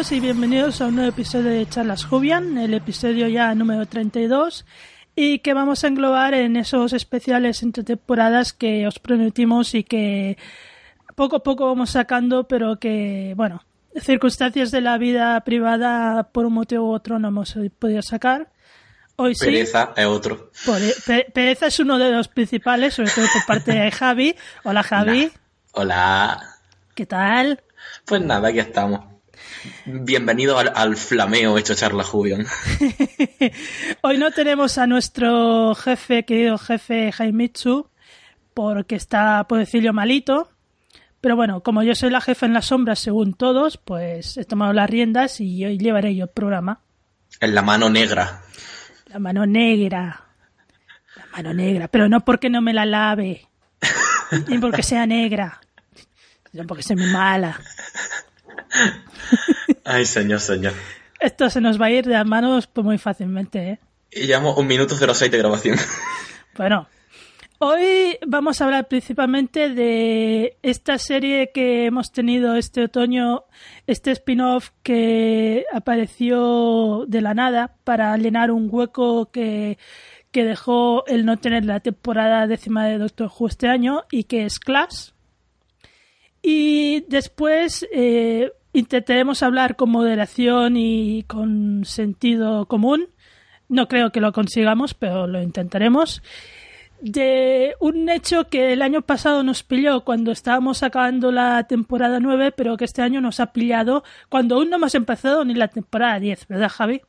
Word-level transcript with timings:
todos 0.00 0.12
y 0.12 0.20
bienvenidos 0.20 0.80
a 0.80 0.86
un 0.86 0.94
nuevo 0.94 1.10
episodio 1.10 1.50
de 1.50 1.68
Charlas 1.68 2.06
Jubian, 2.06 2.56
el 2.56 2.72
episodio 2.72 3.28
ya 3.28 3.54
número 3.54 3.84
32 3.84 4.64
y 5.14 5.40
que 5.40 5.52
vamos 5.52 5.84
a 5.84 5.88
englobar 5.88 6.32
en 6.32 6.56
esos 6.56 6.94
especiales 6.94 7.62
entre 7.62 7.84
temporadas 7.84 8.54
que 8.54 8.86
os 8.86 8.98
prometimos 8.98 9.74
y 9.74 9.84
que 9.84 10.38
poco 11.16 11.36
a 11.36 11.42
poco 11.42 11.66
vamos 11.66 11.90
sacando, 11.90 12.48
pero 12.48 12.78
que, 12.78 13.34
bueno, 13.36 13.62
circunstancias 14.00 14.70
de 14.70 14.80
la 14.80 14.96
vida 14.96 15.38
privada 15.42 16.22
por 16.32 16.46
un 16.46 16.54
motivo 16.54 16.88
u 16.88 16.94
otro 16.94 17.18
no 17.18 17.28
hemos 17.28 17.54
podido 17.78 18.00
sacar. 18.00 18.48
Hoy 19.16 19.34
sí. 19.34 19.44
Pereza 19.44 19.92
es 19.96 20.06
otro. 20.06 20.50
pereza 21.34 21.66
es 21.66 21.78
uno 21.78 21.98
de 21.98 22.10
los 22.10 22.28
principales, 22.28 22.94
sobre 22.94 23.10
todo 23.10 23.26
por 23.34 23.44
parte 23.44 23.72
de 23.72 23.90
Javi. 23.90 24.34
Hola 24.64 24.82
Javi. 24.82 25.30
Hola. 25.72 26.40
¿Qué 26.94 27.04
tal? 27.04 27.62
Pues 28.06 28.22
nada, 28.22 28.48
aquí 28.48 28.60
estamos. 28.60 29.10
Bienvenido 29.84 30.58
al, 30.58 30.96
flameo 30.96 31.58
hecho 31.58 31.74
charla 31.74 32.02
Jubian. 32.02 32.46
Hoy 34.02 34.18
no 34.18 34.30
tenemos 34.30 34.78
a 34.78 34.86
nuestro 34.86 35.74
jefe, 35.74 36.24
querido 36.24 36.56
jefe 36.58 37.12
Jaimitsu, 37.12 37.90
porque 38.54 38.94
está, 38.94 39.44
por 39.44 39.58
decirlo, 39.58 39.92
malito. 39.92 40.50
Pero 41.20 41.36
bueno, 41.36 41.62
como 41.62 41.82
yo 41.82 41.94
soy 41.94 42.10
la 42.10 42.22
jefa 42.22 42.46
en 42.46 42.54
las 42.54 42.66
sombras 42.66 42.98
según 42.98 43.34
todos, 43.34 43.76
pues 43.76 44.38
he 44.38 44.44
tomado 44.44 44.72
las 44.72 44.88
riendas 44.88 45.40
y 45.40 45.64
hoy 45.64 45.76
llevaré 45.76 46.14
yo 46.14 46.24
el 46.24 46.30
programa. 46.30 46.80
En 47.40 47.54
la 47.54 47.62
mano 47.62 47.90
negra. 47.90 48.42
La 49.06 49.18
mano 49.18 49.44
negra. 49.44 50.24
La 51.16 51.26
mano 51.36 51.52
negra. 51.52 51.88
Pero 51.88 52.08
no 52.08 52.24
porque 52.24 52.48
no 52.48 52.62
me 52.62 52.72
la 52.72 52.86
lave. 52.86 53.46
ni 54.48 54.58
porque 54.58 54.82
sea 54.82 55.06
negra. 55.06 55.60
Sino 56.50 56.66
porque 56.66 56.82
soy 56.82 56.96
muy 56.96 57.12
mala. 57.12 57.60
Ay, 59.84 60.06
señor, 60.06 60.40
señor. 60.40 60.72
Esto 61.18 61.50
se 61.50 61.60
nos 61.60 61.80
va 61.80 61.86
a 61.86 61.90
ir 61.90 62.06
de 62.06 62.12
las 62.14 62.26
manos 62.26 62.66
pues, 62.66 62.84
muy 62.84 62.98
fácilmente, 62.98 63.58
¿eh? 63.58 63.78
Y 64.10 64.26
llevamos 64.26 64.56
un 64.56 64.66
minuto 64.66 64.96
06 64.96 65.30
de 65.30 65.38
grabación. 65.38 65.76
Bueno, 66.56 66.88
Hoy 67.62 68.16
vamos 68.26 68.58
a 68.58 68.64
hablar 68.64 68.88
principalmente 68.88 69.68
de 69.68 70.56
esta 70.62 70.96
serie 70.96 71.50
que 71.52 71.84
hemos 71.84 72.10
tenido 72.10 72.54
este 72.54 72.84
otoño, 72.84 73.44
este 73.86 74.12
spin-off 74.12 74.70
que 74.82 75.66
apareció 75.70 77.04
de 77.06 77.20
la 77.20 77.34
nada 77.34 77.76
para 77.84 78.16
llenar 78.16 78.50
un 78.50 78.70
hueco 78.72 79.30
que, 79.30 79.76
dejó 80.32 81.04
el 81.06 81.26
no 81.26 81.36
tener 81.36 81.66
la 81.66 81.80
temporada 81.80 82.46
décima 82.46 82.86
de 82.86 82.96
Doctor 82.96 83.30
Who 83.38 83.48
este 83.48 83.68
año 83.68 84.04
y 84.10 84.24
que 84.24 84.46
es 84.46 84.58
Class. 84.58 85.12
Y 86.40 87.04
después 87.08 87.86
eh, 87.92 88.52
intentaremos 88.72 89.42
hablar 89.42 89.76
con 89.76 89.90
moderación 89.90 90.76
y 90.76 91.24
con 91.24 91.84
sentido 91.84 92.66
común. 92.66 93.08
No 93.68 93.88
creo 93.88 94.10
que 94.12 94.20
lo 94.20 94.32
consigamos, 94.32 94.94
pero 94.94 95.26
lo 95.26 95.40
intentaremos 95.42 96.22
de 97.00 97.76
un 97.80 98.08
hecho 98.08 98.48
que 98.48 98.72
el 98.72 98.82
año 98.82 99.02
pasado 99.02 99.42
nos 99.42 99.62
pilló 99.62 100.04
cuando 100.04 100.32
estábamos 100.32 100.82
acabando 100.82 101.32
la 101.32 101.64
temporada 101.64 102.20
9, 102.20 102.52
pero 102.52 102.76
que 102.76 102.84
este 102.84 103.02
año 103.02 103.20
nos 103.20 103.40
ha 103.40 103.52
pillado 103.52 104.04
cuando 104.28 104.56
aún 104.56 104.70
no 104.70 104.76
hemos 104.76 104.94
empezado 104.94 105.44
ni 105.44 105.54
la 105.54 105.68
temporada 105.68 106.20
10, 106.20 106.46
¿verdad, 106.48 106.68
Javi? 106.68 107.02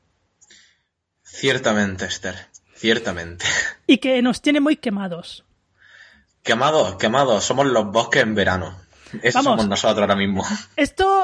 Ciertamente, 1.24 2.06
Esther, 2.06 2.36
ciertamente. 2.74 3.46
Y 3.88 3.98
que 3.98 4.22
nos 4.22 4.42
tiene 4.42 4.60
muy 4.60 4.78
quemados. 4.78 5.46
Quemados, 6.44 6.96
quemados, 6.96 7.44
somos 7.44 7.68
los 7.68 7.92
bosques 7.92 8.24
en 8.24 8.34
verano. 8.34 8.81
Eso 9.22 9.42
somos 9.42 9.68
nosotros 9.68 10.02
ahora 10.02 10.16
mismo. 10.16 10.44
Esto, 10.76 11.24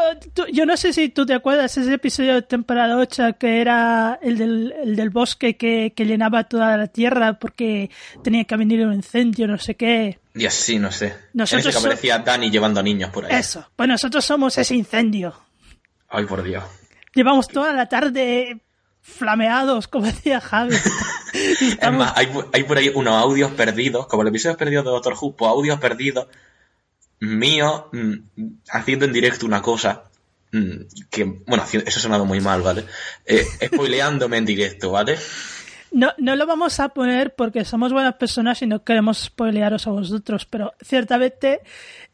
yo 0.52 0.66
no 0.66 0.78
sé 0.78 0.94
si 0.94 1.10
tú 1.10 1.26
te 1.26 1.34
acuerdas 1.34 1.78
ese 1.78 1.94
episodio 1.94 2.36
de 2.36 2.42
temporada 2.42 2.98
8 2.98 3.38
que 3.40 3.62
era 3.62 4.20
el 4.22 4.38
del, 4.38 4.74
el 4.84 4.96
del 4.96 5.10
bosque 5.10 5.58
que, 5.58 5.94
que, 5.96 6.06
llenaba 6.06 6.44
toda 6.46 6.78
la 6.78 6.88
tierra 6.88 7.40
porque 7.40 7.90
tenía 8.24 8.44
que 8.46 8.56
venir 8.58 8.86
un 8.86 8.94
incendio, 8.94 9.48
no 9.48 9.58
sé 9.58 9.76
qué. 9.76 10.20
Y 10.36 10.46
así, 10.46 10.80
no 10.80 10.92
sé. 10.92 11.16
Nosotros 11.34 11.66
en 11.66 11.70
ese 11.70 11.80
que 11.80 11.86
aparecía 11.86 12.20
Dani 12.20 12.50
llevando 12.50 12.84
niños 12.84 13.10
por 13.12 13.26
ahí. 13.26 13.36
Eso, 13.36 13.70
pues 13.76 13.90
nosotros 13.90 14.24
somos 14.24 14.58
ese 14.58 14.76
incendio. 14.76 15.34
Ay, 16.10 16.26
por 16.26 16.44
Dios. 16.44 16.64
Llevamos 17.14 17.48
toda 17.48 17.74
la 17.74 17.88
tarde 17.88 18.62
flameados, 19.02 19.88
como 19.88 20.06
decía 20.06 20.42
Javi. 20.42 20.76
Es 21.34 21.92
más, 21.92 22.14
hay, 22.16 22.30
hay, 22.54 22.64
por 22.64 22.78
ahí 22.78 22.90
unos 22.94 23.16
audios 23.16 23.52
perdidos, 23.52 24.08
como 24.08 24.24
el 24.24 24.30
episodio 24.30 24.58
perdido 24.58 24.82
de 24.82 24.90
Doctor 24.90 25.14
Who, 25.20 25.36
pues 25.36 25.50
audios 25.52 25.80
perdidos 25.80 26.28
mío 27.20 27.90
mm, 27.92 28.14
haciendo 28.70 29.06
en 29.06 29.14
directo 29.14 29.46
una 29.46 29.62
cosa 29.62 30.04
mm, 30.52 31.08
que, 31.10 31.24
bueno, 31.24 31.64
eso 31.72 31.84
ha 31.86 32.02
sonado 32.02 32.26
muy 32.26 32.40
mal, 32.40 32.62
¿vale? 32.62 32.86
Eh, 33.26 33.46
spoileándome 33.66 34.38
en 34.38 34.46
directo, 34.46 34.92
¿vale? 34.92 35.18
No, 35.92 36.12
no 36.18 36.36
lo 36.36 36.46
vamos 36.46 36.80
a 36.80 36.90
poner 36.90 37.34
porque 37.34 37.64
somos 37.64 37.94
buenas 37.94 38.16
personas 38.16 38.62
y 38.62 38.68
no 38.68 38.84
queremos 38.84 39.20
spoilearos 39.20 39.88
a 39.88 39.92
vosotros, 39.92 40.46
pero 40.46 40.74
ciertamente 40.82 41.62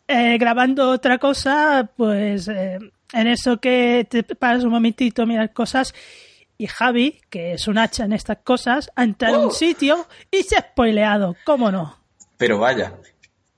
eh, 0.08 0.38
grabando 0.38 0.90
otra 0.90 1.18
cosa, 1.18 1.90
pues 1.96 2.47
eh, 2.47 2.78
en 3.13 3.28
eso 3.28 3.58
que 3.58 4.06
te 4.09 4.24
paras 4.24 4.63
un 4.63 4.72
momentito, 4.72 5.25
mirar 5.25 5.53
cosas 5.53 5.94
y 6.58 6.68
Javi, 6.68 7.19
que 7.30 7.53
es 7.53 7.68
un 7.68 7.78
hacha 7.78 8.06
en 8.06 8.13
estas 8.13 8.38
cosas, 8.44 8.92
ha 8.96 9.03
entrado 9.03 9.36
a 9.36 9.40
un 9.40 9.46
¡Oh! 9.47 9.52
sitio 9.52 10.08
y 10.30 10.44
se 10.44 10.56
ha 10.56 10.62
spoileado, 10.62 11.36
¿cómo 11.44 11.72
no? 11.72 11.97
Pero 12.38 12.59
vaya, 12.59 12.94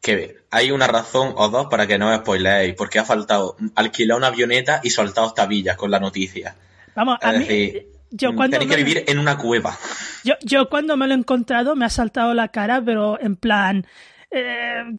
que 0.05 0.37
hay 0.51 0.69
una 0.69 0.85
razón 0.85 1.33
o 1.35 1.49
dos 1.49 1.65
para 1.65 1.87
que 1.87 1.97
no 1.97 2.11
os 2.11 2.17
spoileéis, 2.17 2.75
porque 2.75 2.99
ha 2.99 3.05
faltado 3.05 3.57
alquilar 3.73 4.19
una 4.19 4.27
avioneta 4.27 4.79
y 4.83 4.91
soltar 4.91 5.33
tabillas 5.33 5.77
con 5.77 5.89
la 5.89 5.99
noticia. 5.99 6.55
Vamos, 6.93 7.17
a 7.23 7.33
decir, 7.33 7.87
yo 8.11 8.35
cuando 8.35 8.59
tenéis 8.59 8.69
que 8.69 8.83
vivir 8.83 9.03
en 9.07 9.17
una 9.17 9.35
cueva. 9.35 9.75
Yo, 10.23 10.35
yo 10.41 10.69
cuando 10.69 10.95
me 10.95 11.07
lo 11.07 11.15
he 11.15 11.17
encontrado 11.17 11.75
me 11.75 11.85
ha 11.85 11.89
saltado 11.89 12.35
la 12.35 12.49
cara, 12.49 12.83
pero 12.85 13.19
en 13.19 13.35
plan, 13.35 13.87
eh, 14.29 14.95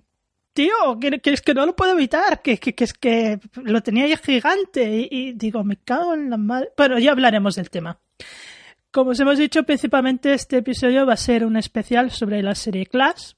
tío, 0.53 0.75
que, 1.01 1.21
es 1.23 1.41
que 1.41 1.55
no 1.55 1.67
lo 1.67 1.77
puedo 1.77 1.93
evitar, 1.93 2.43
que, 2.43 2.59
que, 2.59 2.75
es 2.77 2.93
que 2.93 3.39
lo 3.63 3.83
tenía 3.85 4.07
ahí 4.07 4.17
gigante 4.17 5.09
y, 5.09 5.35
digo, 5.35 5.63
me 5.63 5.77
cago 5.77 6.15
en 6.15 6.31
la 6.31 6.37
madre. 6.37 6.71
Bueno, 6.77 6.99
ya 6.99 7.13
hablaremos 7.13 7.55
del 7.55 7.71
tema. 7.71 8.01
Como 8.91 9.13
os 9.13 9.21
hemos 9.21 9.39
dicho, 9.39 9.63
principalmente 9.63 10.35
este 10.35 10.57
episodio 10.57 11.07
va 11.07 11.13
a 11.13 11.17
ser 11.17 11.45
un 11.45 11.57
especial 11.57 12.11
sobre 12.11 12.43
la 12.43 12.57
serie 12.57 12.87
Clash, 12.87 13.35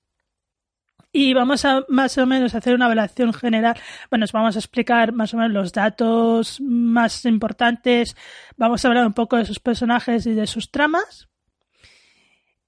y 1.18 1.34
vamos 1.34 1.64
a 1.64 1.84
más 1.88 2.16
o 2.16 2.26
menos 2.26 2.54
hacer 2.54 2.74
una 2.74 2.84
evaluación 2.84 3.32
general. 3.32 3.76
Bueno, 4.08 4.24
os 4.24 4.30
vamos 4.30 4.54
a 4.54 4.60
explicar 4.60 5.12
más 5.12 5.34
o 5.34 5.36
menos 5.36 5.52
los 5.52 5.72
datos 5.72 6.60
más 6.60 7.24
importantes. 7.24 8.14
Vamos 8.56 8.84
a 8.84 8.88
hablar 8.88 9.04
un 9.04 9.14
poco 9.14 9.36
de 9.36 9.44
sus 9.44 9.58
personajes 9.58 10.26
y 10.26 10.34
de 10.34 10.46
sus 10.46 10.70
tramas. 10.70 11.28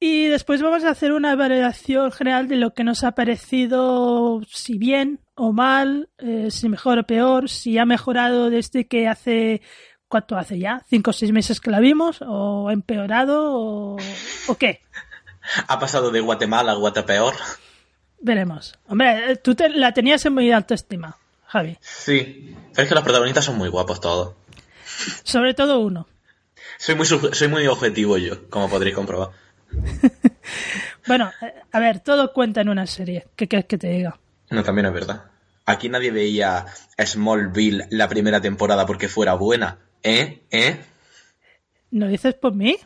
Y 0.00 0.26
después 0.26 0.62
vamos 0.62 0.82
a 0.82 0.90
hacer 0.90 1.12
una 1.12 1.30
evaluación 1.30 2.10
general 2.10 2.48
de 2.48 2.56
lo 2.56 2.74
que 2.74 2.82
nos 2.82 3.04
ha 3.04 3.12
parecido, 3.12 4.40
si 4.48 4.78
bien 4.78 5.20
o 5.36 5.52
mal, 5.52 6.08
eh, 6.18 6.50
si 6.50 6.68
mejor 6.68 6.98
o 6.98 7.06
peor, 7.06 7.48
si 7.48 7.78
ha 7.78 7.84
mejorado 7.84 8.50
desde 8.50 8.88
que 8.88 9.06
hace, 9.06 9.62
¿cuánto 10.08 10.36
hace 10.36 10.58
ya? 10.58 10.82
¿Cinco 10.88 11.10
o 11.10 11.12
seis 11.12 11.30
meses 11.30 11.60
que 11.60 11.70
la 11.70 11.78
vimos? 11.78 12.20
¿O 12.26 12.68
ha 12.68 12.72
empeorado? 12.72 13.54
¿O, 13.54 13.96
¿o 14.48 14.54
qué? 14.56 14.80
Ha 15.68 15.78
pasado 15.78 16.10
de 16.10 16.20
Guatemala 16.20 16.72
a 16.72 16.74
Guatepeor. 16.74 17.34
Veremos. 18.20 18.78
Hombre, 18.86 19.36
tú 19.36 19.56
la 19.74 19.92
tenías 19.92 20.24
en 20.26 20.34
muy 20.34 20.52
alta 20.52 20.74
estima, 20.74 21.16
Javi. 21.46 21.78
Sí, 21.80 22.54
es 22.76 22.88
que 22.88 22.94
los 22.94 23.04
protagonistas 23.04 23.44
son 23.44 23.56
muy 23.56 23.68
guapos 23.68 24.00
todos. 24.00 24.34
Sobre 25.22 25.54
todo 25.54 25.80
uno. 25.80 26.06
Soy 26.78 26.94
muy, 26.94 27.06
soy 27.06 27.48
muy 27.48 27.66
objetivo 27.66 28.18
yo, 28.18 28.48
como 28.50 28.68
podréis 28.68 28.94
comprobar. 28.94 29.30
bueno, 31.06 31.30
eh, 31.40 31.54
a 31.72 31.80
ver, 31.80 32.00
todo 32.00 32.32
cuenta 32.32 32.60
en 32.60 32.68
una 32.68 32.86
serie. 32.86 33.28
¿Qué 33.36 33.48
quieres 33.48 33.66
que 33.66 33.78
te 33.78 33.88
diga? 33.88 34.18
No, 34.50 34.62
también 34.62 34.86
es 34.86 34.92
verdad. 34.92 35.24
Aquí 35.64 35.88
nadie 35.88 36.10
veía 36.10 36.66
Smallville 36.98 37.86
la 37.90 38.08
primera 38.08 38.40
temporada 38.40 38.86
porque 38.86 39.08
fuera 39.08 39.34
buena. 39.34 39.78
¿Eh? 40.02 40.42
¿Eh? 40.50 40.80
¿No 41.90 42.08
dices 42.08 42.34
por 42.34 42.54
mí? 42.54 42.76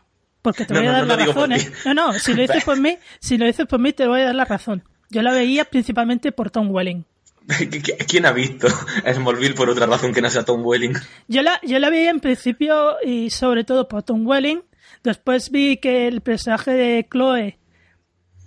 Porque 0.42 0.66
te 0.66 0.74
voy 0.74 0.86
a 0.86 0.92
dar 0.92 1.06
la 1.06 1.16
razón, 1.16 1.52
¿eh? 1.52 1.72
No, 1.86 1.94
no, 1.94 2.12
si 2.14 2.34
lo 2.34 2.42
dices 2.42 2.64
por 2.64 2.78
mí, 2.78 2.98
si 3.20 3.38
lo 3.38 3.46
dices 3.46 3.66
por 3.66 3.80
mí 3.80 3.92
te 3.92 4.06
voy 4.06 4.20
a 4.20 4.26
dar 4.26 4.34
la 4.34 4.44
razón. 4.44 4.84
Yo 5.10 5.22
la 5.22 5.32
veía 5.32 5.64
principalmente 5.64 6.32
por 6.32 6.50
Tom 6.50 6.70
Welling. 6.70 7.04
¿Quién 8.08 8.26
ha 8.26 8.32
visto 8.32 8.68
Smallville 9.12 9.54
por 9.54 9.68
otra 9.68 9.86
razón 9.86 10.12
que 10.12 10.22
no 10.22 10.30
sea 10.30 10.44
Tom 10.44 10.64
Welling? 10.64 10.94
Yo 11.28 11.42
la, 11.42 11.60
yo 11.62 11.78
la 11.78 11.90
veía 11.90 12.10
en 12.10 12.20
principio 12.20 12.96
y 13.04 13.30
sobre 13.30 13.64
todo 13.64 13.88
por 13.88 14.02
Tom 14.02 14.26
Welling. 14.26 14.62
Después 15.02 15.50
vi 15.50 15.76
que 15.76 16.08
el 16.08 16.22
personaje 16.22 16.70
de 16.72 17.06
Chloe 17.10 17.58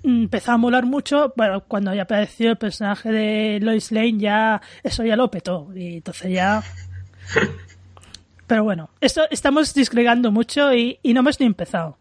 empezó 0.04 0.54
a 0.54 0.57
molar 0.57 0.86
mucho. 0.86 1.33
Bueno, 1.36 1.63
cuando 1.68 1.94
ya 1.94 2.04
apareció 2.04 2.51
el 2.51 2.57
personaje 2.57 3.12
de 3.12 3.59
Lois 3.62 3.92
Lane, 3.92 4.18
ya 4.18 4.62
eso 4.83 5.04
ya 5.04 5.15
lo 5.15 5.30
petó. 5.30 5.69
Y 5.75 5.98
entonces 5.98 6.31
ya. 6.31 6.63
Pero 8.48 8.63
bueno, 8.63 8.89
esto 9.01 9.27
estamos 9.30 9.74
disgregando 9.74 10.31
mucho 10.31 10.74
y, 10.74 11.00
y 11.04 11.13
no 11.13 11.19
hemos 11.19 11.39
ni 11.39 11.45
empezado. 11.45 11.98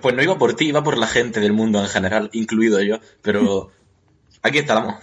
Pues 0.00 0.14
no 0.14 0.22
iba 0.22 0.38
por 0.38 0.54
ti, 0.54 0.66
iba 0.68 0.82
por 0.82 0.96
la 0.98 1.06
gente 1.06 1.40
del 1.40 1.52
mundo 1.52 1.80
en 1.80 1.88
general, 1.88 2.30
incluido 2.32 2.80
yo, 2.82 2.98
pero 3.22 3.70
aquí 4.42 4.58
estamos. 4.58 4.96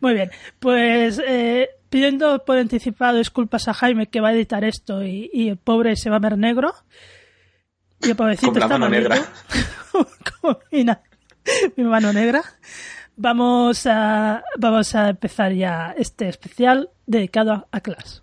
Muy 0.00 0.14
bien, 0.14 0.30
pues 0.58 1.20
eh, 1.24 1.70
pidiendo 1.90 2.44
por 2.44 2.58
anticipado 2.58 3.18
disculpas 3.18 3.68
a 3.68 3.74
Jaime 3.74 4.08
que 4.08 4.20
va 4.20 4.28
a 4.28 4.32
editar 4.32 4.64
esto 4.64 5.04
y, 5.04 5.48
el 5.48 5.58
pobre 5.58 5.94
se 5.96 6.10
va 6.10 6.16
a 6.16 6.20
ver 6.20 6.38
negro. 6.38 6.74
Y 8.00 8.10
el 8.10 8.16
pobrecito 8.16 8.50
Con 8.50 8.60
la 8.60 8.68
mano 8.68 8.88
negra. 8.88 9.16
mi 11.76 11.84
mano 11.84 12.12
negra. 12.12 12.42
Vamos 13.16 13.86
a, 13.86 14.42
vamos 14.58 14.94
a 14.94 15.10
empezar 15.10 15.52
ya 15.52 15.94
este 15.96 16.28
especial 16.28 16.90
dedicado 17.06 17.52
a, 17.52 17.68
a 17.70 17.80
Clash. 17.80 18.21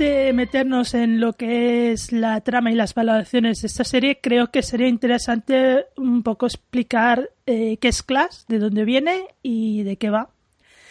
De 0.00 0.32
meternos 0.32 0.94
en 0.94 1.20
lo 1.20 1.34
que 1.34 1.92
es 1.92 2.10
la 2.10 2.40
trama 2.40 2.72
y 2.72 2.74
las 2.74 2.94
valoraciones 2.94 3.60
de 3.60 3.66
esta 3.66 3.84
serie, 3.84 4.18
creo 4.20 4.50
que 4.50 4.62
sería 4.62 4.88
interesante 4.88 5.86
un 5.96 6.22
poco 6.22 6.46
explicar 6.46 7.30
eh, 7.44 7.76
qué 7.78 7.88
es 7.88 8.02
Clash, 8.02 8.46
de 8.48 8.58
dónde 8.58 8.86
viene 8.86 9.26
y 9.42 9.82
de 9.82 9.96
qué 9.96 10.08
va. 10.08 10.30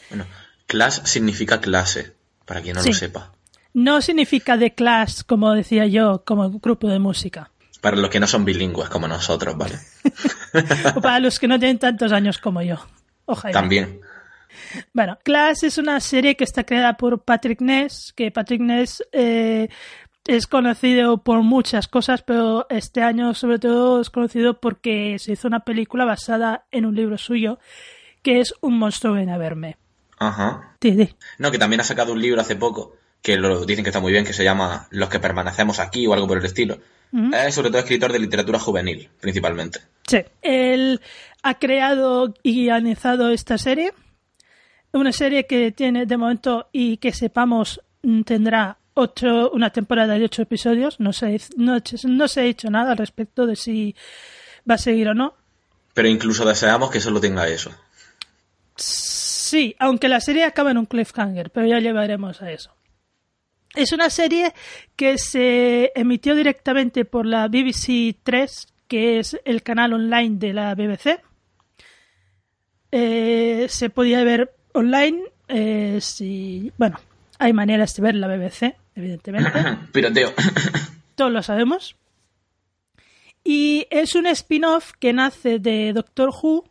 Bueno, 0.10 0.26
Clash 0.68 1.02
significa 1.06 1.60
clase, 1.60 2.14
para 2.46 2.62
quien 2.62 2.76
no 2.76 2.84
lo 2.84 2.94
sepa. 2.94 3.34
No 3.74 4.00
significa 4.02 4.58
de 4.58 4.76
Clash, 4.76 5.24
como 5.26 5.54
decía 5.54 5.88
yo, 5.88 6.24
como 6.24 6.48
grupo 6.60 6.88
de 6.88 7.00
música. 7.00 7.50
Para 7.82 7.98
los 7.98 8.12
que 8.12 8.20
no 8.20 8.28
son 8.28 8.46
bilingües 8.46 8.90
como 8.90 9.08
nosotros, 9.08 9.58
¿vale? 9.58 9.80
o 10.96 11.02
para 11.02 11.20
los 11.20 11.40
que 11.40 11.48
no 11.48 11.58
tienen 11.58 11.80
tantos 11.80 12.12
años 12.12 12.38
como 12.38 12.62
yo. 12.62 12.76
Ojalá. 13.26 13.54
También. 13.54 14.02
Bueno, 14.94 15.18
Class 15.24 15.64
es 15.64 15.78
una 15.78 16.00
serie 16.00 16.36
que 16.36 16.44
está 16.44 16.64
creada 16.64 16.98
por 16.98 17.24
Patrick 17.24 17.62
Ness, 17.62 18.14
que 18.16 18.32
Patrick 18.32 18.62
Ness 18.62 19.04
eh, 19.12 19.70
es 20.28 20.48
conocido 20.48 21.24
por 21.24 21.42
muchas 21.42 21.88
cosas, 21.88 22.22
pero 22.22 22.68
este 22.70 23.02
año 23.02 23.34
sobre 23.34 23.60
todo 23.60 24.02
es 24.02 24.10
conocido 24.10 24.60
porque 24.60 25.18
se 25.20 25.34
hizo 25.34 25.48
una 25.48 25.62
película 25.62 26.06
basada 26.06 26.66
en 26.72 26.86
un 26.86 26.96
libro 26.96 27.18
suyo, 27.18 27.60
que 28.22 28.40
es 28.40 28.54
Un 28.62 28.78
monstruo 28.78 29.14
ven 29.14 29.30
a 29.30 29.38
verme. 29.38 29.78
Ajá. 30.20 30.76
Sí, 30.82 31.10
No, 31.38 31.52
que 31.52 31.58
también 31.58 31.82
ha 31.82 31.86
sacado 31.86 32.14
un 32.14 32.22
libro 32.22 32.42
hace 32.42 32.56
poco, 32.56 32.96
que 33.22 33.38
lo 33.38 33.66
dicen 33.66 33.84
que 33.84 33.90
está 33.90 34.02
muy 34.02 34.12
bien, 34.12 34.26
que 34.26 34.34
se 34.34 34.44
llama 34.44 34.88
Los 34.92 35.10
que 35.10 35.20
permanecemos 35.20 35.80
aquí 35.80 36.06
o 36.06 36.14
algo 36.14 36.28
por 36.28 36.38
el 36.38 36.46
estilo. 36.46 36.80
Es 37.34 37.56
sobre 37.56 37.70
todo 37.70 37.80
escritor 37.80 38.14
de 38.14 38.20
literatura 38.20 38.60
juvenil, 38.60 39.10
principalmente. 39.20 39.80
Sí. 40.08 40.20
Él 40.44 41.02
ha 41.42 41.58
creado 41.58 42.36
y 42.44 42.54
guionizado 42.66 43.30
esta 43.32 43.58
serie 43.58 43.94
una 44.94 45.12
serie 45.12 45.46
que 45.46 45.72
tiene 45.72 46.06
de 46.06 46.18
momento 46.18 46.70
y 46.72 46.98
que 46.98 47.12
sepamos 47.12 47.82
mm, 48.04 48.22
tendrá 48.22 48.78
ocho, 48.94 49.52
una 49.52 49.70
temporada 49.70 50.18
de 50.18 50.26
ocho 50.26 50.42
episodios. 50.42 51.00
No 51.00 51.14
se, 51.14 51.40
no, 51.58 51.78
no 52.04 52.28
se 52.28 52.40
ha 52.40 52.44
dicho 52.44 52.70
nada 52.70 52.92
al 52.92 52.98
respecto 52.98 53.46
de 53.46 53.56
si 53.56 53.96
va 54.70 54.76
a 54.76 54.80
seguir 54.80 55.10
o 55.10 55.14
no. 55.14 55.34
Pero 55.94 56.08
incluso 56.08 56.46
deseamos 56.46 56.92
que 56.92 57.00
solo 57.00 57.20
tenga 57.20 57.48
eso. 57.48 57.72
Sí, 58.76 59.76
aunque 59.80 60.08
la 60.08 60.22
serie 60.22 60.44
acaba 60.44 60.72
en 60.72 60.78
un 60.78 60.86
cliffhanger, 60.86 61.50
pero 61.50 61.68
ya 61.68 61.80
llevaremos 61.80 62.42
a 62.42 62.52
eso. 62.52 62.76
Es 63.76 63.92
una 63.92 64.10
serie 64.10 64.54
que 64.96 65.18
se 65.18 65.92
emitió 65.96 66.36
directamente 66.36 67.06
por 67.06 67.26
la 67.26 67.48
BBC 67.48 68.18
3, 68.24 68.68
que 68.88 69.20
es 69.20 69.40
el 69.46 69.62
canal 69.64 69.94
online 69.94 70.38
de 70.38 70.54
la 70.54 70.74
BBC. 70.76 71.22
Eh, 72.92 73.68
se 73.70 73.90
podía 73.90 74.24
ver 74.24 74.56
online, 74.74 75.24
eh, 75.48 76.00
si, 76.02 76.72
bueno, 76.78 77.00
hay 77.38 77.54
maneras 77.54 77.96
de 77.96 78.04
ver 78.04 78.16
la 78.16 78.28
BBC, 78.28 78.76
evidentemente. 78.96 79.52
Piroteo. 79.92 80.34
Todos 81.16 81.32
lo 81.32 81.44
sabemos. 81.44 81.96
Y 83.44 83.88
es 83.90 84.16
un 84.16 84.28
spin-off 84.28 84.92
que 85.00 85.14
nace 85.14 85.60
de 85.60 85.94
Doctor 85.94 86.30
Who 86.30 86.66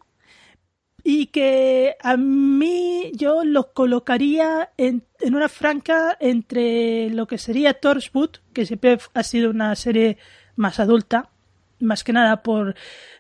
y 1.03 1.27
que 1.27 1.97
a 2.01 2.17
mí 2.17 3.11
yo 3.15 3.45
lo 3.45 3.73
colocaría 3.73 4.71
en, 4.77 5.05
en 5.21 5.35
una 5.35 5.49
franca 5.49 6.17
entre 6.21 7.09
lo 7.11 7.27
que 7.27 7.39
sería 7.39 7.81
Torchwood, 7.81 8.37
que 8.53 8.67
siempre 8.67 8.99
ha 9.15 9.23
sido 9.23 9.51
una 9.51 9.75
serie 9.75 10.19
más 10.57 10.81
adulta, 10.81 11.31
más 11.81 12.05
que 12.05 12.13
nada 12.13 12.43
por 12.43 12.75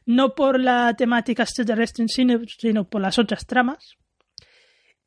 no 0.05 0.35
por 0.35 0.61
la 0.61 0.95
temática 0.95 1.45
extraterrestre 1.45 2.03
en 2.03 2.09
cine, 2.09 2.41
sino 2.59 2.85
por 2.85 3.01
las 3.01 3.19
otras 3.19 3.47
tramas 3.47 3.97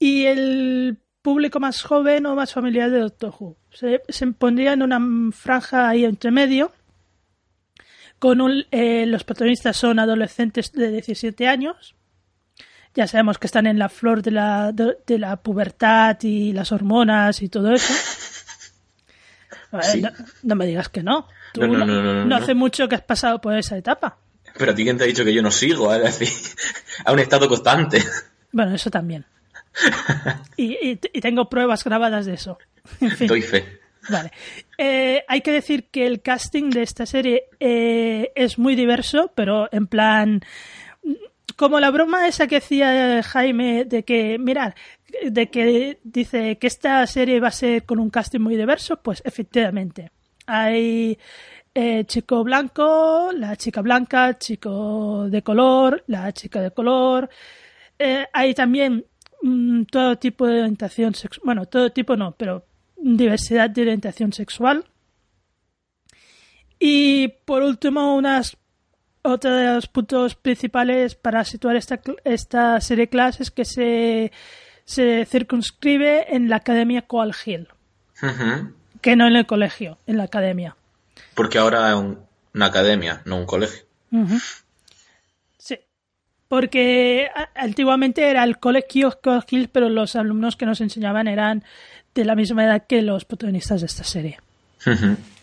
y 0.01 0.25
el 0.25 0.97
público 1.21 1.59
más 1.59 1.83
joven 1.83 2.25
o 2.25 2.33
más 2.33 2.51
familiar 2.51 2.89
de 2.89 3.01
Doctor 3.01 3.35
Who. 3.39 3.55
Se, 3.69 4.27
pondría 4.31 4.73
en 4.73 4.81
una 4.81 4.99
franja 5.31 5.87
ahí 5.87 6.05
entre 6.05 6.31
medio. 6.31 6.71
Con 8.17 8.41
eh, 8.71 9.05
los 9.05 9.23
protagonistas 9.23 9.77
son 9.77 9.99
adolescentes 9.99 10.71
de 10.71 10.89
17 10.89 11.47
años. 11.47 11.95
Ya 12.95 13.05
sabemos 13.05 13.37
que 13.37 13.45
están 13.45 13.67
en 13.67 13.77
la 13.77 13.89
flor 13.89 14.23
de 14.23 14.31
la, 14.31 14.71
de, 14.71 15.19
la 15.19 15.37
pubertad 15.37 16.17
y 16.23 16.51
las 16.51 16.71
hormonas 16.71 17.43
y 17.43 17.49
todo 17.49 17.71
eso. 17.71 17.93
no, 20.41 20.55
me 20.55 20.65
digas 20.65 20.89
que 20.89 21.03
no. 21.03 21.27
no, 21.59 21.67
no, 21.67 21.85
no, 21.85 22.25
no, 22.25 22.35
hace 22.35 22.55
mucho 22.55 22.89
que 22.89 22.95
has 22.95 23.03
pasado 23.03 23.39
por 23.39 23.55
esa 23.55 23.77
etapa. 23.77 24.17
Pero 24.57 24.71
a 24.71 24.75
ti 24.75 24.83
quién 24.83 24.97
te 24.97 25.03
ha 25.03 25.07
dicho 25.07 25.23
que 25.23 25.33
yo 25.33 25.43
no 25.43 25.51
sigo, 25.51 25.93
es 25.93 26.01
decir, 26.19 26.57
a 27.05 27.11
un 27.11 27.19
estado 27.19 27.47
constante. 27.47 28.03
Bueno, 28.51 28.73
eso 28.73 28.89
también 28.89 29.25
y, 30.57 30.95
tengo 30.95 31.49
pruebas 31.49 31.83
grabadas 31.83 32.25
de 32.25 32.33
eso. 32.33 32.57
Doy 33.27 33.41
fe. 33.41 33.81
Vale. 34.09 34.31
Eh, 34.77 35.23
hay 35.27 35.41
que 35.41 35.51
decir 35.51 35.89
que 35.89 36.07
el 36.07 36.21
casting 36.21 36.69
de 36.69 36.81
esta 36.81 37.05
serie 37.05 37.45
eh, 37.59 38.31
es 38.35 38.57
muy 38.57 38.75
diverso, 38.75 39.31
pero 39.35 39.69
en 39.71 39.87
plan. 39.87 40.41
Como 41.55 41.79
la 41.79 41.91
broma 41.91 42.27
esa 42.27 42.47
que 42.47 42.57
hacía 42.57 43.21
Jaime 43.21 43.85
de 43.85 44.03
que, 44.03 44.39
mirad, 44.39 44.73
de 45.23 45.49
que 45.51 45.99
dice 46.03 46.57
que 46.57 46.65
esta 46.65 47.05
serie 47.05 47.39
va 47.39 47.49
a 47.49 47.51
ser 47.51 47.85
con 47.85 47.99
un 47.99 48.09
casting 48.09 48.39
muy 48.39 48.55
diverso, 48.55 48.97
pues 49.03 49.21
efectivamente. 49.23 50.09
Hay 50.47 51.19
eh, 51.75 52.05
chico 52.05 52.43
blanco, 52.43 53.31
la 53.33 53.55
chica 53.57 53.81
blanca, 53.81 54.39
chico 54.39 55.27
de 55.29 55.43
color, 55.43 56.03
la 56.07 56.31
chica 56.31 56.61
de 56.61 56.71
color. 56.71 57.29
hay 58.33 58.55
también 58.55 59.05
Mm, 59.41 59.83
todo 59.85 60.17
tipo 60.17 60.47
de 60.47 60.59
orientación 60.59 61.15
sexual, 61.15 61.41
bueno, 61.45 61.65
todo 61.65 61.91
tipo 61.91 62.15
no, 62.15 62.33
pero 62.33 62.65
diversidad 62.97 63.69
de 63.69 63.81
orientación 63.81 64.33
sexual. 64.33 64.85
Y 66.79 67.27
por 67.45 67.63
último, 67.63 68.15
unas 68.15 68.57
otro 69.23 69.55
de 69.55 69.65
los 69.75 69.87
puntos 69.87 70.35
principales 70.35 71.15
para 71.15 71.43
situar 71.45 71.75
esta, 71.75 71.99
esta 72.23 72.81
serie 72.81 73.05
de 73.05 73.09
clases 73.09 73.51
que 73.51 73.65
se, 73.65 74.31
se 74.83 75.25
circunscribe 75.25 76.35
en 76.35 76.49
la 76.49 76.57
Academia 76.57 77.03
Coal 77.03 77.33
Hill. 77.45 77.67
Que 79.01 79.15
no 79.15 79.27
en 79.27 79.35
el 79.35 79.45
colegio, 79.45 79.97
en 80.07 80.17
la 80.17 80.23
academia. 80.23 80.75
Porque 81.35 81.57
ahora 81.57 81.89
es 81.89 81.95
una 82.53 82.65
academia, 82.65 83.21
no 83.25 83.37
un 83.37 83.45
colegio 83.45 83.85
porque 86.51 87.29
antiguamente 87.55 88.29
era 88.29 88.43
el 88.43 88.59
colegio 88.59 89.17
Hill, 89.49 89.69
pero 89.71 89.87
los 89.87 90.17
alumnos 90.17 90.57
que 90.57 90.65
nos 90.65 90.81
enseñaban 90.81 91.29
eran 91.29 91.63
de 92.13 92.25
la 92.25 92.35
misma 92.35 92.65
edad 92.65 92.87
que 92.87 93.01
los 93.01 93.23
protagonistas 93.23 93.79
de 93.79 93.87
esta 93.87 94.03
serie. 94.03 94.37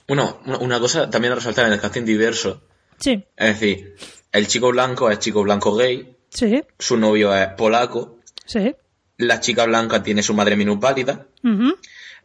Bueno, 0.07 0.39
una 0.61 0.79
cosa 0.79 1.09
también 1.09 1.33
a 1.33 1.37
resaltar 1.37 1.65
en 1.65 1.73
el 1.73 1.81
casting 1.81 2.05
diverso. 2.05 2.61
Sí. 2.99 3.25
Es 3.35 3.59
decir, 3.59 3.97
el 4.33 4.49
chico 4.49 4.69
blanco 4.71 5.11
es 5.11 5.19
chico 5.19 5.43
blanco 5.43 5.75
gay. 5.75 6.15
Sí. 6.29 6.63
Su 6.79 6.99
novio 6.99 7.35
es 7.35 7.49
polaco. 7.55 8.19
Sí. 8.45 8.77
La 9.17 9.41
chica 9.41 9.65
blanca 9.65 10.03
tiene 10.03 10.23
su 10.23 10.35
madre 10.35 10.57
minusválida. 10.57 11.25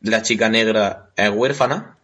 La 0.01 0.21
chica 0.23 0.49
negra 0.49 1.11
es 1.15 1.29
huérfana. 1.29 1.95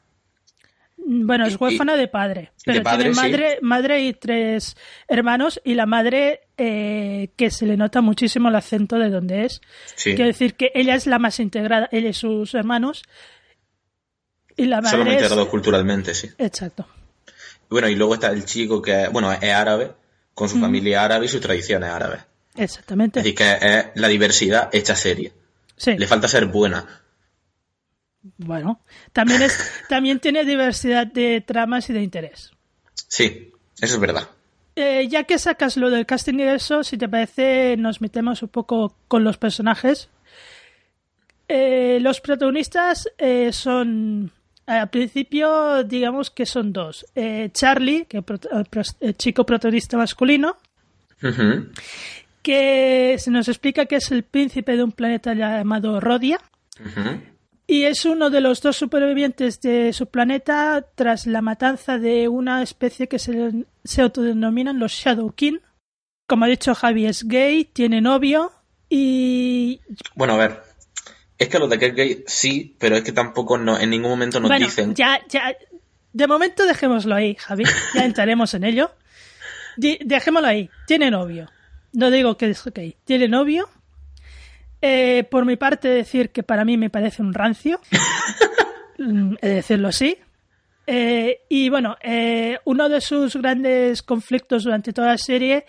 Bueno, 1.11 1.47
es 1.47 1.59
huérfana 1.59 1.95
de 1.95 2.07
padre, 2.07 2.51
pero 2.63 2.83
tiene 2.83 3.09
madre, 3.11 3.57
madre 3.63 4.01
y 4.03 4.13
tres 4.13 4.77
hermanos 5.07 5.59
y 5.63 5.73
la 5.73 5.87
madre 5.87 6.41
eh, 6.61 7.29
que 7.37 7.51
se 7.51 7.65
le 7.65 7.77
nota 7.77 8.01
muchísimo 8.01 8.49
el 8.49 8.55
acento 8.55 8.97
de 8.97 9.09
donde 9.09 9.45
es. 9.45 9.61
Quiero 10.03 10.25
decir 10.25 10.55
que 10.55 10.71
ella 10.75 10.93
es 10.93 11.07
la 11.07 11.17
más 11.17 11.39
integrada, 11.39 11.87
ella 11.93 12.09
y 12.09 12.13
sus 12.13 12.53
hermanos. 12.53 13.03
Y 14.57 14.65
la 14.65 14.81
madre 14.81 14.97
Solo 14.97 15.11
integrado 15.13 15.49
culturalmente, 15.49 16.13
sí. 16.13 16.29
Exacto. 16.37 16.85
Bueno, 17.69 17.87
y 17.87 17.95
luego 17.95 18.15
está 18.15 18.31
el 18.31 18.43
chico 18.43 18.81
que, 18.81 19.07
bueno, 19.07 19.31
es 19.31 19.41
árabe, 19.41 19.93
con 20.33 20.49
su 20.49 20.59
familia 20.59 21.05
árabe 21.05 21.27
y 21.27 21.29
sus 21.29 21.39
tradiciones 21.39 21.89
árabes. 21.89 22.23
Exactamente. 22.55 23.19
Es 23.19 23.23
decir, 23.23 23.37
que 23.37 23.57
es 23.61 23.85
la 23.95 24.09
diversidad 24.09 24.69
hecha 24.73 24.97
serie. 24.97 25.31
Sí. 25.77 25.95
Le 25.97 26.07
falta 26.07 26.27
ser 26.27 26.47
buena. 26.47 26.85
Bueno, 28.37 28.83
también, 29.13 29.43
es, 29.43 29.57
también 29.87 30.19
tiene 30.19 30.43
diversidad 30.43 31.07
de 31.07 31.39
tramas 31.39 31.89
y 31.89 31.93
de 31.93 32.01
interés. 32.01 32.51
Sí, 33.07 33.53
eso 33.79 33.95
es 33.95 33.99
verdad. 34.01 34.27
Eh, 34.81 35.09
ya 35.09 35.25
que 35.25 35.37
sacas 35.37 35.75
lo 35.75 35.89
del 35.89 36.05
casting 36.05 36.35
y 36.35 36.43
eso, 36.43 36.85
si 36.85 36.97
te 36.97 37.09
parece, 37.09 37.75
nos 37.75 37.99
metemos 37.99 38.41
un 38.43 38.47
poco 38.47 38.95
con 39.09 39.25
los 39.25 39.37
personajes. 39.37 40.07
Eh, 41.49 41.99
los 41.99 42.21
protagonistas 42.21 43.09
eh, 43.17 43.51
son, 43.51 44.31
al 44.67 44.89
principio, 44.89 45.83
digamos 45.83 46.29
que 46.29 46.45
son 46.45 46.71
dos. 46.71 47.05
Charlie, 47.51 48.05
que 48.05 48.23
es 48.79 48.95
el 49.01 49.17
chico 49.17 49.45
protagonista 49.45 49.97
masculino, 49.97 50.55
que 52.41 53.17
se 53.19 53.31
nos 53.31 53.49
explica 53.49 53.85
que 53.85 53.97
es 53.97 54.09
el 54.11 54.23
príncipe 54.23 54.77
de 54.77 54.83
un 54.83 54.93
planeta 54.93 55.33
llamado 55.33 55.99
Rodia. 55.99 56.39
Y 57.71 57.83
es 57.83 58.03
uno 58.05 58.31
de 58.31 58.41
los 58.41 58.63
dos 58.63 58.77
supervivientes 58.77 59.61
de 59.61 59.93
su 59.93 60.07
planeta 60.07 60.87
tras 60.95 61.27
la 61.27 61.43
matanza 61.43 61.99
de 61.99 62.27
una 62.27 62.63
especie 62.63 63.07
que 63.07 63.19
se, 63.19 63.63
se 63.83 64.01
autodenominan 64.01 64.79
los 64.79 64.91
Shadow 64.91 65.31
King. 65.33 65.59
Como 66.27 66.45
ha 66.45 66.47
dicho 66.47 66.73
Javi, 66.73 67.05
es 67.05 67.27
gay, 67.27 67.65
tiene 67.65 68.01
novio 68.01 68.51
y... 68.89 69.81
Bueno, 70.15 70.33
a 70.33 70.37
ver. 70.37 70.63
Es 71.37 71.47
que 71.47 71.59
lo 71.59 71.67
de 71.67 71.77
que 71.77 71.85
es 71.85 71.95
gay 71.95 72.23
sí, 72.25 72.75
pero 72.79 72.95
es 72.95 73.03
que 73.03 73.11
tampoco 73.11 73.59
no, 73.59 73.79
en 73.79 73.91
ningún 73.91 74.09
momento 74.09 74.39
nos 74.39 74.49
dicen... 74.57 74.95
Ya, 74.95 75.21
ya... 75.29 75.55
De 76.11 76.25
momento 76.25 76.65
dejémoslo 76.65 77.13
ahí, 77.13 77.35
Javi. 77.35 77.65
Ya 77.93 78.03
entraremos 78.03 78.51
en 78.55 78.63
ello. 78.63 78.89
dejémoslo 79.77 80.47
ahí. 80.47 80.71
Tiene 80.87 81.11
novio. 81.11 81.51
No 81.93 82.09
digo 82.09 82.35
que 82.35 82.49
es 82.49 82.63
gay. 82.73 82.97
Tiene 83.05 83.27
novio 83.27 83.69
eh, 84.81 85.25
por 85.29 85.45
mi 85.45 85.55
parte, 85.55 85.89
decir 85.89 86.31
que 86.31 86.43
para 86.43 86.65
mí 86.65 86.77
me 86.77 86.89
parece 86.89 87.21
un 87.21 87.33
rancio, 87.33 87.79
mm, 88.97 89.35
decirlo 89.41 89.89
así. 89.89 90.17
Eh, 90.87 91.41
y 91.49 91.69
bueno, 91.69 91.97
eh, 92.01 92.57
uno 92.65 92.89
de 92.89 92.99
sus 93.01 93.35
grandes 93.35 94.01
conflictos 94.01 94.63
durante 94.63 94.91
toda 94.91 95.09
la 95.09 95.17
serie 95.17 95.65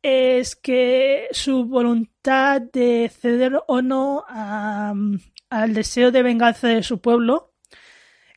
es 0.00 0.56
que 0.56 1.28
su 1.32 1.66
voluntad 1.66 2.62
de 2.62 3.10
ceder 3.20 3.60
o 3.66 3.82
no 3.82 4.24
al 4.28 5.74
deseo 5.74 6.10
de 6.10 6.22
venganza 6.22 6.68
de 6.68 6.82
su 6.82 7.00
pueblo, 7.00 7.52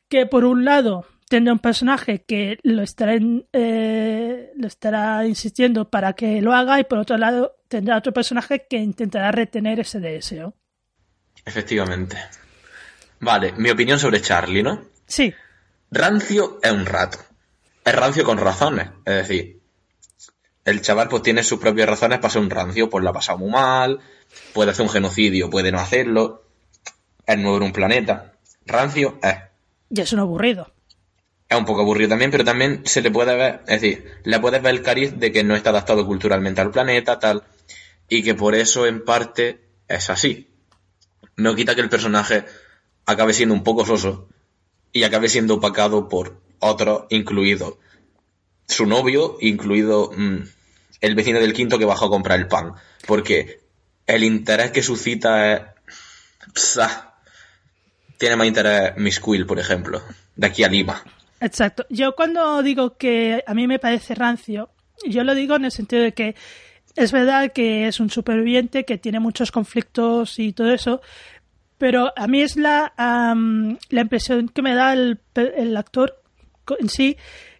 que 0.09 0.25
por 0.25 0.43
un 0.43 0.65
lado 0.65 1.05
tendrá 1.29 1.53
un 1.53 1.59
personaje 1.59 2.23
que 2.23 2.57
lo 2.63 2.81
estará, 2.81 3.13
eh, 3.53 4.51
lo 4.55 4.67
estará 4.67 5.25
insistiendo 5.25 5.89
para 5.89 6.13
que 6.13 6.41
lo 6.41 6.53
haga 6.53 6.79
y 6.79 6.83
por 6.83 6.97
otro 6.97 7.17
lado 7.17 7.55
tendrá 7.69 7.97
otro 7.97 8.11
personaje 8.11 8.65
que 8.67 8.77
intentará 8.77 9.31
retener 9.31 9.79
ese 9.79 9.99
deseo. 9.99 10.55
Efectivamente. 11.45 12.17
Vale, 13.21 13.53
mi 13.53 13.69
opinión 13.69 13.99
sobre 13.99 14.21
Charlie, 14.21 14.63
¿no? 14.63 14.85
Sí. 15.05 15.33
Rancio 15.91 16.59
es 16.63 16.71
un 16.71 16.85
rato. 16.85 17.19
Es 17.85 17.95
rancio 17.95 18.23
con 18.23 18.39
razones. 18.39 18.89
Es 19.05 19.15
decir, 19.15 19.61
el 20.65 20.81
chaval 20.81 21.09
pues 21.09 21.23
tiene 21.23 21.43
sus 21.43 21.59
propias 21.59 21.87
razones 21.87 22.19
para 22.19 22.31
ser 22.31 22.41
un 22.41 22.49
rancio. 22.49 22.89
Pues 22.89 23.03
la 23.03 23.11
ha 23.11 23.13
pasado 23.13 23.37
muy 23.37 23.51
mal, 23.51 23.99
puede 24.53 24.71
hacer 24.71 24.83
un 24.83 24.91
genocidio, 24.91 25.49
puede 25.49 25.71
no 25.71 25.79
hacerlo. 25.79 26.43
Es 27.25 27.37
nuevo 27.37 27.57
en 27.57 27.63
un 27.63 27.71
planeta. 27.71 28.33
Rancio 28.65 29.19
es. 29.21 29.35
Y 29.91 30.01
es 30.01 30.11
un 30.11 30.19
aburrido 30.19 30.71
es 31.49 31.57
un 31.57 31.65
poco 31.65 31.81
aburrido 31.81 32.09
también, 32.09 32.29
pero 32.29 32.43
también 32.43 32.83
se 32.85 33.01
le 33.01 33.09
puede 33.09 33.35
ver, 33.35 33.61
es 33.67 33.81
decir, 33.81 34.05
le 34.23 34.39
puedes 34.39 34.61
ver 34.61 34.75
el 34.75 34.83
cariz 34.83 35.15
de 35.17 35.31
que 35.31 35.43
no 35.43 35.55
está 35.55 35.71
adaptado 35.71 36.05
culturalmente 36.05 36.61
al 36.61 36.69
planeta, 36.69 37.17
tal, 37.17 37.43
y 38.07 38.21
que 38.21 38.35
por 38.35 38.53
eso 38.53 38.85
en 38.85 39.03
parte 39.03 39.59
es 39.87 40.09
así. 40.11 40.47
No 41.35 41.55
quita 41.55 41.73
que 41.73 41.81
el 41.81 41.89
personaje 41.89 42.45
acabe 43.05 43.33
siendo 43.33 43.55
un 43.55 43.63
poco 43.63 43.85
soso 43.85 44.29
y 44.91 45.03
acabe 45.03 45.27
siendo 45.27 45.55
opacado 45.55 46.07
por 46.07 46.39
otro, 46.59 47.07
incluido 47.09 47.79
su 48.67 48.85
novio, 48.85 49.37
incluido 49.41 50.11
mm, 50.15 50.37
el 51.01 51.15
vecino 51.15 51.39
del 51.39 51.53
quinto 51.53 51.79
que 51.79 51.85
bajó 51.85 52.05
a 52.05 52.09
comprar 52.09 52.39
el 52.39 52.47
pan. 52.47 52.73
Porque 53.07 53.61
el 54.05 54.23
interés 54.23 54.71
que 54.71 54.83
suscita 54.83 55.53
es... 55.53 55.61
Psa, 56.53 57.15
tiene 58.17 58.35
más 58.35 58.47
interés 58.47 58.93
Miss 58.97 59.19
Quill, 59.19 59.45
por 59.45 59.59
ejemplo, 59.59 60.01
de 60.35 60.47
aquí 60.47 60.63
a 60.63 60.67
Lima. 60.67 61.03
Exacto. 61.39 61.85
Yo 61.89 62.15
cuando 62.15 62.61
digo 62.63 62.97
que 62.97 63.43
a 63.45 63.53
mí 63.53 63.67
me 63.67 63.79
parece 63.79 64.15
rancio, 64.15 64.69
yo 65.07 65.23
lo 65.23 65.35
digo 65.35 65.55
en 65.55 65.65
el 65.65 65.71
sentido 65.71 66.03
de 66.03 66.13
que 66.13 66.35
es 66.95 67.11
verdad 67.11 67.51
que 67.53 67.87
es 67.87 67.99
un 67.99 68.09
superviviente 68.09 68.83
que 68.85 68.97
tiene 68.97 69.19
muchos 69.19 69.51
conflictos 69.51 70.39
y 70.39 70.53
todo 70.53 70.71
eso, 70.71 71.01
pero 71.77 72.11
a 72.15 72.27
mí 72.27 72.41
es 72.41 72.57
la, 72.57 72.93
la 72.97 74.01
impresión 74.01 74.49
que 74.49 74.61
me 74.61 74.75
da 74.75 74.93
el, 74.93 75.19
el, 75.35 75.77
actor 75.77 76.21
en 76.77 76.89
sí, 76.89 77.15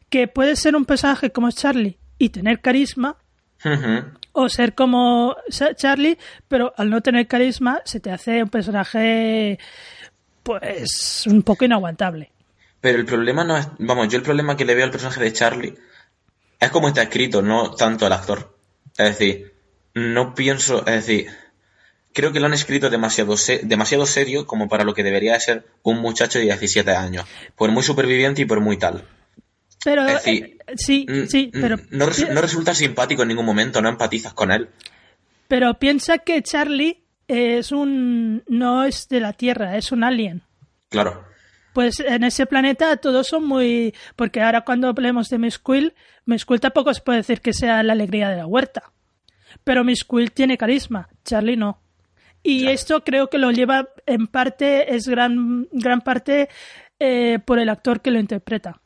que 0.09 0.27
puede 0.27 0.55
ser 0.55 0.75
un 0.75 0.85
personaje 0.85 1.31
como 1.31 1.49
Charlie 1.51 1.97
y 2.17 2.29
tener 2.29 2.59
carisma, 2.59 3.17
o 4.33 4.49
ser 4.49 4.73
como 4.73 5.35
Charlie, 5.75 6.17
pero 6.47 6.73
al 6.77 6.89
no 6.89 7.01
tener 7.01 7.27
carisma 7.27 7.81
se 7.85 7.99
te 7.99 8.11
hace 8.11 8.43
un 8.43 8.49
personaje 8.49 9.59
pues 10.43 11.25
un 11.27 11.41
poco 11.43 11.65
inaguantable. 11.65 12.31
Pero 12.81 12.97
el 12.97 13.05
problema 13.05 13.43
no 13.43 13.57
es. 13.57 13.67
Vamos, 13.79 14.07
yo 14.09 14.17
el 14.17 14.23
problema 14.23 14.55
que 14.55 14.65
le 14.65 14.75
veo 14.75 14.85
al 14.85 14.91
personaje 14.91 15.21
de 15.21 15.33
Charlie 15.33 15.75
es 16.59 16.69
como 16.71 16.87
está 16.87 17.03
escrito, 17.03 17.41
no 17.41 17.71
tanto 17.71 18.07
el 18.07 18.13
actor. 18.13 18.55
Es 18.97 19.17
decir, 19.17 19.53
no 19.93 20.33
pienso. 20.33 20.79
Es 20.79 21.05
decir, 21.05 21.27
creo 22.13 22.31
que 22.31 22.39
lo 22.39 22.45
han 22.45 22.53
escrito 22.53 22.89
demasiado, 22.89 23.35
demasiado 23.63 24.05
serio 24.05 24.45
como 24.45 24.69
para 24.69 24.83
lo 24.83 24.93
que 24.93 25.03
debería 25.03 25.39
ser 25.39 25.65
un 25.83 25.99
muchacho 25.99 26.39
de 26.39 26.45
17 26.45 26.91
años. 26.91 27.25
Por 27.55 27.71
muy 27.71 27.83
superviviente 27.83 28.41
y 28.43 28.45
por 28.45 28.61
muy 28.61 28.77
tal. 28.77 29.05
Pero. 29.83 30.07
Eh, 30.07 30.57
sí, 30.75 31.05
sí, 31.27 31.51
pero. 31.53 31.77
No, 31.89 32.05
no 32.05 32.41
resulta 32.41 32.73
simpático 32.73 33.23
en 33.23 33.29
ningún 33.29 33.45
momento, 33.45 33.81
no 33.81 33.89
empatizas 33.89 34.33
con 34.33 34.51
él. 34.51 34.69
Pero 35.49 35.79
piensa 35.79 36.19
que 36.19 36.41
Charlie 36.41 37.03
es 37.27 37.73
un. 37.73 38.43
No 38.47 38.85
es 38.85 39.09
de 39.09 39.19
la 39.19 39.33
Tierra, 39.33 39.77
es 39.77 39.91
un 39.91 40.03
alien. 40.03 40.43
Claro 40.89 41.28
pues 41.79 42.01
en 42.01 42.25
ese 42.25 42.45
planeta 42.45 42.97
todos 42.97 43.25
son 43.25 43.47
muy... 43.47 43.95
Porque 44.17 44.41
ahora 44.41 44.65
cuando 44.65 44.89
hablemos 44.89 45.29
de 45.29 45.37
Miss 45.37 45.59
Quill, 45.59 45.93
Miss 46.25 46.45
Quill 46.45 46.59
tampoco 46.59 46.93
se 46.93 46.99
puede 46.99 47.19
decir 47.19 47.39
que 47.39 47.53
sea 47.53 47.81
la 47.83 47.93
alegría 47.93 48.27
de 48.27 48.35
la 48.35 48.45
huerta. 48.45 48.91
Pero 49.63 49.85
Miss 49.85 50.03
Quill 50.03 50.33
tiene 50.33 50.57
carisma, 50.57 51.07
Charlie 51.23 51.55
no. 51.55 51.79
Y 52.43 52.67
esto 52.67 53.01
creo 53.05 53.29
que 53.29 53.37
lo 53.37 53.51
lleva 53.51 53.87
en 54.05 54.27
parte, 54.27 54.93
es 54.93 55.07
gran, 55.07 55.69
gran 55.71 56.01
parte 56.01 56.49
eh, 56.99 57.39
por 57.45 57.59
el 57.59 57.69
actor 57.69 58.01
que 58.01 58.11
lo 58.11 58.19
interpreta. 58.19 58.81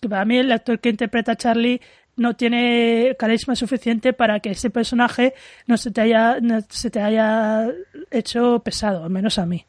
Que 0.00 0.08
para 0.08 0.24
mí 0.24 0.38
el 0.38 0.50
actor 0.50 0.80
que 0.80 0.88
interpreta 0.88 1.32
a 1.32 1.36
Charlie 1.36 1.82
no 2.16 2.34
tiene 2.34 3.14
carisma 3.18 3.56
suficiente 3.56 4.14
para 4.14 4.40
que 4.40 4.52
ese 4.52 4.70
personaje 4.70 5.34
no 5.66 5.76
se 5.76 5.90
te 5.90 6.00
haya, 6.00 6.40
no 6.40 6.62
se 6.66 6.88
te 6.88 7.02
haya 7.02 7.66
hecho 8.10 8.60
pesado, 8.60 9.04
al 9.04 9.10
menos 9.10 9.38
a 9.38 9.44
mí. 9.44 9.66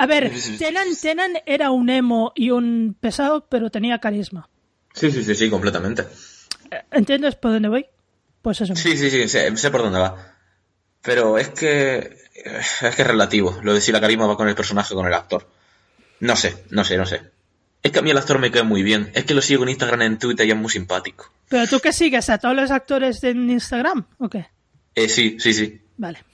A 0.00 0.06
ver, 0.06 0.32
Tenan, 0.58 1.32
era 1.44 1.70
un 1.70 1.90
emo 1.90 2.32
y 2.34 2.48
un 2.52 2.96
pesado, 2.98 3.46
pero 3.50 3.68
tenía 3.68 3.98
carisma. 3.98 4.48
Sí, 4.94 5.10
sí, 5.10 5.22
sí, 5.22 5.34
sí, 5.34 5.50
completamente. 5.50 6.06
¿Entiendes 6.90 7.34
por 7.34 7.52
dónde 7.52 7.68
voy? 7.68 7.86
Pues 8.40 8.62
eso. 8.62 8.74
Sí, 8.74 8.96
sí, 8.96 9.10
sí, 9.10 9.28
sé, 9.28 9.70
por 9.70 9.82
dónde 9.82 9.98
va. 9.98 10.36
Pero 11.02 11.36
es 11.36 11.50
que 11.50 12.16
es 12.34 12.94
que 12.96 13.02
es 13.02 13.06
relativo, 13.06 13.60
lo 13.62 13.74
de 13.74 13.82
si 13.82 13.92
la 13.92 14.00
carisma 14.00 14.26
va 14.26 14.38
con 14.38 14.48
el 14.48 14.54
personaje 14.54 14.94
o 14.94 14.96
con 14.96 15.06
el 15.06 15.12
actor. 15.12 15.46
No 16.20 16.34
sé, 16.34 16.64
no 16.70 16.82
sé, 16.82 16.96
no 16.96 17.04
sé. 17.04 17.20
Es 17.82 17.92
que 17.92 17.98
a 17.98 18.02
mí 18.02 18.10
el 18.10 18.16
actor 18.16 18.38
me 18.38 18.50
cae 18.50 18.62
muy 18.62 18.82
bien. 18.82 19.10
Es 19.12 19.26
que 19.26 19.34
lo 19.34 19.42
sigo 19.42 19.64
en 19.64 19.68
Instagram, 19.68 20.00
en 20.00 20.18
Twitter 20.18 20.46
y 20.46 20.52
es 20.52 20.56
muy 20.56 20.70
simpático. 20.70 21.30
¿Pero 21.50 21.66
tú 21.66 21.78
qué 21.78 21.92
sigues? 21.92 22.30
¿A 22.30 22.38
todos 22.38 22.56
los 22.56 22.70
actores 22.70 23.20
de 23.20 23.32
Instagram 23.32 24.06
o 24.16 24.30
qué? 24.30 24.46
Eh, 24.94 25.10
sí, 25.10 25.36
sí, 25.38 25.52
sí. 25.52 25.78
Vale. 25.98 26.24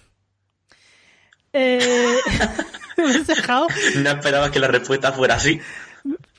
Eh... 1.52 2.14
No 3.96 4.10
esperaba 4.10 4.50
que 4.50 4.60
la 4.60 4.68
respuesta 4.68 5.12
fuera 5.12 5.34
así. 5.34 5.60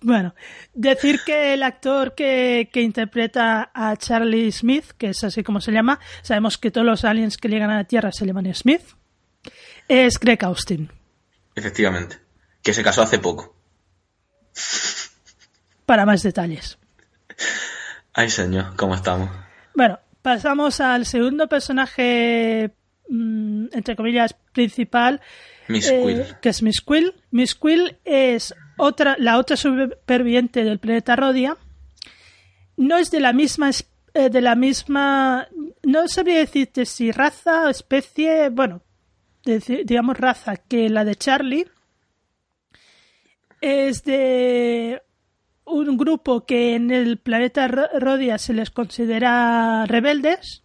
Bueno, 0.02 0.34
decir 0.74 1.20
que 1.26 1.54
el 1.54 1.64
actor 1.64 2.16
que, 2.16 2.70
interpreta 2.74 3.72
a 3.74 3.96
Charlie 3.98 4.52
Smith, 4.52 4.92
que 4.98 5.10
es 5.10 5.24
así 5.24 5.44
como 5.44 5.60
se 5.60 5.72
llama, 5.72 6.00
sabemos 6.22 6.58
que 6.58 6.72
todos 6.72 6.86
los 6.86 7.04
aliens 7.04 7.38
que 7.38 7.50
llegan 7.50 7.70
a 7.70 7.78
la 7.78 7.84
Tierra 7.84 8.12
se 8.12 8.26
llaman 8.26 8.54
Smith, 8.54 8.84
es 9.88 10.20
Greg 10.20 10.44
Austin. 10.46 10.92
Efectivamente, 11.56 12.18
que 12.62 12.74
se 12.74 12.84
casó 12.84 13.02
hace 13.02 13.20
poco. 13.20 13.56
Para 15.86 16.06
más 16.06 16.24
detalles. 16.24 16.78
Ay, 18.14 18.30
señor, 18.30 18.76
¿cómo 18.76 18.96
estamos? 18.96 19.30
Bueno, 19.76 20.00
pasamos 20.22 20.80
al 20.82 21.06
segundo 21.06 21.48
personaje, 21.48 22.72
mm, 23.10 23.68
entre 23.72 23.96
comillas, 23.96 24.36
principal, 24.54 25.22
Miss 25.68 25.90
eh, 25.90 26.02
Quill. 26.04 26.26
que 26.42 26.50
es 26.50 26.62
Miss 26.62 26.82
Quill. 26.82 27.14
Miss 27.32 27.56
Quill 27.56 27.98
es 28.06 28.54
otra, 28.78 29.16
la 29.20 29.38
otra 29.38 29.58
superviviente 29.58 30.64
del 30.64 30.80
planeta 30.80 31.16
Rodia. 31.16 31.58
No 32.78 32.98
es 32.98 33.12
de 33.12 33.20
la 33.20 33.34
misma 33.34 33.72
eh, 34.14 34.30
de 34.30 34.42
la 34.42 34.56
misma 34.56 35.48
no 35.84 36.08
sabría 36.08 36.40
decirte 36.40 36.86
si 36.86 37.12
raza, 37.12 37.70
especie, 37.70 38.50
bueno, 38.50 38.82
digamos, 39.46 40.18
raza 40.18 40.58
que 40.58 40.90
la 40.90 41.06
de 41.06 41.16
Charlie. 41.16 41.68
Es 43.62 44.04
de 44.04 45.02
un 45.66 45.98
grupo 45.98 46.46
que 46.46 46.76
en 46.76 46.92
el 46.92 47.20
planeta 47.20 47.68
Rodia 47.68 48.40
se 48.40 48.54
les 48.54 48.72
considera 48.72 49.86
rebeldes. 49.86 50.64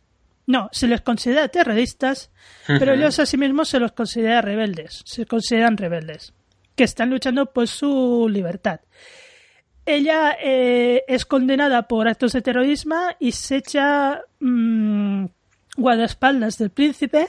No, 0.53 0.69
se 0.71 0.87
les 0.87 1.01
considera 1.01 1.49
terroristas, 1.49 2.31
pero 2.67 2.93
ellos 2.93 3.19
a 3.19 3.25
sí 3.25 3.39
mismos 3.39 3.71
se 3.71 3.79
los 3.79 3.93
considera 3.93 4.43
rebeldes, 4.43 5.01
se 5.07 5.25
consideran 5.25 5.79
rebeldes, 5.79 6.35
que 6.77 6.85
están 6.85 7.09
luchando 7.09 7.47
por 7.47 7.69
su 7.69 8.29
libertad. 8.29 8.81
Ella 9.87 10.37
eh, 10.39 11.05
es 11.09 11.25
condenada 11.25 11.89
por 11.89 12.07
actos 12.07 12.35
de 12.35 12.43
terrorismo 12.43 12.97
y 13.19 13.33
se 13.33 13.57
echa 13.57 14.21
mmm, 14.41 15.25
guardaespaldas 15.79 16.59
del 16.59 16.69
príncipe. 16.69 17.29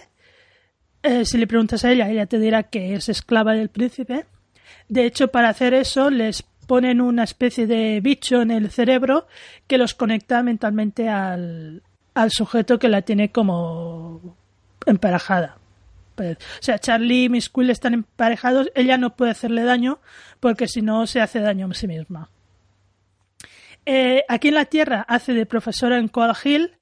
Eh, 1.02 1.24
si 1.24 1.38
le 1.38 1.48
preguntas 1.48 1.86
a 1.86 1.92
ella, 1.94 2.10
ella 2.10 2.26
te 2.26 2.40
dirá 2.40 2.64
que 2.64 2.94
es 2.94 3.08
esclava 3.08 3.54
del 3.54 3.70
príncipe. 3.70 4.26
De 4.90 5.06
hecho, 5.06 5.30
para 5.30 5.48
hacer 5.48 5.74
eso 5.74 6.10
les 6.10 6.44
ponen 6.68 7.00
una 7.00 7.24
especie 7.24 7.68
de 7.68 8.02
bicho 8.02 8.42
en 8.42 8.52
el 8.52 8.70
cerebro 8.70 9.28
que 9.66 9.78
los 9.78 9.94
conecta 9.94 10.44
mentalmente 10.44 11.08
al, 11.08 11.84
al 12.14 12.32
sujeto 12.32 12.80
que 12.80 12.90
la 12.90 13.02
tiene 13.02 13.32
como 13.32 14.36
emparejada. 14.86 15.58
Pues, 16.16 16.38
o 16.38 16.62
sea, 16.64 16.78
Charlie 16.80 17.24
y 17.24 17.30
Miss 17.30 17.50
Quill 17.50 17.70
están 17.70 17.94
emparejados, 17.94 18.70
ella 18.76 18.98
no 18.98 19.16
puede 19.16 19.32
hacerle 19.32 19.64
daño 19.64 20.00
porque 20.40 20.68
si 20.68 20.82
no 20.82 21.08
se 21.08 21.22
hace 21.22 21.40
daño 21.40 21.68
a 21.70 21.74
sí 21.74 21.88
misma. 21.88 22.30
Eh, 23.86 24.24
aquí 24.30 24.50
en 24.50 24.54
la 24.54 24.66
Tierra 24.66 25.06
hace 25.08 25.34
de 25.34 25.46
profesora 25.46 25.98
en 25.98 26.08
Coal 26.08 26.36
Hill, 26.44 26.78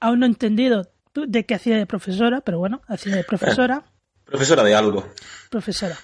aún 0.00 0.20
no 0.20 0.26
he 0.26 0.28
entendido 0.28 0.90
de 1.14 1.46
qué 1.46 1.54
hacía 1.54 1.76
de 1.76 1.86
profesora, 1.86 2.40
pero 2.42 2.58
bueno, 2.58 2.82
hacía 2.86 3.16
de 3.16 3.24
profesora. 3.28 3.84
profesora 4.24 4.62
de 4.62 4.74
algo. 4.74 5.08
Profesora. 5.50 5.96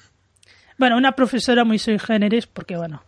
Bueno, 0.79 0.97
una 0.97 1.13
profesora 1.13 1.65
muy 1.65 1.79
sui 1.79 1.99
generis 1.99 2.47
porque 2.47 2.77
bueno, 2.77 3.03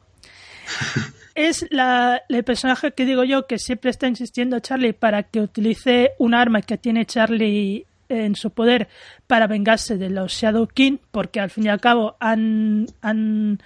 es 1.34 1.66
la, 1.70 2.22
el 2.28 2.44
personaje 2.44 2.92
que 2.92 3.04
digo 3.04 3.24
yo 3.24 3.46
que 3.46 3.58
siempre 3.58 3.90
está 3.90 4.06
insistiendo 4.06 4.60
Charlie 4.60 4.92
para 4.92 5.22
que 5.22 5.40
utilice 5.40 6.12
un 6.18 6.34
arma 6.34 6.62
que 6.62 6.78
tiene 6.78 7.06
Charlie 7.06 7.86
en 8.08 8.36
su 8.36 8.50
poder 8.50 8.88
para 9.26 9.46
vengarse 9.46 9.96
de 9.96 10.10
los 10.10 10.32
Shadow 10.32 10.66
King, 10.66 10.98
porque 11.10 11.40
al 11.40 11.50
fin 11.50 11.64
y 11.64 11.68
al 11.68 11.80
cabo 11.80 12.16
han, 12.20 12.86
han, 13.00 13.58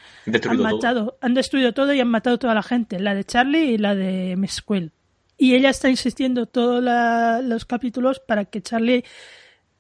matado, 0.57 1.19
han 1.21 1.35
destruido 1.35 1.73
todo 1.73 1.93
y 1.93 2.01
han 2.01 2.09
matado 2.09 2.37
a 2.37 2.39
toda 2.39 2.55
la 2.55 2.63
gente, 2.63 3.01
la 3.01 3.15
de 3.15 3.25
Charlie 3.25 3.73
y 3.73 3.79
la 3.79 3.95
de 3.95 4.37
Miss 4.37 4.63
Quill. 4.63 4.93
Y 5.37 5.55
ella 5.55 5.71
está 5.71 5.91
insistiendo 5.91 6.47
todos 6.47 6.83
los 7.45 7.65
capítulos 7.65 8.21
para 8.21 8.45
que 8.45 8.63
Charlie 8.63 9.05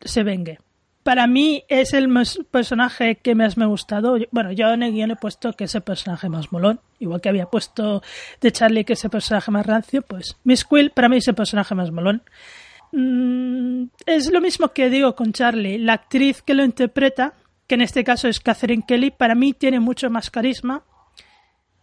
se 0.00 0.22
vengue 0.22 0.58
para 1.06 1.28
mí 1.28 1.62
es 1.68 1.92
el 1.92 2.12
personaje 2.50 3.14
que 3.14 3.36
más 3.36 3.56
me 3.56 3.62
ha 3.62 3.68
gustado. 3.68 4.18
Bueno, 4.32 4.50
yo 4.50 4.72
en 4.72 4.82
el 4.82 4.90
guion 4.90 5.12
he 5.12 5.16
puesto 5.16 5.52
que 5.52 5.62
es 5.62 5.74
el 5.76 5.82
personaje 5.82 6.28
más 6.28 6.50
molón, 6.50 6.80
igual 6.98 7.20
que 7.20 7.28
había 7.28 7.46
puesto 7.46 8.02
de 8.40 8.50
Charlie 8.50 8.84
que 8.84 8.94
es 8.94 9.04
el 9.04 9.10
personaje 9.10 9.52
más 9.52 9.64
rancio, 9.64 10.02
pues 10.02 10.36
Miss 10.42 10.64
Quill 10.64 10.90
para 10.90 11.08
mí 11.08 11.18
es 11.18 11.28
el 11.28 11.36
personaje 11.36 11.76
más 11.76 11.92
molón. 11.92 12.24
Mm, 12.90 13.84
es 14.04 14.32
lo 14.32 14.40
mismo 14.40 14.72
que 14.72 14.90
digo 14.90 15.14
con 15.14 15.32
Charlie, 15.32 15.78
la 15.78 15.92
actriz 15.92 16.42
que 16.42 16.54
lo 16.54 16.64
interpreta, 16.64 17.34
que 17.68 17.76
en 17.76 17.82
este 17.82 18.02
caso 18.02 18.26
es 18.26 18.40
Catherine 18.40 18.82
Kelly, 18.84 19.12
para 19.12 19.36
mí 19.36 19.52
tiene 19.52 19.78
mucho 19.78 20.10
más 20.10 20.28
carisma, 20.28 20.82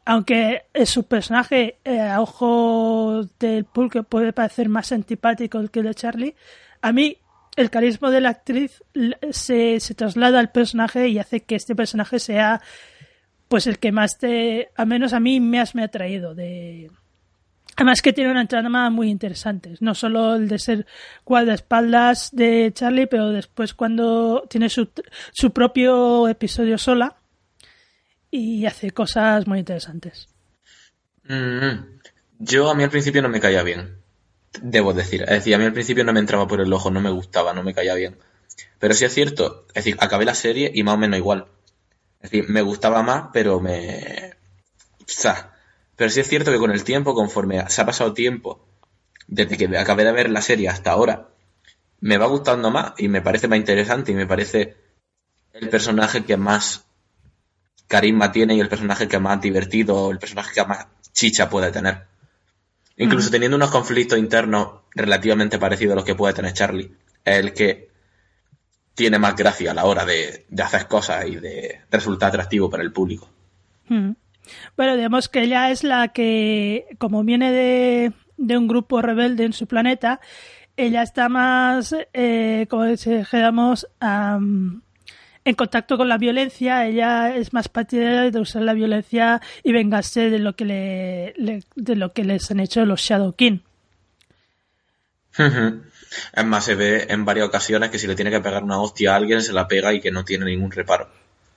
aunque 0.03 0.63
su 0.83 1.03
personaje 1.07 1.77
eh, 1.85 2.01
a 2.01 2.19
ojo 2.19 3.23
del 3.39 3.63
público 3.63 4.03
puede 4.03 4.33
parecer 4.33 4.67
más 4.67 4.91
antipático 4.91 5.65
que 5.69 5.79
el 5.79 5.85
de 5.85 5.95
Charlie, 5.95 6.35
a 6.81 6.91
mí 6.91 7.19
el 7.55 7.69
carisma 7.69 8.09
de 8.09 8.21
la 8.21 8.29
actriz 8.29 8.83
se, 9.31 9.79
se, 9.79 9.95
traslada 9.95 10.39
al 10.39 10.51
personaje 10.51 11.07
y 11.09 11.19
hace 11.19 11.41
que 11.41 11.55
este 11.55 11.75
personaje 11.75 12.19
sea 12.19 12.61
pues 13.47 13.67
el 13.67 13.77
que 13.77 13.91
más 13.91 14.17
te, 14.17 14.69
a 14.75 14.85
menos 14.85 15.13
a 15.13 15.19
mí 15.19 15.39
más 15.39 15.75
me 15.75 15.83
ha 15.83 15.87
traído 15.89 16.33
de 16.33 16.89
además 17.75 18.01
que 18.01 18.13
tiene 18.13 18.31
una 18.31 18.47
trama 18.47 18.89
muy 18.89 19.09
interesante. 19.09 19.75
No 19.79 19.95
solo 19.95 20.35
el 20.35 20.47
de 20.47 20.59
ser 20.59 20.85
guardaespaldas 21.25 22.29
de 22.31 22.71
Charlie 22.73 23.07
pero 23.07 23.29
después 23.29 23.73
cuando 23.73 24.45
tiene 24.49 24.69
su, 24.69 24.89
su 25.31 25.51
propio 25.51 26.27
episodio 26.27 26.77
sola 26.77 27.17
y 28.31 28.65
hace 28.65 28.91
cosas 28.91 29.45
muy 29.45 29.59
interesantes. 29.59 30.27
Mm, 31.25 31.99
yo 32.39 32.69
a 32.69 32.75
mí 32.75 32.83
al 32.83 32.89
principio 32.89 33.21
no 33.21 33.29
me 33.29 33.39
caía 33.39 33.63
bien 33.63 34.02
debo 34.61 34.93
decir. 34.93 35.23
Es 35.23 35.29
decir, 35.29 35.55
a 35.55 35.57
mí 35.57 35.65
al 35.65 35.73
principio 35.73 36.03
no 36.03 36.13
me 36.13 36.19
entraba 36.19 36.47
por 36.47 36.61
el 36.61 36.71
ojo, 36.71 36.91
no 36.91 37.01
me 37.01 37.09
gustaba, 37.09 37.53
no 37.53 37.63
me 37.63 37.73
caía 37.73 37.95
bien. 37.95 38.17
Pero 38.79 38.93
sí 38.93 39.05
es 39.05 39.13
cierto, 39.13 39.65
es 39.69 39.85
decir, 39.85 39.97
acabé 39.99 40.25
la 40.25 40.35
serie 40.35 40.71
y 40.73 40.83
más 40.83 40.95
o 40.95 40.97
menos 40.97 41.17
igual. 41.17 41.47
Es 42.21 42.31
decir, 42.31 42.49
me 42.49 42.61
gustaba 42.61 43.03
más, 43.03 43.29
pero 43.33 43.59
me... 43.59 44.33
O 44.99 45.05
sea, 45.07 45.53
pero 45.95 46.09
sí 46.09 46.19
es 46.19 46.27
cierto 46.27 46.51
que 46.51 46.57
con 46.57 46.71
el 46.71 46.83
tiempo, 46.83 47.13
conforme 47.13 47.69
se 47.69 47.81
ha 47.81 47.85
pasado 47.85 48.13
tiempo, 48.13 48.65
desde 49.27 49.57
que 49.57 49.77
acabé 49.77 50.03
de 50.03 50.11
ver 50.11 50.29
la 50.29 50.41
serie 50.41 50.69
hasta 50.69 50.91
ahora, 50.91 51.29
me 51.99 52.17
va 52.17 52.25
gustando 52.27 52.71
más 52.71 52.93
y 52.97 53.07
me 53.07 53.21
parece 53.21 53.47
más 53.47 53.57
interesante 53.57 54.11
y 54.11 54.15
me 54.15 54.27
parece 54.27 54.75
el 55.53 55.69
personaje 55.69 56.25
que 56.25 56.37
más 56.37 56.85
carisma 57.87 58.31
tiene 58.31 58.55
y 58.55 58.59
el 58.59 58.69
personaje 58.69 59.07
que 59.07 59.19
más 59.19 59.39
divertido, 59.39 60.11
el 60.11 60.19
personaje 60.19 60.53
que 60.53 60.65
más 60.65 60.87
chicha 61.13 61.49
puede 61.49 61.71
tener. 61.71 62.12
Incluso 62.97 63.31
teniendo 63.31 63.57
unos 63.57 63.71
conflictos 63.71 64.19
internos 64.19 64.81
relativamente 64.91 65.57
parecidos 65.57 65.93
a 65.93 65.95
los 65.95 66.05
que 66.05 66.15
puede 66.15 66.33
tener 66.33 66.53
Charlie, 66.53 66.91
es 67.25 67.37
el 67.39 67.53
que 67.53 67.89
tiene 68.93 69.17
más 69.17 69.35
gracia 69.35 69.71
a 69.71 69.73
la 69.73 69.85
hora 69.85 70.05
de, 70.05 70.45
hacer 70.63 70.87
cosas 70.87 71.27
y 71.27 71.35
de 71.35 71.81
resultar 71.89 72.29
atractivo 72.29 72.69
para 72.69 72.83
el 72.83 72.91
público. 72.91 73.29
Bueno, 73.87 74.95
digamos 74.95 75.29
que 75.29 75.41
ella 75.41 75.71
es 75.71 75.83
la 75.83 76.09
que, 76.09 76.87
como 76.99 77.23
viene 77.23 77.51
de, 77.51 78.13
de 78.37 78.57
un 78.57 78.67
grupo 78.67 79.01
rebelde 79.01 79.45
en 79.45 79.53
su 79.53 79.67
planeta, 79.67 80.19
ella 80.75 81.03
está 81.03 81.29
más, 81.29 81.95
eh, 82.13 82.65
como 82.69 82.85
dijéramos, 82.85 83.87
en 85.45 85.55
contacto 85.55 85.97
con 85.97 86.07
la 86.07 86.17
violencia, 86.17 86.85
ella 86.85 87.35
es 87.35 87.53
más 87.53 87.67
partidaria 87.67 88.31
de 88.31 88.39
usar 88.39 88.61
la 88.61 88.73
violencia 88.73 89.41
y 89.63 89.71
vengarse 89.71 90.29
de 90.29 90.39
lo 90.39 90.55
que 90.55 90.65
le, 90.65 91.63
de 91.75 91.95
lo 91.95 92.13
que 92.13 92.23
les 92.23 92.49
han 92.51 92.59
hecho 92.59 92.85
los 92.85 93.01
Shadow 93.01 93.33
King. 93.33 93.59
es 95.37 96.45
más, 96.45 96.65
se 96.65 96.75
ve 96.75 97.07
en 97.09 97.25
varias 97.25 97.47
ocasiones 97.47 97.89
que 97.89 97.99
si 97.99 98.07
le 98.07 98.15
tiene 98.15 98.31
que 98.31 98.39
pegar 98.39 98.63
una 98.63 98.79
hostia 98.79 99.13
a 99.13 99.15
alguien, 99.17 99.41
se 99.41 99.53
la 99.53 99.67
pega 99.67 99.93
y 99.93 99.99
que 99.99 100.11
no 100.11 100.23
tiene 100.23 100.45
ningún 100.45 100.71
reparo. 100.71 101.09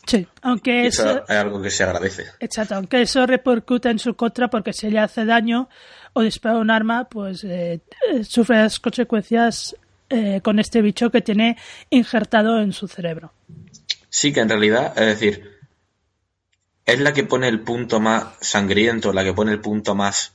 Sí, 0.06 0.26
aunque 0.42 0.86
eso, 0.86 1.24
es 1.24 1.30
algo 1.30 1.60
que 1.60 1.70
se 1.70 1.82
agradece. 1.82 2.26
Exacto, 2.38 2.76
aunque 2.76 3.02
eso 3.02 3.26
repercute 3.26 3.90
en 3.90 3.98
su 3.98 4.14
contra 4.14 4.48
porque 4.48 4.72
si 4.72 4.88
le 4.88 5.00
hace 5.00 5.24
daño 5.24 5.68
o 6.12 6.22
dispara 6.22 6.58
un 6.58 6.70
arma, 6.70 7.08
pues 7.08 7.42
eh, 7.42 7.80
eh, 8.12 8.24
sufre 8.24 8.56
las 8.56 8.78
consecuencias 8.78 9.76
eh, 10.08 10.40
con 10.42 10.58
este 10.58 10.82
bicho 10.82 11.10
que 11.10 11.20
tiene 11.20 11.56
injertado 11.90 12.60
en 12.60 12.72
su 12.72 12.88
cerebro. 12.88 13.32
Sí, 14.08 14.32
que 14.32 14.40
en 14.40 14.48
realidad, 14.48 14.92
es 14.96 15.06
decir, 15.06 15.56
es 16.86 17.00
la 17.00 17.12
que 17.12 17.24
pone 17.24 17.48
el 17.48 17.60
punto 17.60 18.00
más 18.00 18.34
sangriento, 18.40 19.12
la 19.12 19.24
que 19.24 19.34
pone 19.34 19.52
el 19.52 19.60
punto 19.60 19.94
más 19.94 20.34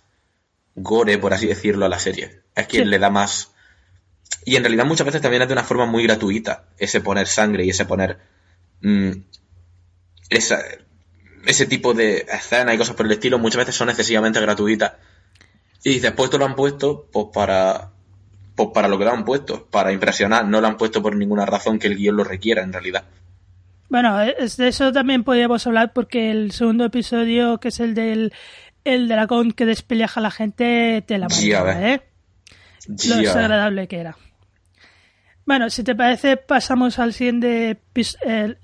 gore, 0.76 1.18
por 1.18 1.34
así 1.34 1.48
decirlo, 1.48 1.86
a 1.86 1.90
la 1.90 2.00
serie. 2.00 2.42
Es 2.56 2.68
quien 2.68 2.90
le 2.90 3.00
da 3.00 3.10
más. 3.10 3.52
Y 4.46 4.58
en 4.58 4.64
realidad 4.64 4.86
muchas 4.86 5.06
veces 5.06 5.22
también 5.22 5.42
es 5.42 5.48
de 5.48 5.54
una 5.54 5.64
forma 5.64 5.86
muy 5.86 6.04
gratuita 6.04 6.66
ese 6.78 7.02
poner 7.02 7.28
sangre 7.28 7.66
y 7.66 7.70
ese 7.70 7.86
poner 7.86 8.20
mm, 8.82 9.12
ese 10.30 11.66
tipo 11.68 11.94
de 11.94 12.26
escenas 12.32 12.76
y 12.76 12.78
cosas 12.78 12.96
por 12.96 13.06
el 13.06 13.14
estilo. 13.14 13.40
Muchas 13.40 13.60
veces 13.60 13.76
son 13.76 13.90
excesivamente 13.90 14.42
gratuitas. 14.42 14.94
Y 15.84 16.00
después 16.00 16.30
te 16.30 16.38
lo 16.38 16.46
han 16.46 16.56
puesto 16.56 17.08
pues 17.12 17.28
para 17.34 17.92
pues 18.56 18.70
para 18.74 18.88
lo 18.88 18.98
que 18.98 19.06
lo 19.06 19.12
han 19.12 19.26
puesto, 19.26 19.68
para 19.68 19.92
impresionar. 19.92 20.46
No 20.46 20.62
lo 20.62 20.68
han 20.68 20.78
puesto 20.78 21.02
por 21.02 21.16
ninguna 21.16 21.46
razón 21.46 21.80
que 21.80 21.88
el 21.88 21.98
guion 21.98 22.18
lo 22.18 22.24
requiera 22.24 22.64
en 22.64 22.74
realidad. 22.74 23.04
Bueno, 23.90 24.18
de 24.18 24.68
eso 24.68 24.92
también 24.94 25.24
podríamos 25.24 25.68
hablar 25.68 25.92
porque 25.94 26.32
el 26.32 26.52
segundo 26.52 26.86
episodio, 26.86 27.60
que 27.60 27.68
es 27.68 27.80
el 27.80 27.94
del 27.94 28.34
el 28.84 29.08
dragón 29.08 29.52
que 29.52 29.66
despeleja 29.66 30.20
a 30.20 30.24
la 30.24 30.32
gente, 30.32 31.04
te 31.06 31.18
la 31.18 31.28
manda, 31.28 31.90
¿eh? 31.90 32.02
Lo 32.88 33.18
desagradable 33.18 33.88
que 33.88 34.00
era. 34.00 34.18
Bueno, 35.46 35.70
si 35.70 35.84
te 35.84 35.96
parece, 35.96 36.38
pasamos 36.38 37.00
al 37.00 37.14
siguiente, 37.14 37.82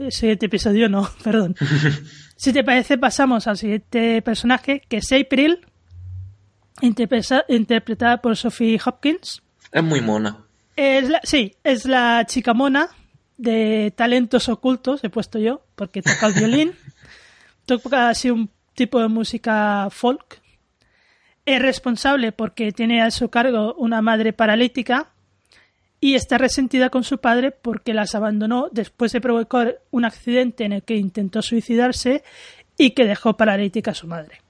siguiente 0.10 0.46
episodio, 0.46 0.90
no, 0.90 1.10
perdón. 1.24 1.56
si 2.36 2.54
te 2.54 2.64
parece, 2.64 2.98
pasamos 2.98 3.48
al 3.48 3.58
siguiente 3.58 4.22
personaje, 4.22 4.82
que 4.88 4.98
es 4.98 5.12
April, 5.12 5.66
interpretada 6.82 8.22
por 8.22 8.38
Sophie 8.38 8.80
Hopkins. 8.84 9.44
Es 9.72 9.84
muy 9.84 10.02
mona. 10.02 10.46
Es 10.76 11.12
sí, 11.24 11.56
es 11.64 11.86
la 11.86 12.26
chica 12.26 12.54
mona 12.54 12.90
de 13.38 13.94
talentos 13.96 14.50
ocultos, 14.50 15.04
he 15.04 15.10
puesto 15.10 15.40
yo, 15.40 15.62
porque 15.76 16.02
toca 16.02 16.28
el 16.28 16.34
violín, 16.34 16.76
toca 17.66 18.10
así 18.10 18.30
un 18.30 18.50
tipo 18.74 19.00
de 19.00 19.08
música 19.08 19.88
folk. 19.92 20.42
Es 21.46 21.62
responsable 21.62 22.32
porque 22.32 22.72
tiene 22.72 23.02
a 23.02 23.12
su 23.12 23.30
cargo 23.30 23.74
una 23.76 24.02
madre 24.02 24.34
paralítica 24.34 25.12
y 26.00 26.16
está 26.16 26.38
resentida 26.38 26.90
con 26.90 27.04
su 27.04 27.20
padre 27.20 27.52
porque 27.52 27.94
las 27.94 28.16
abandonó 28.16 28.70
después 28.72 29.12
de 29.14 29.22
provocar 29.22 29.80
un 29.92 30.06
accidente 30.06 30.66
en 30.66 30.74
el 30.74 30.84
que 30.84 30.96
intentó 30.96 31.42
suicidarse 31.42 32.24
y 32.78 32.92
que 32.92 33.06
dejó 33.06 33.36
paralítica 33.38 33.92
a 33.92 33.96
su 33.96 34.08
madre. 34.08 34.42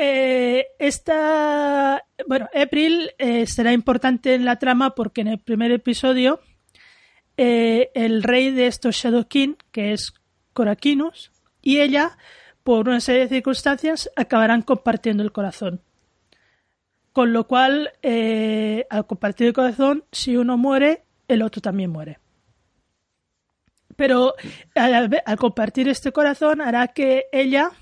Eh, 0.00 0.68
esta, 0.78 2.04
bueno, 2.28 2.48
April 2.54 3.10
eh, 3.18 3.48
será 3.48 3.72
importante 3.72 4.36
en 4.36 4.44
la 4.44 4.54
trama 4.54 4.94
porque 4.94 5.22
en 5.22 5.26
el 5.26 5.40
primer 5.40 5.72
episodio 5.72 6.38
eh, 7.36 7.90
el 7.94 8.22
rey 8.22 8.52
de 8.52 8.68
estos 8.68 8.94
Shadow 8.94 9.26
King, 9.26 9.54
que 9.72 9.92
es 9.92 10.14
Coraquinus, 10.52 11.32
y 11.62 11.80
ella, 11.80 12.16
por 12.62 12.88
una 12.88 13.00
serie 13.00 13.22
de 13.22 13.28
circunstancias, 13.28 14.08
acabarán 14.14 14.62
compartiendo 14.62 15.24
el 15.24 15.32
corazón. 15.32 15.80
Con 17.12 17.32
lo 17.32 17.48
cual, 17.48 17.90
al 18.90 19.06
compartir 19.08 19.48
el 19.48 19.52
corazón, 19.52 20.04
si 20.12 20.36
uno 20.36 20.56
muere, 20.56 21.02
el 21.26 21.42
otro 21.42 21.60
también 21.60 21.90
muere. 21.90 22.20
Pero 23.96 24.34
al 24.76 25.38
compartir 25.38 25.88
este 25.88 26.12
corazón 26.12 26.60
hará 26.60 26.86
que 26.88 27.24
ella 27.32 27.72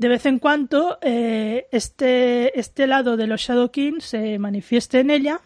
de 0.00 0.08
vez 0.08 0.24
en 0.24 0.38
cuando 0.38 0.98
eh, 1.02 1.66
este, 1.72 2.58
este 2.58 2.86
lado 2.86 3.18
de 3.18 3.26
los 3.26 3.42
Shadow 3.42 3.70
King 3.70 4.00
se 4.00 4.38
manifieste 4.38 5.00
en 5.00 5.10
ella 5.10 5.42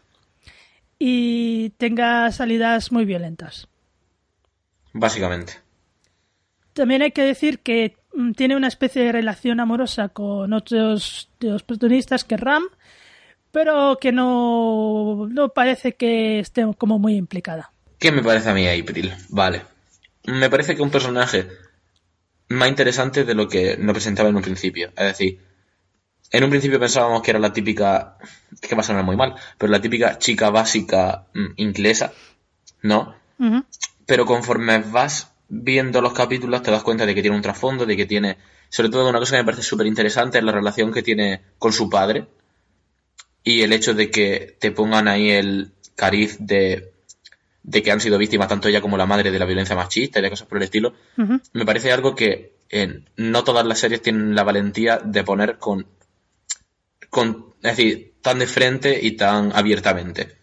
y 0.96 1.70
tenga 1.70 2.30
salidas 2.30 2.92
muy 2.92 3.04
violentas. 3.04 3.66
Básicamente. 4.92 5.54
También 6.72 7.02
hay 7.02 7.10
que 7.10 7.24
decir 7.24 7.58
que 7.58 7.96
mm, 8.14 8.30
tiene 8.34 8.54
una 8.54 8.68
especie 8.68 9.02
de 9.02 9.10
relación 9.10 9.58
amorosa 9.58 10.10
con 10.10 10.52
otros 10.52 11.30
de 11.40 11.50
los 11.50 11.64
protagonistas 11.64 12.22
que 12.22 12.36
Ram, 12.36 12.62
pero 13.50 13.98
que 14.00 14.12
no, 14.12 15.26
no 15.32 15.48
parece 15.48 15.96
que 15.96 16.38
esté 16.38 16.64
como 16.78 17.00
muy 17.00 17.16
implicada. 17.16 17.72
¿Qué 17.98 18.12
me 18.12 18.22
parece 18.22 18.50
a 18.50 18.54
mí 18.54 18.68
April? 18.68 19.12
Vale. 19.30 19.62
Me 20.26 20.48
parece 20.48 20.76
que 20.76 20.82
un 20.82 20.92
personaje 20.92 21.48
más 22.48 22.68
interesante 22.68 23.24
de 23.24 23.34
lo 23.34 23.48
que 23.48 23.76
nos 23.76 23.92
presentaba 23.94 24.28
en 24.28 24.36
un 24.36 24.42
principio. 24.42 24.92
Es 24.96 25.06
decir, 25.06 25.40
en 26.30 26.44
un 26.44 26.50
principio 26.50 26.80
pensábamos 26.80 27.22
que 27.22 27.30
era 27.30 27.40
la 27.40 27.52
típica, 27.52 28.18
que 28.60 28.74
va 28.74 28.80
a 28.80 28.84
sonar 28.84 29.04
muy 29.04 29.16
mal, 29.16 29.34
pero 29.58 29.70
la 29.70 29.80
típica 29.80 30.18
chica 30.18 30.50
básica 30.50 31.26
mm, 31.34 31.46
inglesa, 31.56 32.12
¿no? 32.82 33.14
Pero 34.06 34.26
conforme 34.26 34.78
vas 34.78 35.32
viendo 35.48 36.00
los 36.00 36.12
capítulos 36.12 36.62
te 36.62 36.70
das 36.70 36.82
cuenta 36.82 37.06
de 37.06 37.14
que 37.14 37.22
tiene 37.22 37.36
un 37.36 37.42
trasfondo, 37.42 37.86
de 37.86 37.96
que 37.96 38.06
tiene, 38.06 38.38
sobre 38.68 38.88
todo 38.88 39.08
una 39.08 39.18
cosa 39.18 39.32
que 39.32 39.42
me 39.42 39.44
parece 39.44 39.62
súper 39.62 39.86
interesante 39.86 40.38
es 40.38 40.44
la 40.44 40.52
relación 40.52 40.92
que 40.92 41.02
tiene 41.02 41.42
con 41.58 41.72
su 41.72 41.90
padre 41.90 42.26
y 43.42 43.62
el 43.62 43.72
hecho 43.72 43.94
de 43.94 44.10
que 44.10 44.56
te 44.58 44.72
pongan 44.72 45.06
ahí 45.08 45.30
el 45.30 45.72
cariz 45.94 46.38
de 46.40 46.93
de 47.64 47.82
que 47.82 47.90
han 47.90 48.00
sido 48.00 48.18
víctimas 48.18 48.46
tanto 48.46 48.68
ella 48.68 48.82
como 48.82 48.98
la 48.98 49.06
madre 49.06 49.30
de 49.30 49.38
la 49.38 49.46
violencia 49.46 49.74
machista 49.74 50.18
y 50.18 50.22
de 50.22 50.30
cosas 50.30 50.46
por 50.46 50.58
el 50.58 50.64
estilo, 50.64 50.94
me 51.16 51.64
parece 51.64 51.92
algo 51.92 52.14
que 52.14 52.54
no 53.16 53.42
todas 53.42 53.66
las 53.66 53.78
series 53.78 54.02
tienen 54.02 54.34
la 54.34 54.44
valentía 54.44 54.98
de 54.98 55.24
poner 55.24 55.58
con, 55.58 55.86
con, 57.08 57.54
es 57.62 57.76
decir, 57.76 58.14
tan 58.20 58.38
de 58.38 58.46
frente 58.46 59.00
y 59.02 59.12
tan 59.12 59.50
abiertamente. 59.54 60.36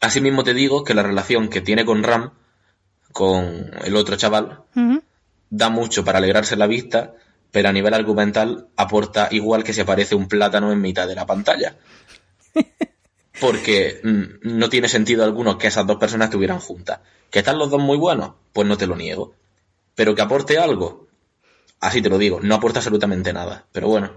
Asimismo 0.00 0.44
te 0.44 0.52
digo 0.52 0.84
que 0.84 0.92
la 0.92 1.02
relación 1.02 1.48
que 1.48 1.62
tiene 1.62 1.86
con 1.86 2.02
Ram, 2.02 2.32
con 3.12 3.70
el 3.84 3.96
otro 3.96 4.16
chaval, 4.16 4.64
da 5.48 5.70
mucho 5.70 6.04
para 6.04 6.18
alegrarse 6.18 6.56
la 6.56 6.66
vista, 6.66 7.14
pero 7.50 7.70
a 7.70 7.72
nivel 7.72 7.94
argumental 7.94 8.68
aporta 8.76 9.28
igual 9.30 9.64
que 9.64 9.72
se 9.72 9.82
aparece 9.82 10.14
un 10.14 10.28
plátano 10.28 10.72
en 10.72 10.80
mitad 10.80 11.08
de 11.08 11.14
la 11.14 11.24
pantalla. 11.24 11.76
porque 13.40 14.00
mm, 14.02 14.58
no 14.58 14.68
tiene 14.68 14.88
sentido 14.88 15.24
alguno 15.24 15.58
que 15.58 15.66
esas 15.66 15.86
dos 15.86 15.96
personas 15.96 16.28
estuvieran 16.28 16.60
juntas. 16.60 17.00
¿Que 17.30 17.40
están 17.40 17.58
los 17.58 17.70
dos 17.70 17.80
muy 17.80 17.98
buenos? 17.98 18.32
Pues 18.52 18.66
no 18.68 18.76
te 18.76 18.86
lo 18.86 18.96
niego. 18.96 19.34
Pero 19.94 20.14
que 20.14 20.22
aporte 20.22 20.58
algo, 20.58 21.08
así 21.80 22.00
te 22.00 22.08
lo 22.08 22.18
digo, 22.18 22.40
no 22.40 22.54
aporta 22.54 22.78
absolutamente 22.78 23.32
nada. 23.32 23.66
Pero 23.72 23.88
bueno. 23.88 24.12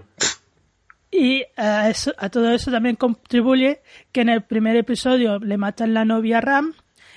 Y 1.10 1.44
a, 1.56 1.88
eso, 1.90 2.12
a 2.16 2.28
todo 2.28 2.52
eso 2.52 2.70
también 2.70 2.96
contribuye 2.96 3.82
que 4.12 4.20
en 4.20 4.28
el 4.28 4.42
primer 4.42 4.76
episodio 4.76 5.38
le 5.38 5.56
matan 5.56 5.94
la 5.94 6.04
novia 6.04 6.38
a 6.38 6.40
Ram. 6.40 6.74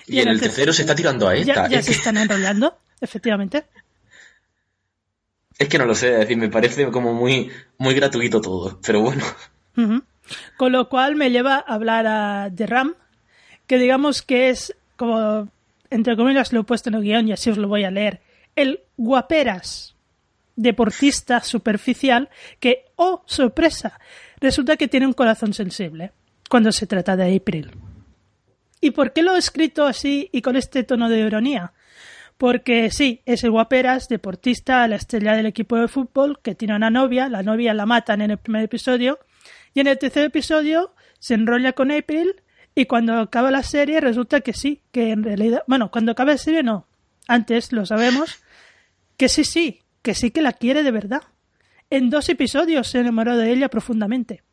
Y, 0.07 0.19
en, 0.19 0.29
el 0.29 0.39
tercero, 0.39 0.73
se 0.73 0.81
está 0.81 0.95
tirando 0.95 1.27
a 1.27 1.35
esta. 1.35 1.67
Ya, 1.67 1.81
se 1.81 1.91
están 1.91 2.17
enrollando, 2.17 2.77
efectivamente. 2.99 3.65
Es 5.57 5.67
que 5.67 5.77
no 5.77 5.85
lo 5.85 5.93
sé, 5.93 6.13
es 6.13 6.19
decir, 6.21 6.37
me 6.37 6.49
parece 6.49 6.89
como 6.89 7.13
muy, 7.13 7.51
muy 7.77 7.93
gratuito 7.93 8.41
todo, 8.41 8.79
pero 8.83 9.01
bueno. 9.01 9.23
Con 10.57 10.71
lo 10.71 10.89
cual 10.89 11.15
me 11.15 11.31
lleva 11.31 11.55
a 11.55 11.73
hablar 11.73 12.07
a, 12.07 12.49
de 12.49 12.65
Ram, 12.67 12.95
que 13.67 13.77
digamos 13.77 14.21
que 14.21 14.49
es 14.49 14.75
como, 14.95 15.49
entre 15.89 16.15
comillas, 16.15 16.53
lo 16.53 16.61
he 16.61 16.63
puesto 16.63 16.89
en 16.89 16.95
el 16.95 17.03
guion 17.03 17.27
y 17.27 17.31
así 17.31 17.49
os 17.49 17.57
lo 17.57 17.67
voy 17.67 17.83
a 17.83 17.91
leer, 17.91 18.21
el 18.55 18.81
guaperas 18.97 19.95
deportista 20.55 21.41
superficial 21.41 22.29
que, 22.59 22.85
oh, 22.95 23.23
sorpresa, 23.25 23.99
resulta 24.39 24.77
que 24.77 24.87
tiene 24.87 25.07
un 25.07 25.13
corazón 25.13 25.53
sensible 25.53 26.11
cuando 26.49 26.71
se 26.71 26.87
trata 26.87 27.15
de 27.15 27.35
April. 27.35 27.71
¿Y 28.79 28.91
por 28.91 29.13
qué 29.13 29.21
lo 29.21 29.35
he 29.35 29.39
escrito 29.39 29.85
así 29.85 30.29
y 30.31 30.41
con 30.41 30.55
este 30.55 30.83
tono 30.83 31.07
de 31.07 31.19
ironía? 31.19 31.73
Porque 32.37 32.89
sí, 32.89 33.21
es 33.25 33.43
el 33.43 33.51
guaperas, 33.51 34.07
deportista, 34.07 34.87
la 34.87 34.95
estrella 34.95 35.33
del 35.33 35.45
equipo 35.45 35.77
de 35.77 35.87
fútbol, 35.87 36.39
que 36.41 36.55
tiene 36.55 36.75
una 36.75 36.89
novia, 36.89 37.29
la 37.29 37.43
novia 37.43 37.73
la 37.75 37.85
matan 37.85 38.21
en 38.21 38.31
el 38.31 38.37
primer 38.39 38.63
episodio, 38.63 39.19
y 39.73 39.79
en 39.79 39.87
el 39.87 39.97
tercer 39.97 40.25
episodio 40.25 40.93
se 41.19 41.33
enrolla 41.33 41.73
con 41.73 41.91
April 41.91 42.41
y 42.75 42.85
cuando 42.85 43.19
acaba 43.19 43.51
la 43.51 43.63
serie 43.63 43.99
resulta 44.01 44.41
que 44.41 44.53
sí, 44.53 44.81
que 44.91 45.11
en 45.11 45.23
realidad, 45.23 45.63
bueno, 45.67 45.91
cuando 45.91 46.13
acaba 46.13 46.31
la 46.31 46.37
serie 46.37 46.63
no, 46.63 46.87
antes 47.27 47.71
lo 47.71 47.85
sabemos, 47.85 48.39
que 49.17 49.29
sí, 49.29 49.43
sí, 49.43 49.81
que 50.01 50.15
sí 50.15 50.31
que 50.31 50.41
la 50.41 50.53
quiere 50.53 50.83
de 50.83 50.91
verdad. 50.91 51.21
En 51.89 52.09
dos 52.09 52.29
episodios 52.29 52.87
se 52.87 52.99
enamoró 52.99 53.37
de 53.37 53.51
ella 53.51 53.69
profundamente. 53.69 54.43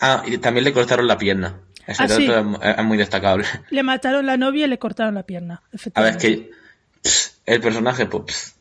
Ah, 0.00 0.22
y 0.26 0.38
también 0.38 0.64
le 0.64 0.72
cortaron 0.72 1.06
la 1.06 1.18
pierna. 1.18 1.60
Ese 1.86 2.02
ah, 2.02 2.64
es, 2.78 2.84
muy 2.84 2.98
destacable. 2.98 3.44
Le 3.70 3.82
mataron 3.82 4.26
la 4.26 4.36
novia 4.36 4.66
y 4.66 4.68
le 4.68 4.78
cortaron 4.78 5.14
la 5.14 5.22
pierna. 5.22 5.62
A 5.94 6.02
ver, 6.02 6.16
es 6.16 6.16
que 6.16 6.50
el 7.44 7.60
personaje, 7.60 8.06
pues, 8.06 8.56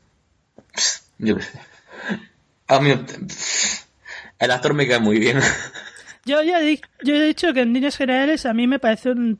yo 1.17 1.37
qué 1.37 1.43
sé. 1.43 1.59
A 2.67 2.79
mí, 2.79 2.93
el 4.39 4.51
actor 4.51 4.73
me 4.73 4.87
cae 4.87 4.99
muy 4.99 5.19
bien. 5.19 5.39
Yo 6.25 6.41
ya 6.41 6.59
he, 6.59 6.81
yo 7.03 7.13
he 7.13 7.21
dicho 7.21 7.53
que 7.53 7.61
en 7.61 7.71
líneas 7.71 7.97
generales 7.97 8.47
a 8.47 8.53
mí 8.55 8.65
me 8.65 8.79
parece 8.79 9.11
un 9.11 9.39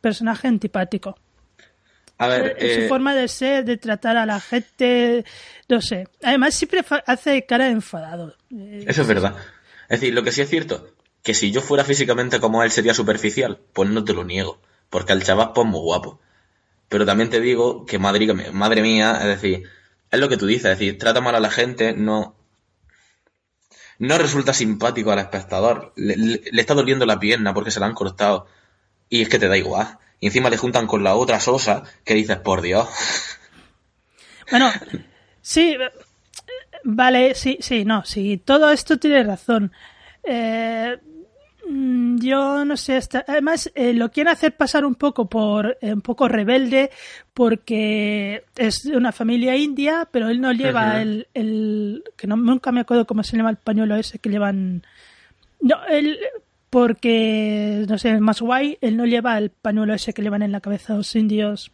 personaje 0.00 0.46
antipático. 0.46 1.18
A 2.18 2.28
ver, 2.28 2.56
eh, 2.56 2.74
su 2.74 2.80
eh, 2.82 2.88
forma 2.88 3.16
de 3.16 3.26
ser, 3.26 3.64
de 3.64 3.78
tratar 3.78 4.16
a 4.16 4.26
la 4.26 4.38
gente, 4.38 5.24
no 5.68 5.82
sé. 5.82 6.06
Además 6.22 6.54
siempre 6.54 6.84
hace 7.06 7.46
cara 7.46 7.64
de 7.64 7.72
enfadado. 7.72 8.36
Eso 8.86 9.02
es 9.02 9.08
verdad. 9.08 9.34
Es 9.88 10.00
decir, 10.00 10.14
lo 10.14 10.22
que 10.22 10.30
sí 10.30 10.42
es 10.42 10.48
cierto, 10.48 10.94
que 11.24 11.34
si 11.34 11.50
yo 11.50 11.62
fuera 11.62 11.82
físicamente 11.82 12.38
como 12.38 12.62
él 12.62 12.70
sería 12.70 12.94
superficial, 12.94 13.58
pues 13.72 13.90
no 13.90 14.04
te 14.04 14.12
lo 14.12 14.22
niego, 14.22 14.60
porque 14.88 15.12
el 15.12 15.24
chaval 15.24 15.52
pues 15.52 15.66
muy 15.66 15.80
guapo. 15.80 16.20
Pero 16.88 17.04
también 17.04 17.30
te 17.30 17.40
digo 17.40 17.86
que 17.86 17.98
madre, 17.98 18.32
madre 18.52 18.82
mía, 18.82 19.18
es 19.20 19.26
decir, 19.26 19.64
es 20.10 20.20
lo 20.20 20.28
que 20.28 20.36
tú 20.36 20.46
dices, 20.46 20.72
es 20.72 20.78
decir, 20.78 20.98
trata 20.98 21.20
mal 21.20 21.34
a 21.34 21.40
la 21.40 21.50
gente, 21.50 21.92
no, 21.92 22.36
no 24.00 24.16
resulta 24.16 24.54
simpático 24.54 25.12
al 25.12 25.18
espectador. 25.18 25.92
Le, 25.94 26.40
está 26.52 26.74
doliendo 26.74 27.04
la 27.04 27.20
pierna 27.20 27.52
porque 27.52 27.70
se 27.70 27.80
la 27.80 27.86
han 27.86 27.94
cortado. 27.94 28.46
Y 29.10 29.20
es 29.20 29.28
que 29.28 29.38
te 29.38 29.46
da 29.46 29.58
igual. 29.58 29.98
Y 30.20 30.26
encima 30.26 30.50
le 30.50 30.56
juntan 30.56 30.86
con 30.86 31.04
la 31.04 31.14
otra 31.14 31.38
sosa 31.38 31.84
que 32.04 32.14
dices, 32.14 32.38
por 32.38 32.62
Dios. 32.62 32.88
Bueno, 34.50 34.68
sí, 35.40 35.76
vale, 36.82 37.36
sí, 37.36 37.58
sí, 37.60 37.84
no, 37.84 38.04
sí, 38.04 38.36
todo 38.44 38.72
esto 38.72 38.98
tiene 38.98 39.22
razón. 39.22 39.70
Eh, 40.24 40.98
yo 42.18 42.64
no 42.64 42.76
sé, 42.76 43.00
además 43.26 43.70
eh, 43.74 43.92
lo 43.92 44.10
quiere 44.10 44.30
hacer 44.30 44.56
pasar 44.56 44.84
un 44.84 44.94
poco 44.94 45.28
por 45.28 45.78
eh, 45.80 45.92
un 45.92 46.00
poco 46.00 46.28
rebelde 46.28 46.90
porque 47.34 48.44
es 48.56 48.82
de 48.82 48.96
una 48.96 49.12
familia 49.12 49.56
india, 49.56 50.08
pero 50.10 50.28
él 50.28 50.40
no 50.40 50.52
lleva 50.52 51.00
el, 51.00 51.28
el, 51.34 52.04
que 52.16 52.26
no, 52.26 52.36
nunca 52.36 52.72
me 52.72 52.80
acuerdo 52.80 53.06
cómo 53.06 53.22
se 53.22 53.36
llama 53.36 53.50
el 53.50 53.56
pañuelo 53.56 53.96
ese 53.96 54.18
que 54.18 54.30
llevan. 54.30 54.84
No, 55.60 55.76
él 55.88 56.18
porque 56.70 57.84
no 57.88 57.98
sé, 57.98 58.14
es 58.14 58.20
más 58.20 58.40
guay, 58.40 58.78
él 58.80 58.96
no 58.96 59.06
lleva 59.06 59.38
el 59.38 59.50
pañuelo 59.50 59.94
ese 59.94 60.12
que 60.12 60.22
llevan 60.22 60.42
en 60.42 60.52
la 60.52 60.60
cabeza 60.60 60.94
los 60.94 61.14
indios 61.16 61.72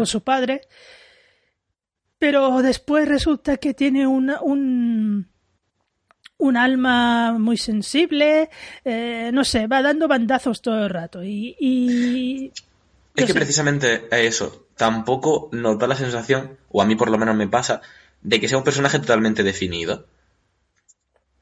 o 0.00 0.06
su 0.06 0.22
padre. 0.22 0.62
Pero 2.18 2.62
después 2.62 3.06
resulta 3.06 3.58
que 3.58 3.74
tiene 3.74 4.06
una, 4.06 4.40
un 4.40 5.28
un 6.38 6.56
alma 6.56 7.36
muy 7.38 7.56
sensible, 7.56 8.48
eh, 8.84 9.30
no 9.32 9.44
sé, 9.44 9.66
va 9.66 9.82
dando 9.82 10.08
bandazos 10.08 10.62
todo 10.62 10.84
el 10.84 10.90
rato. 10.90 11.22
Y, 11.22 12.52
es 13.14 13.26
que 13.26 13.34
precisamente 13.34 14.08
eso, 14.10 14.66
tampoco 14.76 15.48
nos 15.52 15.78
da 15.78 15.88
la 15.88 15.96
sensación, 15.96 16.56
o 16.70 16.80
a 16.80 16.86
mí 16.86 16.94
por 16.94 17.10
lo 17.10 17.18
menos 17.18 17.36
me 17.36 17.48
pasa, 17.48 17.82
de 18.22 18.40
que 18.40 18.48
sea 18.48 18.58
un 18.58 18.64
personaje 18.64 19.00
totalmente 19.00 19.42
definido. 19.42 20.06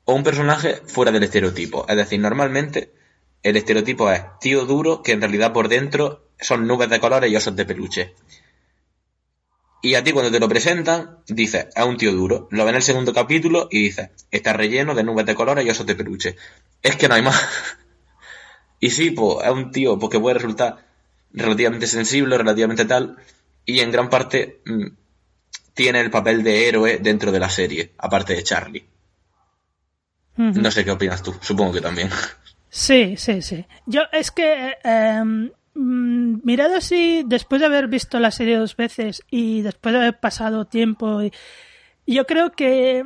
O 0.04 0.14
un 0.14 0.24
personaje 0.24 0.80
fuera 0.86 1.12
del 1.12 1.24
estereotipo. 1.24 1.84
Es 1.88 1.96
decir, 1.96 2.20
normalmente 2.20 2.92
el 3.42 3.56
estereotipo 3.56 4.10
es 4.10 4.22
tío 4.40 4.64
duro 4.64 5.02
que 5.02 5.12
en 5.12 5.20
realidad 5.20 5.52
por 5.52 5.68
dentro 5.68 6.30
son 6.40 6.66
nubes 6.66 6.88
de 6.88 7.00
colores 7.00 7.30
y 7.30 7.36
osos 7.36 7.56
de 7.56 7.64
peluche. 7.64 8.14
Y 9.82 9.94
a 9.94 10.02
ti 10.02 10.12
cuando 10.12 10.30
te 10.30 10.40
lo 10.40 10.48
presentan, 10.48 11.18
dices, 11.28 11.68
es 11.74 11.84
un 11.84 11.96
tío 11.96 12.12
duro. 12.12 12.48
Lo 12.50 12.64
ves 12.64 12.70
en 12.70 12.76
el 12.76 12.82
segundo 12.82 13.12
capítulo 13.12 13.68
y 13.70 13.82
dices, 13.82 14.10
está 14.30 14.52
relleno 14.52 14.94
de 14.94 15.04
nubes 15.04 15.26
de 15.26 15.34
colores 15.34 15.64
y 15.64 15.70
osos 15.70 15.86
de 15.86 15.94
peluche. 15.94 16.36
Es 16.82 16.96
que 16.96 17.08
no 17.08 17.14
hay 17.14 17.22
más. 17.22 17.40
y 18.80 18.90
sí, 18.90 19.10
pues 19.10 19.46
es 19.46 19.52
un 19.52 19.70
tío 19.70 19.98
porque 19.98 20.18
puede 20.18 20.34
resultar 20.34 20.86
relativamente 21.32 21.86
sensible, 21.86 22.38
relativamente 22.38 22.84
tal, 22.86 23.16
y 23.64 23.80
en 23.80 23.90
gran 23.90 24.08
parte 24.08 24.60
mm, 24.64 24.86
tiene 25.74 26.00
el 26.00 26.10
papel 26.10 26.42
de 26.42 26.68
héroe 26.68 26.98
dentro 26.98 27.30
de 27.30 27.40
la 27.40 27.50
serie, 27.50 27.92
aparte 27.98 28.34
de 28.34 28.42
Charlie. 28.42 28.86
No 30.36 30.70
sé 30.70 30.84
qué 30.84 30.90
opinas 30.90 31.22
tú, 31.22 31.34
supongo 31.40 31.72
que 31.72 31.80
también. 31.80 32.10
Sí, 32.68 33.16
sí, 33.16 33.40
sí. 33.40 33.64
Yo 33.86 34.02
es 34.12 34.30
que 34.30 34.76
eh, 34.84 35.50
Mm, 35.78 36.40
mirado 36.42 36.74
así, 36.74 37.22
después 37.26 37.60
de 37.60 37.66
haber 37.66 37.86
visto 37.86 38.18
la 38.18 38.30
serie 38.30 38.56
dos 38.56 38.76
veces 38.76 39.22
y 39.30 39.60
después 39.60 39.92
de 39.92 39.98
haber 39.98 40.18
pasado 40.18 40.64
tiempo, 40.64 41.20
yo 42.06 42.24
creo 42.24 42.52
que, 42.52 43.04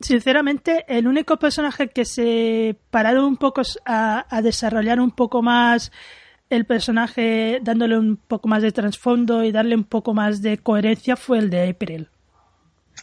sinceramente, 0.00 0.84
el 0.88 1.06
único 1.06 1.38
personaje 1.38 1.88
que 1.88 2.04
se 2.04 2.76
pararon 2.90 3.24
un 3.24 3.36
poco 3.38 3.62
a, 3.86 4.40
desarrollar 4.42 5.00
un 5.00 5.12
poco 5.12 5.40
más 5.40 5.92
el 6.50 6.66
personaje, 6.66 7.58
dándole 7.62 7.96
un 7.96 8.18
poco 8.18 8.48
más 8.48 8.62
de 8.62 8.72
trasfondo 8.72 9.42
y 9.42 9.50
darle 9.50 9.74
un 9.74 9.84
poco 9.84 10.12
más 10.12 10.42
de 10.42 10.58
coherencia 10.58 11.16
fue 11.16 11.38
el 11.38 11.48
de 11.48 11.70
April. 11.70 12.08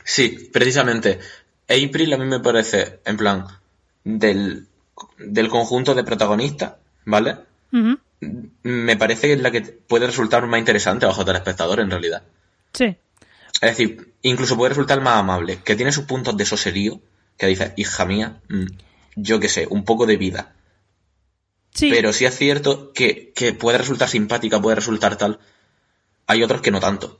Sí, 0.04 0.50
precisamente. 0.54 1.18
April 1.64 2.14
a 2.14 2.18
mí 2.18 2.26
me 2.26 2.40
parece, 2.40 3.00
en 3.04 3.18
plan, 3.18 3.46
del, 4.04 4.68
del 5.18 5.50
conjunto 5.50 5.96
de 5.96 6.04
protagonistas, 6.04 6.74
¿vale? 7.06 7.38
Me 8.20 8.98
parece 8.98 9.28
que 9.28 9.34
es 9.34 9.42
la 9.42 9.52
que 9.52 9.62
puede 9.62 10.08
resultar 10.08 10.46
más 10.48 10.60
interesante 10.60 11.06
del 11.06 11.36
espectador 11.36 11.80
en 11.80 11.92
realidad. 11.92 12.24
Sí. 12.74 12.98
Es 13.62 13.70
decir, 13.78 14.14
incluso 14.22 14.58
puede 14.58 14.70
resultar 14.70 15.02
más 15.02 15.18
amable, 15.18 15.60
que 15.64 15.76
tiene 15.76 15.92
sus 15.92 16.06
puntos 16.06 16.36
de 16.38 16.46
soserío, 16.46 17.02
que 17.38 17.48
dice, 17.48 17.74
hija 17.76 18.06
mía, 18.06 18.42
mm, 18.50 18.66
yo 19.16 19.40
qué 19.40 19.50
sé, 19.50 19.68
un 19.70 19.84
poco 19.84 20.06
de 20.06 20.18
vida. 20.18 20.54
Sí. 21.74 21.90
Pero 21.92 22.12
sí 22.14 22.26
es 22.26 22.36
cierto 22.36 22.92
que, 22.94 23.34
puede 23.60 23.78
resultar 23.78 24.10
simpática, 24.10 24.62
puede 24.62 24.76
resultar 24.76 25.16
tal. 25.16 25.40
Hay 26.26 26.44
otros 26.44 26.62
que 26.62 26.72
no 26.72 26.80
tanto. 26.80 27.20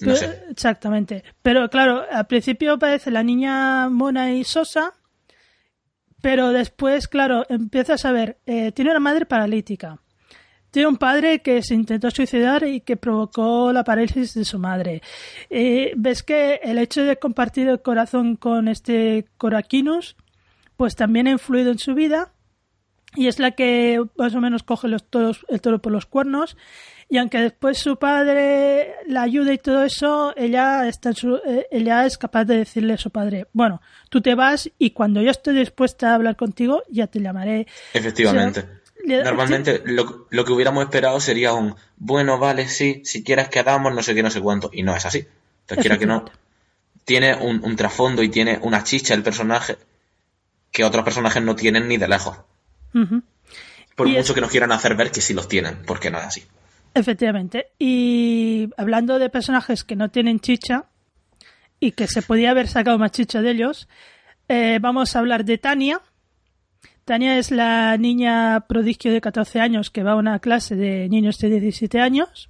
No 0.00 0.16
sé. 0.16 0.44
Exactamente. 0.50 1.22
Pero 1.42 1.68
claro, 1.68 2.04
al 2.10 2.26
principio 2.26 2.78
parece 2.78 3.10
la 3.10 3.22
niña 3.22 3.88
mona 3.88 4.32
y 4.32 4.42
sosa, 4.44 4.94
pero 6.20 6.50
después, 6.50 7.08
claro, 7.08 7.44
empiezas 7.48 8.04
a 8.04 8.12
ver, 8.12 8.38
eh, 8.46 8.72
tiene 8.72 8.90
una 8.90 9.00
madre 9.00 9.26
paralítica 9.26 10.01
tiene 10.72 10.88
un 10.88 10.96
padre 10.96 11.40
que 11.40 11.62
se 11.62 11.74
intentó 11.74 12.10
suicidar 12.10 12.64
y 12.66 12.80
que 12.80 12.96
provocó 12.96 13.72
la 13.72 13.84
parálisis 13.84 14.34
de 14.34 14.44
su 14.44 14.58
madre. 14.58 15.02
Eh, 15.50 15.92
ves 15.96 16.22
que 16.22 16.60
el 16.62 16.78
hecho 16.78 17.04
de 17.04 17.18
compartir 17.18 17.68
el 17.68 17.82
corazón 17.82 18.36
con 18.36 18.68
este 18.68 19.26
Coraquinus, 19.36 20.16
pues 20.76 20.96
también 20.96 21.26
ha 21.26 21.32
influido 21.32 21.70
en 21.70 21.78
su 21.78 21.94
vida 21.94 22.32
y 23.14 23.28
es 23.28 23.38
la 23.38 23.50
que 23.50 24.02
más 24.16 24.34
o 24.34 24.40
menos 24.40 24.62
coge 24.62 24.88
los 24.88 25.04
toros, 25.10 25.44
el 25.48 25.60
toro 25.60 25.80
por 25.80 25.92
los 25.92 26.06
cuernos. 26.06 26.56
Y 27.10 27.18
aunque 27.18 27.38
después 27.38 27.76
su 27.76 27.98
padre 27.98 28.94
la 29.06 29.20
ayuda 29.20 29.52
y 29.52 29.58
todo 29.58 29.84
eso, 29.84 30.32
ella, 30.38 30.88
está 30.88 31.10
eh, 31.10 31.66
ella 31.70 32.06
es 32.06 32.16
capaz 32.16 32.46
de 32.46 32.56
decirle 32.56 32.94
a 32.94 32.98
su 32.98 33.10
padre, 33.10 33.46
bueno, 33.52 33.82
tú 34.08 34.22
te 34.22 34.34
vas 34.34 34.70
y 34.78 34.92
cuando 34.92 35.20
yo 35.20 35.30
esté 35.30 35.52
dispuesta 35.52 36.12
a 36.12 36.14
hablar 36.14 36.36
contigo, 36.36 36.82
ya 36.88 37.08
te 37.08 37.20
llamaré. 37.20 37.66
Efectivamente. 37.92 38.81
Normalmente 39.04 39.82
lo, 39.84 40.26
que 40.44 40.52
hubiéramos 40.52 40.84
esperado 40.84 41.20
sería 41.20 41.52
un, 41.52 41.74
bueno, 41.96 42.38
vale, 42.38 42.68
sí, 42.68 43.02
si 43.04 43.24
quieres 43.24 43.48
quedamos, 43.48 43.94
no 43.94 44.02
sé 44.02 44.14
qué, 44.14 44.22
no 44.22 44.30
sé 44.30 44.40
cuánto. 44.40 44.70
Y 44.72 44.82
no 44.82 44.94
es 44.94 45.04
así. 45.04 45.26
Entonces, 45.62 45.82
quiera 45.82 45.98
que 45.98 46.06
no, 46.06 46.24
tiene 47.04 47.34
un, 47.34 47.76
trasfondo 47.76 48.22
y 48.22 48.28
tiene 48.28 48.58
una 48.62 48.84
chicha 48.84 49.14
el 49.14 49.22
personaje 49.22 49.76
que 50.70 50.84
otros 50.84 51.04
personajes 51.04 51.42
no 51.42 51.56
tienen 51.56 51.88
ni 51.88 51.96
de 51.96 52.08
lejos. 52.08 52.38
Por 53.96 54.08
mucho 54.08 54.34
que 54.34 54.40
nos 54.40 54.50
quieran 54.50 54.72
hacer 54.72 54.96
ver 54.96 55.10
que 55.10 55.20
sí 55.20 55.34
los 55.34 55.48
tienen, 55.48 55.82
porque 55.86 56.10
no 56.10 56.18
es 56.18 56.24
así. 56.24 56.44
Efectivamente. 56.94 57.68
Y 57.78 58.68
hablando 58.76 59.18
de 59.18 59.30
personajes 59.30 59.84
que 59.84 59.96
no 59.96 60.10
tienen 60.10 60.40
chicha 60.40 60.86
y 61.80 61.92
que 61.92 62.06
se 62.06 62.22
podía 62.22 62.50
haber 62.50 62.68
sacado 62.68 62.98
más 62.98 63.12
chicha 63.12 63.42
de 63.42 63.50
ellos, 63.50 63.88
eh, 64.48 64.78
vamos 64.80 65.14
a 65.14 65.18
hablar 65.18 65.44
de 65.44 65.58
Tania, 65.58 66.00
Tania 67.04 67.38
es 67.38 67.50
la 67.50 67.96
niña 67.96 68.64
prodigio 68.68 69.12
de 69.12 69.20
14 69.20 69.60
años 69.60 69.90
que 69.90 70.02
va 70.02 70.12
a 70.12 70.16
una 70.16 70.38
clase 70.38 70.76
de 70.76 71.08
niños 71.08 71.38
de 71.38 71.48
17 71.48 72.00
años. 72.00 72.48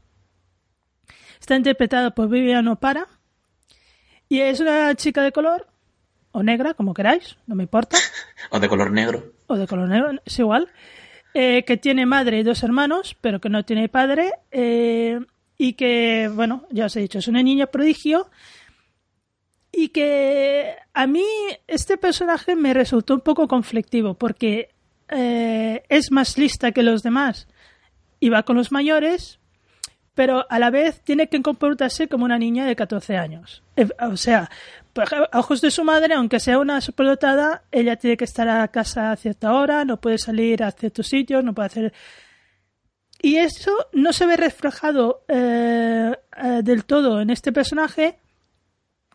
Está 1.40 1.56
interpretada 1.56 2.10
por 2.10 2.28
Vivian 2.28 2.68
Opara. 2.68 3.06
Y 4.28 4.40
es 4.40 4.60
una 4.60 4.94
chica 4.94 5.22
de 5.22 5.32
color, 5.32 5.66
o 6.32 6.42
negra, 6.42 6.74
como 6.74 6.94
queráis, 6.94 7.36
no 7.46 7.54
me 7.54 7.64
importa. 7.64 7.98
o 8.50 8.60
de 8.60 8.68
color 8.68 8.90
negro. 8.90 9.32
O 9.46 9.56
de 9.56 9.66
color 9.66 9.88
negro, 9.88 10.12
es 10.24 10.38
igual. 10.38 10.68
Eh, 11.34 11.64
que 11.64 11.76
tiene 11.76 12.06
madre 12.06 12.38
y 12.38 12.42
dos 12.42 12.62
hermanos, 12.62 13.16
pero 13.20 13.40
que 13.40 13.48
no 13.48 13.64
tiene 13.64 13.88
padre. 13.88 14.32
Eh, 14.50 15.18
y 15.58 15.74
que, 15.74 16.30
bueno, 16.32 16.66
ya 16.70 16.86
os 16.86 16.96
he 16.96 17.00
dicho, 17.00 17.18
es 17.18 17.28
una 17.28 17.42
niña 17.42 17.66
prodigio 17.66 18.30
y 19.72 19.88
que 19.88 20.76
a 20.92 21.06
mí 21.06 21.24
este 21.66 21.96
personaje 21.96 22.54
me 22.54 22.74
resultó 22.74 23.14
un 23.14 23.20
poco 23.20 23.48
conflictivo 23.48 24.14
porque 24.14 24.68
eh, 25.08 25.82
es 25.88 26.12
más 26.12 26.36
lista 26.36 26.72
que 26.72 26.82
los 26.82 27.02
demás 27.02 27.48
y 28.20 28.28
va 28.28 28.44
con 28.44 28.56
los 28.56 28.70
mayores, 28.70 29.40
pero 30.14 30.46
a 30.50 30.58
la 30.58 30.70
vez 30.70 31.00
tiene 31.00 31.28
que 31.28 31.40
comportarse 31.40 32.06
como 32.06 32.26
una 32.26 32.38
niña 32.38 32.66
de 32.66 32.76
14 32.76 33.16
años. 33.16 33.62
Eh, 33.76 33.88
o 34.00 34.16
sea, 34.16 34.50
a 35.32 35.38
ojos 35.38 35.62
de 35.62 35.70
su 35.70 35.84
madre, 35.84 36.14
aunque 36.14 36.38
sea 36.38 36.58
una 36.58 36.80
superdotada, 36.82 37.64
ella 37.72 37.96
tiene 37.96 38.18
que 38.18 38.24
estar 38.24 38.48
a 38.48 38.68
casa 38.68 39.10
a 39.10 39.16
cierta 39.16 39.54
hora, 39.54 39.84
no 39.86 40.00
puede 40.00 40.18
salir 40.18 40.62
a 40.62 40.70
ciertos 40.70 41.08
sitios, 41.08 41.42
no 41.42 41.54
puede 41.54 41.66
hacer... 41.66 41.92
Y 43.24 43.36
eso 43.36 43.70
no 43.92 44.12
se 44.12 44.26
ve 44.26 44.36
reflejado 44.36 45.24
eh, 45.28 46.12
del 46.62 46.84
todo 46.84 47.20
en 47.20 47.30
este 47.30 47.52
personaje, 47.52 48.18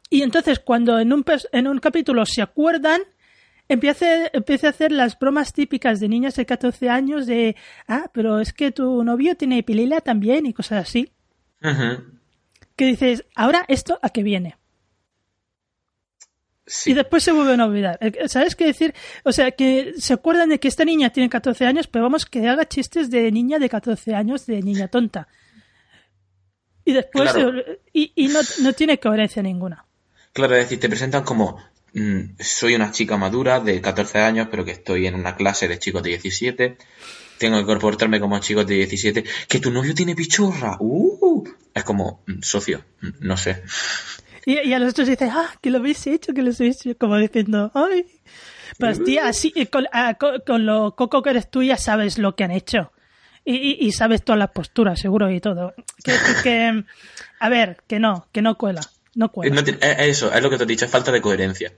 y 0.10 0.22
entonces 0.22 0.60
cuando 0.60 1.00
en 1.00 1.14
un, 1.14 1.26
en 1.52 1.68
un 1.68 1.80
capítulo 1.80 2.26
se 2.26 2.42
acuerdan, 2.42 3.02
empieza, 3.68 4.28
empieza 4.34 4.68
a 4.68 4.70
hacer 4.70 4.92
las 4.92 5.18
bromas 5.20 5.54
típicas 5.54 6.00
de 6.00 6.08
niñas 6.08 6.36
de 6.36 6.46
14 6.46 6.90
años 6.90 7.26
de, 7.28 7.56
ah, 7.88 8.10
pero 8.14 8.40
es 8.40 8.54
que 8.54 8.72
tu 8.72 9.04
novio 9.04 9.36
tiene 9.36 9.64
pilila 9.64 10.02
también 10.02 10.46
y 10.46 10.54
cosas 10.54 10.88
así. 10.88 11.12
Que 12.76 12.86
dices, 12.86 13.26
ahora 13.36 13.66
esto 13.68 14.00
a 14.02 14.10
qué 14.10 14.24
viene. 14.24 14.56
Y 16.86 16.94
después 16.94 17.24
se 17.24 17.32
vuelven 17.32 17.62
a 17.62 17.66
olvidar. 17.66 17.98
Eh, 18.02 18.28
¿Sabes 18.28 18.56
qué 18.56 18.66
decir? 18.66 18.94
O 19.24 19.32
sea, 19.32 19.52
que 19.52 19.94
se 19.98 20.14
acuerdan 20.14 20.50
de 20.50 20.60
que 20.60 20.68
esta 20.68 20.84
niña 20.84 21.10
tiene 21.12 21.30
14 21.30 21.66
años, 21.66 21.88
pero 21.88 22.04
vamos, 22.04 22.26
que 22.26 22.48
haga 22.48 22.68
chistes 22.68 23.10
de 23.10 23.32
niña 23.32 23.58
de 23.58 23.70
14 23.70 24.14
años, 24.14 24.46
de 24.46 24.62
niña 24.62 24.90
tonta. 24.90 25.28
Y 26.84 26.94
después, 26.94 27.34
y, 27.94 28.12
y 28.16 28.28
no, 28.28 28.40
no 28.62 28.74
tiene 28.74 29.00
coherencia 29.00 29.42
ninguna. 29.42 29.87
Claro, 30.38 30.54
es 30.54 30.66
decir, 30.66 30.80
te 30.80 30.88
presentan 30.88 31.24
como 31.24 31.58
mm, 31.94 32.36
soy 32.40 32.76
una 32.76 32.92
chica 32.92 33.18
madura 33.18 33.60
de 33.60 33.82
14 33.82 34.20
años, 34.20 34.50
pero 34.52 34.64
que 34.64 34.70
estoy 34.70 35.08
en 35.08 35.16
una 35.16 35.36
clase 35.36 35.68
de 35.68 35.80
chicos 35.80 36.04
de 36.04 36.10
17. 36.10 36.78
Tengo 37.40 37.58
que 37.58 37.66
comportarme 37.66 38.20
como 38.20 38.38
chicos 38.38 38.68
de 38.68 38.76
17. 38.76 39.24
Que 39.48 39.60
tu 39.60 39.72
novio 39.72 39.96
tiene 39.96 40.14
pichurra. 40.14 40.78
Uh, 40.80 41.44
es 41.74 41.84
como, 41.84 42.22
mm, 42.28 42.44
socio, 42.44 42.84
mm, 43.02 43.08
no 43.22 43.36
sé. 43.36 43.64
Y, 44.46 44.74
a 44.74 44.78
los 44.78 44.92
otros 44.92 45.08
dicen, 45.08 45.32
ah, 45.32 45.56
que 45.60 45.72
lo 45.72 45.80
habéis 45.80 46.06
hecho, 46.06 46.32
que 46.36 46.44
lo 46.44 46.52
habéis 46.52 46.86
hecho. 46.86 46.96
Como 47.00 47.18
diciendo, 47.18 47.72
ay. 47.74 48.06
Pues 48.78 49.04
tía, 49.04 49.28
así, 49.28 49.52
ah, 49.92 50.20
con, 50.46 50.68
lo 50.68 50.96
coco 50.96 51.24
que 51.24 51.32
eres 51.32 51.50
tú 51.50 51.64
ya 51.64 51.78
sabes 51.78 52.20
lo 52.20 52.36
que 52.36 52.44
han 52.44 52.52
hecho. 52.52 52.92
Y, 53.44 53.92
sabes 53.92 54.24
todas 54.24 54.38
las 54.38 54.52
posturas, 54.52 55.00
seguro, 55.00 55.32
y 55.32 55.42
todo. 55.42 55.74
Que, 56.04 56.14
que, 56.44 56.84
a 57.40 57.50
ver, 57.50 57.82
que 57.88 57.98
no, 57.98 58.28
que 58.32 58.44
no 58.44 58.56
cuela. 58.56 58.82
No 59.18 59.32
eso, 59.82 60.32
es 60.32 60.44
lo 60.44 60.50
que 60.50 60.58
te 60.58 60.64
he 60.64 60.68
dicho, 60.68 60.86
es 60.86 60.92
falta 60.92 61.12
de 61.12 61.22
coherencia. 61.22 61.74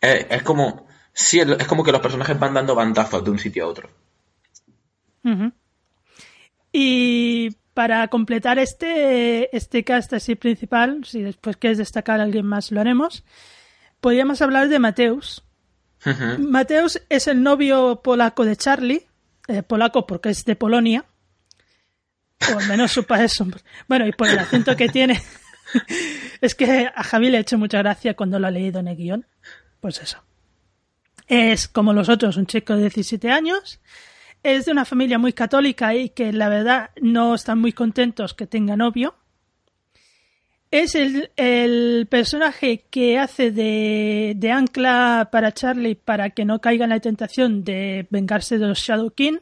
es, 0.00 0.42
como. 0.44 0.86
Sí, 1.12 1.40
es 1.40 1.66
como 1.66 1.82
que 1.82 1.90
los 1.90 2.00
personajes 2.00 2.38
van 2.38 2.54
dando 2.54 2.76
bandazos 2.76 3.24
de 3.24 3.30
un 3.30 3.40
sitio 3.40 3.64
a 3.64 3.68
otro. 3.68 3.90
Y 6.72 7.50
para 7.74 8.06
completar 8.06 8.60
este, 8.60 9.54
este 9.56 9.82
cast 9.82 10.12
así 10.12 10.36
principal, 10.36 11.04
si 11.04 11.22
después 11.22 11.56
quieres 11.56 11.78
destacar 11.78 12.20
a 12.20 12.22
alguien 12.22 12.46
más, 12.46 12.70
lo 12.70 12.80
haremos. 12.80 13.24
Podríamos 14.00 14.40
hablar 14.42 14.68
de 14.68 14.78
Mateus. 14.78 15.44
Mateus 16.38 17.02
es 17.08 17.26
el 17.26 17.42
novio 17.42 18.00
polaco 18.02 18.44
de 18.44 18.54
Charlie, 18.56 19.06
eh, 19.48 19.64
polaco 19.64 20.06
porque 20.06 20.30
es 20.30 20.44
de 20.44 20.54
Polonia, 20.54 21.04
o 22.54 22.58
al 22.58 22.68
menos 22.68 22.92
su 22.92 23.04
padre 23.04 23.26
Bueno, 23.88 24.06
y 24.06 24.12
por 24.12 24.28
el 24.28 24.38
acento 24.38 24.76
que 24.76 24.88
tiene, 24.88 25.20
es 26.40 26.54
que 26.54 26.90
a 26.94 27.02
Javi 27.02 27.30
le 27.30 27.38
ha 27.38 27.40
hecho 27.40 27.58
mucha 27.58 27.78
gracia 27.78 28.14
cuando 28.14 28.38
lo 28.38 28.46
ha 28.46 28.50
leído 28.50 28.80
en 28.80 28.88
el 28.88 28.96
guion. 28.96 29.26
Pues 29.80 30.00
eso. 30.00 30.22
Es 31.26 31.68
como 31.68 31.92
los 31.92 32.08
otros, 32.08 32.36
un 32.36 32.46
chico 32.46 32.74
de 32.74 32.82
17 32.82 33.30
años. 33.30 33.80
Es 34.42 34.64
de 34.64 34.72
una 34.72 34.84
familia 34.84 35.18
muy 35.18 35.32
católica 35.32 35.94
y 35.94 36.10
que 36.10 36.32
la 36.32 36.48
verdad 36.48 36.90
no 37.00 37.34
están 37.34 37.58
muy 37.60 37.72
contentos 37.72 38.34
que 38.34 38.46
tenga 38.46 38.76
novio. 38.76 39.14
Es 40.70 40.94
el, 40.94 42.06
personaje 42.10 42.84
que 42.90 43.18
hace 43.18 43.50
de, 43.50 44.34
de, 44.36 44.50
ancla 44.50 45.30
para 45.32 45.52
Charlie 45.52 45.94
para 45.94 46.30
que 46.30 46.44
no 46.44 46.60
caiga 46.60 46.84
en 46.84 46.90
la 46.90 47.00
tentación 47.00 47.64
de 47.64 48.06
vengarse 48.10 48.58
de 48.58 48.66
los 48.66 48.78
Shadow 48.78 49.10
King 49.10 49.38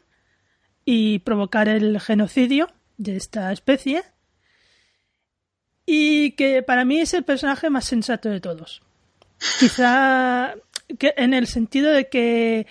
y 0.85 1.19
provocar 1.21 1.69
el 1.69 2.01
genocidio 2.01 2.69
de 2.97 3.17
esta 3.17 3.53
especie. 3.53 4.05
Y 5.87 6.33
que 6.33 6.63
para 6.63 6.85
mí 6.85 7.01
es 7.01 7.15
el 7.15 7.23
personaje 7.23 7.71
más 7.71 7.85
sensato 7.85 8.29
de 8.29 8.41
todos. 8.41 8.83
Quizá 9.61 10.55
que 10.99 11.15
en 11.17 11.33
el 11.33 11.47
sentido 11.47 11.93
de 11.93 12.09
que 12.09 12.67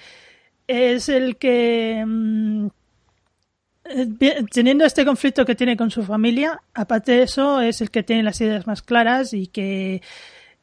es 0.68 1.10
el 1.10 1.38
que 1.38 2.04
mm, 2.06 2.68
teniendo 4.52 4.86
este 4.86 5.06
conflicto 5.06 5.46
que 5.46 5.56
tiene 5.56 5.78
con 5.78 5.92
su 5.92 6.04
familia, 6.04 6.62
aparte 6.74 7.14
de 7.14 7.24
eso, 7.24 7.62
es 7.62 7.82
el 7.82 7.92
que 7.92 8.04
tiene 8.04 8.24
las 8.24 8.42
ideas 8.42 8.66
más 8.68 8.82
claras 8.82 9.34
y 9.34 9.48
que 9.48 10.02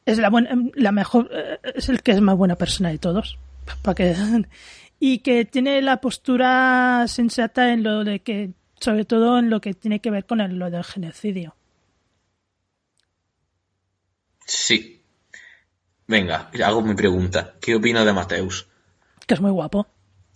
es 0.05 0.17
la, 0.17 0.29
buena, 0.29 0.57
la 0.75 0.91
mejor, 0.91 1.29
eh, 1.31 1.59
es 1.75 1.89
el 1.89 2.01
que 2.01 2.11
es 2.11 2.21
más 2.21 2.35
buena 2.35 2.55
persona 2.55 2.89
de 2.89 2.97
todos. 2.97 3.37
Para 3.81 3.95
que, 3.95 4.15
y 4.99 5.19
que 5.19 5.45
tiene 5.45 5.81
la 5.81 5.97
postura 5.97 7.05
sensata 7.07 7.71
en 7.71 7.83
lo 7.83 8.03
de 8.03 8.19
que, 8.19 8.51
sobre 8.79 9.05
todo 9.05 9.39
en 9.39 9.49
lo 9.49 9.61
que 9.61 9.73
tiene 9.73 9.99
que 9.99 10.11
ver 10.11 10.25
con 10.25 10.41
el, 10.41 10.57
lo 10.57 10.69
del 10.69 10.83
genocidio. 10.83 11.55
Sí. 14.45 15.01
Venga, 16.07 16.49
hago 16.63 16.81
mi 16.81 16.95
pregunta. 16.95 17.55
¿Qué 17.61 17.75
opina 17.75 18.03
de 18.03 18.13
Mateus? 18.13 18.67
Que 19.25 19.33
es 19.35 19.41
muy 19.41 19.51
guapo. 19.51 19.87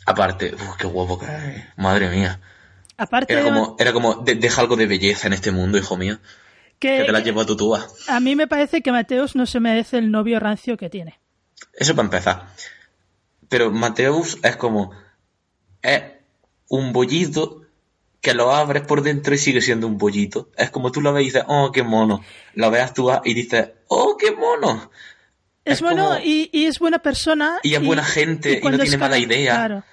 Aparte, 0.06 0.56
uf, 0.56 0.78
qué 0.78 0.88
guapo 0.88 1.20
que 1.20 1.26
es. 1.26 1.64
Madre 1.76 2.10
mía. 2.10 2.40
Aparte 2.98 3.34
era 3.34 3.44
como, 3.44 3.76
era 3.78 3.94
como 3.94 4.16
deja 4.16 4.62
algo 4.62 4.76
de 4.76 4.88
belleza 4.88 5.28
en 5.28 5.34
este 5.34 5.52
mundo, 5.52 5.78
hijo 5.78 5.98
mío. 5.98 6.20
Que, 6.80 7.04
te 7.04 7.12
la 7.12 7.20
llevo 7.20 7.42
a 7.42 7.46
tu 7.46 7.56
túa. 7.56 7.86
A 8.08 8.20
mí 8.20 8.36
me 8.36 8.48
parece 8.48 8.82
que 8.82 8.92
Mateus 8.92 9.36
no 9.36 9.46
se 9.46 9.60
merece 9.60 9.98
el 9.98 10.12
novio 10.12 10.40
rancio 10.40 10.78
que 10.78 10.90
tiene. 10.90 11.20
Eso 11.74 11.96
para 11.96 12.06
empezar. 12.06 12.48
Pero 13.50 13.72
Mateus 13.72 14.38
es 14.44 14.56
como. 14.56 14.92
Es 15.82 16.04
un 16.70 16.94
bollito 16.94 17.67
que 18.28 18.34
lo 18.34 18.52
abres 18.52 18.84
por 18.84 19.02
dentro 19.02 19.34
y 19.34 19.38
sigue 19.38 19.62
siendo 19.62 19.88
un 19.88 19.98
bollito. 19.98 20.50
Es 20.58 20.70
como 20.70 20.92
tú 20.92 21.02
lo 21.02 21.14
ves 21.14 21.24
y 21.24 21.26
dices, 21.26 21.44
oh, 21.48 21.72
qué 21.72 21.84
mono. 21.84 22.24
Lo 22.56 22.72
ves 22.72 22.94
tú 22.94 23.10
y 23.24 23.34
dices, 23.34 23.70
oh, 23.88 24.18
qué 24.18 24.32
mono. 24.32 24.92
Es, 25.64 25.82
bueno 25.82 26.18
y, 26.24 26.50
es 26.54 26.80
buena 26.80 27.00
persona. 27.00 27.60
Y 27.64 27.74
es 27.74 27.84
buena 27.84 28.04
gente 28.04 28.62
y, 28.62 28.68
no 28.68 28.78
tiene 28.78 28.98
mala 28.98 29.18
idea. 29.18 29.56
Claro 29.56 29.84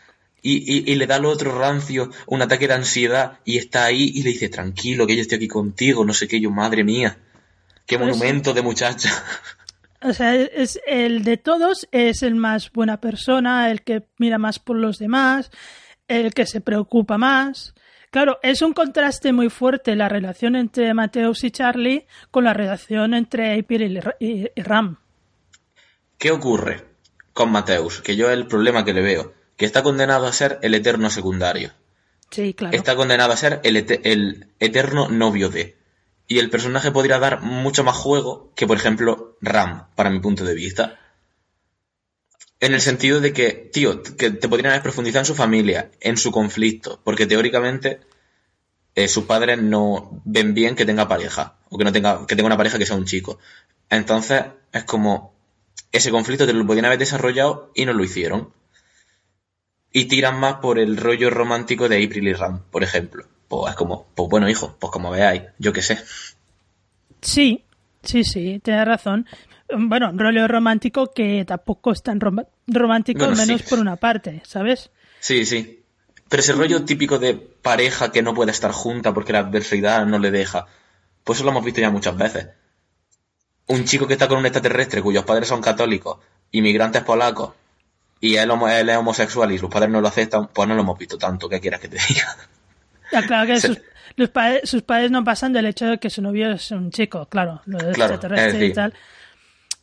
y, 0.46 0.92
y, 0.92 0.94
le 0.96 1.06
da 1.06 1.16
al 1.16 1.24
otro 1.24 1.58
rancio 1.58 2.10
un 2.26 2.42
ataque 2.42 2.68
de 2.68 2.74
ansiedad 2.74 3.38
y 3.46 3.56
está 3.56 3.86
ahí 3.86 4.12
y 4.14 4.22
le 4.22 4.30
dice, 4.30 4.50
tranquilo, 4.50 5.06
que 5.06 5.16
yo 5.16 5.22
estoy 5.22 5.36
aquí 5.36 5.48
contigo, 5.48 6.04
no 6.04 6.12
sé 6.12 6.28
qué, 6.28 6.38
yo, 6.38 6.50
madre 6.50 6.84
mía, 6.84 7.16
qué 7.86 7.96
monumento 7.96 8.52
de 8.52 8.60
muchacha. 8.60 9.10
O 10.02 10.12
sea, 10.12 10.34
es 10.34 10.78
el 10.86 11.24
de 11.24 11.38
todos 11.38 11.88
es 11.90 12.22
el 12.22 12.34
más 12.34 12.70
buena 12.72 13.00
persona, 13.00 13.70
el 13.70 13.80
que 13.80 14.06
mira 14.18 14.36
más 14.36 14.58
por 14.58 14.76
los 14.76 14.98
demás, 14.98 15.50
el 16.08 16.34
que 16.34 16.44
se 16.44 16.60
preocupa 16.60 17.16
más. 17.16 17.73
Claro, 18.14 18.38
es 18.44 18.62
un 18.62 18.74
contraste 18.74 19.32
muy 19.32 19.50
fuerte 19.50 19.96
la 19.96 20.08
relación 20.08 20.54
entre 20.54 20.94
Mateus 20.94 21.42
y 21.42 21.50
Charlie 21.50 22.06
con 22.30 22.44
la 22.44 22.54
relación 22.54 23.12
entre 23.12 23.58
April 23.58 24.00
y, 24.20 24.48
y 24.54 24.62
Ram. 24.62 24.98
¿Qué 26.16 26.30
ocurre 26.30 26.84
con 27.32 27.50
Mateus? 27.50 28.02
Que 28.02 28.14
yo 28.14 28.30
el 28.30 28.46
problema 28.46 28.84
que 28.84 28.92
le 28.92 29.02
veo 29.02 29.34
que 29.56 29.64
está 29.64 29.82
condenado 29.82 30.28
a 30.28 30.32
ser 30.32 30.60
el 30.62 30.76
eterno 30.76 31.10
secundario. 31.10 31.72
Sí, 32.30 32.54
claro. 32.54 32.76
Está 32.76 32.94
condenado 32.94 33.32
a 33.32 33.36
ser 33.36 33.60
el, 33.64 33.78
el 34.04 34.46
eterno 34.60 35.08
novio 35.08 35.48
de. 35.48 35.76
Y 36.28 36.38
el 36.38 36.50
personaje 36.50 36.92
podría 36.92 37.18
dar 37.18 37.40
mucho 37.40 37.82
más 37.82 37.96
juego 37.96 38.52
que, 38.54 38.68
por 38.68 38.76
ejemplo, 38.76 39.36
Ram, 39.40 39.88
para 39.96 40.10
mi 40.10 40.20
punto 40.20 40.44
de 40.44 40.54
vista. 40.54 41.00
En 42.64 42.72
el 42.72 42.80
sentido 42.80 43.20
de 43.20 43.34
que, 43.34 43.50
tío, 43.50 44.02
que 44.02 44.30
te 44.30 44.48
podrían 44.48 44.70
haber 44.70 44.82
profundizado 44.82 45.20
en 45.20 45.26
su 45.26 45.34
familia, 45.34 45.90
en 46.00 46.16
su 46.16 46.32
conflicto, 46.32 46.98
porque 47.04 47.26
teóricamente 47.26 48.00
eh, 48.94 49.06
sus 49.06 49.24
padres 49.24 49.60
no 49.60 50.22
ven 50.24 50.54
bien 50.54 50.74
que 50.74 50.86
tenga 50.86 51.06
pareja, 51.06 51.58
o 51.68 51.76
que 51.76 51.84
no 51.84 51.92
tenga, 51.92 52.26
que 52.26 52.34
tenga 52.34 52.46
una 52.46 52.56
pareja 52.56 52.78
que 52.78 52.86
sea 52.86 52.96
un 52.96 53.04
chico. 53.04 53.38
Entonces, 53.90 54.44
es 54.72 54.84
como, 54.84 55.34
ese 55.92 56.10
conflicto 56.10 56.46
te 56.46 56.54
lo 56.54 56.66
podrían 56.66 56.86
haber 56.86 56.98
desarrollado 56.98 57.70
y 57.74 57.84
no 57.84 57.92
lo 57.92 58.02
hicieron 58.02 58.54
y 59.92 60.06
tiran 60.06 60.40
más 60.40 60.54
por 60.54 60.78
el 60.78 60.96
rollo 60.96 61.28
romántico 61.28 61.90
de 61.90 62.02
April 62.02 62.28
y 62.28 62.32
Ram, 62.32 62.62
por 62.70 62.82
ejemplo. 62.82 63.26
Pues 63.46 63.72
es 63.72 63.76
como, 63.76 64.06
pues 64.14 64.30
bueno, 64.30 64.48
hijo, 64.48 64.74
pues 64.80 64.90
como 64.90 65.10
veáis, 65.10 65.42
yo 65.58 65.74
qué 65.74 65.82
sé. 65.82 65.98
Sí, 67.20 67.62
sí, 68.02 68.24
sí, 68.24 68.58
tienes 68.64 68.86
razón. 68.86 69.26
Bueno, 69.76 70.12
rollo 70.14 70.46
romántico 70.48 71.12
que 71.12 71.44
tampoco 71.44 71.92
es 71.92 72.02
tan 72.02 72.20
romántico, 72.66 73.24
al 73.24 73.36
menos 73.36 73.62
por 73.62 73.78
una 73.78 73.96
parte, 73.96 74.42
¿sabes? 74.46 74.90
Sí, 75.20 75.44
sí. 75.44 75.82
Pero 76.28 76.40
ese 76.40 76.52
rollo 76.52 76.84
típico 76.84 77.18
de 77.18 77.34
pareja 77.34 78.10
que 78.10 78.22
no 78.22 78.34
puede 78.34 78.50
estar 78.50 78.72
junta 78.72 79.12
porque 79.12 79.32
la 79.32 79.40
adversidad 79.40 80.06
no 80.06 80.18
le 80.18 80.30
deja, 80.30 80.66
pues 81.22 81.38
eso 81.38 81.44
lo 81.44 81.50
hemos 81.50 81.64
visto 81.64 81.80
ya 81.80 81.90
muchas 81.90 82.16
veces. 82.16 82.48
Un 83.66 83.84
chico 83.84 84.06
que 84.06 84.14
está 84.14 84.28
con 84.28 84.38
un 84.38 84.46
extraterrestre 84.46 85.02
cuyos 85.02 85.24
padres 85.24 85.48
son 85.48 85.60
católicos, 85.60 86.18
inmigrantes 86.50 87.02
polacos, 87.02 87.52
y 88.20 88.36
él, 88.36 88.50
es 88.88 88.96
homosexual 88.96 89.52
y 89.52 89.58
sus 89.58 89.68
padres 89.68 89.90
no 89.90 90.00
lo 90.00 90.08
aceptan, 90.08 90.48
pues 90.48 90.66
no 90.66 90.74
lo 90.74 90.80
hemos 90.80 90.98
visto 90.98 91.18
tanto, 91.18 91.48
¿qué 91.48 91.60
quieras 91.60 91.80
que 91.80 91.88
te 91.88 91.98
diga? 92.08 92.36
claro 93.26 93.46
que 93.46 93.60
sus, 94.16 94.28
padres, 94.30 94.68
sus 94.68 94.82
padres 94.82 95.10
no 95.10 95.22
pasan 95.22 95.52
del 95.52 95.66
hecho 95.66 95.86
de 95.86 95.98
que 95.98 96.08
su 96.08 96.22
novio 96.22 96.52
es 96.52 96.70
un 96.70 96.90
chico, 96.90 97.26
claro, 97.26 97.60
lo 97.66 97.78
de 97.78 97.90
extraterrestre 97.90 98.66
y 98.66 98.72
tal. 98.72 98.94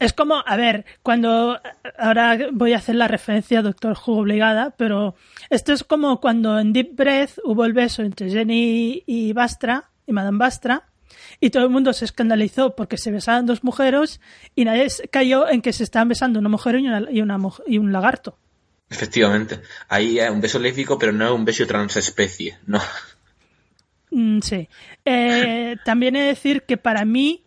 Es 0.01 0.13
como, 0.13 0.43
a 0.43 0.57
ver, 0.57 0.85
cuando 1.03 1.61
ahora 1.95 2.35
voy 2.51 2.73
a 2.73 2.77
hacer 2.77 2.95
la 2.95 3.07
referencia 3.07 3.59
a 3.59 3.61
Doctor 3.61 3.95
Who 3.95 4.17
obligada, 4.17 4.71
pero 4.71 5.13
esto 5.51 5.73
es 5.73 5.83
como 5.83 6.19
cuando 6.19 6.57
en 6.57 6.73
Deep 6.73 6.95
Breath 6.95 7.37
hubo 7.43 7.65
el 7.65 7.73
beso 7.73 8.01
entre 8.01 8.31
Jenny 8.31 9.03
y 9.05 9.31
Bastra, 9.33 9.91
y 10.07 10.11
Madame 10.11 10.39
Bastra, 10.39 10.87
y 11.39 11.51
todo 11.51 11.65
el 11.65 11.69
mundo 11.69 11.93
se 11.93 12.05
escandalizó 12.05 12.75
porque 12.75 12.97
se 12.97 13.11
besaban 13.11 13.45
dos 13.45 13.63
mujeres 13.63 14.19
y 14.55 14.65
nadie 14.65 14.87
cayó 15.11 15.47
en 15.47 15.61
que 15.61 15.71
se 15.71 15.83
estaban 15.83 16.07
besando 16.07 16.39
una 16.39 16.49
mujer 16.49 16.79
y, 16.79 16.87
una, 16.87 17.11
y, 17.11 17.21
una, 17.21 17.37
y 17.67 17.77
un 17.77 17.91
lagarto. 17.91 18.39
Efectivamente. 18.89 19.61
Ahí 19.87 20.17
es 20.17 20.31
un 20.31 20.41
beso 20.41 20.57
lésbico, 20.57 20.97
pero 20.97 21.11
no 21.11 21.25
es 21.25 21.31
un 21.31 21.45
beso 21.45 21.67
transespecie, 21.67 22.57
¿no? 22.65 22.81
Mm, 24.09 24.39
sí. 24.41 24.67
Eh, 25.05 25.77
también 25.85 26.15
he 26.15 26.21
de 26.21 26.27
decir 26.27 26.63
que 26.63 26.77
para 26.77 27.05
mí, 27.05 27.43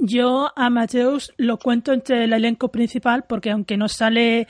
yo 0.00 0.52
a 0.56 0.70
Mateus 0.70 1.32
lo 1.36 1.58
cuento 1.58 1.92
entre 1.92 2.24
el 2.24 2.32
elenco 2.32 2.72
principal, 2.72 3.24
porque 3.28 3.50
aunque 3.50 3.76
no 3.76 3.88
sale 3.88 4.48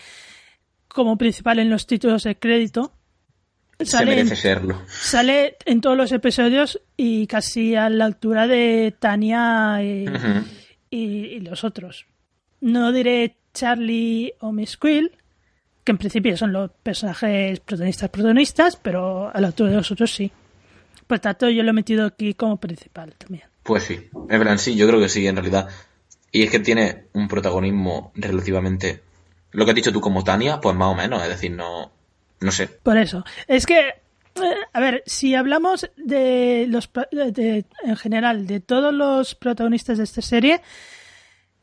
como 0.88 1.18
principal 1.18 1.59
en 1.59 1.70
los 1.70 1.86
títulos 1.86 2.22
de 2.22 2.38
crédito, 2.38 2.92
Sale, 3.84 4.11
merece 4.11 4.36
serlo. 4.36 4.82
Sale 4.86 5.57
en 5.64 5.80
todos 5.80 5.96
los 5.96 6.12
episodios 6.12 6.80
y 6.96 7.26
casi 7.26 7.74
a 7.74 7.88
la 7.88 8.05
altura 8.05 8.46
de 8.46 8.94
Tania 8.98 9.80
y, 9.82 11.40
los 11.40 11.64
otros. 11.64 12.07
No 12.61 12.92
diré 12.92 13.36
Charlie 13.55 14.34
o 14.40 14.53
Miss 14.53 14.76
Quill, 14.76 15.12
que 15.82 15.92
en 15.92 15.98
principio 15.98 16.36
son 16.36 16.53
los 16.53 16.70
personajes 16.82 17.61
protagonistas 17.61 18.11
protagonistas, 18.11 18.76
pero 18.76 19.34
a 19.34 19.40
la 19.40 19.48
altura 19.48 19.70
de 19.70 19.76
los 19.76 19.90
otros 19.90 20.12
sí. 20.12 20.30
Por 21.07 21.18
tanto, 21.18 21.48
yo 21.48 21.62
lo 21.62 21.70
he 21.70 21.72
metido 21.72 22.07
aquí 22.07 22.34
como 22.34 22.59
principal 22.59 23.14
también. 23.16 23.49
Pues 23.71 23.85
sí, 23.85 24.11
Ebran 24.29 24.59
sí, 24.59 24.75
yo 24.75 24.89
creo 24.89 24.99
que 24.99 25.09
sí, 25.09 25.29
en 25.29 25.37
realidad. 25.37 25.68
Y 26.33 26.43
es 26.43 26.51
que 26.51 26.59
tiene 26.59 27.05
un 27.12 27.29
protagonismo 27.29 28.11
relativamente... 28.16 29.01
Lo 29.53 29.64
que 29.64 29.71
has 29.71 29.77
dicho 29.77 29.93
tú 29.93 30.01
como 30.01 30.25
Tania, 30.25 30.61
pues 30.61 30.75
más 30.75 30.89
o 30.89 30.97
menos, 30.97 31.23
es 31.23 31.29
decir, 31.29 31.53
no 31.53 31.93
no 32.41 32.51
sé. 32.51 32.66
Por 32.66 32.97
eso. 32.97 33.25
Es 33.47 33.64
que, 33.64 33.79
eh, 33.79 34.55
a 34.73 34.81
ver, 34.81 35.05
si 35.07 35.37
hablamos 35.37 35.89
de 35.97 36.66
los, 36.68 36.91
de, 37.12 37.64
en 37.85 37.97
general, 37.97 38.49
de 38.49 38.59
todos 38.59 38.93
los 38.93 39.37
protagonistas 39.37 39.99
de 39.99 40.05
esta 40.05 40.21
serie, 40.21 40.61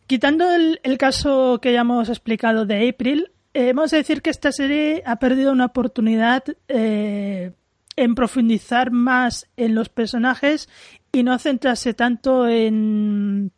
quitando 0.05 0.49
el, 0.49 0.97
caso 0.97 1.59
que 1.61 1.73
ya 1.73 1.81
hemos 1.81 2.07
explicado 2.07 2.65
de 2.65 2.87
April, 2.87 3.31
eh, 3.53 3.67
hemos 3.67 3.91
de 3.91 3.97
decir 3.97 4.21
que 4.21 4.29
esta 4.29 4.53
serie 4.53 5.03
ha 5.05 5.17
perdido 5.17 5.51
una 5.51 5.65
oportunidad 5.65 6.45
eh, 6.69 7.51
en 7.97 8.15
profundizar 8.15 8.91
más 8.91 9.47
en 9.57 9.75
los 9.75 9.89
personajes 9.89 10.69
y 11.11 11.23
no 11.23 11.37
centrarse 11.39 11.93
tanto 11.93 12.47
en, 12.47 13.51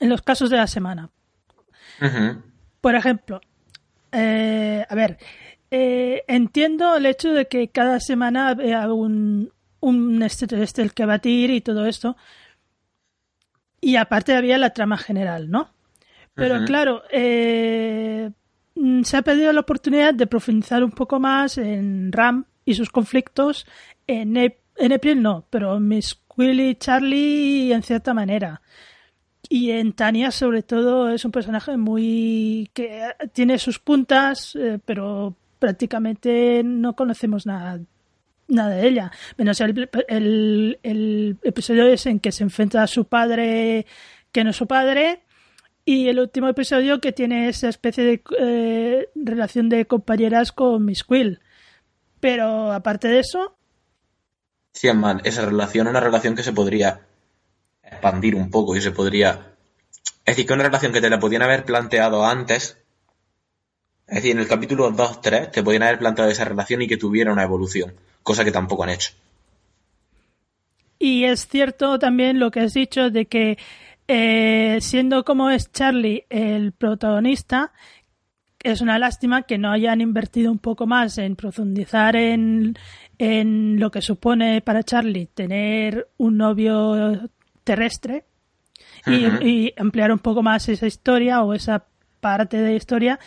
en 0.00 0.08
los 0.08 0.22
casos 0.22 0.50
de 0.50 0.56
la 0.56 0.66
semana. 0.66 1.10
Por 2.80 2.94
ejemplo, 2.94 3.40
a 4.12 4.94
ver, 4.94 5.18
eh, 5.70 6.24
entiendo 6.28 6.96
el 6.96 7.06
hecho 7.06 7.32
de 7.32 7.46
que 7.46 7.68
cada 7.68 8.00
semana 8.00 8.48
haya 8.48 8.92
un, 8.92 9.52
un 9.80 10.22
extraterrestre 10.22 10.84
el 10.84 10.94
que 10.94 11.04
batir 11.04 11.50
y 11.50 11.60
todo 11.60 11.86
esto. 11.86 12.16
Y 13.80 13.96
aparte 13.96 14.34
había 14.34 14.58
la 14.58 14.70
trama 14.70 14.96
general, 14.96 15.50
¿no? 15.50 15.70
Pero 16.34 16.64
claro, 16.64 17.02
eh, 17.10 18.30
mm, 18.76 19.02
se 19.02 19.16
ha 19.16 19.22
perdido 19.22 19.52
la 19.52 19.60
oportunidad 19.60 20.14
de 20.14 20.28
profundizar 20.28 20.84
un 20.84 20.92
poco 20.92 21.18
más 21.18 21.58
en 21.58 22.12
Ram 22.12 22.44
y 22.64 22.74
sus 22.74 22.90
conflictos. 22.90 23.66
En, 24.06 24.36
en 24.36 24.92
April 24.92 25.20
no, 25.20 25.46
pero 25.50 25.76
en 25.76 25.88
Willy 26.38 26.76
Charlie 26.76 27.72
en 27.72 27.82
cierta 27.82 28.14
manera. 28.14 28.62
Y 29.48 29.70
en 29.72 29.92
Tania, 29.92 30.30
sobre 30.30 30.62
todo, 30.62 31.08
es 31.08 31.24
un 31.24 31.32
personaje 31.32 31.76
muy. 31.76 32.70
que 32.72 33.02
tiene 33.32 33.58
sus 33.58 33.78
puntas, 33.78 34.54
eh, 34.56 34.78
pero 34.84 35.34
prácticamente 35.58 36.62
no 36.64 36.94
conocemos 36.94 37.46
nada, 37.46 37.80
nada 38.46 38.76
de 38.76 38.88
ella. 38.88 39.10
Menos 39.36 39.60
el, 39.60 39.88
el, 40.08 40.78
el, 40.82 41.36
episodio 41.42 41.86
es 41.86 42.06
en 42.06 42.20
que 42.20 42.32
se 42.32 42.44
enfrenta 42.44 42.82
a 42.82 42.86
su 42.86 43.06
padre, 43.06 43.86
que 44.30 44.44
no 44.44 44.50
es 44.50 44.56
su 44.56 44.66
padre. 44.66 45.22
Y 45.84 46.08
el 46.08 46.20
último 46.20 46.48
episodio 46.48 47.00
que 47.00 47.12
tiene 47.12 47.48
esa 47.48 47.70
especie 47.70 48.04
de 48.04 48.22
eh, 48.38 49.08
relación 49.14 49.70
de 49.70 49.86
compañeras 49.86 50.52
con 50.52 50.84
Miss 50.84 51.02
Quill. 51.02 51.40
Pero 52.20 52.72
aparte 52.72 53.08
de 53.08 53.20
eso. 53.20 53.57
Sí, 54.78 54.86
man, 54.92 55.20
esa 55.24 55.44
relación 55.44 55.88
es 55.88 55.90
una 55.90 55.98
relación 55.98 56.36
que 56.36 56.44
se 56.44 56.52
podría 56.52 57.00
expandir 57.82 58.36
un 58.36 58.48
poco 58.48 58.76
y 58.76 58.80
se 58.80 58.92
podría... 58.92 59.54
Es 60.24 60.36
decir, 60.36 60.46
que 60.46 60.52
una 60.52 60.62
relación 60.62 60.92
que 60.92 61.00
te 61.00 61.10
la 61.10 61.18
podían 61.18 61.42
haber 61.42 61.64
planteado 61.64 62.24
antes, 62.24 62.78
es 64.06 64.14
decir, 64.14 64.30
en 64.30 64.38
el 64.38 64.46
capítulo 64.46 64.92
2-3 64.92 65.50
te 65.50 65.64
podían 65.64 65.82
haber 65.82 65.98
planteado 65.98 66.30
esa 66.30 66.44
relación 66.44 66.80
y 66.82 66.86
que 66.86 66.96
tuviera 66.96 67.32
una 67.32 67.42
evolución, 67.42 67.92
cosa 68.22 68.44
que 68.44 68.52
tampoco 68.52 68.84
han 68.84 68.90
hecho. 68.90 69.14
Y 71.00 71.24
es 71.24 71.48
cierto 71.48 71.98
también 71.98 72.38
lo 72.38 72.52
que 72.52 72.60
has 72.60 72.74
dicho 72.74 73.10
de 73.10 73.26
que 73.26 73.58
eh, 74.06 74.78
siendo 74.80 75.24
como 75.24 75.50
es 75.50 75.72
Charlie 75.72 76.24
el 76.30 76.70
protagonista, 76.70 77.72
es 78.62 78.80
una 78.80 79.00
lástima 79.00 79.42
que 79.42 79.58
no 79.58 79.72
hayan 79.72 80.00
invertido 80.00 80.52
un 80.52 80.58
poco 80.60 80.86
más 80.86 81.18
en 81.18 81.34
profundizar 81.34 82.14
en, 82.14 82.76
en 83.18 83.80
lo 83.80 83.90
que 83.90 84.00
supone 84.00 84.60
para 84.60 84.82
Charlie 84.82 85.26
tener 85.26 86.08
un 86.16 86.36
novio 86.36 87.28
terrestre 87.64 88.24
y, 89.06 89.72
ampliar 89.76 90.12
un 90.12 90.18
poco 90.18 90.42
más 90.42 90.68
esa 90.68 90.86
historia 90.86 91.42
o 91.42 91.54
esa 91.54 91.86
parte 92.20 92.58
de 92.58 92.74
historia 92.74 93.18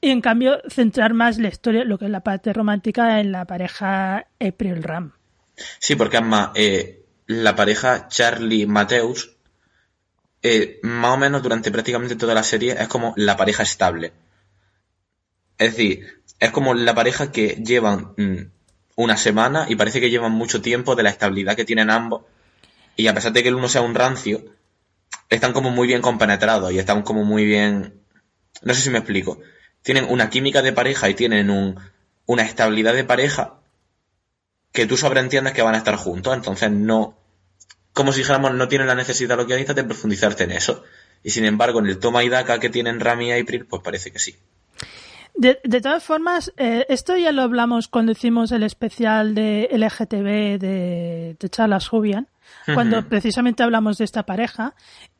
y 0.00 0.10
en 0.10 0.20
cambio 0.20 0.60
centrar 0.68 1.14
más 1.14 1.38
la 1.38 1.48
historia, 1.48 1.84
lo 1.84 1.98
que 1.98 2.06
es 2.06 2.10
la 2.10 2.20
parte 2.20 2.52
romántica 2.52 3.20
en 3.20 3.32
la 3.32 3.46
pareja 3.46 4.26
April 4.40 4.82
Ram. 4.82 5.12
Sí, 5.78 5.96
porque 5.96 6.18
además 6.18 6.50
eh, 6.54 7.04
la 7.26 7.56
pareja 7.56 8.08
Charlie 8.08 8.66
Mateus 8.66 9.36
eh, 10.42 10.78
más 10.82 11.14
o 11.14 11.16
menos 11.16 11.42
durante 11.42 11.70
prácticamente 11.70 12.16
toda 12.16 12.34
la 12.34 12.42
serie 12.42 12.76
es 12.78 12.86
como 12.86 13.14
la 13.16 13.36
pareja 13.36 13.62
estable. 13.62 14.12
Es 15.56 15.70
decir, 15.70 16.22
es 16.38 16.50
como 16.50 16.74
la 16.74 16.94
pareja 16.94 17.32
que 17.32 17.62
llevan 17.64 18.12
mm, 18.18 18.50
una 18.96 19.16
semana 19.16 19.66
y 19.68 19.76
parece 19.76 20.00
que 20.00 20.10
llevan 20.10 20.32
mucho 20.32 20.62
tiempo 20.62 20.94
de 20.94 21.02
la 21.02 21.10
estabilidad 21.10 21.56
que 21.56 21.64
tienen 21.64 21.90
ambos 21.90 22.22
y 22.96 23.06
a 23.08 23.14
pesar 23.14 23.32
de 23.32 23.42
que 23.42 23.48
el 23.48 23.54
uno 23.54 23.68
sea 23.68 23.82
un 23.82 23.94
rancio, 23.94 24.44
están 25.28 25.52
como 25.52 25.70
muy 25.70 25.86
bien 25.86 26.02
compenetrados 26.02 26.72
y 26.72 26.78
están 26.78 27.02
como 27.02 27.24
muy 27.24 27.44
bien... 27.44 28.00
No 28.62 28.72
sé 28.72 28.82
si 28.82 28.90
me 28.90 28.98
explico. 28.98 29.40
Tienen 29.82 30.06
una 30.08 30.30
química 30.30 30.62
de 30.62 30.72
pareja 30.72 31.08
y 31.08 31.14
tienen 31.14 31.50
un, 31.50 31.78
una 32.26 32.44
estabilidad 32.44 32.94
de 32.94 33.04
pareja 33.04 33.54
que 34.72 34.86
tú 34.86 34.96
sobreentiendes 34.96 35.52
que 35.52 35.62
van 35.62 35.74
a 35.74 35.78
estar 35.78 35.96
juntos, 35.96 36.34
entonces 36.34 36.70
no... 36.70 37.18
Como 37.92 38.12
si 38.12 38.20
dijéramos, 38.20 38.54
no 38.54 38.66
tienen 38.66 38.88
la 38.88 38.96
necesidad 38.96 39.36
lo 39.36 39.46
que 39.46 39.56
dices 39.56 39.76
de 39.76 39.84
profundizarte 39.84 40.44
en 40.44 40.50
eso. 40.50 40.82
Y 41.22 41.30
sin 41.30 41.44
embargo, 41.44 41.78
en 41.78 41.86
el 41.86 41.98
toma 41.98 42.24
y 42.24 42.28
daca 42.28 42.58
que 42.58 42.70
tienen 42.70 42.98
Rami 42.98 43.28
y 43.28 43.40
April, 43.40 43.66
pues 43.66 43.82
parece 43.82 44.10
que 44.10 44.18
sí. 44.18 44.36
De, 45.34 45.58
de 45.64 45.80
todas 45.80 46.04
formas, 46.04 46.52
eh, 46.56 46.86
esto 46.88 47.16
ya 47.16 47.32
lo 47.32 47.42
hablamos 47.42 47.88
cuando 47.88 48.12
hicimos 48.12 48.52
el 48.52 48.62
especial 48.62 49.34
de 49.34 49.68
LGTB 49.72 50.60
de, 50.60 51.36
de 51.38 51.48
Charles 51.48 51.88
Jubian, 51.88 52.28
cuando 52.72 53.06
precisamente 53.08 53.62
hablamos 53.62 53.98
de 53.98 54.04
esta 54.04 54.22
pareja. 54.24 54.74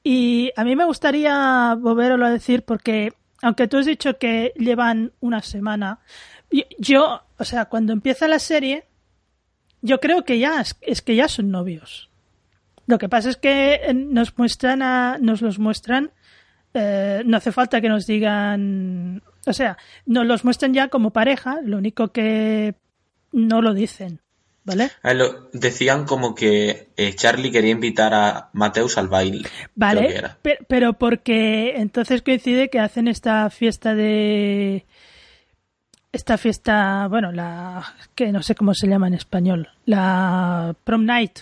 Y 0.05 0.53
a 0.57 0.65
mí 0.65 0.77
me 0.77 0.85
gustaría 0.85 1.75
volverlo 1.79 2.27
a 2.27 2.31
decir 2.31 2.63
porque, 2.63 3.13
aunque 3.43 3.67
tú 3.67 3.79
has 3.79 3.87
dicho 3.87 4.17
que 4.19 4.53
llevan 4.57 5.13
una 5.21 5.43
semana, 5.43 5.99
yo, 6.79 7.23
o 7.39 7.45
sea, 7.45 7.65
cuando 7.65 7.93
empieza 7.93 8.29
la 8.29 8.39
serie, 8.39 8.85
yo 9.83 10.01
creo 10.01 10.25
que 10.25 10.39
ya 10.39 10.63
es, 10.81 11.03
que 11.03 11.17
ya 11.17 11.29
son 11.29 11.51
novios. 11.51 12.11
Lo 12.87 12.99
que 12.99 13.09
pasa 13.09 13.31
es 13.31 13.37
que 13.37 13.75
eh, 13.75 13.95
nos 13.95 14.37
muestran 14.39 14.83
a, 14.83 15.19
nos 15.21 15.43
los 15.43 15.59
muestran, 15.59 16.13
eh, 16.75 17.23
no 17.27 17.37
hace 17.37 17.53
falta 17.53 17.81
que 17.81 17.89
nos 17.89 18.07
digan, 18.07 19.23
o 19.47 19.53
sea, 19.53 19.77
nos 20.07 20.27
los 20.27 20.45
muestran 20.45 20.75
ya 20.75 20.89
como 20.89 21.11
pareja, 21.11 21.61
lo 21.63 21.79
único 21.79 22.09
que 22.09 22.75
no 23.33 23.61
lo 23.61 23.75
dicen. 23.75 24.21
¿Vale? 24.67 24.91
lo, 25.03 25.51
decían 25.53 26.07
como 26.07 26.35
que 26.35 26.89
eh, 26.97 27.15
Charlie 27.15 27.53
quería 27.53 27.73
invitar 27.73 28.15
a 28.15 28.49
Mateus 28.55 28.97
al 28.97 29.09
baile. 29.09 29.47
Vale, 29.75 30.23
pero, 30.67 30.95
porque 30.95 31.75
entonces 31.77 32.23
coincide 32.23 32.71
que 32.71 32.81
hacen 32.81 33.07
esta 33.07 33.51
fiesta 33.51 33.95
de... 33.95 34.87
Esta 36.13 36.39
fiesta, 36.39 37.09
bueno, 37.09 37.31
la 37.33 37.85
que 38.15 38.33
no 38.33 38.43
sé 38.43 38.55
cómo 38.55 38.73
se 38.73 38.87
llama 38.87 39.09
en 39.09 39.15
español, 39.15 39.69
la 39.85 40.75
prom 40.85 41.05
night. 41.05 41.41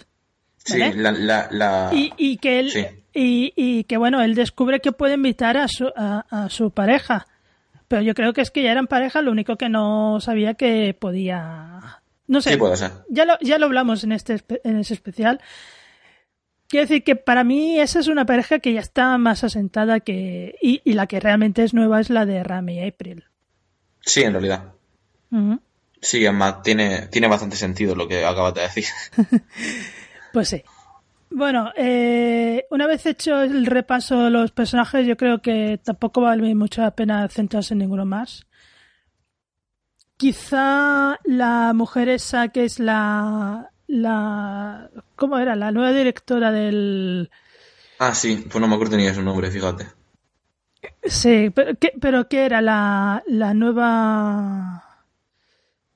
Sí, 0.64 0.78
la, 0.78 1.90
Y, 1.92 2.38
que 2.38 2.58
él, 2.58 3.04
y, 3.12 3.52
y, 3.54 3.84
que 3.84 3.98
bueno, 3.98 4.22
él 4.22 4.34
descubre 4.34 4.80
que 4.80 4.90
puede 4.90 5.14
invitar 5.14 5.58
a 5.58 5.68
su, 5.68 5.92
a 5.94 6.48
su 6.48 6.70
pareja. 6.70 7.26
Pero 7.92 8.00
yo 8.00 8.14
creo 8.14 8.32
que 8.32 8.40
es 8.40 8.50
que 8.50 8.62
ya 8.62 8.72
eran 8.72 8.86
pareja, 8.86 9.20
lo 9.20 9.30
único 9.30 9.58
que 9.58 9.68
no 9.68 10.18
sabía 10.22 10.54
que 10.54 10.96
podía 10.98 12.00
no 12.26 12.40
sé. 12.40 12.58
Ya 13.10 13.26
lo, 13.26 13.38
ya 13.42 13.58
lo 13.58 13.66
hablamos 13.66 14.02
en, 14.02 14.12
este, 14.12 14.42
en 14.64 14.78
ese 14.78 14.94
especial. 14.94 15.42
Quiero 16.68 16.84
decir 16.84 17.04
que 17.04 17.16
para 17.16 17.44
mí 17.44 17.78
esa 17.78 18.00
es 18.00 18.08
una 18.08 18.24
pareja 18.24 18.60
que 18.60 18.72
ya 18.72 18.80
está 18.80 19.18
más 19.18 19.44
asentada 19.44 20.00
que. 20.00 20.56
Y, 20.62 20.80
la 20.94 21.06
que 21.06 21.20
realmente 21.20 21.64
es 21.64 21.74
nueva 21.74 22.00
es 22.00 22.08
la 22.08 22.24
de 22.24 22.42
Rami 22.42 22.78
y 22.78 22.88
April. 22.88 23.26
Sí, 24.00 24.22
en 24.22 24.32
realidad. 24.32 24.72
Sí, 26.00 26.24
además 26.24 26.62
tiene, 26.62 27.08
tiene 27.08 27.28
bastante 27.28 27.56
sentido 27.56 27.94
lo 27.94 28.08
que 28.08 28.24
acabas 28.24 28.54
de 28.54 28.62
decir. 28.62 28.86
pues 30.32 30.48
sí. 30.48 30.62
Bueno, 31.34 31.72
eh, 31.76 32.66
una 32.70 32.86
vez 32.86 33.06
hecho 33.06 33.40
el 33.40 33.64
repaso 33.66 34.24
de 34.24 34.30
los 34.30 34.52
personajes, 34.52 35.06
yo 35.06 35.16
creo 35.16 35.40
que 35.40 35.80
tampoco 35.82 36.20
vale 36.20 36.54
mucho 36.54 36.82
la 36.82 36.90
pena 36.94 37.26
centrarse 37.28 37.74
en 37.74 37.78
ninguno 37.78 38.04
más. 38.04 38.46
Quizá 40.18 41.18
la 41.24 41.72
mujer 41.74 42.10
esa 42.10 42.48
que 42.48 42.64
es 42.64 42.78
la, 42.78 43.70
la 43.86 44.90
¿cómo 45.16 45.38
era? 45.38 45.56
La 45.56 45.72
nueva 45.72 45.92
directora 45.92 46.52
del... 46.52 47.30
Ah, 47.98 48.14
sí, 48.14 48.44
pues 48.48 48.60
no 48.60 48.68
me 48.68 48.74
acuerdo 48.74 48.96
ni 48.96 49.04
de 49.04 49.14
su 49.14 49.22
nombre, 49.22 49.50
fíjate. 49.50 49.86
Sí, 51.04 51.50
pero 51.54 51.76
¿qué, 51.78 51.92
pero 52.00 52.28
¿qué 52.28 52.44
era? 52.44 52.60
La, 52.60 53.22
la 53.26 53.54
nueva... 53.54 54.84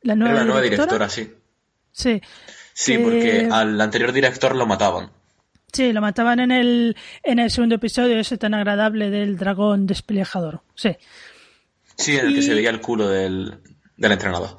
La 0.01 0.15
nueva, 0.15 0.33
era 0.33 0.41
la 0.41 0.47
nueva 0.47 0.63
directora, 0.63 1.09
sí. 1.09 1.35
Sí. 1.93 2.23
Sí, 2.73 2.99
porque 2.99 3.49
al 3.51 3.81
anterior 3.81 4.13
director 4.13 4.55
lo 4.55 4.67
mataban. 4.67 5.11
Sí, 5.73 5.93
lo 5.93 6.01
mataban 6.01 6.41
en 6.41 6.51
el, 6.51 6.97
en 7.23 7.39
el 7.39 7.51
segundo 7.51 7.75
episodio 7.75 8.19
ese 8.19 8.39
tan 8.39 8.55
agradable 8.55 9.11
del 9.11 9.37
dragón 9.37 9.87
despelejador. 9.87 10.63
Sí. 10.75 10.97
Sí, 11.97 12.17
en 12.17 12.27
el 12.27 12.35
que 12.35 12.43
se 12.43 12.55
veía 12.55 12.71
el 12.71 12.81
culo 12.81 13.09
del, 13.09 13.59
del 13.97 14.13
entrenador. 14.13 14.57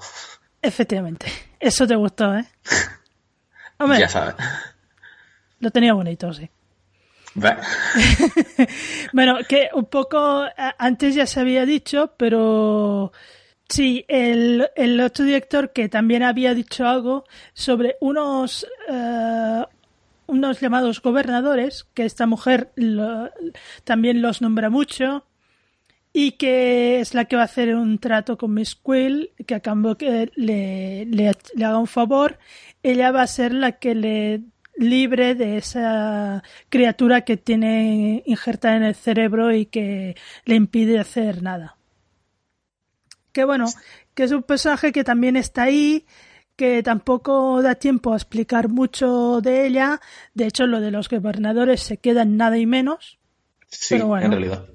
Efectivamente. 0.61 1.27
Eso 1.59 1.87
te 1.87 1.95
gustó, 1.95 2.35
¿eh? 2.35 2.45
Hombre, 3.77 3.99
ya 3.99 4.09
sabes. 4.09 4.35
Lo 5.59 5.71
tenía 5.71 5.93
bonito, 5.93 6.33
sí. 6.33 6.49
bueno, 9.13 9.37
que 9.47 9.69
un 9.73 9.85
poco 9.85 10.45
antes 10.77 11.15
ya 11.15 11.25
se 11.27 11.39
había 11.39 11.65
dicho, 11.65 12.13
pero 12.17 13.11
sí, 13.69 14.05
el, 14.07 14.67
el 14.75 14.99
otro 14.99 15.25
director 15.25 15.71
que 15.71 15.87
también 15.89 16.23
había 16.23 16.53
dicho 16.53 16.87
algo 16.87 17.25
sobre 17.53 17.97
unos, 18.01 18.65
eh, 18.89 19.63
unos 20.28 20.59
llamados 20.59 21.01
gobernadores, 21.01 21.88
que 21.93 22.05
esta 22.05 22.28
mujer 22.28 22.73
también 23.84 24.21
los 24.21 24.41
nombra 24.41 24.69
mucho, 24.69 25.25
y 26.13 26.32
que 26.34 26.99
es 26.99 27.13
la 27.13 27.25
que 27.25 27.36
va 27.36 27.43
a 27.43 27.45
hacer 27.45 27.75
un 27.75 27.99
trato 27.99 28.38
con 28.38 28.53
Miss 28.53 28.75
Quill, 28.75 29.32
que 29.45 29.55
a 29.55 29.59
cambio 29.59 29.97
que 29.97 30.32
le, 30.36 31.05
le, 31.05 31.30
haga 31.30 31.78
un 31.78 31.88
favor, 31.88 32.39
ella 32.84 33.11
va 33.11 33.21
a 33.21 33.28
ser 33.28 33.53
la 33.53 33.73
que 33.73 33.95
le 33.95 34.41
libre 34.75 35.36
de 35.36 35.57
esa 35.57 36.43
criatura 36.69 37.21
que 37.21 37.38
tiene 37.38 38.23
injertada 38.25 38.78
en 38.78 38.84
el 38.84 38.95
cerebro 38.95 39.53
y 39.53 39.65
que 39.65 40.15
le 40.45 40.55
impide 40.55 40.99
hacer 40.99 41.41
nada. 41.41 41.78
Que 43.32 43.43
bueno, 43.43 43.65
que 44.13 44.23
es 44.23 44.32
un 44.32 44.43
personaje 44.43 44.91
que 44.91 45.03
también 45.03 45.36
está 45.36 45.63
ahí, 45.63 46.05
que 46.57 46.83
tampoco 46.83 47.61
da 47.61 47.75
tiempo 47.75 48.11
a 48.11 48.17
explicar 48.17 48.67
mucho 48.67 49.39
de 49.41 49.67
ella. 49.67 50.01
De 50.33 50.47
hecho, 50.47 50.65
lo 50.65 50.81
de 50.81 50.91
los 50.91 51.07
gobernadores 51.07 51.81
se 51.81 51.97
queda 51.97 52.25
nada 52.25 52.57
y 52.57 52.65
menos. 52.65 53.19
Sí, 53.69 53.95
en 53.95 54.31
realidad. 54.31 54.65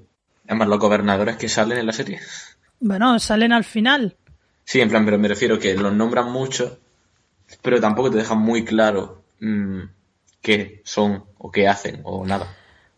Además, 0.47 0.67
los 0.69 0.79
gobernadores 0.79 1.35
que 1.35 1.49
salen 1.49 1.77
en 1.77 1.85
la 1.85 1.93
serie. 1.93 2.19
Bueno, 2.79 3.19
salen 3.19 3.51
al 3.51 3.65
final. 3.65 4.15
Sí, 4.63 4.79
en 4.79 4.89
plan, 4.89 5.03
pero 5.05 5.19
me 5.19 5.27
refiero 5.27 5.59
que 5.59 5.75
los 5.75 5.93
nombran 5.93 6.31
mucho, 6.31 6.79
pero 7.61 7.81
tampoco 7.81 8.09
te 8.09 8.17
dejan 8.17 8.39
muy 8.39 8.63
claro 8.63 9.23
mm, 9.41 9.81
qué 10.41 10.81
son 10.85 11.25
o 11.37 11.51
qué 11.51 11.67
hacen 11.67 11.99
o 12.03 12.25
nada. 12.25 12.47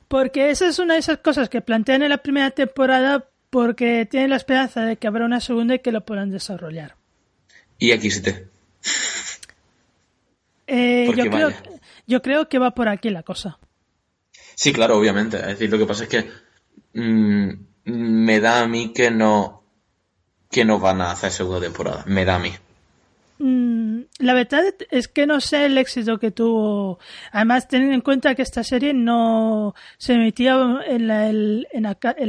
Porque 0.08 0.52
esa 0.52 0.68
es 0.68 0.78
una 0.78 0.94
de 0.94 1.00
esas 1.00 1.18
cosas 1.18 1.50
que 1.50 1.62
plantean 1.62 2.04
en 2.04 2.10
la 2.10 2.20
primera 2.20 2.52
temporada 2.52 3.28
porque 3.50 4.06
tienen 4.06 4.30
la 4.30 4.36
esperanza 4.36 4.86
de 4.86 4.98
que 4.98 5.08
habrá 5.08 5.26
una 5.26 5.40
segunda 5.40 5.76
y 5.76 5.80
que 5.80 5.92
lo 5.92 6.06
puedan 6.06 6.30
desarrollar. 6.30 6.96
Y 7.80 7.92
XT. 7.92 8.55
Eh, 10.68 11.12
yo, 11.16 11.30
creo, 11.30 11.52
yo 12.08 12.22
creo 12.22 12.50
que 12.50 12.60
va 12.60 12.72
por 12.72 12.90
aquí 12.90 13.10
la 13.10 13.24
cosa. 13.24 13.60
Sí, 14.56 14.74
claro, 14.74 14.98
obviamente. 14.98 15.38
Es 15.38 15.48
decir, 15.48 15.70
lo 15.70 15.78
que 15.78 15.86
pasa 15.86 16.04
es 16.04 16.10
que 16.10 16.30
mm, 16.94 17.50
me 17.86 18.40
da 18.40 18.62
a 18.62 18.68
mí 18.68 18.94
que 18.94 19.12
no 19.12 19.64
que 20.50 20.64
no 20.64 20.80
van 20.80 21.02
a 21.02 21.12
hacer 21.12 21.32
segunda 21.32 21.60
temporada. 21.60 22.04
Me 22.08 22.24
da 22.24 22.36
a 22.36 22.40
mí. 22.40 22.52
Mm, 23.38 24.04
la 24.20 24.34
verdad 24.34 24.64
es 24.90 25.10
que 25.10 25.28
no 25.28 25.42
sé 25.42 25.66
el 25.66 25.78
éxito 25.78 26.18
que 26.18 26.32
tuvo. 26.32 27.00
Además, 27.32 27.68
teniendo 27.68 27.96
en 27.96 28.02
cuenta 28.02 28.36
que 28.36 28.42
esta 28.42 28.64
serie 28.64 28.94
no 28.94 29.76
se 29.98 30.14
emitía 30.14 30.56
en 30.88 31.08
la, 31.08 31.28
en 31.28 31.84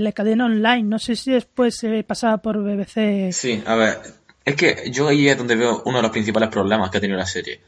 la, 0.05 0.13
cadena 0.13 0.47
online. 0.47 0.83
No 0.83 0.99
sé 0.99 1.15
si 1.15 1.31
después 1.31 1.77
se 1.77 2.03
pasaba 2.03 2.39
por 2.39 2.59
BBC. 2.59 3.33
Sí, 3.33 3.63
a 3.65 3.77
ver. 3.77 3.99
Es 4.45 4.57
que 4.57 4.91
yo 4.91 5.09
ahí 5.09 5.29
es 5.29 5.39
donde 5.39 5.57
veo 5.57 5.83
uno 5.85 5.99
de 5.99 6.03
los 6.03 6.11
principales 6.11 6.49
problemas 6.49 6.91
que 6.91 6.99
ha 6.99 7.01
tenido 7.01 7.19
la 7.19 7.27
serie. 7.27 7.61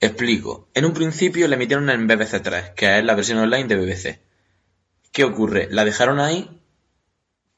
Explico. 0.00 0.68
En 0.74 0.84
un 0.84 0.92
principio 0.92 1.48
la 1.48 1.56
emitieron 1.56 1.90
en 1.90 2.06
BBC 2.06 2.40
3, 2.42 2.70
que 2.76 2.98
es 2.98 3.04
la 3.04 3.14
versión 3.14 3.38
online 3.38 3.66
de 3.66 3.76
BBC. 3.76 4.20
¿Qué 5.12 5.24
ocurre? 5.24 5.68
La 5.70 5.84
dejaron 5.84 6.20
ahí. 6.20 6.60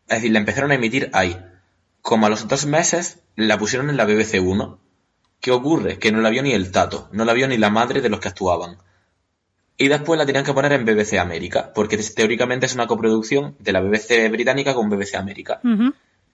Es 0.09 0.17
decir, 0.17 0.33
la 0.33 0.39
empezaron 0.39 0.71
a 0.71 0.75
emitir 0.75 1.11
ahí. 1.13 1.37
Como 2.01 2.27
a 2.27 2.31
los 2.31 2.49
dos 2.49 2.67
meses, 2.67 3.19
la 3.37 3.59
pusieron 3.59 3.91
en 3.91 3.97
la 3.97 4.07
BBC 4.07 4.41
1 4.41 4.81
¿Qué 5.41 5.51
ocurre? 5.53 5.99
Que 5.99 6.13
no 6.13 6.21
la 6.21 6.31
vio 6.31 6.43
ni 6.43 6.53
el 6.53 6.71
tato, 6.71 7.09
no 7.13 7.25
la 7.25 7.33
vio 7.33 7.49
ni 7.49 7.57
la 7.57 7.71
madre 7.71 8.03
de 8.03 8.11
los 8.11 8.21
que 8.21 8.29
actuaban. 8.29 8.77
Y 9.79 9.89
después 9.89 10.19
la 10.19 10.27
tenían 10.27 10.45
que 10.45 10.53
poner 10.53 10.73
en 10.73 10.85
BBC 10.85 11.19
América, 11.19 11.73
porque 11.75 11.97
teóricamente 11.97 12.67
es 12.67 12.75
una 12.75 12.87
coproducción 12.87 13.57
de 13.59 13.73
la 13.73 13.81
BBC 13.81 14.31
británica 14.31 14.75
con 14.75 14.91
BBC 14.91 15.15
América. 15.15 15.61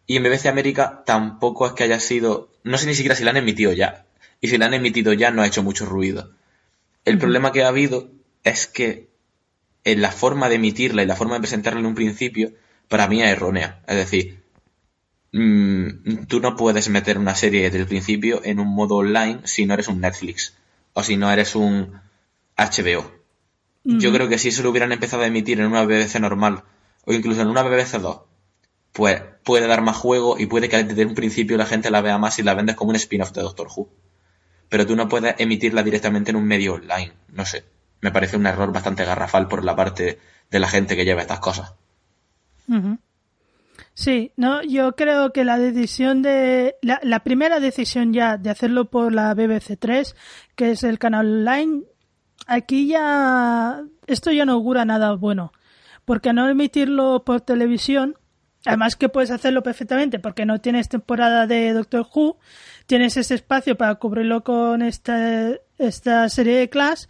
Y 0.08 0.16
en 0.16 0.22
BBC 0.24 0.46
América 0.46 1.04
tampoco 1.06 1.66
es 1.66 1.72
que 1.72 1.84
haya 1.84 2.00
sido, 2.00 2.50
no 2.64 2.78
sé 2.78 2.86
ni 2.86 2.94
siquiera 2.94 3.14
si 3.14 3.22
la 3.22 3.30
han 3.30 3.36
emitido 3.36 3.72
ya. 3.72 4.06
Y 4.40 4.48
si 4.48 4.58
la 4.58 4.66
han 4.66 4.74
emitido 4.74 5.12
ya 5.12 5.30
no 5.30 5.42
ha 5.42 5.46
hecho 5.46 5.62
mucho 5.62 5.86
ruido. 5.86 6.32
El 7.04 7.18
problema 7.18 7.52
que 7.52 7.62
ha 7.62 7.68
habido 7.68 8.10
es 8.44 8.66
que 8.66 9.08
en 9.84 10.02
la 10.02 10.12
forma 10.12 10.48
de 10.48 10.56
emitirla 10.56 11.02
y 11.02 11.06
la 11.06 11.16
forma 11.16 11.34
de 11.34 11.40
presentarla 11.40 11.80
en 11.80 11.86
un 11.86 11.94
principio, 11.94 12.52
para 12.88 13.08
mí 13.08 13.22
es 13.22 13.28
errónea. 13.28 13.82
Es 13.86 13.96
decir, 13.96 14.40
Mm, 15.38 16.24
tú 16.28 16.40
no 16.40 16.56
puedes 16.56 16.88
meter 16.88 17.18
una 17.18 17.34
serie 17.34 17.64
desde 17.64 17.78
el 17.78 17.86
principio 17.86 18.40
en 18.42 18.58
un 18.58 18.68
modo 18.68 18.96
online 18.96 19.40
si 19.44 19.66
no 19.66 19.74
eres 19.74 19.88
un 19.88 20.00
Netflix 20.00 20.54
o 20.94 21.02
si 21.02 21.18
no 21.18 21.30
eres 21.30 21.54
un 21.54 22.00
HBO. 22.56 23.12
Yo 23.84 24.12
creo 24.12 24.28
que 24.28 24.38
si 24.38 24.48
eso 24.48 24.62
lo 24.62 24.70
hubieran 24.70 24.92
empezado 24.92 25.22
a 25.22 25.26
emitir 25.26 25.60
en 25.60 25.66
una 25.66 25.84
BBC 25.84 26.18
normal 26.20 26.64
o 27.04 27.12
incluso 27.12 27.42
en 27.42 27.48
una 27.48 27.62
BBC 27.62 27.98
2, 28.00 28.20
pues 28.92 29.22
puede 29.44 29.66
dar 29.66 29.82
más 29.82 29.96
juego 29.96 30.38
y 30.38 30.46
puede 30.46 30.70
que 30.70 30.82
desde 30.82 31.04
un 31.04 31.14
principio 31.14 31.58
la 31.58 31.66
gente 31.66 31.90
la 31.90 32.00
vea 32.00 32.16
más 32.16 32.38
y 32.38 32.42
la 32.42 32.54
vendes 32.54 32.74
como 32.74 32.90
un 32.90 32.96
spin-off 32.96 33.32
de 33.32 33.42
Doctor 33.42 33.68
Who. 33.68 33.88
Pero 34.68 34.86
tú 34.86 34.96
no 34.96 35.08
puedes 35.08 35.34
emitirla 35.38 35.82
directamente 35.82 36.30
en 36.30 36.36
un 36.36 36.46
medio 36.46 36.74
online. 36.74 37.12
No 37.32 37.44
sé. 37.44 37.64
Me 38.00 38.10
parece 38.10 38.36
un 38.36 38.46
error 38.46 38.72
bastante 38.72 39.04
garrafal 39.04 39.48
por 39.48 39.64
la 39.64 39.76
parte 39.76 40.18
de 40.50 40.58
la 40.58 40.68
gente 40.68 40.96
que 40.96 41.04
lleva 41.04 41.22
estas 41.22 41.40
cosas. 41.40 41.74
Sí, 43.94 44.32
no, 44.36 44.62
yo 44.62 44.94
creo 44.96 45.32
que 45.32 45.44
la 45.44 45.58
decisión 45.58 46.20
de 46.20 46.76
la, 46.82 47.00
la, 47.02 47.20
primera 47.20 47.60
decisión 47.60 48.12
ya 48.12 48.36
de 48.36 48.50
hacerlo 48.50 48.90
por 48.90 49.12
la 49.12 49.32
BBC 49.34 49.78
3, 49.78 50.14
que 50.54 50.72
es 50.72 50.82
el 50.82 50.98
canal 50.98 51.26
online, 51.26 51.84
aquí 52.46 52.88
ya 52.88 53.82
esto 54.06 54.30
ya 54.32 54.44
no 54.44 54.52
augura 54.52 54.84
nada 54.84 55.14
bueno, 55.14 55.52
porque 56.04 56.32
no 56.32 56.48
emitirlo 56.48 57.24
por 57.24 57.40
televisión, 57.40 58.16
además 58.64 58.96
que 58.96 59.08
puedes 59.08 59.30
hacerlo 59.30 59.62
perfectamente 59.62 60.18
porque 60.18 60.46
no 60.46 60.60
tienes 60.60 60.88
temporada 60.88 61.46
de 61.46 61.72
Doctor 61.72 62.06
Who, 62.14 62.38
tienes 62.86 63.16
ese 63.16 63.34
espacio 63.34 63.76
para 63.76 63.96
cubrirlo 63.96 64.42
con 64.42 64.82
esta 64.82 65.52
esta 65.78 66.28
serie 66.28 66.56
de 66.56 66.68
Clash. 66.68 67.04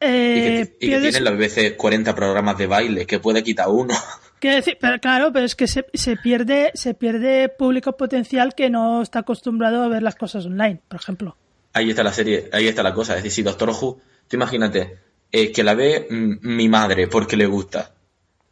Eh, 0.00 0.76
y 0.80 0.90
que, 0.90 0.98
tiene 0.98 1.20
la 1.20 1.30
BBC 1.30 1.76
40 1.76 2.14
programas 2.14 2.58
de 2.58 2.66
baile, 2.66 3.06
que 3.06 3.20
puede 3.20 3.42
quitar 3.42 3.68
uno. 3.68 3.94
decir, 4.40 4.76
pero 4.80 4.98
claro, 4.98 5.32
pero 5.32 5.46
es 5.46 5.54
que 5.54 5.68
se, 5.68 5.86
se, 5.94 6.16
pierde, 6.16 6.72
se 6.74 6.94
pierde 6.94 7.48
público 7.48 7.96
potencial 7.96 8.54
que 8.54 8.70
no 8.70 9.02
está 9.02 9.20
acostumbrado 9.20 9.82
a 9.82 9.88
ver 9.88 10.02
las 10.02 10.16
cosas 10.16 10.46
online, 10.46 10.80
por 10.88 11.00
ejemplo. 11.00 11.36
Ahí 11.72 11.90
está 11.90 12.02
la 12.02 12.12
serie, 12.12 12.50
ahí 12.52 12.66
está 12.66 12.82
la 12.82 12.92
cosa. 12.92 13.12
Es 13.12 13.22
decir, 13.22 13.32
si 13.32 13.42
Doctor 13.42 13.70
Who, 13.70 14.00
tú 14.28 14.36
imagínate, 14.36 14.98
eh, 15.30 15.52
que 15.52 15.62
la 15.62 15.74
ve 15.74 16.08
mi 16.10 16.68
madre 16.68 17.06
porque 17.06 17.36
le 17.36 17.46
gusta. 17.46 17.94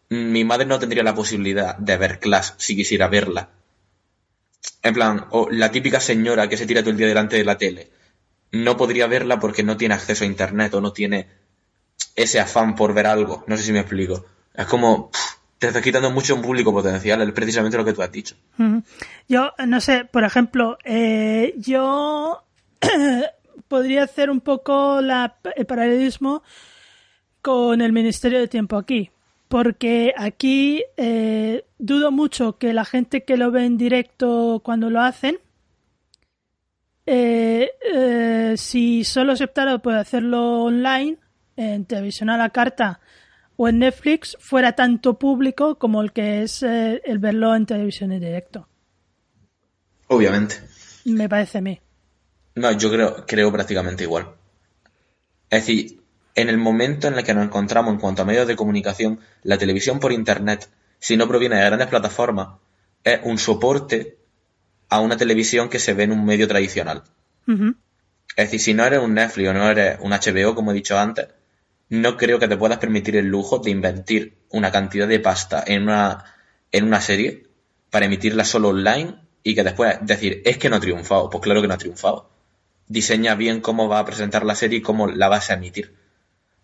Mi 0.09 0.45
madre 0.45 0.67
no 0.67 0.79
tendría 0.79 1.03
la 1.03 1.15
posibilidad 1.15 1.77
de 1.77 1.97
ver 1.97 2.19
Clash 2.21 2.53
si 2.57 2.77
quisiera 2.77 3.09
verla. 3.09 3.51
En 4.83 4.95
plan, 4.95 5.27
o 5.31 5.49
la 5.51 5.71
típica 5.71 6.01
señora 6.01 6.49
que 6.49 6.57
se 6.57 6.67
tira 6.67 6.81
todo 6.81 6.91
el 6.91 6.97
día 6.97 7.07
delante 7.07 7.37
de 7.37 7.45
la 7.45 7.59
tele. 7.59 7.91
No 8.53 8.77
podría 8.77 9.07
verla 9.07 9.39
porque 9.39 9.63
no 9.63 9.77
tiene 9.77 9.95
acceso 9.95 10.25
a 10.25 10.27
internet 10.27 10.75
o 10.75 10.81
no 10.81 10.93
tiene 10.93 11.29
ese 12.17 12.41
afán 12.41 12.75
por 12.75 12.95
ver 12.95 13.07
algo. 13.07 13.45
No 13.47 13.57
sé 13.57 13.63
si 13.63 13.73
me 13.73 13.81
explico. 13.81 14.25
Es 14.55 14.67
como 14.67 15.11
te 15.61 15.67
está 15.67 15.83
quitando 15.83 16.11
mucho 16.11 16.35
un 16.35 16.41
público 16.41 16.73
potencial, 16.73 17.21
es 17.21 17.33
precisamente 17.33 17.77
lo 17.77 17.85
que 17.85 17.93
tú 17.93 18.01
has 18.01 18.11
dicho. 18.11 18.35
Yo, 19.29 19.53
no 19.67 19.81
sé, 19.83 20.07
por 20.07 20.25
ejemplo, 20.25 20.79
eh, 20.85 21.53
yo 21.59 22.43
podría 23.69 24.05
hacer 24.05 24.31
un 24.31 24.41
poco 24.41 25.03
la, 25.03 25.37
el 25.55 25.67
paralelismo 25.67 26.43
con 27.43 27.83
el 27.83 27.93
Ministerio 27.93 28.39
de 28.39 28.49
Tiempo 28.49 28.79
aquí, 28.79 29.11
porque 29.51 30.15
aquí 30.17 30.85
eh, 30.97 31.65
dudo 31.77 32.13
mucho 32.13 32.57
que 32.57 32.73
la 32.73 32.85
gente 32.85 33.25
que 33.25 33.37
lo 33.37 33.51
ve 33.51 33.65
en 33.65 33.79
directo 33.79 34.61
cuando 34.65 34.91
lo 34.91 35.01
hacen, 35.01 35.41
eh, 37.05 38.55
si 38.57 39.03
solo 39.03 39.35
se 39.35 39.43
optara 39.43 39.79
por 39.79 39.95
hacerlo 39.95 40.63
online, 40.63 41.19
en 41.57 41.85
televisión 41.85 42.31
a 42.31 42.37
la 42.37 42.51
carta, 42.51 43.01
o 43.57 43.69
en 43.69 43.81
Netflix 43.81 44.37
fuera 44.39 44.77
tanto 44.77 45.19
público 45.19 45.81
como 45.81 46.01
el 46.01 46.13
que 46.13 46.45
es 46.45 46.63
eh, 46.63 47.03
el 47.05 47.19
verlo 47.19 47.53
en 47.57 47.67
televisión 47.67 48.13
en 48.13 48.21
directo. 48.21 48.69
Obviamente. 50.07 50.61
Me 51.07 51.29
parece 51.29 51.59
a 51.59 51.61
mí. 51.61 51.81
No, 52.55 52.71
yo 52.71 52.89
creo, 52.89 53.27
creo 53.27 53.51
prácticamente 53.51 54.05
igual. 54.05 54.29
Es 55.51 55.67
decir, 55.67 56.00
en 56.35 56.49
el 56.49 56.59
momento 56.59 57.09
en 57.09 57.15
el 57.15 57.25
que 57.25 57.35
nos 57.35 57.45
encontramos 57.45 57.93
en 57.93 58.01
cuanto 58.01 58.23
a 58.23 58.25
medios 58.25 58.47
de 58.47 58.57
comunicación, 58.57 59.21
la 59.43 59.59
televisión 59.59 60.01
por 60.01 60.13
internet, 60.13 60.69
si 60.99 61.17
no 61.17 61.29
proviene 61.29 61.57
de 61.57 61.65
grandes 61.65 61.89
plataformas, 61.89 62.49
es 63.05 63.21
un 63.25 63.39
soporte 63.39 64.19
a 64.89 65.01
una 65.01 65.17
televisión 65.17 65.69
que 65.69 65.79
se 65.79 65.95
ve 65.95 66.05
en 66.05 66.13
un 66.13 66.25
medio 66.25 66.47
tradicional. 66.49 67.05
Es 68.37 68.47
decir, 68.47 68.61
si 68.61 68.75
no 68.75 68.85
eres 68.85 69.01
un 69.01 69.15
Netflix 69.15 69.49
o 69.49 69.53
no 69.53 69.71
eres 69.71 69.99
un 70.01 70.13
HBO, 70.13 70.55
como 70.55 70.71
he 70.71 70.75
dicho 70.75 70.99
antes, 70.99 71.29
no 71.89 72.17
creo 72.17 72.39
que 72.39 72.49
te 72.49 72.57
puedas 72.57 72.79
permitir 72.79 73.17
el 73.17 73.27
lujo 73.27 73.59
de 73.59 73.71
invertir 73.71 74.39
una 74.51 74.71
cantidad 74.71 75.09
de 75.09 75.19
pasta 75.19 75.65
en 75.67 75.83
una, 75.83 76.25
en 76.71 76.85
una 76.85 77.01
serie 77.01 77.49
para 77.91 78.07
emitirla 78.07 78.45
solo 78.45 78.69
online 78.69 79.17
y 79.43 79.55
que 79.55 79.65
después 79.65 79.99
decir, 80.03 80.43
es 80.45 80.59
que 80.59 80.71
no 80.71 80.77
ha 80.77 80.81
triunfado. 80.81 81.31
Pues 81.31 81.43
claro 81.43 81.61
que 81.61 81.69
no 81.69 81.75
ha 81.75 81.79
triunfado. 81.79 82.31
Diseña 82.87 83.35
bien 83.35 83.61
cómo 83.61 83.89
va 83.89 83.99
a 83.99 84.05
presentar 84.05 84.45
la 84.45 84.55
serie 84.55 84.79
y 84.79 84.83
cómo 84.83 85.09
la 85.09 85.29
vas 85.29 85.51
a 85.51 85.55
emitir. 85.55 86.00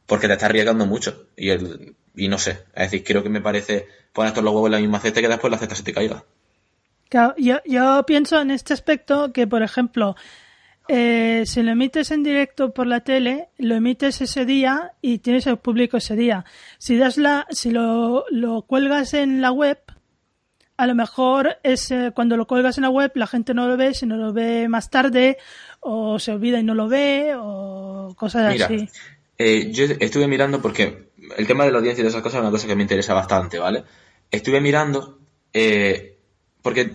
Porque 0.06 0.26
te 0.28 0.34
está 0.34 0.46
arriesgando 0.46 0.86
mucho. 0.86 1.28
Y, 1.36 1.50
el, 1.50 1.96
y 2.14 2.28
no 2.28 2.38
sé. 2.38 2.64
Es 2.74 2.90
decir, 2.90 3.04
creo 3.04 3.22
que 3.22 3.28
me 3.28 3.40
parece 3.40 3.86
poner 4.12 4.32
todos 4.32 4.44
los 4.44 4.54
huevos 4.54 4.68
en 4.68 4.72
la 4.72 4.80
misma 4.80 5.00
cesta 5.00 5.20
que 5.20 5.28
después 5.28 5.50
la 5.50 5.58
cesta 5.58 5.74
se 5.74 5.82
te 5.82 5.92
caiga. 5.92 6.24
Claro, 7.08 7.34
yo, 7.38 7.58
yo 7.64 8.04
pienso 8.06 8.40
en 8.40 8.50
este 8.50 8.72
aspecto 8.72 9.32
que, 9.32 9.46
por 9.46 9.62
ejemplo, 9.62 10.16
eh, 10.88 11.42
si 11.46 11.62
lo 11.62 11.72
emites 11.72 12.10
en 12.10 12.22
directo 12.22 12.72
por 12.72 12.86
la 12.86 13.00
tele, 13.00 13.48
lo 13.58 13.74
emites 13.74 14.20
ese 14.20 14.44
día 14.44 14.92
y 15.00 15.18
tienes 15.18 15.46
el 15.46 15.58
público 15.58 15.96
ese 15.96 16.16
día. 16.16 16.44
Si 16.78 16.96
das 16.96 17.16
la, 17.16 17.46
si 17.50 17.70
lo, 17.70 18.24
lo 18.30 18.62
cuelgas 18.62 19.14
en 19.14 19.40
la 19.40 19.50
web, 19.50 19.78
a 20.76 20.86
lo 20.86 20.94
mejor 20.94 21.58
es 21.62 21.90
eh, 21.90 22.12
cuando 22.14 22.36
lo 22.36 22.46
cuelgas 22.46 22.78
en 22.78 22.82
la 22.82 22.90
web 22.90 23.10
la 23.14 23.26
gente 23.26 23.54
no 23.54 23.66
lo 23.66 23.76
ve, 23.76 23.94
sino 23.94 24.16
lo 24.16 24.32
ve 24.32 24.68
más 24.68 24.90
tarde 24.90 25.38
o 25.80 26.18
se 26.18 26.32
olvida 26.32 26.60
y 26.60 26.64
no 26.64 26.74
lo 26.74 26.88
ve 26.88 27.34
o 27.36 28.14
cosas 28.16 28.62
así. 28.62 28.88
Eh, 29.38 29.70
yo 29.72 29.84
estuve 29.84 30.26
mirando 30.26 30.62
porque 30.62 31.10
el 31.36 31.46
tema 31.46 31.64
de 31.64 31.72
la 31.72 31.78
audiencia 31.78 32.02
y 32.02 32.04
de 32.04 32.08
esas 32.08 32.22
cosas 32.22 32.38
es 32.38 32.42
una 32.42 32.50
cosa 32.50 32.66
que 32.66 32.76
me 32.76 32.82
interesa 32.82 33.14
bastante, 33.14 33.58
¿vale? 33.58 33.84
Estuve 34.30 34.60
mirando 34.60 35.18
eh, 35.52 36.18
porque 36.62 36.92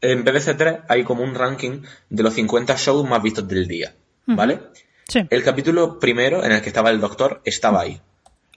en 0.00 0.24
BBC 0.24 0.56
3 0.56 0.76
hay 0.88 1.04
como 1.04 1.22
un 1.22 1.34
ranking 1.34 1.82
de 2.10 2.22
los 2.22 2.34
50 2.34 2.76
shows 2.76 3.08
más 3.08 3.22
vistos 3.22 3.48
del 3.48 3.66
día, 3.66 3.94
¿vale? 4.26 4.60
Sí. 5.08 5.20
El 5.30 5.42
capítulo 5.42 5.98
primero, 5.98 6.44
en 6.44 6.52
el 6.52 6.62
que 6.62 6.68
estaba 6.68 6.90
el 6.90 7.00
doctor, 7.00 7.40
estaba 7.44 7.80
ahí. 7.80 8.00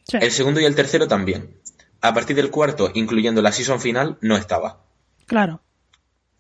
Sí. 0.04 0.18
El 0.22 0.32
segundo 0.32 0.60
y 0.60 0.66
el 0.66 0.76
tercero 0.76 1.08
también. 1.08 1.56
A 2.02 2.14
partir 2.14 2.36
del 2.36 2.52
cuarto, 2.52 2.92
incluyendo 2.94 3.42
la 3.42 3.52
season 3.52 3.82
final, 3.82 4.18
no 4.22 4.38
estaba. 4.38 4.84
Claro. 5.26 5.62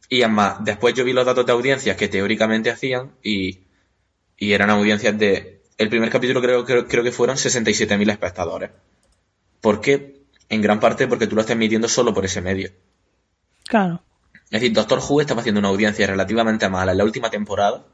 Y 0.09 0.21
además, 0.21 0.57
después 0.61 0.93
yo 0.93 1.03
vi 1.03 1.13
los 1.13 1.25
datos 1.25 1.45
de 1.45 1.51
audiencias 1.51 1.97
que 1.97 2.07
teóricamente 2.07 2.69
hacían 2.69 3.13
y, 3.23 3.65
y 4.37 4.53
eran 4.53 4.69
audiencias 4.69 5.17
de... 5.17 5.56
El 5.77 5.89
primer 5.89 6.09
capítulo 6.09 6.41
creo, 6.41 6.65
creo, 6.65 6.87
creo 6.87 7.03
que 7.03 7.11
fueron 7.11 7.37
67.000 7.37 8.11
espectadores. 8.11 8.71
¿Por 9.61 9.81
qué? 9.81 10.21
En 10.49 10.61
gran 10.61 10.79
parte 10.79 11.07
porque 11.07 11.27
tú 11.27 11.35
lo 11.35 11.41
estás 11.41 11.55
emitiendo 11.55 11.87
solo 11.87 12.13
por 12.13 12.25
ese 12.25 12.41
medio. 12.41 12.71
Claro. 13.65 14.01
Es 14.45 14.61
decir, 14.61 14.73
Doctor 14.73 14.99
Who 14.99 15.21
estaba 15.21 15.41
haciendo 15.41 15.59
una 15.59 15.67
audiencia 15.67 16.07
relativamente 16.07 16.69
mala 16.69 16.93
en 16.93 16.97
la 16.97 17.03
última 17.03 17.29
temporada 17.29 17.85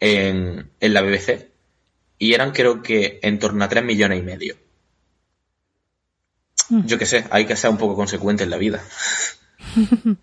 en, 0.00 0.70
en 0.80 0.94
la 0.94 1.02
BBC 1.02 1.54
y 2.18 2.34
eran 2.34 2.52
creo 2.52 2.82
que 2.82 3.20
en 3.22 3.38
torno 3.38 3.64
a 3.64 3.68
3 3.68 3.84
millones 3.84 4.18
y 4.18 4.22
medio. 4.22 4.56
Mm. 6.68 6.86
Yo 6.86 6.98
qué 6.98 7.06
sé, 7.06 7.26
hay 7.30 7.46
que 7.46 7.56
ser 7.56 7.70
un 7.70 7.78
poco 7.78 7.94
consecuente 7.94 8.44
en 8.44 8.50
la 8.50 8.56
vida. 8.56 8.82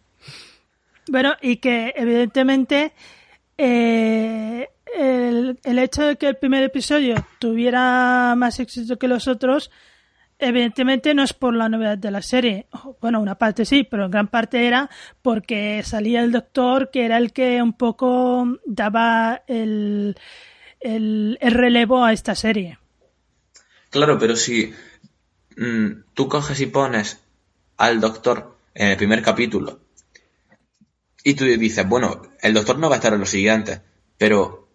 bueno, 1.08 1.36
y 1.42 1.58
que 1.58 1.94
evidentemente 1.96 2.94
eh, 3.64 4.70
el, 4.96 5.80
hecho 5.80 6.04
de 6.04 6.16
que 6.16 6.28
el 6.28 6.38
primer 6.38 6.64
episodio 6.64 7.16
tuviera 7.40 8.34
más 8.36 8.60
éxito 8.60 8.98
que 8.98 9.08
los 9.08 9.28
otros 9.28 9.70
Evidentemente 10.44 11.14
no 11.14 11.22
es 11.22 11.34
por 11.34 11.56
la 11.56 11.70
novedad 11.70 12.00
de 12.00 12.10
la 12.10 12.24
serie. 12.24 12.66
Bueno, 13.00 13.22
una 13.22 13.36
parte 13.36 13.64
sí, 13.64 13.84
pero 13.84 14.06
en 14.06 14.12
gran 14.12 14.28
parte 14.28 14.66
era 14.66 14.90
porque 15.22 15.84
salía 15.84 16.22
el 16.22 16.32
doctor 16.32 16.90
que 16.90 17.06
era 17.06 17.18
el 17.20 17.32
que 17.32 17.62
un 17.62 17.74
poco 17.74 18.58
daba 18.66 19.44
el, 19.46 20.18
el, 20.80 21.38
relevo 21.40 22.04
a 22.04 22.12
esta 22.12 22.34
serie. 22.34 22.80
Claro, 23.92 24.18
pero 24.18 24.36
si 24.36 24.74
mm, 25.58 26.06
tú 26.16 26.28
coges 26.28 26.60
y 26.60 26.66
pones 26.66 27.20
al 27.78 28.02
doctor 28.02 28.58
en 28.74 28.88
el 28.88 28.98
primer 28.98 29.22
capítulo 29.22 29.80
y 31.24 31.34
tú 31.36 31.46
dices, 31.46 31.88
bueno, 31.88 32.22
el 32.42 32.54
doctor 32.54 32.80
no 32.80 32.90
va 32.90 32.96
a 32.96 32.98
estar 32.98 33.14
en 33.14 33.20
los 33.20 33.30
siguientes, 33.30 33.82
pero 34.18 34.68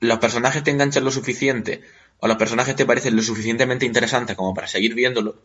los 0.00 0.18
personajes 0.18 0.62
te 0.62 0.70
enganchan 0.70 1.04
lo 1.04 1.10
suficiente 1.10 1.82
o 2.18 2.28
los 2.28 2.36
personajes 2.36 2.76
te 2.76 2.86
parecen 2.86 3.16
lo 3.16 3.22
suficientemente 3.22 3.86
interesantes 3.86 4.36
como 4.36 4.54
para 4.54 4.66
seguir 4.66 4.94
viéndolo, 4.94 5.42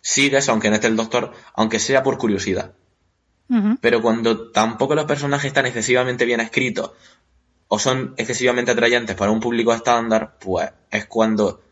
sigues, 0.00 0.48
aunque 0.48 0.68
no 0.68 0.76
esté 0.76 0.88
el 0.88 0.96
doctor, 0.96 1.32
aunque 1.54 1.78
sea 1.78 2.02
por 2.02 2.18
curiosidad. 2.18 2.72
Pero 3.82 4.00
cuando 4.00 4.50
tampoco 4.50 4.94
los 4.94 5.04
personajes 5.04 5.48
están 5.48 5.66
excesivamente 5.66 6.24
bien 6.24 6.40
escritos 6.40 6.92
o 7.68 7.78
son 7.78 8.14
excesivamente 8.16 8.70
atrayentes 8.70 9.14
para 9.14 9.30
un 9.30 9.40
público 9.40 9.74
estándar, 9.74 10.38
pues 10.38 10.70
es 10.90 11.04
cuando 11.04 11.62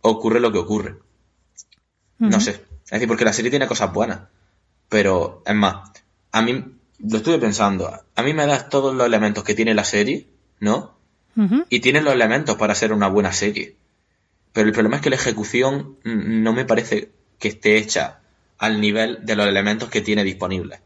ocurre 0.00 0.40
lo 0.40 0.50
que 0.50 0.58
ocurre. 0.58 0.96
No 2.18 2.40
sé. 2.40 2.52
Es 2.84 2.90
decir, 2.90 3.08
porque 3.08 3.24
la 3.24 3.34
serie 3.34 3.50
tiene 3.50 3.66
cosas 3.66 3.92
buenas. 3.92 4.20
Pero, 4.88 5.42
es 5.44 5.54
más, 5.54 5.90
a 6.32 6.40
mí, 6.42 6.73
lo 6.98 7.16
estuve 7.16 7.38
pensando, 7.38 7.90
a 8.14 8.22
mí 8.22 8.32
me 8.32 8.46
das 8.46 8.68
todos 8.68 8.94
los 8.94 9.06
elementos 9.06 9.44
que 9.44 9.54
tiene 9.54 9.74
la 9.74 9.84
serie, 9.84 10.28
¿no? 10.60 10.94
y 11.68 11.80
tiene 11.80 12.00
los 12.00 12.14
elementos 12.14 12.56
para 12.56 12.76
ser 12.76 12.92
una 12.92 13.08
buena 13.08 13.32
serie. 13.32 13.76
Pero 14.52 14.68
el 14.68 14.72
problema 14.72 14.96
es 14.96 15.02
que 15.02 15.10
la 15.10 15.16
ejecución 15.16 15.98
no 16.04 16.52
me 16.52 16.64
parece 16.64 17.10
que 17.40 17.48
esté 17.48 17.76
hecha 17.76 18.20
al 18.58 18.80
nivel 18.80 19.18
de 19.26 19.34
los 19.34 19.46
elementos 19.48 19.90
que 19.90 20.00
tiene 20.00 20.22
disponibles. 20.22 20.80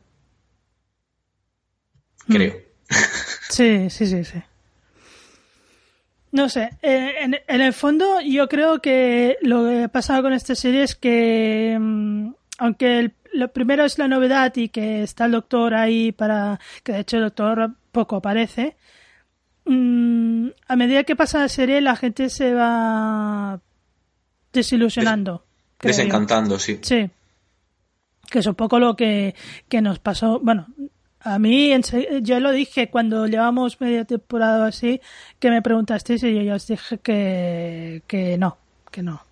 Mm. 2.26 2.32
Creo. 2.34 2.56
Sí, 3.50 3.88
sí, 3.88 4.06
sí, 4.06 4.24
sí. 4.24 4.42
No 6.32 6.50
sé, 6.50 6.70
eh, 6.82 7.14
en, 7.20 7.60
el 7.60 7.72
fondo 7.72 8.20
yo 8.20 8.46
creo 8.46 8.82
que 8.82 9.38
lo 9.40 9.66
que 9.66 9.84
ha 9.84 9.88
pasado 9.88 10.22
con 10.22 10.34
esta 10.34 10.54
serie 10.54 10.82
es 10.82 10.94
que, 10.94 11.78
mm, 11.80 12.28
aunque 12.58 13.10
lo 13.32 13.52
primero 13.52 13.84
es 13.84 13.98
la 13.98 14.08
novedad 14.08 14.54
y 14.56 14.68
que 14.68 15.02
está 15.02 15.26
el 15.26 15.32
doctor 15.32 15.74
ahí 15.74 16.12
para, 16.12 16.58
que 16.82 16.92
de 16.92 17.00
hecho 17.00 17.16
el 17.16 17.24
doctor 17.24 17.72
poco 17.92 18.16
aparece, 18.16 18.76
Mm, 19.68 20.48
a 20.66 20.76
medida 20.76 21.04
que 21.04 21.14
pasa 21.14 21.40
la 21.40 21.48
serie 21.48 21.82
la 21.82 21.94
gente 21.94 22.30
se 22.30 22.54
va 22.54 23.60
desilusionando. 24.50 25.44
desencantando, 25.80 26.58
sí. 26.58 26.78
Sí. 26.80 27.10
Que 28.30 28.38
es 28.38 28.46
un 28.46 28.54
poco 28.54 28.78
lo 28.78 28.96
que, 28.96 29.34
nos 29.82 29.98
pasó. 29.98 30.40
Bueno, 30.40 30.68
a 31.20 31.38
mí, 31.38 31.70
yo 32.22 32.40
lo 32.40 32.52
dije 32.52 32.88
cuando 32.88 33.26
llevamos 33.26 33.78
media 33.80 34.06
temporada 34.06 34.66
así, 34.66 35.02
que 35.38 35.50
me 35.50 35.60
preguntasteis 35.60 36.22
y 36.22 36.34
yo 36.34 36.42
ya 36.42 36.54
os 36.54 36.66
dije 36.66 36.98
que, 36.98 38.02
que 38.06 38.38
no, 38.38 38.56
que 38.90 39.02
no. 39.02 39.22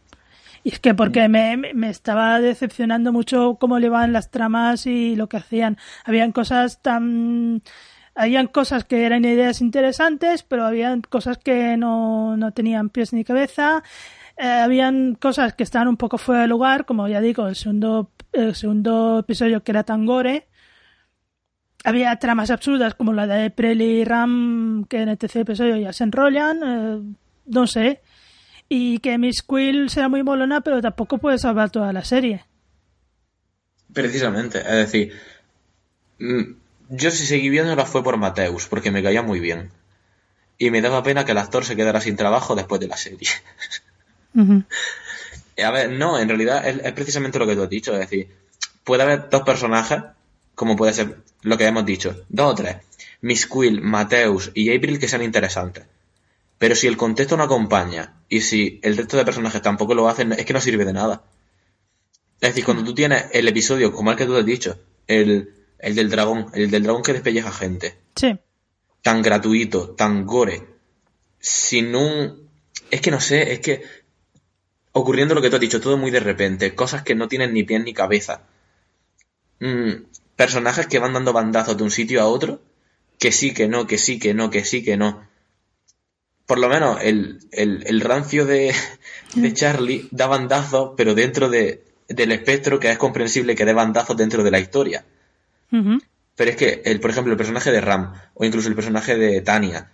Y 0.66 0.70
es 0.70 0.80
que 0.80 0.94
porque 0.94 1.28
me, 1.28 1.56
me 1.56 1.90
estaba 1.90 2.40
decepcionando 2.40 3.12
mucho 3.12 3.56
cómo 3.60 3.78
le 3.78 3.88
van 3.88 4.12
las 4.12 4.32
tramas 4.32 4.84
y 4.88 5.14
lo 5.14 5.28
que 5.28 5.36
hacían. 5.36 5.78
Habían 6.04 6.32
cosas 6.32 6.82
tan 6.82 7.62
habían 8.16 8.48
cosas 8.48 8.82
que 8.82 9.06
eran 9.06 9.24
ideas 9.24 9.60
interesantes, 9.60 10.42
pero 10.42 10.66
habían 10.66 11.02
cosas 11.02 11.38
que 11.38 11.76
no, 11.76 12.36
no 12.36 12.50
tenían 12.50 12.90
pies 12.90 13.12
ni 13.12 13.22
cabeza. 13.22 13.84
Eh, 14.36 14.44
habían 14.44 15.14
cosas 15.14 15.54
que 15.54 15.62
estaban 15.62 15.86
un 15.86 15.96
poco 15.96 16.18
fuera 16.18 16.42
de 16.42 16.48
lugar, 16.48 16.84
como 16.84 17.06
ya 17.06 17.20
digo, 17.20 17.46
el 17.46 17.54
segundo, 17.54 18.10
el 18.32 18.56
segundo 18.56 19.20
episodio 19.20 19.62
que 19.62 19.70
era 19.70 19.84
tan 19.84 20.04
gore. 20.04 20.48
Había 21.84 22.16
tramas 22.16 22.50
absurdas 22.50 22.96
como 22.96 23.12
la 23.12 23.28
de 23.28 23.50
Preli 23.50 24.00
y 24.00 24.04
Ram, 24.04 24.84
que 24.88 25.00
en 25.00 25.10
el 25.10 25.16
tercer 25.16 25.42
episodio 25.42 25.76
ya 25.76 25.92
se 25.92 26.02
enrollan, 26.02 26.58
eh, 26.64 27.14
no 27.46 27.68
sé. 27.68 28.00
Y 28.68 28.98
que 28.98 29.18
Miss 29.18 29.42
Quill 29.42 29.90
sea 29.90 30.08
muy 30.08 30.22
molona, 30.22 30.60
pero 30.60 30.82
tampoco 30.82 31.18
puede 31.18 31.38
salvar 31.38 31.70
toda 31.70 31.92
la 31.92 32.04
serie. 32.04 32.44
Precisamente, 33.92 34.58
es 34.58 34.66
decir, 34.66 35.12
mm, 36.18 36.42
yo 36.90 37.10
si 37.10 37.26
seguí 37.26 37.48
viéndola 37.48 37.86
fue 37.86 38.02
por 38.02 38.16
Mateus, 38.16 38.66
porque 38.66 38.90
me 38.90 39.02
caía 39.02 39.22
muy 39.22 39.40
bien. 39.40 39.70
Y 40.58 40.70
me 40.70 40.80
daba 40.80 41.02
pena 41.02 41.24
que 41.24 41.32
el 41.32 41.38
actor 41.38 41.64
se 41.64 41.76
quedara 41.76 42.00
sin 42.00 42.16
trabajo 42.16 42.54
después 42.54 42.80
de 42.80 42.88
la 42.88 42.96
serie. 42.96 43.28
A 45.64 45.70
ver, 45.70 45.90
no, 45.90 46.18
en 46.18 46.28
realidad 46.28 46.66
es, 46.66 46.92
precisamente 46.92 47.38
lo 47.38 47.46
que 47.46 47.54
tú 47.54 47.62
has 47.62 47.70
dicho. 47.70 47.92
Es 47.94 48.00
decir, 48.00 48.28
puede 48.84 49.02
haber 49.02 49.30
dos 49.30 49.42
personajes, 49.42 50.02
como 50.54 50.76
puede 50.76 50.92
ser 50.92 51.16
lo 51.42 51.56
que 51.56 51.66
hemos 51.66 51.86
dicho, 51.86 52.24
dos 52.28 52.52
o 52.52 52.54
tres. 52.54 52.76
Miss 53.22 53.46
Quill, 53.46 53.80
Mateus 53.80 54.50
y 54.54 54.74
April 54.74 54.98
que 54.98 55.08
sean 55.08 55.22
interesantes. 55.22 55.84
Pero 56.58 56.74
si 56.74 56.86
el 56.86 56.96
contexto 56.96 57.36
no 57.36 57.44
acompaña 57.44 58.22
y 58.28 58.40
si 58.40 58.80
el 58.82 58.96
resto 58.96 59.16
de 59.16 59.24
personajes 59.24 59.62
tampoco 59.62 59.94
lo 59.94 60.08
hacen, 60.08 60.32
es 60.32 60.44
que 60.44 60.52
no 60.52 60.60
sirve 60.60 60.84
de 60.84 60.92
nada. 60.92 61.24
Es 62.40 62.50
decir, 62.50 62.64
cuando 62.64 62.84
tú 62.84 62.94
tienes 62.94 63.26
el 63.32 63.48
episodio, 63.48 63.92
como 63.92 64.10
el 64.10 64.16
que 64.16 64.26
tú 64.26 64.36
has 64.36 64.44
dicho, 64.44 64.78
el 65.06 65.56
el 65.78 65.94
del 65.94 66.10
dragón, 66.10 66.46
el 66.54 66.70
del 66.70 66.82
dragón 66.82 67.02
que 67.02 67.12
despelleja 67.12 67.52
gente. 67.52 67.96
Sí. 68.14 68.38
Tan 69.02 69.22
gratuito, 69.22 69.90
tan 69.90 70.26
gore. 70.26 70.66
Sin 71.38 71.94
un. 71.94 72.48
Es 72.90 73.00
que 73.00 73.10
no 73.10 73.20
sé, 73.20 73.52
es 73.52 73.60
que. 73.60 73.82
Ocurriendo 74.92 75.34
lo 75.34 75.42
que 75.42 75.50
tú 75.50 75.56
has 75.56 75.60
dicho, 75.60 75.80
todo 75.80 75.98
muy 75.98 76.10
de 76.10 76.20
repente. 76.20 76.74
Cosas 76.74 77.02
que 77.02 77.14
no 77.14 77.28
tienen 77.28 77.52
ni 77.52 77.64
pies 77.64 77.84
ni 77.84 77.92
cabeza. 77.92 78.42
Mm, 79.60 80.04
personajes 80.36 80.86
que 80.86 80.98
van 80.98 81.12
dando 81.12 81.32
bandazos 81.32 81.76
de 81.76 81.82
un 81.82 81.90
sitio 81.90 82.22
a 82.22 82.26
otro. 82.26 82.60
Que 83.18 83.32
sí, 83.32 83.52
que 83.52 83.68
no, 83.68 83.86
que 83.86 83.98
sí, 83.98 84.18
que 84.18 84.34
no, 84.34 84.50
que 84.50 84.64
sí, 84.64 84.82
que 84.82 84.96
no. 84.96 85.28
Por 86.46 86.58
lo 86.58 86.68
menos 86.68 86.98
el, 87.02 87.40
el, 87.50 88.00
rancio 88.00 88.46
de, 88.46 88.72
de 89.34 89.52
Charlie 89.52 90.08
da 90.12 90.28
bandazos, 90.28 90.92
pero 90.96 91.14
dentro 91.14 91.48
de, 91.48 91.84
del 92.08 92.32
espectro 92.32 92.78
que 92.78 92.90
es 92.90 92.98
comprensible 92.98 93.56
que 93.56 93.64
dé 93.64 93.72
bandazos 93.72 94.16
dentro 94.16 94.42
de 94.44 94.50
la 94.50 94.60
historia. 94.60 95.04
Pero 96.36 96.50
es 96.50 96.56
que, 96.56 96.82
el, 96.84 97.00
por 97.00 97.10
ejemplo, 97.10 97.32
el 97.32 97.36
personaje 97.36 97.72
de 97.72 97.80
Ram 97.80 98.12
o 98.34 98.44
incluso 98.44 98.68
el 98.68 98.74
personaje 98.74 99.16
de 99.16 99.40
Tania, 99.40 99.90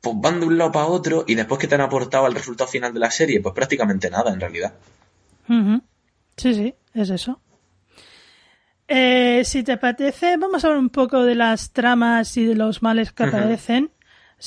pues 0.00 0.16
van 0.18 0.38
de 0.38 0.46
un 0.46 0.56
lado 0.56 0.70
para 0.70 0.86
otro 0.86 1.24
y 1.26 1.34
después 1.34 1.58
que 1.58 1.66
te 1.66 1.74
han 1.74 1.80
aportado 1.80 2.26
al 2.26 2.34
resultado 2.34 2.70
final 2.70 2.94
de 2.94 3.00
la 3.00 3.10
serie, 3.10 3.40
pues 3.40 3.54
prácticamente 3.54 4.08
nada 4.08 4.32
en 4.32 4.40
realidad. 4.40 4.74
Sí, 5.48 6.54
sí, 6.54 6.74
es 6.94 7.10
eso. 7.10 7.40
Eh, 8.88 9.42
si 9.44 9.64
te 9.64 9.72
apetece, 9.72 10.36
vamos 10.36 10.62
a 10.62 10.68
hablar 10.68 10.80
un 10.80 10.90
poco 10.90 11.24
de 11.24 11.34
las 11.34 11.72
tramas 11.72 12.36
y 12.36 12.44
de 12.44 12.54
los 12.54 12.82
males 12.82 13.12
que 13.12 13.24
aparecen. 13.24 13.90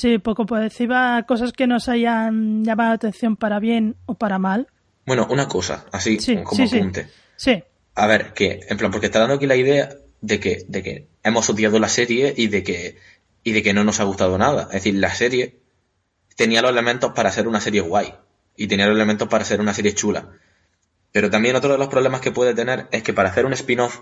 Sí, 0.00 0.16
poco 0.16 0.46
por 0.46 0.62
encima, 0.62 1.26
cosas 1.28 1.52
que 1.52 1.66
nos 1.66 1.86
hayan 1.90 2.64
llamado 2.64 2.88
la 2.88 2.94
atención 2.94 3.36
para 3.36 3.60
bien 3.60 3.96
o 4.06 4.14
para 4.14 4.38
mal. 4.38 4.66
Bueno, 5.04 5.26
una 5.28 5.46
cosa, 5.46 5.84
así 5.92 6.16
como 6.42 6.64
apunte. 6.64 7.08
sí. 7.36 7.62
A 7.96 8.06
ver, 8.06 8.32
que, 8.32 8.60
en 8.66 8.78
plan, 8.78 8.90
porque 8.90 9.08
está 9.08 9.18
dando 9.18 9.34
aquí 9.34 9.46
la 9.46 9.56
idea 9.56 9.90
de 10.22 10.40
que, 10.40 10.64
de 10.66 10.82
que 10.82 11.08
hemos 11.22 11.50
odiado 11.50 11.78
la 11.78 11.90
serie 11.90 12.32
y 12.34 12.46
de 12.46 12.62
que, 12.62 12.96
y 13.44 13.52
de 13.52 13.62
que 13.62 13.74
no 13.74 13.84
nos 13.84 14.00
ha 14.00 14.04
gustado 14.04 14.38
nada. 14.38 14.62
Es 14.68 14.84
decir, 14.84 14.94
la 14.94 15.14
serie 15.14 15.58
tenía 16.34 16.62
los 16.62 16.70
elementos 16.70 17.12
para 17.12 17.30
ser 17.30 17.46
una 17.46 17.60
serie 17.60 17.82
guay. 17.82 18.14
Y 18.56 18.68
tenía 18.68 18.86
los 18.86 18.96
elementos 18.96 19.28
para 19.28 19.44
ser 19.44 19.60
una 19.60 19.74
serie 19.74 19.94
chula. 19.94 20.30
Pero 21.12 21.28
también 21.28 21.56
otro 21.56 21.72
de 21.72 21.78
los 21.78 21.88
problemas 21.88 22.22
que 22.22 22.32
puede 22.32 22.54
tener 22.54 22.88
es 22.90 23.02
que 23.02 23.12
para 23.12 23.28
hacer 23.28 23.44
un 23.44 23.52
spin-off, 23.52 24.00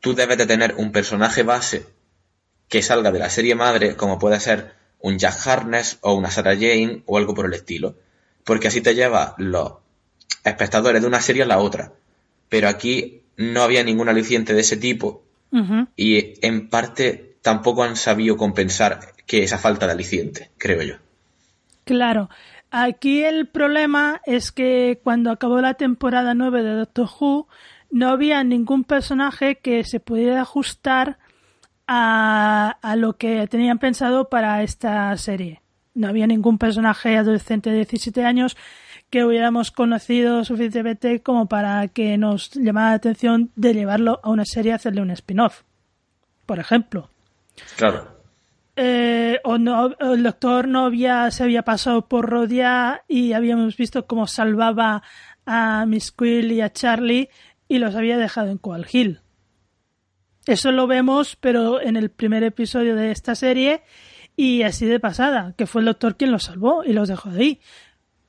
tú 0.00 0.14
debes 0.14 0.36
de 0.36 0.44
tener 0.44 0.74
un 0.76 0.92
personaje 0.92 1.44
base 1.44 1.86
que 2.70 2.82
salga 2.82 3.12
de 3.12 3.18
la 3.18 3.28
serie 3.28 3.54
madre, 3.54 3.96
como 3.96 4.18
puede 4.18 4.40
ser 4.40 4.72
un 5.00 5.18
Jack 5.18 5.46
Harness 5.46 5.98
o 6.00 6.14
una 6.14 6.30
Sarah 6.30 6.54
Jane 6.54 7.02
o 7.04 7.18
algo 7.18 7.34
por 7.34 7.44
el 7.44 7.52
estilo. 7.52 7.96
Porque 8.44 8.68
así 8.68 8.80
te 8.80 8.94
lleva 8.94 9.34
los 9.36 9.74
espectadores 10.44 11.02
de 11.02 11.08
una 11.08 11.20
serie 11.20 11.42
a 11.42 11.46
la 11.46 11.58
otra 11.58 11.92
pero 12.50 12.68
aquí 12.68 13.22
no 13.38 13.62
había 13.62 13.82
ningún 13.82 14.10
aliciente 14.10 14.52
de 14.52 14.60
ese 14.60 14.76
tipo 14.76 15.22
Y 15.96 16.34
en 16.46 16.68
parte 16.68 17.36
tampoco 17.40 17.82
han 17.82 17.96
sabido 17.96 18.36
compensar 18.36 19.00
que 19.26 19.42
esa 19.42 19.56
falta 19.56 19.86
de 19.86 19.92
aliciente, 19.92 20.50
creo 20.58 20.82
yo. 20.82 20.96
Claro. 21.84 22.28
Aquí 22.70 23.22
el 23.22 23.48
problema 23.48 24.20
es 24.26 24.52
que 24.52 25.00
cuando 25.02 25.30
acabó 25.30 25.60
la 25.60 25.74
temporada 25.74 26.34
9 26.34 26.62
de 26.62 26.74
Doctor 26.74 27.08
Who, 27.18 27.48
no 27.90 28.10
había 28.10 28.44
ningún 28.44 28.84
personaje 28.84 29.56
que 29.56 29.82
se 29.84 29.98
pudiera 29.98 30.42
ajustar 30.42 31.18
a, 31.92 32.78
a 32.82 32.94
lo 32.94 33.16
que 33.16 33.48
tenían 33.48 33.80
pensado 33.80 34.28
para 34.28 34.62
esta 34.62 35.16
serie. 35.16 35.60
No 35.92 36.06
había 36.06 36.28
ningún 36.28 36.56
personaje 36.56 37.16
adolescente 37.16 37.70
de 37.70 37.78
17 37.78 38.24
años 38.24 38.56
que 39.10 39.24
hubiéramos 39.24 39.72
conocido 39.72 40.44
suficientemente 40.44 41.20
como 41.20 41.46
para 41.46 41.88
que 41.88 42.16
nos 42.16 42.52
llamara 42.52 42.90
la 42.90 42.94
atención 42.94 43.50
de 43.56 43.74
llevarlo 43.74 44.20
a 44.22 44.30
una 44.30 44.44
serie 44.44 44.70
y 44.70 44.74
hacerle 44.74 45.02
un 45.02 45.10
spin-off. 45.10 45.62
Por 46.46 46.60
ejemplo. 46.60 47.10
Claro. 47.76 48.06
Eh, 48.76 49.40
o, 49.42 49.58
no, 49.58 49.96
el 49.98 50.22
doctor 50.22 50.68
no 50.68 50.86
había, 50.86 51.28
se 51.32 51.42
había 51.42 51.62
pasado 51.62 52.06
por 52.06 52.30
Rodia 52.30 53.02
y 53.08 53.32
habíamos 53.32 53.76
visto 53.76 54.06
cómo 54.06 54.28
salvaba 54.28 55.02
a 55.44 55.84
Miss 55.86 56.12
Quill 56.12 56.52
y 56.52 56.60
a 56.60 56.72
Charlie 56.72 57.30
y 57.66 57.78
los 57.78 57.96
había 57.96 58.16
dejado 58.16 58.52
en 58.52 58.58
Coal 58.58 58.86
Hill. 58.90 59.22
Eso 60.46 60.72
lo 60.72 60.86
vemos, 60.86 61.36
pero 61.36 61.80
en 61.80 61.96
el 61.96 62.10
primer 62.10 62.42
episodio 62.42 62.96
de 62.96 63.10
esta 63.10 63.34
serie 63.34 63.82
y 64.36 64.62
así 64.62 64.86
de 64.86 65.00
pasada, 65.00 65.54
que 65.56 65.66
fue 65.66 65.82
el 65.82 65.86
doctor 65.86 66.16
quien 66.16 66.32
los 66.32 66.44
salvó 66.44 66.82
y 66.84 66.92
los 66.92 67.08
dejó 67.08 67.30
de 67.30 67.40
ahí. 67.40 67.60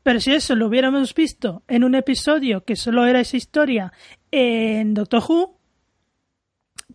Pero 0.03 0.19
si 0.19 0.33
eso 0.33 0.55
lo 0.55 0.67
hubiéramos 0.67 1.13
visto 1.13 1.63
en 1.67 1.83
un 1.83 1.95
episodio 1.95 2.65
que 2.65 2.75
solo 2.75 3.05
era 3.05 3.19
esa 3.19 3.37
historia 3.37 3.93
en 4.31 4.93
Doctor 4.93 5.23
Who, 5.27 5.57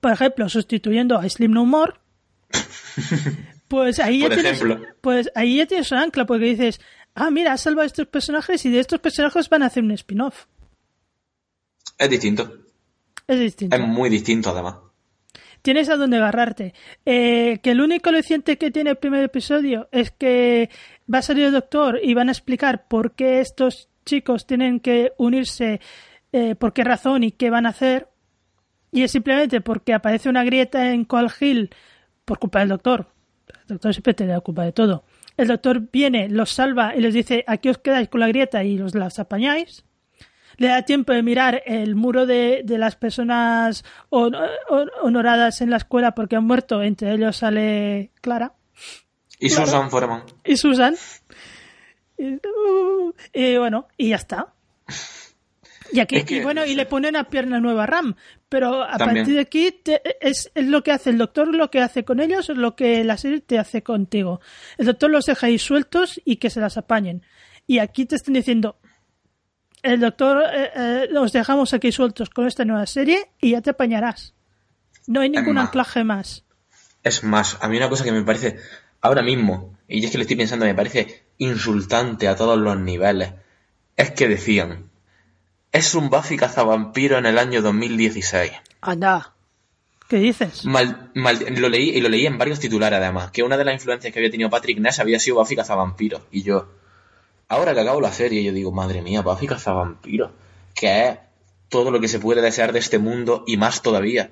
por 0.01 0.13
ejemplo, 0.13 0.49
sustituyendo 0.49 1.19
a 1.19 1.29
Slim 1.29 1.53
No 1.53 1.65
More, 1.65 1.95
pues 3.69 4.01
ahí 4.01 4.21
ya 4.21 4.29
tienes, 4.29 4.63
pues 5.01 5.31
ahí 5.35 5.57
ya 5.57 5.67
tienes 5.67 5.91
un 5.93 5.99
ancla 5.99 6.27
porque 6.27 6.47
dices, 6.47 6.81
ah, 7.15 7.31
mira, 7.31 7.53
has 7.53 7.63
salvado 7.63 7.85
a 7.85 7.87
estos 7.87 8.09
personajes 8.09 8.65
y 8.67 8.71
de 8.71 8.81
estos 8.81 9.01
personajes 9.01 9.49
van 9.49 9.63
a 9.63 9.67
hacer 9.67 9.83
un 9.83 9.93
spin-off. 9.93 10.47
Es 11.97 12.11
distinto. 12.11 12.53
Es 13.27 13.39
distinto. 13.39 13.77
Es 13.77 13.83
muy 13.83 14.11
distinto 14.11 14.51
además. 14.51 14.77
Tienes 15.67 15.89
a 15.89 15.97
dónde 15.97 16.19
agarrarte. 16.19 16.75
Eh, 17.05 17.59
que 17.61 17.73
el 17.73 17.81
único 17.81 18.11
aliciente 18.11 18.57
que 18.57 18.71
tiene 18.71 18.91
el 18.91 18.99
primer 18.99 19.25
episodio 19.25 19.89
es 19.91 20.13
que 20.13 20.71
va 21.13 21.19
a 21.19 21.23
salir 21.23 21.47
el 21.47 21.53
doctor 21.55 21.99
y 22.01 22.15
van 22.15 22.29
a 22.29 22.31
explicar 22.31 22.87
por 22.87 23.17
qué 23.17 23.41
estos 23.41 23.89
chicos 24.05 24.47
tienen 24.47 24.79
que 24.79 25.11
unirse, 25.19 25.81
eh, 26.31 26.55
por 26.55 26.73
qué 26.73 26.85
razón 26.85 27.25
y 27.25 27.33
qué 27.33 27.51
van 27.51 27.67
a 27.67 27.71
hacer. 27.71 28.07
Y 28.93 29.03
es 29.03 29.11
simplemente 29.11 29.61
porque 29.61 29.93
aparece 29.93 30.29
una 30.29 30.45
grieta 30.45 30.93
en 30.93 31.05
Coal 31.05 31.33
Hill 31.41 31.71
por 32.25 32.39
culpa 32.39 32.61
del 32.61 32.69
doctor. 32.69 33.09
El 33.49 33.67
doctor 33.67 33.93
siempre 33.93 34.15
te 34.15 34.25
da 34.25 34.41
culpa 34.43 34.63
de 34.63 34.71
todo. 34.71 35.03
El 35.37 35.49
doctor 35.49 35.91
viene, 35.91 36.29
los 36.29 36.51
salva 36.51 36.95
y 36.95 37.01
les 37.01 37.13
dice 37.13 37.43
aquí 37.49 37.71
os 37.71 37.79
quedáis 37.79 38.09
con 38.09 38.21
la 38.21 38.29
grieta 38.29 38.63
y 38.63 38.79
los 38.79 38.95
las 38.95 39.19
apañáis. 39.19 39.85
Le 40.57 40.69
da 40.69 40.83
tiempo 40.83 41.13
de 41.13 41.23
mirar 41.23 41.63
el 41.67 41.95
muro 41.97 42.27
de, 42.27 42.63
de 42.65 42.79
las 42.79 42.97
personas 42.97 43.85
honoradas 44.11 45.61
en 45.61 45.71
la 45.71 45.77
escuela 45.77 46.13
porque 46.15 46.37
han 46.37 46.45
muerto. 46.45 46.83
Entre 46.83 47.13
ellos 47.13 47.37
sale 47.37 48.13
Clara. 48.21 48.55
Y 49.39 49.51
Susan 49.51 49.91
Foreman. 49.91 50.23
Y 50.45 50.57
Susan. 50.57 50.97
Y, 52.19 53.57
bueno, 53.57 53.89
y 53.97 54.11
ya 54.11 54.17
está. 54.17 54.55
Y 55.93 56.01
aquí, 56.01 56.25
y 56.29 56.41
bueno, 56.41 56.67
y 56.67 56.75
le 56.75 56.87
pone 56.87 57.09
una 57.09 57.25
pierna 57.25 57.61
nueva 57.61 57.85
a 57.85 57.87
Ram. 57.87 58.17
Pero 58.49 58.83
a 58.83 58.97
partir 58.97 59.35
de 59.35 59.41
aquí 59.41 59.81
es, 60.21 60.51
es, 60.55 60.67
lo 60.67 60.83
que 60.83 60.93
hace 60.93 61.11
el 61.11 61.19
doctor, 61.19 61.55
lo 61.55 61.71
que 61.71 61.81
hace 61.81 62.05
con 62.05 62.21
ellos, 62.21 62.49
es 62.49 62.57
lo 62.57 62.75
que 62.77 63.05
la 63.05 63.17
serie 63.17 63.41
te 63.41 63.59
hace 63.59 63.83
contigo. 63.83 64.41
El 64.79 64.87
doctor 64.87 65.11
los 65.11 65.27
deja 65.27 65.49
ahí 65.49 65.59
sueltos 65.59 66.21
y 66.25 66.37
que 66.37 66.51
se 66.51 66.61
las 66.61 66.77
apañen. 66.77 67.23
Y 67.67 67.79
aquí 67.79 68.07
te 68.07 68.17
están 68.17 68.35
diciendo, 68.35 68.79
el 69.83 70.01
doctor 70.01 70.43
eh, 70.53 70.71
eh, 70.75 71.09
los 71.11 71.33
dejamos 71.33 71.75
aquí 71.75 71.93
sueltos 71.93 72.31
con 72.31 72.47
esta 72.47 72.65
nueva 72.65 72.87
serie 72.87 73.31
y 73.41 73.53
ya 73.53 73.61
te 73.61 73.71
apañarás. 73.71 74.35
No 75.07 75.21
hay 75.21 75.31
ningún 75.31 75.59
anclaje 75.59 76.05
más. 76.05 76.45
Es 77.03 77.23
más, 77.23 77.59
a 77.61 77.69
mí 77.69 77.77
una 77.77 77.89
cosa 77.89 78.05
que 78.05 78.13
me 78.13 78.23
parece 78.23 78.59
ahora 79.01 79.23
mismo, 79.23 79.79
y 79.87 80.05
es 80.05 80.11
que 80.11 80.19
lo 80.19 80.23
estoy 80.23 80.37
pensando, 80.37 80.67
me 80.67 80.75
parece 80.75 81.25
insultante 81.39 82.27
a 82.27 82.35
todos 82.35 82.59
los 82.59 82.77
niveles, 82.79 83.33
es 83.97 84.11
que 84.11 84.29
decían, 84.29 84.91
es 85.73 85.95
un 85.95 86.11
Buffy 86.11 86.37
cazavampiro 86.37 87.19
en 87.19 87.27
el 87.27 87.39
año 87.39 87.63
2016. 87.63 88.53
Anda. 88.81 89.33
¿Qué 90.09 90.19
dices? 90.19 90.65
Mal, 90.65 91.11
lo 91.15 91.69
leí 91.69 91.91
y 91.91 92.01
lo 92.01 92.09
leí 92.09 92.27
en 92.27 92.39
varios 92.39 92.61
titulares 92.61 92.99
además, 92.99 93.31
que 93.33 93.43
una 93.43 93.57
de 93.57 93.65
las 93.65 93.75
influencias 93.75 94.13
que 94.13 94.19
había 94.19 94.31
tenido 94.31 94.51
Patrick 94.51 94.79
Ness 94.79 95.01
había 95.01 95.19
sido 95.19 95.37
Buffy 95.37 95.57
cazavampiro. 95.57 96.27
Y 96.31 96.43
yo, 96.43 96.69
ahora 97.49 97.75
que 97.75 97.81
acabo 97.81 98.01
la 98.01 98.13
serie, 98.13 98.43
yo 98.43 98.53
digo, 98.53 98.73
madre 98.73 99.03
mía, 99.03 99.23
Buffy 99.23 99.47
cazavampiro, 99.47 100.33
que 100.75 101.09
es 101.09 101.19
todo 101.69 101.91
lo 101.91 102.01
que 102.01 102.09
se 102.09 102.19
puede 102.19 102.43
desear 102.43 102.73
de 102.73 102.79
este 102.79 102.99
mundo 102.99 103.45
y 103.47 103.57
más 103.57 103.83
todavía. 103.83 104.31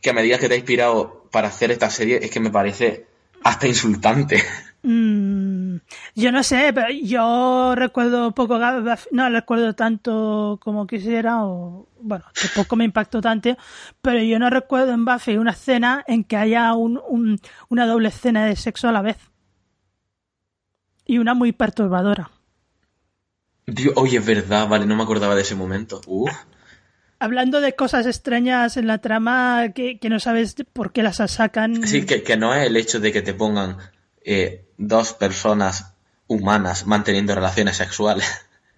Que 0.00 0.10
a 0.10 0.14
medida 0.14 0.38
que 0.38 0.48
te 0.48 0.54
ha 0.54 0.58
inspirado 0.58 1.28
para 1.30 1.48
hacer 1.48 1.70
esta 1.70 1.90
serie 1.90 2.20
es 2.22 2.30
que 2.30 2.40
me 2.40 2.50
parece 2.50 3.06
hasta 3.42 3.66
insultante. 3.66 4.42
Mm, 4.80 5.78
yo 6.14 6.30
no 6.30 6.42
sé, 6.44 6.72
pero 6.72 6.88
yo 6.90 7.74
recuerdo 7.74 8.32
poco, 8.32 8.58
no 9.10 9.28
recuerdo 9.28 9.74
tanto 9.74 10.58
como 10.62 10.86
quisiera, 10.86 11.44
o 11.44 11.88
bueno, 12.00 12.24
tampoco 12.40 12.76
me 12.76 12.84
impactó 12.84 13.20
tanto, 13.20 13.56
pero 14.00 14.22
yo 14.22 14.38
no 14.38 14.50
recuerdo 14.50 14.92
en 14.92 15.04
Buffy 15.04 15.36
una 15.36 15.50
escena 15.50 16.04
en 16.06 16.22
que 16.22 16.36
haya 16.36 16.72
un, 16.74 17.40
una 17.68 17.86
doble 17.86 18.08
escena 18.08 18.46
de 18.46 18.54
sexo 18.54 18.88
a 18.88 18.92
la 18.92 19.02
vez. 19.02 19.16
Y 21.08 21.18
una 21.18 21.34
muy 21.34 21.50
perturbadora. 21.50 22.30
Dios, 23.66 23.94
oye, 23.96 24.18
es 24.18 24.24
verdad, 24.24 24.68
vale, 24.68 24.86
no 24.86 24.94
me 24.94 25.02
acordaba 25.02 25.34
de 25.34 25.42
ese 25.42 25.56
momento. 25.56 26.00
Uf 26.06 26.32
hablando 27.18 27.60
de 27.60 27.74
cosas 27.74 28.06
extrañas 28.06 28.76
en 28.76 28.86
la 28.86 28.98
trama 28.98 29.72
que, 29.74 29.98
no 30.08 30.20
sabes 30.20 30.54
por 30.72 30.92
qué 30.92 31.02
las 31.02 31.16
sacan. 31.16 31.86
Sí, 31.86 32.06
que, 32.06 32.36
no 32.36 32.54
es 32.54 32.66
el 32.66 32.76
hecho 32.76 33.00
de 33.00 33.12
que 33.12 33.22
te 33.22 33.34
pongan 33.34 33.78
eh, 34.24 34.66
dos 34.76 35.14
personas 35.14 35.94
humanas 36.26 36.86
manteniendo 36.86 37.34
relaciones 37.34 37.76
sexuales 37.76 38.26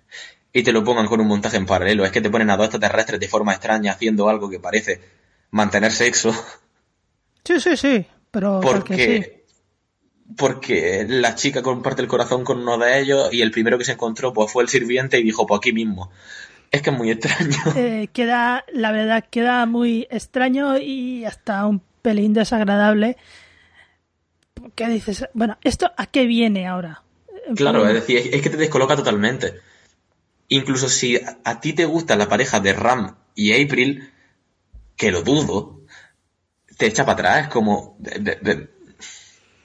y 0.52 0.62
te 0.62 0.72
lo 0.72 0.84
pongan 0.84 1.06
con 1.06 1.20
un 1.20 1.26
montaje 1.26 1.56
en 1.56 1.66
paralelo. 1.66 2.04
Es 2.04 2.12
que 2.12 2.20
te 2.20 2.30
ponen 2.30 2.50
a 2.50 2.56
dos 2.56 2.66
extraterrestres 2.66 3.20
de 3.20 3.28
forma 3.28 3.52
extraña 3.52 3.92
haciendo 3.92 4.28
algo 4.28 4.48
que 4.48 4.60
parece 4.60 5.00
mantener 5.50 5.92
sexo. 5.92 6.32
Sí, 7.44 7.60
sí, 7.60 7.76
sí. 7.76 8.06
Pero 8.30 8.60
porque, 8.60 8.94
porque 8.94 9.39
la 11.08 11.34
chica 11.34 11.62
comparte 11.62 12.02
el 12.02 12.08
corazón 12.08 12.44
con 12.44 12.60
uno 12.60 12.78
de 12.78 13.00
ellos 13.00 13.32
y 13.32 13.42
el 13.42 13.50
primero 13.50 13.78
que 13.78 13.84
se 13.84 13.92
encontró 13.92 14.32
pues 14.32 14.52
fue 14.52 14.62
el 14.62 14.68
sirviente 14.68 15.18
y 15.18 15.22
dijo, 15.22 15.46
pues 15.46 15.58
aquí 15.58 15.72
mismo. 15.72 16.10
Es 16.70 16.82
que 16.82 16.90
es 16.90 16.96
muy 16.96 17.10
extraño. 17.10 17.56
Eh, 17.76 18.08
queda, 18.12 18.64
la 18.72 18.92
verdad, 18.92 19.24
queda 19.28 19.66
muy 19.66 20.06
extraño 20.10 20.78
y 20.78 21.24
hasta 21.24 21.66
un 21.66 21.82
pelín 22.02 22.32
desagradable. 22.32 23.16
¿Qué 24.74 24.88
dices? 24.88 25.26
Bueno, 25.34 25.58
¿esto 25.62 25.90
a 25.96 26.06
qué 26.06 26.26
viene 26.26 26.66
ahora? 26.66 27.02
Claro, 27.56 27.86
es 27.88 27.94
decir, 27.94 28.30
es 28.32 28.42
que 28.42 28.50
te 28.50 28.56
descoloca 28.56 28.96
totalmente. 28.96 29.54
Incluso 30.48 30.88
si 30.88 31.18
a 31.44 31.60
ti 31.60 31.72
te 31.72 31.84
gusta 31.84 32.16
la 32.16 32.28
pareja 32.28 32.60
de 32.60 32.72
Ram 32.72 33.16
y 33.34 33.52
April, 33.52 34.10
que 34.96 35.10
lo 35.10 35.22
dudo, 35.22 35.80
te 36.76 36.86
echa 36.86 37.04
para 37.04 37.14
atrás, 37.14 37.48
como... 37.48 37.96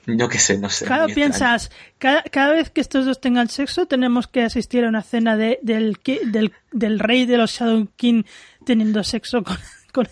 Yo 0.08 0.30
qué 0.30 0.38
sé, 0.38 0.58
no 0.58 0.70
sé. 0.70 0.86
Claro, 0.86 1.08
piensas, 1.08 1.72
cada, 1.97 2.53
vez 2.53 2.70
que 2.70 2.82
estos 2.82 3.06
dos 3.06 3.20
tengan 3.20 3.49
sexo, 3.49 3.88
tenemos 3.88 4.28
que 4.28 4.43
asistir 4.43 4.86
a 4.86 4.89
una 4.89 5.01
cena 5.01 5.36
de, 5.36 5.60
del, 5.64 5.97
del, 6.03 6.53
del, 6.72 6.99
rey 6.99 7.26
de 7.26 7.38
los 7.38 7.51
Shadow 7.51 7.88
King 7.95 8.24
teniendo 8.66 9.03
sexo 9.03 9.43
con, 9.43 9.58
con, 9.91 10.08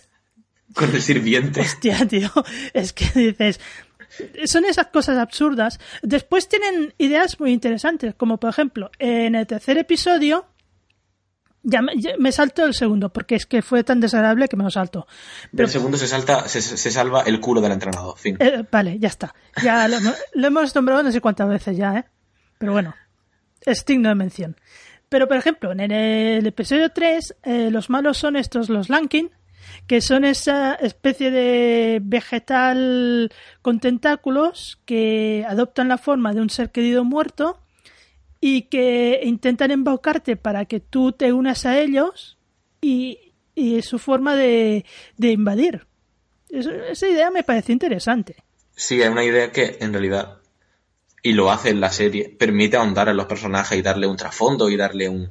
con 0.73 0.95
el 0.95 1.01
sirviente. 1.01 1.61
Hostia, 1.61 2.07
tío, 2.07 2.31
es 2.73 2.93
que 2.93 3.05
dices, 3.13 3.59
son 4.45 4.65
esas 4.65 4.87
cosas 4.87 5.17
absurdas. 5.17 5.79
Después 6.01 6.47
tienen 6.47 6.93
ideas 6.97 7.39
muy 7.39 7.51
interesantes, 7.51 8.15
como 8.15 8.39
por 8.39 8.49
ejemplo, 8.49 8.91
en 8.99 9.35
el 9.35 9.47
tercer 9.47 9.77
episodio 9.77 10.45
ya 11.63 11.81
me, 11.81 12.31
salto 12.31 12.65
el 12.65 12.73
segundo, 12.73 13.11
porque 13.11 13.35
es 13.35 13.45
que 13.45 13.61
fue 13.61 13.83
tan 13.83 14.01
desagradable 14.01 14.47
que 14.49 14.57
me 14.57 14.65
lo 14.65 14.69
salto. 14.69 15.07
Pero, 15.51 15.65
el 15.65 15.71
segundo 15.71 15.97
se 15.97 16.07
salta, 16.07 16.47
se, 16.47 16.61
salva 16.61 17.21
el 17.21 17.39
culo 17.39 17.61
del 17.61 17.71
entrenador, 17.71 18.17
fin. 18.17 18.35
Eh, 18.39 18.63
vale, 18.69 18.99
ya 18.99 19.07
está. 19.07 19.33
Ya 19.63 19.87
lo, 19.87 20.47
hemos 20.47 20.75
nombrado 20.75 21.03
no 21.03 21.11
sé 21.11 21.21
cuántas 21.21 21.47
veces 21.47 21.77
ya, 21.77 21.95
¿eh? 21.95 22.05
Pero 22.57 22.73
bueno, 22.73 22.93
es 23.61 23.85
digno 23.85 24.09
de 24.09 24.15
mención. 24.15 24.57
Pero, 25.07 25.27
por 25.27 25.37
ejemplo, 25.37 25.71
en 25.71 25.79
el 25.79 26.45
episodio 26.45 26.89
3, 26.91 27.35
eh, 27.43 27.69
los 27.71 27.89
malos 27.89 28.17
son 28.17 28.35
estos, 28.35 28.69
los 28.69 28.89
Lankin, 28.89 29.31
que 29.87 30.01
son 30.01 30.25
esa 30.25 30.75
especie 30.75 31.31
de 31.31 31.99
vegetal 32.03 33.31
con 33.61 33.79
tentáculos 33.79 34.81
que 34.85 35.45
adoptan 35.47 35.87
la 35.87 35.97
forma 35.97 36.33
de 36.33 36.41
un 36.41 36.49
ser 36.49 36.71
querido 36.71 37.03
muerto 37.03 37.62
y 38.45 38.63
que 38.63 39.21
intentan 39.23 39.71
embaucarte 39.71 40.35
para 40.35 40.65
que 40.65 40.81
tú 40.81 41.13
te 41.13 41.31
unas 41.31 41.65
a 41.65 41.79
ellos 41.79 42.37
y, 42.81 43.31
y 43.55 43.81
su 43.83 43.99
forma 43.99 44.35
de, 44.35 44.83
de 45.15 45.31
invadir. 45.31 45.87
esa 46.49 47.07
idea 47.07 47.31
me 47.31 47.43
parece 47.43 47.71
interesante. 47.71 48.43
Sí, 48.75 49.01
es 49.01 49.09
una 49.09 49.23
idea 49.23 49.49
que 49.53 49.77
en 49.79 49.93
realidad, 49.93 50.39
y 51.21 51.31
lo 51.31 51.51
hace 51.51 51.69
en 51.69 51.79
la 51.79 51.89
serie, 51.89 52.35
permite 52.37 52.75
ahondar 52.75 53.07
en 53.07 53.15
los 53.15 53.27
personajes 53.27 53.77
y 53.77 53.81
darle 53.81 54.07
un 54.07 54.17
trasfondo 54.17 54.69
y 54.69 54.75
darle 54.75 55.07
un, 55.07 55.29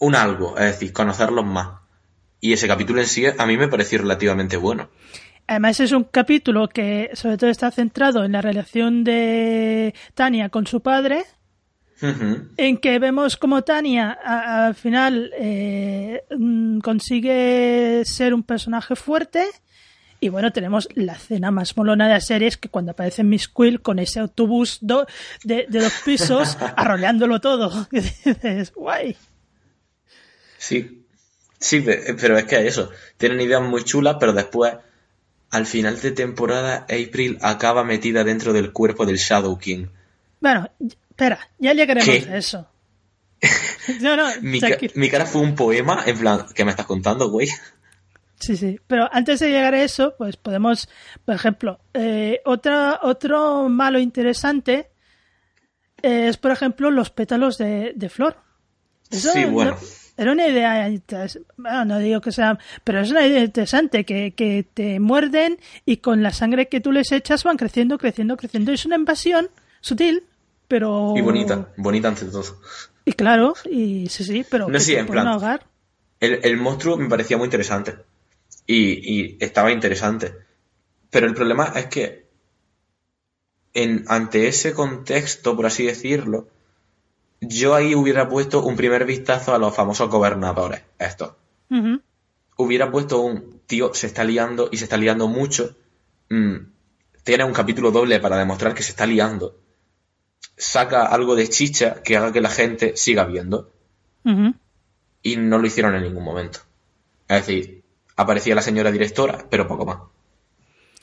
un 0.00 0.14
algo, 0.14 0.58
es 0.58 0.66
decir, 0.66 0.92
conocerlos 0.92 1.46
más. 1.46 1.80
Y 2.40 2.52
ese 2.52 2.68
capítulo 2.68 3.00
en 3.00 3.06
sí 3.06 3.24
a 3.24 3.46
mí 3.46 3.56
me 3.56 3.68
pareció 3.68 4.00
relativamente 4.00 4.58
bueno. 4.58 4.90
Además 5.46 5.80
es 5.80 5.92
un 5.92 6.04
capítulo 6.04 6.68
que 6.68 7.08
sobre 7.14 7.38
todo 7.38 7.48
está 7.48 7.70
centrado 7.70 8.22
en 8.24 8.32
la 8.32 8.42
relación 8.42 9.02
de 9.02 9.94
Tania 10.14 10.50
con 10.50 10.66
su 10.66 10.80
padre, 10.80 11.24
en 12.56 12.76
que 12.78 12.98
vemos 12.98 13.36
como 13.36 13.62
Tania 13.62 14.12
al 14.12 14.74
final 14.74 15.32
eh, 15.38 16.24
mm, 16.36 16.80
consigue 16.80 18.02
ser 18.04 18.34
un 18.34 18.42
personaje 18.42 18.96
fuerte 18.96 19.46
y 20.24 20.30
bueno, 20.30 20.52
tenemos 20.52 20.88
la 20.94 21.12
escena 21.12 21.50
más 21.50 21.76
molona 21.76 22.06
de 22.06 22.14
la 22.14 22.20
serie 22.20 22.48
es 22.48 22.56
que 22.56 22.70
cuando 22.70 22.92
aparece 22.92 23.22
Miss 23.22 23.46
Quill 23.46 23.82
con 23.82 23.98
ese 23.98 24.20
autobús 24.20 24.78
de, 24.80 25.66
dos 25.68 25.92
pisos 26.02 26.56
arrollándolo 26.76 27.42
todo. 27.42 27.86
Y 27.92 28.00
dices, 28.00 28.72
guay. 28.72 29.18
Sí, 30.56 31.04
sí, 31.58 31.84
pero 32.18 32.38
es 32.38 32.44
que 32.44 32.66
eso, 32.66 32.90
tienen 33.18 33.42
ideas 33.42 33.60
muy 33.60 33.84
chulas, 33.84 34.16
pero 34.18 34.32
después, 34.32 34.72
al 35.50 35.66
final 35.66 36.00
de 36.00 36.12
temporada, 36.12 36.86
April 36.88 37.36
acaba 37.42 37.84
metida 37.84 38.24
dentro 38.24 38.54
del 38.54 38.72
cuerpo 38.72 39.04
del 39.04 39.18
Shadow 39.18 39.58
King. 39.58 39.88
Bueno, 40.40 40.70
espera, 41.14 41.38
ya 41.58 41.72
llegaremos 41.72 42.26
a 42.26 42.36
eso. 42.36 42.68
No, 44.00 44.16
no, 44.16 44.26
mi, 44.40 44.58
mi, 44.94 45.10
cara 45.10 45.26
fue 45.26 45.42
un 45.42 45.54
poema, 45.54 46.04
en 46.06 46.18
plan, 46.18 46.46
¿qué 46.54 46.64
me 46.64 46.70
estás 46.70 46.86
contando, 46.86 47.28
güey? 47.28 47.48
Sí, 48.40 48.56
sí, 48.56 48.80
pero 48.86 49.06
antes 49.12 49.40
de 49.40 49.50
llegar 49.50 49.74
a 49.74 49.82
eso, 49.82 50.14
pues 50.16 50.38
podemos, 50.38 50.88
por 51.26 51.34
ejemplo, 51.34 51.80
eh, 51.92 52.40
otra, 52.46 53.00
otro 53.02 53.68
malo 53.68 53.98
interesante 53.98 54.88
es, 56.00 56.38
por 56.38 56.52
ejemplo, 56.52 56.90
los 56.90 57.10
pétalos 57.10 57.58
de, 57.58 57.92
de 57.94 58.08
flor. 58.08 58.38
sí, 59.10 59.44
bueno. 59.44 59.76
Era 60.16 60.32
una 60.32 60.46
idea, 60.46 60.88
bueno, 61.56 61.84
no 61.84 61.98
digo 61.98 62.20
que 62.22 62.32
sea, 62.32 62.58
pero 62.84 63.00
es 63.00 63.10
una 63.10 63.26
idea 63.26 63.44
interesante, 63.44 64.04
que, 64.04 64.32
que 64.32 64.62
te 64.62 65.00
muerden 65.00 65.58
y 65.84 65.98
con 65.98 66.22
la 66.22 66.32
sangre 66.32 66.68
que 66.68 66.80
tú 66.80 66.92
les 66.92 67.12
echas 67.12 67.44
van 67.44 67.58
creciendo, 67.58 67.98
creciendo, 67.98 68.36
creciendo. 68.36 68.72
Es 68.72 68.86
una 68.86 68.96
invasión 68.96 69.50
sutil, 69.80 70.24
pero... 70.68 71.14
Y 71.16 71.20
bonita, 71.20 71.72
bonita 71.76 72.08
ante 72.08 72.26
todo. 72.26 72.60
Y 73.04 73.12
claro, 73.12 73.54
y 73.70 74.08
sí, 74.08 74.24
sí, 74.24 74.44
pero... 74.48 74.68
No, 74.68 74.80
sí, 74.80 74.94
en 74.94 75.06
plan, 75.06 75.60
el, 76.20 76.40
el, 76.42 76.56
monstruo 76.56 76.96
me 76.96 77.08
parecía 77.08 77.36
muy 77.36 77.46
interesante. 77.46 77.96
Y, 78.66 78.76
y, 78.76 79.36
estaba 79.40 79.72
interesante. 79.72 80.34
Pero 81.10 81.26
el 81.26 81.34
problema 81.34 81.72
es 81.76 81.86
que 81.86 82.28
en, 83.74 84.04
ante 84.08 84.48
ese 84.48 84.72
contexto, 84.72 85.54
por 85.54 85.66
así 85.66 85.84
decirlo, 85.84 86.48
yo 87.40 87.74
ahí 87.74 87.94
hubiera 87.94 88.28
puesto 88.28 88.64
un 88.64 88.76
primer 88.76 89.04
vistazo 89.04 89.54
a 89.54 89.58
los 89.58 89.74
famosos 89.74 90.08
gobernadores, 90.08 90.82
estos. 90.98 91.34
Hubiera 92.56 92.90
puesto 92.90 93.20
un 93.20 93.60
tío, 93.66 93.92
se 93.94 94.06
está 94.06 94.22
liando 94.22 94.68
y 94.70 94.76
se 94.76 94.84
está 94.84 94.96
liando 94.96 95.26
mucho. 95.26 95.76
Mm, 96.30 96.56
tiene 97.24 97.44
un 97.44 97.52
capítulo 97.52 97.90
doble 97.90 98.20
para 98.20 98.36
demostrar 98.36 98.74
que 98.74 98.84
se 98.84 98.90
está 98.90 99.06
liando. 99.06 99.58
Saca 100.56 101.06
algo 101.06 101.34
de 101.34 101.48
chicha 101.48 102.02
que 102.02 102.16
haga 102.16 102.32
que 102.32 102.40
la 102.40 102.50
gente 102.50 102.96
siga 102.96 103.24
viendo. 103.24 103.70
Y 105.22 105.36
no 105.36 105.58
lo 105.58 105.66
hicieron 105.66 105.94
en 105.94 106.02
ningún 106.02 106.24
momento. 106.24 106.60
Es 107.28 107.46
decir, 107.46 107.82
aparecía 108.16 108.54
la 108.54 108.62
señora 108.62 108.90
directora, 108.90 109.44
pero 109.50 109.66
poco 109.66 109.84
más. 109.84 109.98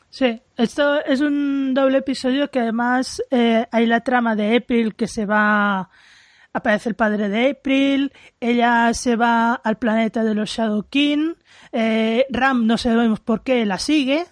Sí, 0.10 0.42
esto 0.58 1.04
es 1.06 1.22
un 1.22 1.74
doble 1.74 2.00
episodio 2.00 2.50
que 2.52 2.60
además 2.60 3.22
eh, 3.32 3.66
hay 3.72 3.86
la 3.86 4.02
trama 4.02 4.36
de 4.36 4.58
April 4.58 4.96
que 4.96 5.08
se 5.08 5.26
va 5.26 5.90
aparece 6.54 6.90
el 6.90 6.96
padre 6.96 7.30
de 7.30 7.52
April, 7.52 8.12
ella 8.40 8.94
se 8.94 9.16
va 9.16 9.54
al 9.54 9.78
planeta 9.78 10.24
de 10.24 10.36
los 10.36 10.50
Shadow 10.50 10.84
King, 10.90 11.36
eh, 11.72 12.26
Ram 12.30 12.68
no 12.68 12.78
sabemos 12.78 13.20
por 13.20 13.44
qué 13.44 13.66
la 13.66 13.80
sigue. 13.80 14.26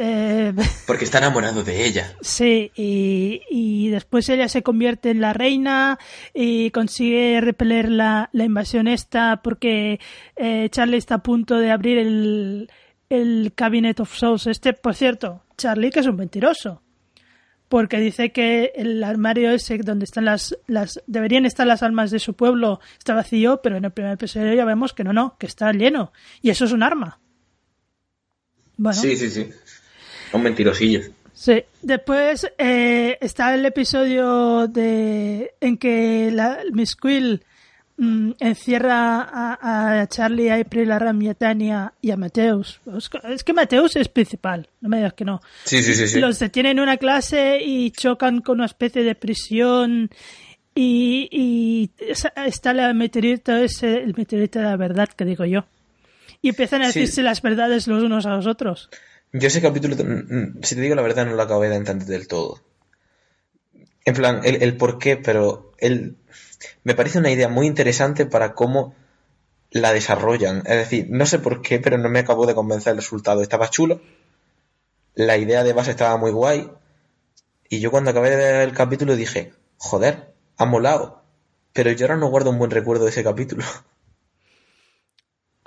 Eh, 0.00 0.54
Porque 0.86 1.04
está 1.04 1.18
enamorado 1.18 1.64
de 1.64 1.84
ella. 1.84 2.14
Sí, 2.20 2.70
y, 2.76 3.88
después 3.88 4.28
ella 4.28 4.48
se 4.48 4.62
convierte 4.62 5.10
en 5.10 5.20
la 5.20 5.32
reina 5.32 5.98
y 6.32 6.70
consigue 6.70 7.40
repeler 7.40 7.90
la, 7.90 8.30
invasión 8.32 8.86
esta 8.86 9.40
porque 9.42 9.98
eh, 10.36 10.68
Charlie 10.70 10.98
está 10.98 11.16
a 11.16 11.22
punto 11.22 11.58
de 11.58 11.70
abrir 11.70 11.98
el, 11.98 12.70
el 13.10 13.52
Cabinet 13.54 13.98
of 14.00 14.14
Souls. 14.14 14.46
Este, 14.46 14.72
por 14.72 14.94
cierto, 14.94 15.42
Charlie 15.56 15.90
que 15.90 16.00
es 16.00 16.06
un 16.06 16.16
mentiroso 16.16 16.82
porque 17.68 17.98
dice 17.98 18.32
que 18.32 18.72
el 18.74 19.04
armario 19.04 19.50
ese 19.50 19.78
donde 19.78 20.04
están 20.04 20.24
las, 20.24 20.56
las 20.66 21.02
deberían 21.06 21.44
estar 21.44 21.66
las 21.66 21.82
almas 21.82 22.10
de 22.10 22.18
su 22.18 22.34
pueblo 22.34 22.80
está 22.98 23.14
vacío, 23.14 23.60
pero 23.62 23.76
en 23.76 23.84
el 23.84 23.90
primer 23.90 24.12
episodio 24.12 24.54
ya 24.54 24.64
vemos 24.64 24.94
que 24.94 25.04
no, 25.04 25.12
no, 25.12 25.36
que 25.38 25.46
está 25.46 25.72
lleno. 25.72 26.12
Y 26.40 26.50
eso 26.50 26.64
es 26.64 26.72
un 26.72 26.82
arma. 26.82 27.20
Bueno. 28.76 28.98
Sí, 28.98 29.16
sí, 29.16 29.28
sí. 29.28 29.50
Son 30.30 30.42
mentirosillos. 30.42 31.10
Sí. 31.34 31.62
Después 31.82 32.50
eh, 32.58 33.16
está 33.20 33.54
el 33.54 33.64
episodio 33.64 34.66
de 34.66 35.52
en 35.60 35.76
que 35.78 36.30
la 36.32 36.58
Miss 36.72 36.96
Quill 36.96 37.42
Mm, 38.00 38.34
encierra 38.38 39.28
a, 39.60 40.06
Charlie, 40.06 40.50
a 40.50 40.54
April, 40.54 40.92
a 40.92 41.00
Ram 41.00 41.20
y 41.20 41.30
a 41.30 41.34
Tania 41.34 41.92
y 42.00 42.12
a 42.12 42.16
Mateus. 42.16 42.80
Es 43.24 43.42
que 43.42 43.52
Mateus 43.52 43.96
es 43.96 44.06
principal, 44.08 44.68
no 44.80 44.88
me 44.88 44.98
digas 44.98 45.14
que 45.14 45.24
no. 45.24 45.42
Sí, 45.64 45.82
sí, 45.82 46.06
sí, 46.06 46.20
Los 46.20 46.38
detienen 46.38 46.78
en 46.78 46.80
una 46.84 46.96
clase 46.96 47.58
y 47.60 47.90
chocan 47.90 48.40
con 48.40 48.58
una 48.58 48.66
especie 48.66 49.02
de 49.02 49.16
prisión 49.16 50.10
y, 50.76 51.90
está 51.98 52.70
el 52.70 52.94
meteorito 52.94 53.56
ese, 53.56 53.96
el 53.96 54.14
meteorito 54.16 54.60
de 54.60 54.66
la 54.66 54.76
verdad 54.76 55.08
que 55.08 55.24
digo 55.24 55.44
yo. 55.44 55.66
Y 56.40 56.50
empiezan 56.50 56.82
a 56.82 56.86
decirse 56.86 57.24
las 57.24 57.42
verdades 57.42 57.88
los 57.88 58.04
unos 58.04 58.26
a 58.26 58.36
los 58.36 58.46
otros. 58.46 58.90
Yo 59.32 59.48
ese 59.48 59.60
capítulo, 59.60 59.96
si 60.62 60.74
te 60.74 60.80
digo 60.80 60.94
la 60.94 61.02
verdad, 61.02 61.26
no 61.26 61.34
lo 61.34 61.42
acabé 61.42 61.68
de 61.68 61.76
entender 61.76 62.08
del 62.08 62.28
todo. 62.28 62.60
En 64.04 64.14
plan, 64.14 64.40
el, 64.44 64.62
el 64.62 64.76
por 64.76 64.98
qué, 64.98 65.16
pero 65.16 65.72
el 65.78 66.16
me 66.84 66.94
parece 66.94 67.18
una 67.18 67.30
idea 67.30 67.48
muy 67.48 67.66
interesante 67.66 68.26
para 68.26 68.54
cómo 68.54 68.94
la 69.70 69.92
desarrollan. 69.92 70.58
Es 70.58 70.76
decir, 70.76 71.06
no 71.10 71.26
sé 71.26 71.38
por 71.38 71.62
qué, 71.62 71.78
pero 71.80 71.98
no 71.98 72.08
me 72.08 72.20
acabó 72.20 72.46
de 72.46 72.54
convencer 72.54 72.92
el 72.92 72.98
resultado. 72.98 73.42
Estaba 73.42 73.70
chulo, 73.70 74.00
la 75.14 75.36
idea 75.36 75.64
de 75.64 75.72
base 75.72 75.90
estaba 75.90 76.16
muy 76.16 76.30
guay, 76.30 76.70
y 77.68 77.80
yo 77.80 77.90
cuando 77.90 78.10
acabé 78.10 78.30
de 78.30 78.36
ver 78.36 78.68
el 78.68 78.74
capítulo 78.74 79.16
dije, 79.16 79.52
joder, 79.76 80.32
ha 80.56 80.64
molado. 80.64 81.22
Pero 81.72 81.92
yo 81.92 82.06
ahora 82.06 82.16
no 82.16 82.28
guardo 82.30 82.50
un 82.50 82.58
buen 82.58 82.70
recuerdo 82.70 83.04
de 83.04 83.10
ese 83.10 83.24
capítulo. 83.24 83.64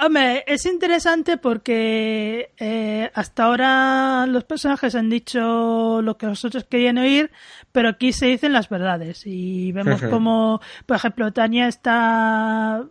Hombre, 0.03 0.43
es 0.47 0.65
interesante 0.65 1.37
porque 1.37 2.53
eh, 2.57 3.11
hasta 3.13 3.43
ahora 3.43 4.25
los 4.25 4.45
personajes 4.45 4.95
han 4.95 5.11
dicho 5.11 6.01
lo 6.01 6.17
que 6.17 6.25
los 6.25 6.43
otros 6.43 6.63
querían 6.63 6.97
oír, 6.97 7.29
pero 7.71 7.89
aquí 7.89 8.11
se 8.11 8.25
dicen 8.25 8.51
las 8.51 8.67
verdades. 8.67 9.21
Y 9.27 9.71
vemos 9.73 10.01
como, 10.01 10.59
por 10.87 10.97
ejemplo, 10.97 11.31
Tania 11.31 11.67
está, 11.67 12.83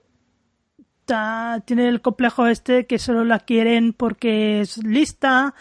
está, 1.01 1.61
tiene 1.65 1.89
el 1.89 2.01
complejo 2.01 2.47
este 2.47 2.87
que 2.87 3.01
solo 3.01 3.25
la 3.25 3.41
quieren 3.41 3.93
porque 3.93 4.61
es 4.61 4.79
lista, 4.79 5.55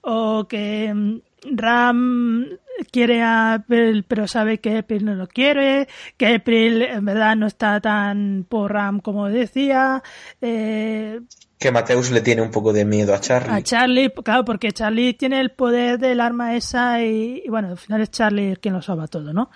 o 0.00 0.48
que 0.48 1.20
Ram 1.42 2.46
quiere 2.90 3.22
a 3.22 3.54
April, 3.54 4.04
pero 4.04 4.26
sabe 4.28 4.58
que 4.58 4.78
April 4.78 5.04
no 5.04 5.14
lo 5.14 5.28
quiere, 5.28 5.88
que 6.16 6.34
April 6.34 6.82
en 6.82 7.04
verdad 7.04 7.36
no 7.36 7.46
está 7.46 7.80
tan 7.80 8.46
por 8.48 8.72
Ram 8.72 9.00
como 9.00 9.28
decía. 9.28 10.02
Eh, 10.40 11.20
que 11.58 11.70
Mateus 11.70 12.10
le 12.10 12.20
tiene 12.20 12.42
un 12.42 12.50
poco 12.50 12.72
de 12.72 12.84
miedo 12.84 13.14
a 13.14 13.20
Charlie. 13.20 13.54
A 13.54 13.62
Charlie, 13.62 14.12
claro, 14.12 14.44
porque 14.44 14.72
Charlie 14.72 15.14
tiene 15.14 15.40
el 15.40 15.50
poder 15.50 15.98
del 15.98 16.20
arma 16.20 16.54
esa 16.54 17.02
y, 17.02 17.44
bueno, 17.48 17.68
al 17.68 17.78
final 17.78 18.02
es 18.02 18.10
Charlie 18.10 18.56
quien 18.56 18.74
lo 18.74 18.82
salva 18.82 19.06
todo, 19.06 19.32
¿no? 19.32 19.50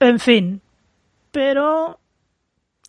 En 0.00 0.18
fin, 0.18 0.60
pero 1.30 1.98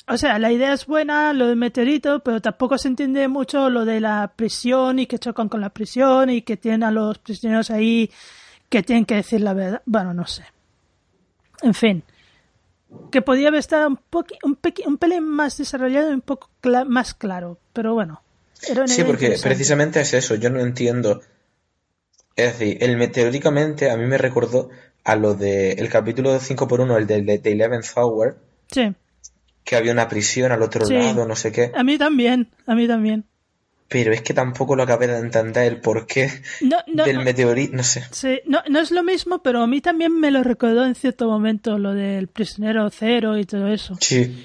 o 0.08 0.18
sea, 0.18 0.38
la 0.38 0.52
idea 0.52 0.74
es 0.74 0.86
buena, 0.86 1.32
lo 1.32 1.48
del 1.48 1.56
meteorito, 1.56 2.20
pero 2.20 2.42
tampoco 2.42 2.78
se 2.78 2.90
entiende 2.90 3.28
mucho 3.30 3.70
lo 3.70 3.86
de 3.86 4.02
la 4.02 4.34
prisión 4.36 5.00
y 5.00 5.08
que 5.08 5.18
chocan 5.18 5.48
con 5.48 5.62
la 5.62 5.70
prisión 5.70 6.30
y 6.30 6.42
que 6.42 6.58
tienen 6.58 6.84
a 6.84 6.92
los 6.92 7.20
prisioneros 7.20 7.72
ahí 7.72 8.12
que 8.70 8.84
tienen 8.84 9.06
que 9.06 9.16
decir 9.16 9.40
la 9.42 9.54
verdad. 9.54 9.82
Bueno, 9.86 10.14
no 10.14 10.28
sé. 10.28 10.44
En 11.62 11.74
fin. 11.74 12.04
Que 13.12 13.22
podía 13.22 13.48
haber 13.48 13.60
estado 13.60 13.88
un, 13.88 14.00
un, 14.44 14.60
un 14.86 14.98
pelín 14.98 15.24
más 15.24 15.58
desarrollado 15.58 16.12
y 16.12 16.16
un 16.16 16.22
poco 16.22 16.50
más 16.88 17.14
claro, 17.14 17.58
pero 17.72 17.94
bueno. 17.94 18.22
sí, 18.86 19.04
porque 19.06 19.38
precisamente 19.42 20.02
es 20.02 20.14
eso, 20.14 20.36
yo 20.36 20.50
no 20.50 20.60
entiendo. 20.60 21.22
Es 22.36 22.60
decir, 22.60 22.78
el 22.84 22.98
meteóricamente 22.98 23.90
a 23.90 23.96
mí 23.96 24.06
me 24.06 24.18
recordó 24.18 24.70
a 25.06 25.16
lo 25.16 25.34
del 25.34 25.80
el 25.80 25.90
capítulo 25.90 26.38
5 26.38 26.68
por 26.68 26.82
1 26.82 26.98
el 26.98 27.08
de, 27.08 27.22
de, 27.22 27.38
de 27.38 27.52
Eleventh 27.54 27.86
Hour. 27.96 28.38
Sí 28.70 28.94
que 29.64 29.76
había 29.76 29.92
una 29.92 30.08
prisión 30.08 30.52
al 30.52 30.62
otro 30.62 30.86
lado, 30.86 31.26
no 31.26 31.36
sé 31.36 31.52
qué. 31.52 31.72
A 31.76 31.84
mí 31.84 31.98
también, 31.98 32.50
a 32.66 32.76
mí 32.76 32.88
también. 32.88 33.26
Pero 33.88 34.12
es 34.12 34.22
que 34.22 34.34
tampoco 34.34 34.76
lo 34.76 34.84
acabé 34.84 35.08
de 35.08 35.20
entender 35.20 35.72
el 35.72 35.80
porqué 35.80 36.32
del 36.88 37.20
meteorito, 37.20 37.76
no 37.76 37.84
sé. 37.84 38.04
Sí, 38.12 38.42
no, 38.46 38.62
no 38.68 38.80
es 38.80 38.92
lo 38.92 39.04
mismo, 39.04 39.44
pero 39.44 39.62
a 39.62 39.68
mí 39.68 39.82
también 39.82 40.20
me 40.20 40.32
lo 40.32 40.42
recordó 40.44 40.86
en 40.86 40.96
cierto 40.96 41.28
momento 41.28 41.78
lo 41.78 41.94
del 41.94 42.28
prisionero 42.28 42.90
cero 42.90 43.38
y 43.38 43.46
todo 43.46 43.68
eso. 43.68 43.96
Sí. 44.00 44.44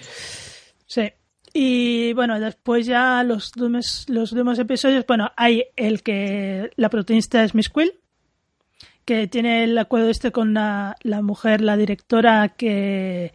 Sí. 0.86 1.12
Y 1.54 2.12
bueno, 2.12 2.38
después 2.38 2.86
ya 2.86 3.22
los 3.24 3.52
demás, 3.52 4.04
los 4.08 4.34
demás 4.34 4.58
episodios, 4.58 5.06
bueno, 5.06 5.32
hay 5.36 5.64
el 5.76 6.02
que 6.02 6.70
la 6.76 6.90
protagonista 6.90 7.42
es 7.42 7.54
Miss 7.54 7.70
Quill, 7.70 7.94
que 9.04 9.26
tiene 9.26 9.64
el 9.64 9.78
acuerdo 9.78 10.10
este 10.10 10.30
con 10.30 10.52
la, 10.52 10.94
mujer, 11.22 11.62
la 11.62 11.76
directora, 11.76 12.50
que, 12.50 13.32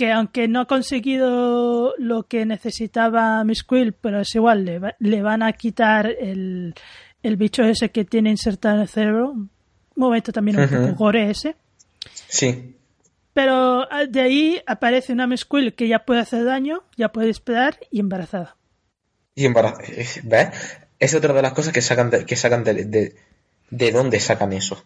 que 0.00 0.12
aunque 0.12 0.48
no 0.48 0.60
ha 0.62 0.66
conseguido 0.66 1.92
lo 1.98 2.22
que 2.22 2.46
necesitaba 2.46 3.44
Miss 3.44 3.64
Quill, 3.64 3.92
pero 3.92 4.22
es 4.22 4.34
igual, 4.34 4.64
le, 4.98 5.20
van 5.20 5.42
a 5.42 5.52
quitar 5.52 6.06
el, 6.06 6.74
el, 7.22 7.36
bicho 7.36 7.62
ese 7.64 7.90
que 7.90 8.06
tiene 8.06 8.30
insertado 8.30 8.76
en 8.76 8.80
el 8.80 8.88
cerebro. 8.88 9.32
Un 9.32 9.50
momento 9.94 10.32
también 10.32 10.58
un 10.58 10.68
poco 10.70 10.94
gore 10.94 11.28
ese. 11.28 11.54
Sí. 12.28 12.76
Pero 13.34 13.86
ah, 13.92 14.06
de 14.08 14.22
ahí 14.22 14.62
aparece 14.66 15.12
una 15.12 15.26
Miss 15.26 15.44
Quill 15.44 15.74
que 15.74 15.86
ya 15.86 16.06
puede 16.06 16.20
hacer 16.20 16.46
daño, 16.46 16.82
ya 16.96 17.12
puede 17.12 17.28
esperar 17.28 17.78
y 17.90 18.00
embarazada. 18.00 18.56
Y 19.34 19.44
embarazada. 19.44 19.84
¿Ves? 20.22 20.48
Es 20.98 21.14
otra 21.14 21.34
de 21.34 21.42
las 21.42 21.52
cosas 21.52 21.74
que 21.74 21.82
sacan 21.82 22.10
que 22.24 22.36
sacan 22.36 22.64
de, 22.64 23.14
¿De 23.68 23.92
dónde 23.92 24.18
sacan 24.18 24.54
eso? 24.54 24.82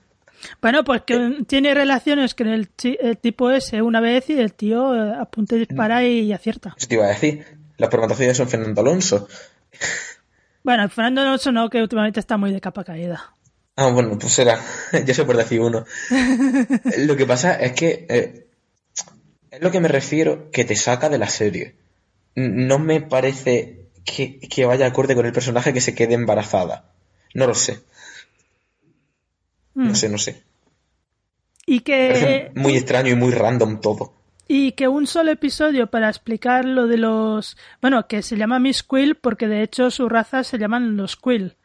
Bueno, 0.60 0.84
pues 0.84 1.02
que 1.02 1.44
tiene 1.46 1.74
relaciones 1.74 2.34
con 2.34 2.48
el, 2.48 2.68
tipo 2.68 3.50
ese 3.50 3.82
una 3.82 4.00
vez 4.00 4.28
y 4.30 4.38
el 4.38 4.52
tío 4.52 4.94
eh, 4.94 5.14
apunta 5.18 5.56
y 5.56 5.60
dispara 5.60 6.04
y, 6.04 6.32
acierta. 6.32 6.74
Eso 6.76 6.88
te 6.88 6.94
iba 6.94 7.06
a 7.06 7.08
decir. 7.08 7.44
Los 7.76 7.88
espermatozoides 7.88 8.36
son 8.36 8.48
Fernando 8.48 8.80
Alonso. 8.80 9.28
Bueno, 10.62 10.88
Fernando 10.88 11.22
Alonso 11.22 11.52
no, 11.52 11.68
que 11.68 11.82
últimamente 11.82 12.20
está 12.20 12.36
muy 12.36 12.52
de 12.52 12.60
capa 12.60 12.84
caída. 12.84 13.34
Ah, 13.76 13.90
bueno, 13.90 14.18
pues 14.18 14.32
será. 14.32 14.60
Yo 15.06 15.14
sé 15.14 15.24
por 15.24 15.36
decir 15.36 15.60
uno. 15.60 15.84
lo 16.98 17.16
que 17.16 17.26
pasa 17.26 17.54
es 17.56 17.72
que 17.72 18.06
eh, 18.08 18.46
es 19.50 19.60
lo 19.60 19.70
que 19.70 19.80
me 19.80 19.88
refiero 19.88 20.50
que 20.50 20.64
te 20.64 20.76
saca 20.76 21.08
de 21.08 21.18
la 21.18 21.28
serie. 21.28 21.74
No 22.36 22.78
me 22.78 23.00
parece 23.00 23.86
que, 24.04 24.38
que 24.40 24.64
vaya 24.64 24.86
acorde 24.86 25.14
con 25.14 25.26
el 25.26 25.32
personaje 25.32 25.72
que 25.72 25.80
se 25.80 25.94
quede 25.94 26.14
embarazada. 26.14 26.90
No 27.34 27.46
lo 27.46 27.54
sé. 27.54 27.80
No 29.74 29.90
mm. 29.90 29.94
sé, 29.94 30.08
no 30.08 30.18
sé. 30.18 30.42
Y 31.66 31.80
que... 31.80 32.50
muy 32.54 32.76
extraño 32.76 33.12
y 33.12 33.16
muy 33.16 33.32
random 33.32 33.80
todo. 33.80 34.12
Y 34.46 34.72
que 34.72 34.88
un 34.88 35.06
solo 35.06 35.30
episodio 35.30 35.86
para 35.86 36.08
explicar 36.08 36.64
lo 36.64 36.86
de 36.86 36.98
los... 36.98 37.56
Bueno, 37.80 38.06
que 38.06 38.22
se 38.22 38.36
llama 38.36 38.58
Miss 38.58 38.82
Quill 38.82 39.14
porque 39.14 39.48
de 39.48 39.62
hecho 39.62 39.90
su 39.90 40.08
raza 40.08 40.44
se 40.44 40.58
llaman 40.58 40.96
los 40.96 41.16
Quill. 41.16 41.56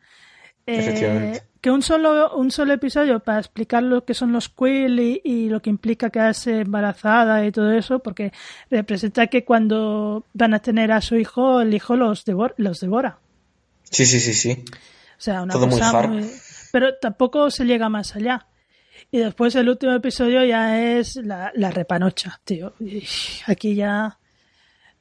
Eh, 0.65 1.41
que 1.61 1.71
un 1.71 1.81
solo, 1.81 2.35
un 2.37 2.51
solo 2.51 2.73
episodio 2.73 3.19
para 3.19 3.39
explicar 3.39 3.83
lo 3.83 4.05
que 4.05 4.13
son 4.13 4.31
los 4.31 4.49
Quill 4.49 5.21
y, 5.23 5.49
lo 5.49 5.61
que 5.61 5.69
implica 5.69 6.09
quedarse 6.09 6.61
embarazada 6.61 7.45
y 7.45 7.51
todo 7.51 7.71
eso, 7.73 7.99
porque 7.99 8.31
representa 8.69 9.27
que 9.27 9.43
cuando 9.43 10.25
van 10.33 10.53
a 10.53 10.59
tener 10.59 10.91
a 10.91 11.01
su 11.01 11.17
hijo, 11.17 11.59
el 11.59 11.73
hijo 11.73 11.95
los, 11.95 12.23
los 12.57 12.79
devora. 12.79 13.19
Sí, 13.89 14.05
sí, 14.05 14.19
sí, 14.19 14.33
sí. 14.33 14.63
O 15.17 15.21
sea, 15.21 15.41
una 15.41 15.53
cosa 15.55 16.07
muy 16.07 16.23
pero 16.71 16.95
tampoco 16.95 17.49
se 17.51 17.65
llega 17.65 17.89
más 17.89 18.15
allá. 18.15 18.47
Y 19.11 19.19
después 19.19 19.55
el 19.55 19.69
último 19.69 19.93
episodio 19.93 20.43
ya 20.43 20.79
es 20.79 21.15
la, 21.15 21.51
repanocha, 21.71 22.39
tío. 22.43 22.73
aquí 23.47 23.75
ya 23.75 24.19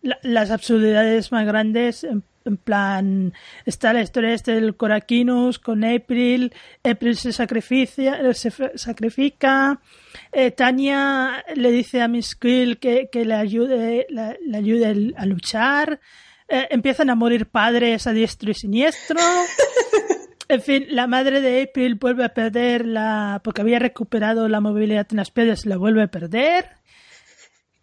las 0.01 0.51
absurdidades 0.51 1.33
más 1.33 1.45
grandes, 1.45 2.05
en, 2.05 2.23
plan, 2.64 3.35
está 3.66 3.93
la 3.93 4.01
historia 4.01 4.33
este 4.33 4.53
del 4.53 4.77
Coraquinus 4.77 5.59
con 5.59 5.85
April, 5.85 6.55
April 6.83 7.16
se 7.16 7.33
sacrifica, 7.33 8.33
se 8.33 8.51
sacrifica, 8.77 9.81
eh, 10.33 10.53
Tania 10.53 11.45
le 11.55 11.71
dice 11.71 12.01
a 12.01 12.09
Miss 12.09 12.37
Quill 12.37 12.79
que, 12.79 13.11
que 13.12 13.27
le 13.27 13.35
ayude, 13.35 14.07
le 14.09 14.57
ayude 14.57 15.12
a 15.16 15.27
luchar, 15.27 16.01
eh, 16.49 16.69
empiezan 16.71 17.11
a 17.11 17.14
morir 17.14 17.47
padres 17.47 18.07
a 18.07 18.12
diestro 18.12 18.51
y 18.51 18.55
siniestro. 18.55 19.21
En 20.49 20.62
fin, 20.62 20.86
la 20.88 21.07
madre 21.07 21.40
de 21.42 21.62
April 21.62 21.96
vuelve 21.96 22.24
a 22.24 22.34
perder 22.34 22.86
la. 22.86 23.40
porque 23.44 23.61
había 23.61 23.78
recuperado 23.78 24.49
la 24.49 24.61
movilidad 24.61 25.07
en 25.11 25.18
las 25.18 25.30
piedras, 25.30 25.66
la 25.66 25.76
vuelve 25.76 26.03
a 26.03 26.09
perder. 26.09 26.78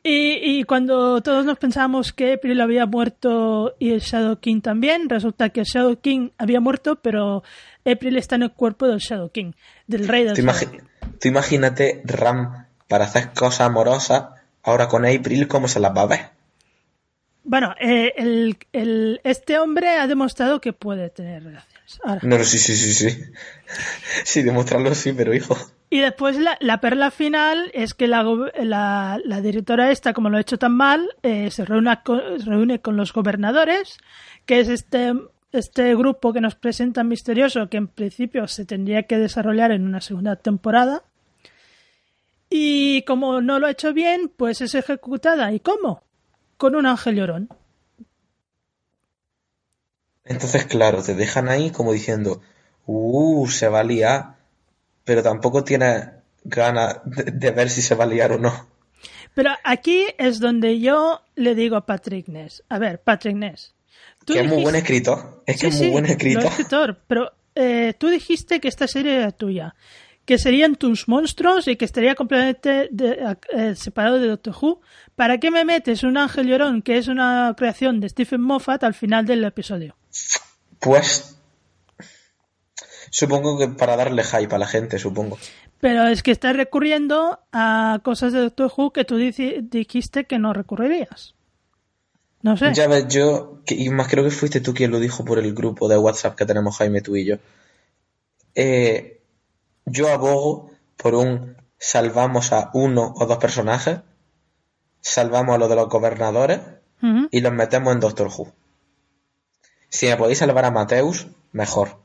Y, 0.08 0.64
cuando 0.66 1.20
todos 1.22 1.46
nos 1.46 1.58
pensábamos 1.58 2.14
que 2.14 2.34
April 2.34 2.62
había 2.62 2.86
muerto 2.86 3.74
y 3.80 3.90
el 3.90 4.02
Shadow 4.02 4.40
King 4.40 4.62
también, 4.62 5.10
resulta 5.10 5.50
que 5.50 5.62
el 5.62 5.66
Shadow 5.66 6.00
King 6.00 6.30
había 6.38 6.60
muerto, 6.60 6.98
pero 6.98 7.42
April 7.84 8.16
está 8.18 8.36
en 8.36 8.44
el 8.44 8.52
cuerpo 8.52 8.88
del 8.88 9.00
Shadow 9.00 9.32
King, 9.32 9.54
del 9.88 10.08
rey 10.08 10.24
del 10.24 10.36
Tú, 10.36 11.28
imagínate 11.28 12.04
Ram 12.06 12.68
para 12.88 13.06
hacer 13.06 13.32
cosas 13.34 13.62
amorosas, 13.62 14.26
ahora 14.62 14.88
con 14.88 15.08
April, 15.08 15.48
¿cómo 15.48 15.68
se 15.68 15.80
las 15.80 15.98
va 15.98 16.02
a 16.02 16.06
ver? 16.06 16.20
Bueno, 17.44 17.74
eh, 17.80 18.14
el, 18.74 19.22
este 19.24 19.58
hombre 19.58 19.98
ha 19.98 20.06
demostrado 20.06 20.62
que 20.62 20.72
puede 20.72 21.10
tener 21.10 21.64
relación. 22.04 22.30
No, 22.30 22.44
sí, 22.44 22.58
sí, 22.58 22.76
sí, 22.76 22.94
sí. 22.94 23.24
Sí, 24.24 24.44
demostrarlo 24.44 24.94
sí, 24.96 25.14
pero 25.14 25.34
hijo. 25.34 25.58
Y 25.90 26.00
después 26.00 26.38
la, 26.38 26.82
perla 26.82 27.12
final 27.12 27.72
es 27.74 27.94
que 27.94 28.08
la, 28.08 28.24
la, 29.24 29.42
directora 29.42 29.92
esta, 29.92 30.14
como 30.14 30.30
lo 30.30 30.38
ha 30.38 30.42
hecho 30.42 30.58
tan 30.58 30.76
mal, 30.76 31.10
eh, 31.24 31.52
se, 31.52 31.64
reúne 31.64 32.00
con, 32.04 32.22
reúne 32.46 32.82
con 32.82 32.98
los 32.98 33.14
gobernadores, 33.14 33.98
que 34.46 34.60
es 34.60 34.70
este, 34.70 35.14
este 35.52 35.96
grupo 35.96 36.34
que 36.34 36.42
nos 36.42 36.56
presenta 36.56 37.04
misterioso, 37.04 37.70
que 37.70 37.78
en 37.78 37.88
principio 37.88 38.48
se 38.48 38.66
tendría 38.66 39.04
que 39.04 39.18
desarrollar 39.18 39.72
en 39.72 39.86
una 39.86 40.02
segunda 40.02 40.36
temporada. 40.36 41.04
Y 42.50 43.04
como 43.04 43.42
no 43.42 43.60
lo 43.60 43.68
ha 43.68 43.72
hecho 43.72 43.94
bien, 43.94 44.32
pues 44.36 44.62
es 44.62 44.76
ejecutada. 44.76 45.52
¿Y 45.54 45.60
cómo? 45.60 46.04
Con 46.58 46.76
un 46.76 46.86
ángel 46.86 47.16
llorón. 47.16 47.50
Entonces, 50.26 50.66
claro, 50.66 51.04
te 51.04 51.14
dejan 51.14 51.50
ahí 51.50 51.70
como 51.70 51.94
diciendo, 51.94 52.42
uh, 52.88 53.48
se 53.48 53.70
va 53.70 53.82
a 53.82 53.84
liar, 53.84 54.36
pero 55.04 55.22
tampoco 55.22 55.64
tienes 55.64 56.08
ganas 56.44 57.00
de, 57.06 57.52
ver 57.52 57.70
si 57.70 57.82
se 57.82 57.96
va 57.96 58.06
a 58.06 58.08
liar 58.08 58.34
o 58.34 58.40
no. 58.40 58.68
Pero 59.34 59.52
aquí 59.64 60.06
es 60.18 60.40
donde 60.40 60.80
yo 60.80 61.22
le 61.36 61.56
digo 61.56 61.76
a 61.76 61.86
Patrick 61.86 62.28
Ness, 62.28 62.64
a 62.70 62.80
ver, 62.80 63.02
Patrick 63.02 63.36
Ness. 63.36 63.74
que 64.26 64.40
es 64.40 64.48
muy 64.48 64.64
buen 64.64 64.76
escritor, 64.76 65.44
es 65.46 65.60
que 65.60 65.68
es 65.68 65.80
muy 65.80 65.90
buen 65.90 66.06
escritor. 66.06 66.46
escritor 66.46 66.98
pero 67.06 67.34
eh, 67.54 67.94
tú 67.98 68.08
dijiste 68.08 68.60
que 68.60 68.68
esta 68.68 68.88
serie 68.88 69.18
era 69.18 69.32
tuya, 69.32 69.76
que 70.26 70.38
serían 70.38 70.76
tus 70.76 71.08
monstruos 71.08 71.68
y 71.68 71.76
que 71.76 71.86
estaría 71.86 72.16
completamente 72.16 72.90
eh, 73.54 73.76
separado 73.76 74.20
de 74.20 74.28
Doctor 74.28 74.56
Who. 74.60 74.82
¿Para 75.16 75.38
qué 75.38 75.52
me 75.52 75.66
metes 75.66 76.04
un 76.04 76.18
ángel 76.18 76.48
llorón 76.48 76.82
que 76.82 76.98
es 76.98 77.08
una 77.08 77.54
creación 77.56 78.00
de 78.00 78.10
Stephen 78.10 78.42
Moffat 78.42 78.84
al 78.84 78.96
final 78.96 79.26
del 79.26 79.44
episodio? 79.44 79.96
Pues 80.80 81.38
supongo 83.10 83.58
que 83.58 83.68
para 83.68 83.96
darle 83.96 84.24
hype 84.24 84.54
a 84.54 84.58
la 84.58 84.68
gente, 84.68 85.00
supongo. 85.00 85.38
Pero 85.80 86.08
es 86.08 86.24
que 86.24 86.32
estás 86.32 86.56
recurriendo 86.56 87.40
a 87.52 88.00
cosas 88.04 88.34
de 88.34 88.40
Doctor 88.40 88.72
Who 88.76 88.92
que 88.92 89.06
tú 89.06 89.18
dijiste 89.18 90.26
que 90.26 90.40
no 90.40 90.54
recurrirías. 90.54 91.36
No 92.42 92.58
sé. 92.58 92.74
Ya 92.74 92.88
ves, 92.88 93.08
yo, 93.08 93.62
y 93.68 93.90
más 93.90 94.08
creo 94.08 94.24
que 94.24 94.32
fuiste 94.32 94.62
tú 94.62 94.74
quien 94.74 94.92
lo 94.92 95.00
dijo 95.00 95.26
por 95.26 95.40
el 95.40 95.54
grupo 95.54 95.88
de 95.88 95.98
WhatsApp 95.98 96.36
que 96.36 96.46
tenemos 96.46 96.78
Jaime, 96.78 97.02
tú 97.02 97.16
y 97.16 97.26
yo. 97.26 97.38
Eh, 98.54 99.22
yo 99.86 100.12
abogo 100.12 100.72
por 100.98 101.16
un 101.16 101.58
salvamos 101.78 102.52
a 102.52 102.72
uno 102.74 103.14
o 103.16 103.26
dos 103.26 103.38
personajes, 103.38 104.00
salvamos 105.02 105.56
a 105.56 105.58
los 105.58 105.70
de 105.70 105.76
los 105.76 105.90
gobernadores 105.90 106.62
y 107.30 107.42
los 107.42 107.54
metemos 107.54 107.94
en 107.94 108.00
Doctor 108.00 108.28
Who. 108.36 108.52
Si 109.96 110.08
me 110.08 110.18
podéis 110.18 110.40
salvar 110.40 110.66
a 110.66 110.72
Mateus, 110.72 111.28
mejor. 111.54 111.96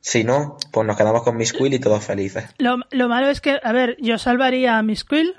Si 0.00 0.22
no, 0.22 0.56
pues 0.70 0.86
nos 0.86 0.96
quedamos 0.96 1.24
con 1.24 1.36
Miss 1.36 1.52
Quill 1.52 1.74
y 1.74 1.80
todos 1.80 2.04
felices. 2.04 2.44
Lo, 2.58 2.78
malo 3.08 3.28
es 3.28 3.40
que, 3.40 3.58
a 3.60 3.72
ver, 3.72 3.96
yo 4.00 4.18
salvaría 4.18 4.78
a 4.78 4.82
Miss 4.84 5.02
Quill. 5.02 5.34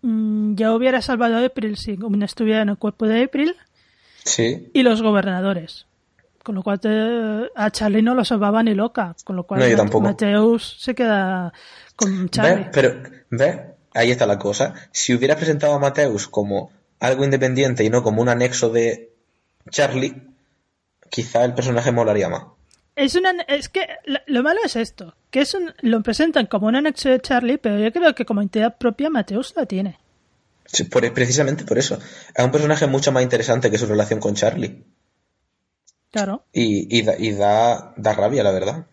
Mm, 0.00 0.54
yo 0.54 0.74
hubiera 0.74 1.02
salvado 1.02 1.36
a 1.36 1.44
April 1.44 1.76
si 1.76 1.98
no 1.98 2.24
estuviera 2.24 2.62
en 2.62 2.70
el 2.70 2.78
cuerpo 2.78 3.06
de 3.06 3.24
April. 3.24 3.56
Sí. 4.24 4.70
Y 4.72 4.82
los 4.82 5.02
gobernadores. 5.02 5.84
Con 6.42 6.54
lo 6.54 6.62
cual 6.62 6.80
a 7.54 7.70
Charlie 7.72 8.00
no 8.00 8.14
lo 8.14 8.24
salvaba 8.24 8.62
ni 8.62 8.72
loca. 8.72 9.14
Con 9.22 9.36
lo 9.36 9.42
cual 9.42 9.60
Mateus 10.00 10.78
se 10.80 10.94
queda 10.94 11.52
con 11.94 12.30
Charlie. 12.30 12.70
Pero, 12.72 13.02
¿ves? 13.28 13.58
Ahí 13.92 14.10
está 14.10 14.24
la 14.24 14.38
cosa. 14.38 14.72
Si 14.92 15.12
hubieras 15.12 15.36
presentado 15.36 15.74
a 15.74 15.78
Mateus 15.78 16.26
como 16.26 16.70
algo 17.00 17.22
independiente 17.22 17.84
y 17.84 17.90
no 17.90 18.02
como 18.02 18.22
un 18.22 18.30
anexo 18.30 18.70
de 18.70 19.12
Charlie, 19.68 20.28
quizá 21.10 21.44
el 21.44 21.54
personaje 21.54 21.92
molaría 21.92 22.28
más. 22.28 22.44
Es, 22.96 23.14
una, 23.14 23.30
es 23.46 23.68
que 23.68 23.86
lo, 24.26 24.42
malo 24.42 24.58
es 24.64 24.74
esto, 24.74 25.14
que 25.30 25.40
es 25.40 25.54
un, 25.54 25.72
lo 25.82 26.02
presentan 26.02 26.46
como 26.46 26.66
un 26.66 26.74
anexo 26.74 27.08
de 27.08 27.20
Charlie, 27.20 27.58
pero 27.58 27.78
yo 27.78 27.92
creo 27.92 28.14
que 28.14 28.24
como 28.24 28.42
entidad 28.42 28.76
propia 28.76 29.08
Mateus 29.08 29.54
la 29.56 29.66
tiene. 29.66 29.98
precisamente 31.14 31.64
por 31.64 31.78
eso. 31.78 31.98
Es 32.34 32.44
un 32.44 32.50
personaje 32.50 32.88
mucho 32.88 33.12
más 33.12 33.22
interesante 33.22 33.70
que 33.70 33.78
su 33.78 33.86
relación 33.86 34.18
con 34.18 34.34
Charlie. 34.34 34.82
Claro. 36.10 36.44
Y, 36.52 37.02
da, 37.36 37.94
da, 37.96 38.14
rabia, 38.14 38.42
la 38.42 38.50
verdad. 38.50 38.86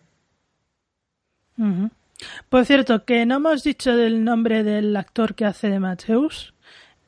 Por 2.48 2.64
cierto, 2.64 3.04
que 3.04 3.26
no 3.26 3.36
hemos 3.36 3.64
dicho 3.64 3.90
el 3.90 4.22
nombre 4.22 4.62
del 4.62 4.94
actor 4.96 5.34
que 5.34 5.46
hace 5.46 5.68
de 5.68 5.80
Mateus, 5.80 6.54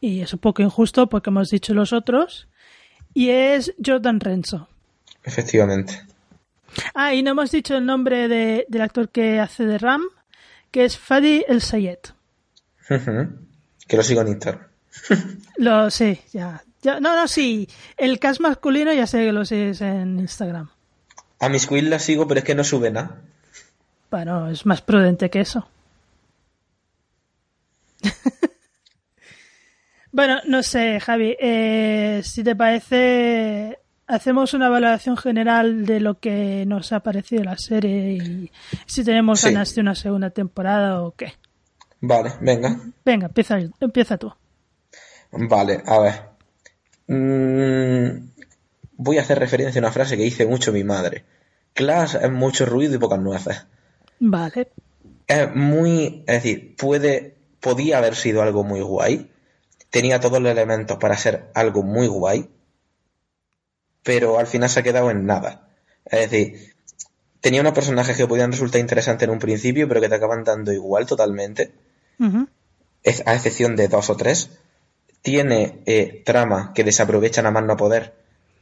y 0.01 0.21
es 0.21 0.33
un 0.33 0.41
poco 0.41 0.63
injusto 0.63 1.09
porque 1.09 1.31
hemos 1.31 1.49
dicho 1.49 1.75
los 1.75 1.93
otros, 1.93 2.49
y 3.15 3.31
es 3.31 3.75
Jordan 3.85 4.19
Renzo. 4.21 4.69
Efectivamente. 5.25 6.03
Ah, 6.95 7.15
y 7.15 7.23
no 7.23 7.33
hemos 7.33 7.51
dicho 7.51 7.77
el 7.77 7.87
nombre 7.87 8.29
del 8.29 8.81
actor 8.81 9.09
que 9.09 9.41
hace 9.41 9.65
de 9.65 9.79
Ram, 9.79 10.03
que 10.71 10.85
es 10.85 10.99
Fadi 10.99 11.45
El 11.49 11.61
Sayed. 11.61 11.99
que 13.87 13.97
lo 13.97 14.03
sigo 14.03 14.21
en 14.21 14.29
Instagram. 14.29 14.67
lo 15.57 15.91
sé, 15.91 16.23
ya, 16.33 16.63
no, 16.85 17.01
no, 17.01 17.29
sí. 17.29 17.69
El 17.97 18.19
cast 18.19 18.41
masculino 18.41 18.93
ya 18.93 19.07
sé 19.07 19.25
que 19.25 19.33
lo 19.33 19.45
sigues 19.45 19.81
en 19.81 20.19
Instagram. 20.21 20.71
A 21.41 21.49
mis 21.49 21.67
queens 21.67 21.89
la 21.89 21.99
sigo, 21.99 22.27
pero 22.27 22.39
es 22.39 22.45
que 22.45 22.55
no 22.55 22.65
sube 22.65 22.91
nada. 22.91 23.21
Bueno, 24.11 24.49
es 24.49 24.65
más 24.65 24.81
prudente 24.81 25.31
que 25.31 25.41
eso. 25.41 25.69
bueno, 30.13 30.41
no 30.47 30.63
sé, 30.63 31.01
Javi. 31.01 31.37
Eh, 31.39 32.21
si 32.25 32.43
te 32.43 32.57
parece, 32.57 33.79
hacemos 34.09 34.55
una 34.55 34.69
valoración 34.69 35.17
general 35.17 35.85
de 35.85 36.01
lo 36.01 36.19
que 36.19 36.65
nos 36.67 36.93
ha 36.93 37.01
parecido 37.01 37.45
la 37.45 37.57
serie 37.57 38.13
y 38.13 38.51
si 38.87 39.05
tenemos 39.05 39.45
ganas 39.45 39.75
de 39.75 39.81
una 39.83 39.95
segunda 39.95 40.31
temporada 40.31 41.03
o 41.03 41.13
qué. 41.13 41.35
Vale, 42.01 42.33
venga. 42.41 42.81
Venga, 43.05 43.27
empieza, 43.27 43.59
empieza 43.81 44.17
tú. 44.17 44.33
Vale, 45.31 45.83
a 45.85 45.99
ver. 45.99 46.15
Mm, 47.07 48.31
voy 48.97 49.19
a 49.19 49.23
hacer 49.23 49.39
referencia 49.39 49.79
a 49.81 49.85
una 49.85 49.93
frase 49.93 50.17
que 50.17 50.23
dice 50.23 50.47
mucho 50.47 50.73
mi 50.73 50.85
madre. 50.85 51.25
Class 51.75 52.15
es 52.15 52.31
mucho 52.31 52.67
ruido 52.67 52.95
y 52.95 52.99
pocas 52.99 53.21
nueces. 53.21 53.67
Vale. 54.21 54.71
Es 55.27 55.55
muy. 55.55 56.25
Es 56.27 56.43
decir, 56.43 56.77
puede. 56.77 57.37
Podía 57.61 57.99
haber 57.99 58.15
sido 58.15 58.43
algo 58.43 58.65
muy 58.65 58.81
guay. 58.81 59.31
Tenía 59.91 60.21
todos 60.21 60.41
los 60.41 60.53
elementos 60.53 60.97
para 60.99 61.17
ser 61.17 61.51
algo 61.55 61.83
muy 61.83 62.07
guay 62.07 62.49
pero 64.09 64.39
al 64.39 64.47
final 64.47 64.71
se 64.71 64.81
ha 64.81 64.83
quedado 64.83 65.11
en 65.11 65.27
nada. 65.27 65.69
Es 66.07 66.31
decir, 66.31 66.73
tenía 67.43 67.61
unos 67.61 67.75
personajes 67.75 68.17
que 68.17 68.27
podían 68.27 68.53
resultar 68.53 68.81
interesantes 68.81 69.29
en 69.29 69.35
un 69.35 69.39
principio, 69.39 69.87
pero 69.87 70.01
que 70.01 70.09
te 70.09 70.15
acaban 70.15 70.45
dando 70.45 70.73
igual 70.73 71.05
totalmente, 71.05 71.75
a 72.19 73.35
excepción 73.35 73.77
de 73.77 73.89
dos 73.89 74.09
o 74.09 74.17
tres. 74.17 74.49
Tiene 75.21 75.83
eh, 75.85 76.23
tramas 76.25 76.71
que 76.75 76.85
desaprovechan 76.85 77.45
a 77.45 77.51
más 77.51 77.65
no 77.65 77.77
poder 77.77 78.15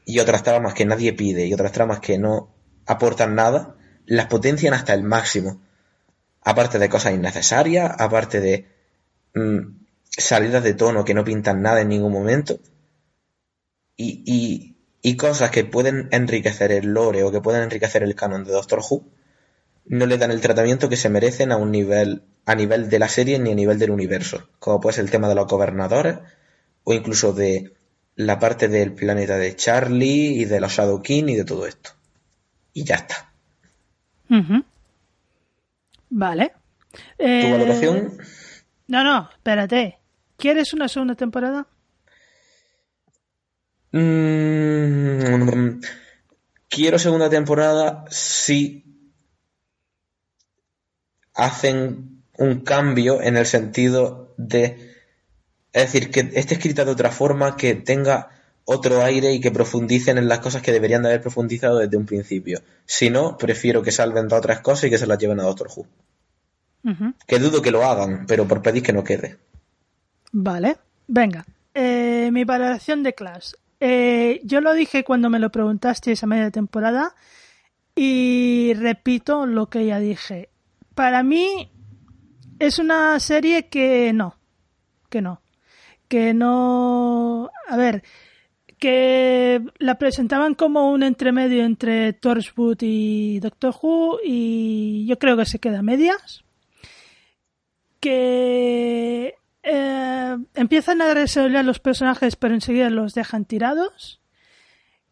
y 0.05 0.19
otras 0.19 0.43
tramas 0.43 0.75
que 0.75 0.85
nadie 0.85 1.13
pide 1.13 1.47
y 1.47 1.55
otras 1.55 1.71
tramas 1.71 2.01
que 2.01 2.19
no 2.19 2.53
aportan 2.85 3.37
nada, 3.37 3.77
las 4.05 4.27
potencian 4.27 4.75
hasta 4.75 4.95
el 4.95 5.05
máximo. 5.05 5.61
Aparte 6.43 6.81
de 6.81 6.89
cosas 6.89 7.15
innecesarias, 7.15 7.95
aparte 8.01 8.41
de 8.41 8.67
mm, 9.33 9.61
salidas 10.09 10.65
de 10.65 10.75
tono 10.75 11.05
que 11.05 11.15
no 11.15 11.23
pintan 11.23 11.63
nada 11.63 11.83
en 11.83 11.89
ningún 11.91 12.11
momento. 12.11 12.59
y, 13.97 14.25
y 14.27 14.76
cosas 15.15 15.53
que 15.53 15.65
pueden 15.65 16.09
enriquecer 16.11 16.73
el 16.73 16.87
lore 16.87 17.23
o 17.23 17.31
que 17.31 17.41
pueden 17.41 17.63
enriquecer 17.63 18.03
el 18.03 18.17
canon 18.17 18.43
de 18.43 18.51
Doctor 18.51 18.81
Who 18.81 19.05
no 19.85 20.07
le 20.07 20.19
dan 20.19 20.33
el 20.33 20.41
tratamiento 20.41 20.89
que 20.89 20.97
se 20.97 21.09
merecen 21.09 21.53
a 21.53 21.57
un 21.57 21.71
nivel 21.71 22.25
a 22.45 22.55
nivel 22.55 22.89
de 22.89 22.99
la 22.99 23.09
serie 23.09 23.39
ni 23.39 23.53
a 23.53 23.55
nivel 23.55 23.79
del 23.79 23.91
universo, 23.91 24.49
como 24.59 24.81
puede 24.81 24.95
ser 24.95 25.05
el 25.05 25.11
tema 25.11 25.29
de 25.29 25.35
los 25.35 25.47
gobernadores 25.47 26.19
o 26.85 26.93
incluso 26.93 27.33
de 27.33 27.75
la 28.15 28.39
parte 28.39 28.69
del 28.69 28.95
planeta 28.95 29.37
de 29.37 29.55
Charlie 29.57 30.41
y 30.41 30.45
de 30.45 30.61
los 30.61 30.73
Shadow 30.73 31.03
King 31.03 31.25
y 31.29 31.37
de 31.37 31.45
todo 31.45 31.67
esto. 31.67 31.91
Y 32.73 32.85
ya 32.85 32.97
está. 32.97 33.33
Vale. 36.11 36.53
¿Tu 37.19 37.25
eh, 37.25 37.51
valoración? 37.51 38.17
No, 38.87 39.03
no, 39.03 39.29
espérate. 39.31 39.99
¿Quieres 40.37 40.73
una 40.73 40.89
segunda 40.89 41.15
temporada? 41.15 41.67
Mm, 43.97 45.81
quiero 46.69 46.99
segunda 46.99 47.31
temporada 47.31 48.05
si 48.11 48.85
hacen 51.35 52.23
un 52.37 52.61
cambio 52.61 53.23
en 53.23 53.37
el 53.39 53.47
sentido 53.47 54.35
de... 54.37 54.95
Es 55.73 55.93
decir, 55.93 56.11
que 56.11 56.31
esté 56.35 56.55
escrita 56.55 56.85
de 56.85 56.91
otra 56.91 57.11
forma, 57.11 57.57
que 57.57 57.75
tenga 57.75 58.31
otro 58.65 59.03
aire 59.03 59.33
y 59.33 59.41
que 59.41 59.51
profundicen 59.51 60.19
en 60.19 60.29
las 60.29 60.41
cosas 60.41 60.63
que 60.63 60.73
deberían 60.73 61.03
de 61.03 61.09
haber 61.09 61.23
profundizado 61.23 61.79
desde 61.79 61.97
un 61.97 62.07
principio. 62.07 62.61
Si 62.85 63.11
no, 63.11 63.39
prefiero 63.39 63.83
que 63.83 63.93
salven 63.93 64.29
de 64.29 64.37
otras 64.37 64.61
cosas 64.61 64.85
y 64.85 64.91
que 64.91 64.99
se 64.99 65.07
las 65.07 65.19
lleven 65.19 65.41
a 65.41 65.45
Doctor 65.45 65.69
Who. 65.75 65.87
Que 67.27 67.39
dudo 67.39 67.63
que 67.63 67.71
lo 67.71 67.85
hagan, 67.85 68.27
pero 68.27 68.47
por 68.47 68.63
pedir 68.63 68.83
que 68.83 68.93
no 68.93 69.05
quede. 69.05 69.39
Vale, 70.33 70.77
venga. 71.09 71.45
Eh, 71.75 72.31
mi 72.33 72.45
valoración 72.45 73.03
de 73.03 73.15
Clash. 73.15 73.53
Eh, 73.81 74.41
yo 74.45 74.61
lo 74.61 74.73
dije 74.73 75.05
cuando 75.05 75.29
me 75.31 75.39
lo 75.39 75.51
preguntaste 75.51 76.13
esa 76.13 76.27
media 76.27 76.51
temporada 76.51 77.15
y 77.95 78.73
repito 78.75 79.47
lo 79.47 79.69
que 79.69 79.87
ya 79.87 79.99
dije. 79.99 80.51
Para 80.95 81.23
mí 81.23 81.71
es 82.59 82.79
una 82.79 83.19
serie 83.21 83.69
que 83.69 84.13
no, 84.13 84.37
que 85.11 85.21
no, 85.21 85.43
que 86.09 86.33
no, 86.35 87.51
a 87.69 87.77
ver, 87.77 88.03
que 88.79 89.63
la 89.79 89.99
presentaban 89.99 90.55
como 90.55 90.91
un 90.91 91.03
entremedio 91.03 91.65
entre 91.65 92.13
Torchwood 92.13 92.79
y 92.81 93.41
Doctor 93.41 93.75
Who 93.81 94.21
y 94.25 95.07
yo 95.07 95.19
creo 95.19 95.37
que 95.37 95.47
se 95.47 95.59
queda 95.59 95.81
a 95.81 95.83
medias. 95.83 96.45
Que 98.01 99.35
eh, 99.69 100.37
empiezan 100.55 101.03
a 101.03 101.13
desarrollar 101.13 101.65
los 101.65 101.81
personajes 101.81 102.37
pero 102.37 102.55
enseguida 102.55 102.89
los 102.89 103.15
dejan 103.15 103.45
tirados, 103.45 104.21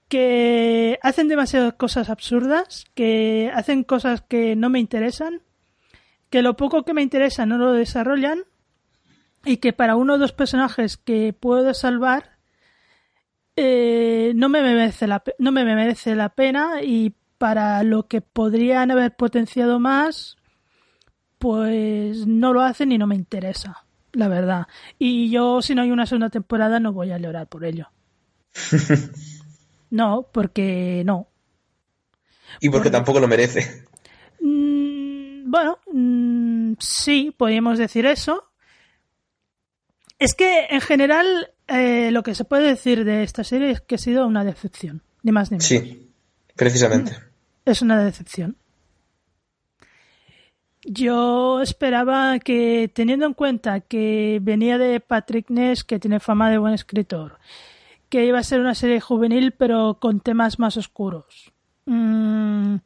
que 0.09 1.01
hacen 1.03 1.27
demasiadas 1.27 1.75
cosas 1.75 2.09
absurdas, 2.09 2.85
que 2.95 3.51
hacen 3.53 3.83
cosas 3.83 4.23
que 4.23 4.55
no 4.55 4.71
me 4.71 4.79
interesan, 4.79 5.43
que 6.31 6.41
lo 6.41 6.57
poco 6.57 6.85
que 6.85 6.95
me 6.95 7.03
interesa 7.03 7.47
no 7.47 7.59
lo 7.59 7.73
desarrollan 7.73 8.45
y 9.45 9.57
que 9.57 9.73
para 9.73 9.97
uno 9.97 10.15
o 10.15 10.19
dos 10.19 10.33
personajes 10.33 10.99
que 10.99 11.33
puedo 11.33 11.75
salvar 11.75 12.39
eh, 13.57 14.33
no, 14.37 14.49
me 14.49 14.63
merece 14.63 15.09
la, 15.09 15.25
no 15.39 15.51
me 15.51 15.65
merece 15.65 16.15
la 16.15 16.29
pena 16.29 16.81
y 16.81 17.13
para 17.39 17.83
lo 17.83 18.07
que 18.07 18.21
podrían 18.21 18.93
haber 18.93 19.17
potenciado 19.17 19.81
más 19.81 20.37
pues 21.39 22.27
no 22.29 22.53
lo 22.53 22.63
hacen 22.63 22.93
y 22.93 22.99
no 22.99 23.09
me 23.09 23.17
interesa 23.17 23.84
la 24.15 24.29
verdad. 24.29 24.67
Y 24.99 25.31
yo, 25.31 25.63
si 25.63 25.75
no 25.75 25.83
hay 25.83 25.91
una 25.91 26.07
segunda 26.07 26.31
temporada, 26.31 26.81
no 26.81 26.93
voy 26.93 27.13
a 27.13 27.19
llorar 27.19 27.49
por 27.49 27.65
ello. 27.65 27.91
no, 29.91 30.29
porque 30.33 31.03
no. 31.05 31.29
Y 32.61 32.71
porque 32.71 32.91
tampoco 32.91 33.21
lo 33.21 33.29
merece. 33.29 33.85
Mm, 34.41 35.51
bueno, 35.51 35.79
mm, 35.93 36.75
sí, 36.79 37.35
podríamos 37.37 37.79
decir 37.79 38.07
eso. 38.07 38.51
Es 40.19 40.35
que 40.35 40.67
en 40.71 40.81
general 40.81 41.51
eh, 41.69 42.11
lo 42.13 42.23
que 42.23 42.35
se 42.35 42.45
puede 42.45 42.69
decir 42.69 43.05
de 43.05 43.23
esta 43.23 43.45
serie 43.45 43.71
es 43.71 43.81
que 43.81 43.97
ha 43.97 43.99
sido 43.99 44.27
una 44.27 44.45
decepción, 44.45 45.03
ni 45.23 45.33
más 45.33 45.51
ni 45.51 45.57
menos. 45.57 45.67
Sí, 45.67 46.11
precisamente. 46.55 47.17
Es 47.65 47.83
una 47.83 48.03
decepción. 48.03 48.57
Yo 50.85 51.63
esperaba 51.63 52.39
que, 52.39 52.91
teniendo 52.93 53.27
en 53.27 53.35
cuenta 53.35 53.81
que 53.81 54.39
venía 54.43 54.77
de 54.77 55.01
Patrick 55.01 55.49
Ness, 55.49 55.83
que 55.83 55.99
tiene 55.99 56.21
fama 56.21 56.51
de 56.51 56.59
buen 56.59 56.75
escritor, 56.75 57.39
que 58.11 58.27
iba 58.27 58.39
a 58.39 58.45
ser 58.45 58.61
una 58.61 58.75
serie 58.75 59.01
juvenil 59.01 59.53
pero 59.53 59.99
con 60.01 60.21
temas 60.21 60.59
más 60.59 60.77
oscuros. 60.77 61.53
Mm, 61.87 62.77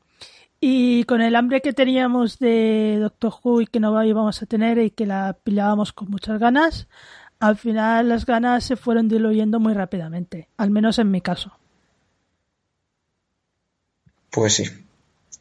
y 0.60 1.04
con 1.04 1.20
el 1.22 1.36
hambre 1.36 1.60
que 1.60 1.72
teníamos 1.72 2.38
de 2.38 2.98
Doctor 3.00 3.34
Who 3.42 3.62
y 3.62 3.66
que 3.66 3.80
no 3.80 4.02
íbamos 4.04 4.42
a 4.42 4.46
tener 4.46 4.78
y 4.78 4.90
que 4.90 5.06
la 5.06 5.36
pilábamos 5.42 5.92
con 5.92 6.10
muchas 6.10 6.38
ganas, 6.38 6.88
al 7.40 7.56
final 7.56 8.08
las 8.08 8.26
ganas 8.26 8.64
se 8.64 8.76
fueron 8.76 9.08
diluyendo 9.08 9.60
muy 9.60 9.74
rápidamente, 9.74 10.48
al 10.56 10.70
menos 10.70 10.98
en 10.98 11.10
mi 11.10 11.20
caso. 11.20 11.52
Pues 14.30 14.54
sí. 14.54 14.64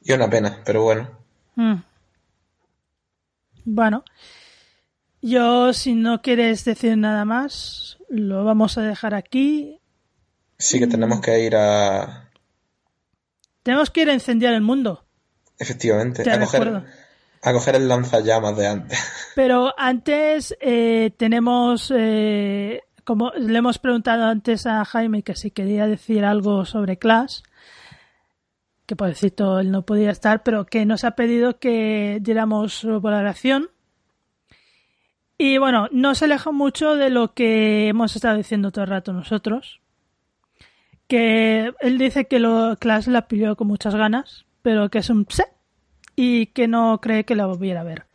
Y 0.04 0.14
una 0.14 0.30
pena, 0.30 0.60
pero 0.66 0.84
bueno. 0.84 1.10
Mm. 1.56 1.76
Bueno, 3.70 4.06
yo 5.22 5.74
si 5.74 5.94
no 5.94 6.22
quieres 6.22 6.64
decir 6.64 6.98
nada 6.98 7.26
más, 7.26 7.98
lo 8.08 8.46
vamos 8.46 8.78
a 8.78 8.82
dejar 8.82 9.14
aquí. 9.14 9.82
Sí 10.58 10.80
que 10.80 10.88
tenemos 10.88 11.20
que 11.20 11.44
ir 11.44 11.54
a... 11.58 12.30
Tenemos 13.64 13.90
que 13.90 14.04
ir 14.04 14.10
a 14.10 14.14
incendiar 14.14 14.54
el 14.54 14.62
mundo. 14.62 15.06
Efectivamente, 15.60 16.22
a 16.32 16.40
coger, 16.40 16.84
A 17.42 17.52
coger 17.52 17.76
el 17.76 17.90
lanzallamas 17.90 18.56
de 18.56 18.68
antes. 18.68 19.00
Pero 19.36 19.74
antes 19.78 20.56
eh, 20.62 21.12
tenemos, 21.18 21.92
eh, 21.94 22.84
como 23.04 23.32
le 23.32 23.58
hemos 23.58 23.80
preguntado 23.80 24.28
antes 24.28 24.66
a 24.66 24.86
Jaime 24.86 25.24
que 25.24 25.36
si 25.36 25.52
quería 25.52 25.88
decir 25.88 26.24
algo 26.24 26.64
sobre 26.64 26.98
Clash, 26.98 27.42
que 28.88 28.96
pobrecito 28.96 29.60
él 29.60 29.70
no 29.70 29.86
podía 29.86 30.10
estar, 30.10 30.44
pero 30.44 30.66
que 30.66 30.86
nos 30.86 31.04
ha 31.04 31.12
pedido 31.12 31.60
que 31.60 32.20
diéramos 32.22 32.74
su 32.74 33.02
valoración. 33.02 33.70
Y 35.38 35.58
bueno, 35.60 35.90
no 35.92 36.16
se 36.16 36.26
aleja 36.26 36.52
mucho 36.52 36.96
de 36.96 37.10
lo 37.10 37.34
que 37.34 37.90
hemos 37.90 38.16
estado 38.16 38.38
diciendo 38.38 38.72
todo 38.72 38.86
el 38.86 38.90
rato 38.90 39.14
nosotros. 39.14 39.82
Que 41.08 41.74
él 41.82 41.98
dice 41.98 42.28
que 42.28 42.40
lo 42.40 42.78
Clash 42.78 43.08
la 43.08 43.28
pilló 43.28 43.56
con 43.58 43.68
muchas 43.68 43.94
ganas, 43.94 44.46
pero 44.62 44.90
que 44.90 45.00
es 45.00 45.10
un 45.10 45.26
pse 45.26 45.46
y 46.16 46.48
que 46.48 46.68
no 46.68 47.00
cree 47.02 47.26
que 47.26 47.36
la 47.36 47.46
volviera 47.46 47.82
a 47.82 47.84
ver. 47.84 48.07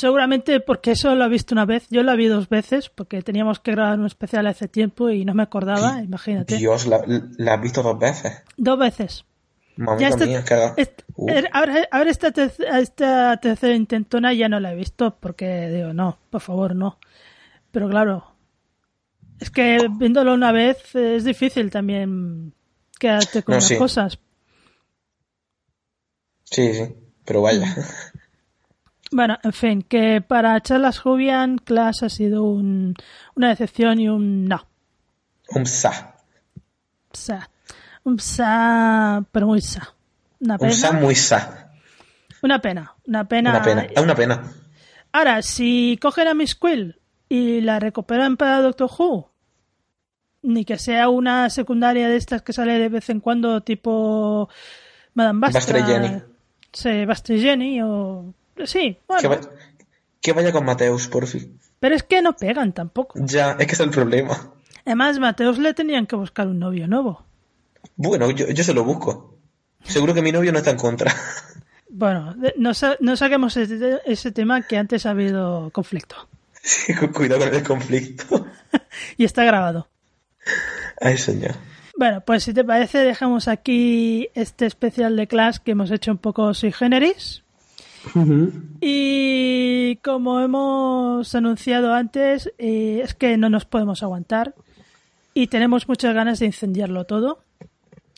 Seguramente 0.00 0.60
porque 0.60 0.92
eso 0.92 1.14
lo 1.14 1.24
ha 1.24 1.28
visto 1.28 1.54
una 1.54 1.66
vez. 1.66 1.86
Yo 1.90 2.02
la 2.02 2.14
vi 2.14 2.26
dos 2.26 2.48
veces 2.48 2.88
porque 2.88 3.20
teníamos 3.20 3.60
que 3.60 3.72
grabar 3.72 3.98
un 3.98 4.06
especial 4.06 4.46
hace 4.46 4.66
tiempo 4.66 5.10
y 5.10 5.26
no 5.26 5.34
me 5.34 5.42
acordaba, 5.42 6.02
imagínate. 6.02 6.56
Dios, 6.56 6.86
¿la, 6.86 7.02
la 7.36 7.54
has 7.54 7.60
visto 7.60 7.82
dos 7.82 7.98
veces? 7.98 8.42
Dos 8.56 8.78
veces. 8.78 9.24
Mamita 9.76 10.16
Ya 10.16 10.26
mía, 10.26 10.44
que 10.44 10.54
haga- 10.54 10.74
Uh, 11.16 11.28
Ahora, 11.52 11.86
ahora 11.90 12.10
esta, 12.10 12.28
esta 12.78 13.36
tercera 13.36 13.74
intentona 13.74 14.32
ya 14.32 14.48
no 14.48 14.58
la 14.58 14.72
he 14.72 14.76
visto 14.76 15.18
porque 15.20 15.68
digo, 15.68 15.92
no, 15.92 16.18
por 16.30 16.40
favor, 16.40 16.74
no. 16.74 16.98
Pero 17.70 17.90
claro, 17.90 18.24
es 19.38 19.50
que 19.50 19.86
viéndolo 19.98 20.32
una 20.32 20.50
vez 20.50 20.94
es 20.94 21.24
difícil 21.24 21.70
también 21.70 22.54
quedarte 22.98 23.42
con 23.42 23.52
No, 23.52 23.56
las 23.56 23.66
sí. 23.68 23.76
cosas. 23.76 24.18
Sí, 26.44 26.72
sí, 26.72 26.94
pero 27.26 27.42
vaya. 27.42 27.66
Bueno, 29.12 29.38
en 29.42 29.52
fin, 29.52 29.82
que 29.82 30.20
para 30.20 30.60
Charlas 30.60 30.98
Jubian, 31.00 31.58
Clash 31.58 32.04
ha 32.04 32.08
sido 32.08 32.44
un- 32.44 32.94
una 33.34 33.48
decepción 33.48 33.98
y 34.00 34.08
un 34.08 34.44
no. 34.46 34.66
Un 35.48 35.66
sa. 35.66 36.14
Sa. 37.12 37.50
Un 38.04 38.18
sa, 38.20 39.24
pero 39.32 39.48
muy 39.48 39.60
sa. 39.60 39.94
Una 40.38 40.54
Un 40.54 40.60
pena. 40.60 40.72
sa 40.72 40.92
muy 40.92 41.14
sa. 41.16 41.72
Una 42.42 42.60
pena. 42.60 42.94
Una 43.06 43.26
pena. 43.28 43.50
Una 43.50 43.62
pena. 43.62 43.82
Es 43.82 44.00
una 44.02 44.14
pena. 44.14 44.42
Ahora, 45.12 45.42
si 45.42 45.98
cogen 46.00 46.28
a 46.28 46.34
Miss 46.34 46.54
Quill 46.54 47.00
y 47.28 47.60
la 47.62 47.80
recuperan 47.80 48.36
para 48.36 48.60
Doctor 48.62 48.88
Who, 48.96 49.28
ni 50.42 50.64
que 50.64 50.78
sea 50.78 51.08
una 51.08 51.50
secundaria 51.50 52.08
de 52.08 52.16
estas 52.16 52.42
que 52.42 52.52
sale 52.52 52.78
de 52.78 52.88
vez 52.88 53.10
en 53.10 53.18
cuando, 53.20 53.60
tipo 53.62 54.48
Madame 55.14 55.40
Bastra. 55.40 55.80
Y 55.80 55.82
Jenny. 55.82 56.22
Sí, 56.72 57.04
Jenny, 57.40 57.82
o. 57.82 58.32
Sí, 58.66 58.96
bueno. 59.08 59.20
Que, 59.22 59.28
va- 59.28 59.40
que 60.20 60.32
vaya 60.32 60.52
con 60.52 60.64
Mateus, 60.64 61.08
por 61.08 61.26
fin. 61.26 61.58
Pero 61.78 61.94
es 61.94 62.02
que 62.02 62.20
no 62.22 62.36
pegan 62.36 62.72
tampoco. 62.72 63.18
Ya, 63.24 63.52
es 63.58 63.66
que 63.66 63.72
es 63.72 63.80
el 63.80 63.90
problema. 63.90 64.52
Además, 64.84 65.18
Mateos 65.18 65.58
le 65.58 65.72
tenían 65.74 66.06
que 66.06 66.16
buscar 66.16 66.46
un 66.46 66.58
novio 66.58 66.86
nuevo. 66.88 67.24
Bueno, 67.96 68.30
yo, 68.30 68.48
yo 68.48 68.64
se 68.64 68.74
lo 68.74 68.84
busco. 68.84 69.36
Seguro 69.84 70.12
que 70.14 70.22
mi 70.22 70.32
novio 70.32 70.52
no 70.52 70.58
está 70.58 70.70
en 70.70 70.76
contra. 70.76 71.14
Bueno, 71.88 72.36
no, 72.56 72.72
sa- 72.74 72.96
no 73.00 73.16
saquemos 73.16 73.56
ese, 73.56 74.00
ese 74.06 74.30
tema 74.30 74.62
que 74.66 74.76
antes 74.76 75.06
ha 75.06 75.10
habido 75.10 75.70
conflicto. 75.72 76.28
Sí, 76.62 76.94
cu- 76.94 77.10
Cuidado 77.12 77.44
con 77.46 77.54
el 77.54 77.62
conflicto. 77.62 78.46
Y 79.16 79.24
está 79.24 79.44
grabado. 79.44 79.88
Ay, 81.00 81.16
señor. 81.18 81.54
Bueno, 81.96 82.20
pues 82.22 82.44
si 82.44 82.52
te 82.54 82.62
parece, 82.64 82.98
dejamos 82.98 83.48
aquí 83.48 84.28
este 84.34 84.66
especial 84.66 85.16
de 85.16 85.26
Clash 85.26 85.58
que 85.58 85.72
hemos 85.72 85.90
hecho 85.90 86.10
un 86.12 86.18
poco 86.18 86.54
sui 86.54 86.72
generis. 86.72 87.42
Y 88.80 89.96
como 89.96 90.40
hemos 90.40 91.34
anunciado 91.34 91.92
antes, 91.92 92.52
eh, 92.58 93.00
es 93.04 93.14
que 93.14 93.36
no 93.36 93.50
nos 93.50 93.64
podemos 93.64 94.02
aguantar 94.02 94.54
y 95.34 95.46
tenemos 95.48 95.88
muchas 95.88 96.14
ganas 96.14 96.38
de 96.40 96.46
incendiarlo 96.46 97.04
todo 97.04 97.42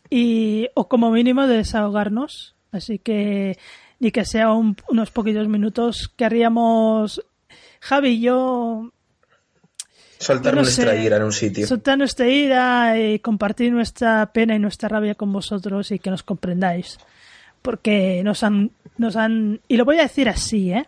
y 0.08 0.68
o 0.74 0.88
como 0.88 1.10
mínimo 1.10 1.46
de 1.46 1.56
desahogarnos. 1.58 2.54
Así 2.70 2.98
que 2.98 3.58
ni 4.00 4.10
que 4.12 4.24
sea 4.24 4.52
un- 4.52 4.76
unos 4.88 5.10
poquitos 5.10 5.48
minutos 5.48 6.10
querríamos 6.16 7.22
Javi 7.80 8.08
y 8.10 8.20
yo 8.20 8.92
Soltar 10.18 10.54
no 10.54 10.62
nuestra 10.62 10.92
sé, 10.92 11.02
ira 11.02 11.16
en 11.16 11.22
un 11.24 11.32
sitio. 11.32 11.66
soltar 11.66 11.98
nuestra 11.98 12.28
ira 12.28 12.98
y 13.00 13.18
compartir 13.18 13.72
nuestra 13.72 14.32
pena 14.32 14.54
y 14.54 14.58
nuestra 14.60 14.88
rabia 14.88 15.16
con 15.16 15.32
vosotros 15.32 15.90
y 15.90 15.98
que 15.98 16.10
nos 16.10 16.22
comprendáis. 16.22 16.98
Porque 17.62 18.22
nos 18.24 18.42
han, 18.42 18.72
nos 18.98 19.16
han, 19.16 19.60
y 19.68 19.76
lo 19.76 19.84
voy 19.84 19.98
a 19.98 20.02
decir 20.02 20.28
así, 20.28 20.72
¿eh? 20.72 20.86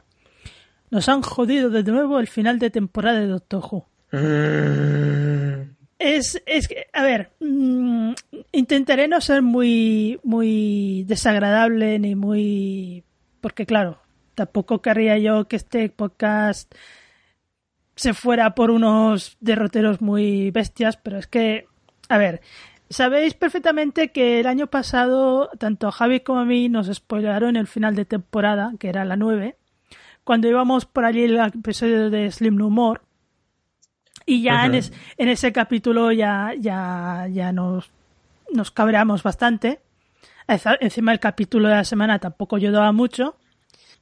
Nos 0.90 1.08
han 1.08 1.22
jodido 1.22 1.70
de 1.70 1.82
nuevo 1.84 2.18
el 2.20 2.26
final 2.28 2.58
de 2.58 2.70
temporada 2.70 3.20
de 3.20 3.28
Doctor 3.28 3.62
Who. 3.70 3.86
Mm, 4.12 5.74
Es, 5.98 6.42
es 6.46 6.68
que, 6.68 6.86
a 6.92 7.02
ver, 7.02 7.30
mm, 7.40 8.12
intentaré 8.52 9.08
no 9.08 9.20
ser 9.20 9.42
muy, 9.42 10.20
muy 10.22 11.04
desagradable 11.06 11.98
ni 11.98 12.14
muy, 12.14 13.04
porque 13.40 13.66
claro, 13.66 14.00
tampoco 14.34 14.82
querría 14.82 15.18
yo 15.18 15.48
que 15.48 15.56
este 15.56 15.88
podcast 15.88 16.72
se 17.96 18.12
fuera 18.12 18.54
por 18.54 18.70
unos 18.70 19.36
derroteros 19.40 20.00
muy 20.00 20.50
bestias, 20.50 20.96
pero 20.96 21.18
es 21.18 21.26
que, 21.26 21.66
a 22.08 22.18
ver, 22.18 22.40
sabéis 22.94 23.34
perfectamente 23.34 24.10
que 24.12 24.40
el 24.40 24.46
año 24.46 24.66
pasado, 24.68 25.50
tanto 25.58 25.88
a 25.88 25.92
Javi 25.92 26.20
como 26.20 26.40
a 26.40 26.44
mí 26.44 26.68
nos 26.68 26.86
spoilaron 26.92 27.56
el 27.56 27.66
final 27.66 27.94
de 27.94 28.04
temporada, 28.04 28.72
que 28.78 28.88
era 28.88 29.04
la 29.04 29.16
9, 29.16 29.56
cuando 30.24 30.48
íbamos 30.48 30.86
por 30.86 31.04
allí 31.04 31.24
el 31.24 31.36
episodio 31.38 32.10
de 32.10 32.30
Slim 32.30 32.56
No 32.56 32.70
More, 32.70 33.00
y 34.26 34.42
ya 34.42 34.64
en, 34.64 34.70
Ujú. 34.70 34.78
es- 34.78 34.92
en 35.18 35.28
ese 35.28 35.52
capítulo 35.52 36.10
ya, 36.12 36.52
ya, 36.58 37.26
ya 37.30 37.52
nos, 37.52 37.90
nos 38.52 38.70
cabreamos 38.70 39.22
bastante. 39.22 39.80
Encima 40.80 41.12
el 41.12 41.20
capítulo 41.20 41.68
de 41.68 41.74
la 41.74 41.84
semana 41.84 42.18
tampoco 42.18 42.56
ayudaba 42.56 42.92
mucho. 42.92 43.36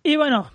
Y 0.02 0.16
bueno, 0.16 0.51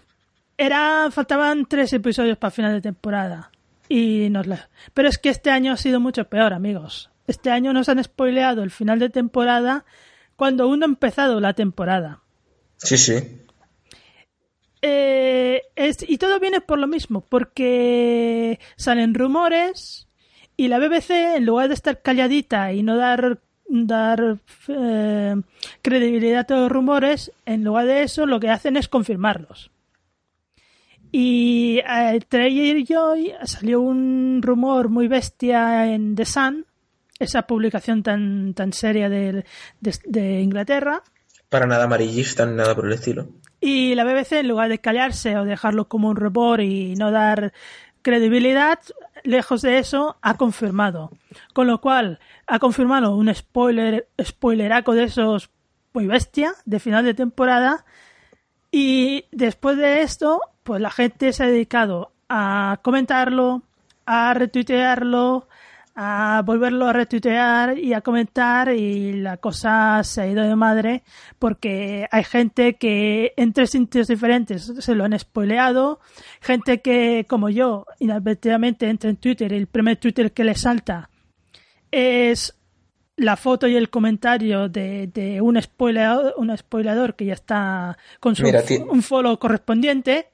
era, 0.58 1.10
faltaban 1.12 1.66
tres 1.66 1.92
episodios 1.94 2.38
para 2.38 2.52
final 2.52 2.74
de 2.74 2.82
temporada. 2.82 3.52
Y 3.90 4.30
nos 4.30 4.48
la- 4.48 4.70
Pero 4.94 5.08
es 5.10 5.18
que 5.18 5.30
este 5.30 5.50
año 5.50 5.74
ha 5.74 5.78
sido 5.78 6.00
mucho 6.00 6.26
peor, 6.26 6.54
amigos. 6.54 7.10
Este 7.28 7.52
año 7.52 7.74
nos 7.74 7.90
han 7.90 8.04
spoileado 8.04 8.64
el 8.64 8.72
final 8.72 9.00
de 9.00 9.10
temporada 9.10 9.86
cuando 10.36 10.64
aún 10.64 10.80
no 10.80 10.86
ha 10.86 10.90
empezado 10.90 11.40
la 11.40 11.54
temporada. 11.54 12.22
sí, 12.78 12.98
sí. 12.98 13.16
Eh, 14.82 15.62
es- 15.76 16.08
y 16.08 16.18
todo 16.18 16.40
viene 16.40 16.62
por 16.62 16.78
lo 16.80 16.88
mismo, 16.88 17.22
porque 17.22 18.60
salen 18.76 19.14
rumores 19.16 20.08
y 20.56 20.68
la 20.68 20.78
BBC, 20.80 21.36
en 21.36 21.46
lugar 21.46 21.68
de 21.68 21.74
estar 21.74 22.02
calladita 22.02 22.72
y 22.74 22.84
no 22.84 22.96
dar, 22.96 23.40
dar 23.68 24.38
eh, 24.68 25.36
credibilidad 25.82 26.50
a 26.52 26.56
los 26.58 26.72
rumores, 26.72 27.32
en 27.46 27.64
lugar 27.64 27.88
de 27.88 28.04
eso 28.04 28.26
lo 28.28 28.40
que 28.40 28.50
hacen 28.52 28.78
es 28.78 28.88
confirmarlos. 28.88 29.72
Y 31.12 31.80
entre 31.88 32.44
ayer 32.46 32.78
y 32.78 32.88
salió 33.46 33.82
un 33.82 34.42
rumor 34.44 34.90
muy 34.90 35.08
bestia 35.08 35.92
en 35.92 36.16
The 36.16 36.26
Sun, 36.26 36.66
esa 37.20 37.44
publicación 37.44 38.04
tan, 38.04 38.54
tan 38.54 38.74
seria 38.74 39.10
de, 39.10 39.46
de- 39.82 40.00
de 40.06 40.42
Inglaterra, 40.42 41.02
Para 41.50 41.66
nada 41.66 41.86
amarillista 41.86 42.46
ni 42.46 42.56
nada 42.56 42.76
por 42.76 42.86
el 42.88 42.94
estilo. 42.94 43.30
y 43.62 43.96
la 43.96 44.04
BBC, 44.04 44.34
en 44.40 44.48
lugar 44.48 44.70
de 44.70 44.80
callarse 44.80 45.38
o 45.38 45.46
dejarlo 45.46 45.88
como 45.88 46.10
un 46.10 46.16
rumor 46.16 46.62
y 46.62 46.96
no 46.96 47.12
dar 47.12 47.54
credibilidad, 48.04 48.80
lejos 49.24 49.62
de 49.62 49.80
eso, 49.80 50.18
ha 50.22 50.36
confirmado. 50.38 51.12
Con 51.54 51.68
lo 51.68 51.82
cual, 51.82 52.20
ha 52.46 52.60
confirmado 52.60 53.16
un 53.16 53.34
spoiler, 53.34 54.08
spoileraco 54.22 54.94
de 54.94 55.04
esos 55.06 55.50
muy 55.94 56.08
bestia, 56.08 56.54
de 56.66 56.80
final 56.80 57.04
de 57.04 57.14
temporada. 57.16 57.84
Y 58.72 59.26
después 59.32 59.78
de 59.78 60.02
esto, 60.04 60.42
pues 60.64 60.80
la 60.82 60.92
gente 60.92 61.34
se 61.34 61.44
ha 61.44 61.48
dedicado 61.48 62.12
a 62.30 62.80
comentarlo, 62.84 63.64
a 64.06 64.34
retuitearlo, 64.34 65.48
a 66.00 66.44
volverlo 66.46 66.86
a 66.86 66.94
retuitear 66.94 67.80
y 67.80 67.94
a 67.94 68.02
comentar 68.02 68.72
y 68.72 69.14
la 69.14 69.38
cosa 69.38 70.04
se 70.04 70.22
ha 70.22 70.28
ido 70.28 70.44
de 70.44 70.56
madre 70.56 71.02
porque 71.40 72.08
hay 72.12 72.24
gente 72.24 72.76
que 72.76 73.34
en 73.36 73.52
tres 73.52 73.72
sitios 73.72 74.08
diferentes 74.08 74.72
se 74.80 74.94
lo 74.94 75.06
han 75.06 75.18
spoileado, 75.18 76.00
gente 76.40 76.82
que 76.82 77.26
como 77.28 77.50
yo 77.50 77.86
inadvertidamente 77.98 78.88
entra 78.88 79.10
en 79.10 79.18
Twitter 79.18 79.52
y 79.52 79.56
el 79.56 79.66
primer 79.66 79.98
Twitter 79.98 80.32
que 80.34 80.44
le 80.44 80.54
salta 80.54 81.10
es 81.92 82.54
la 83.16 83.36
foto 83.36 83.68
y 83.68 83.76
el 83.76 83.90
comentario 83.90 84.70
de, 84.70 85.08
de 85.08 85.42
un 85.42 85.60
spoileador, 85.60 86.36
un 86.38 86.56
spoilador 86.56 87.16
que 87.16 87.26
ya 87.26 87.34
está 87.34 87.98
con 88.20 88.36
su 88.36 88.44
Mira, 88.44 88.62
un 88.90 89.02
follow 89.02 89.40
correspondiente. 89.40 90.28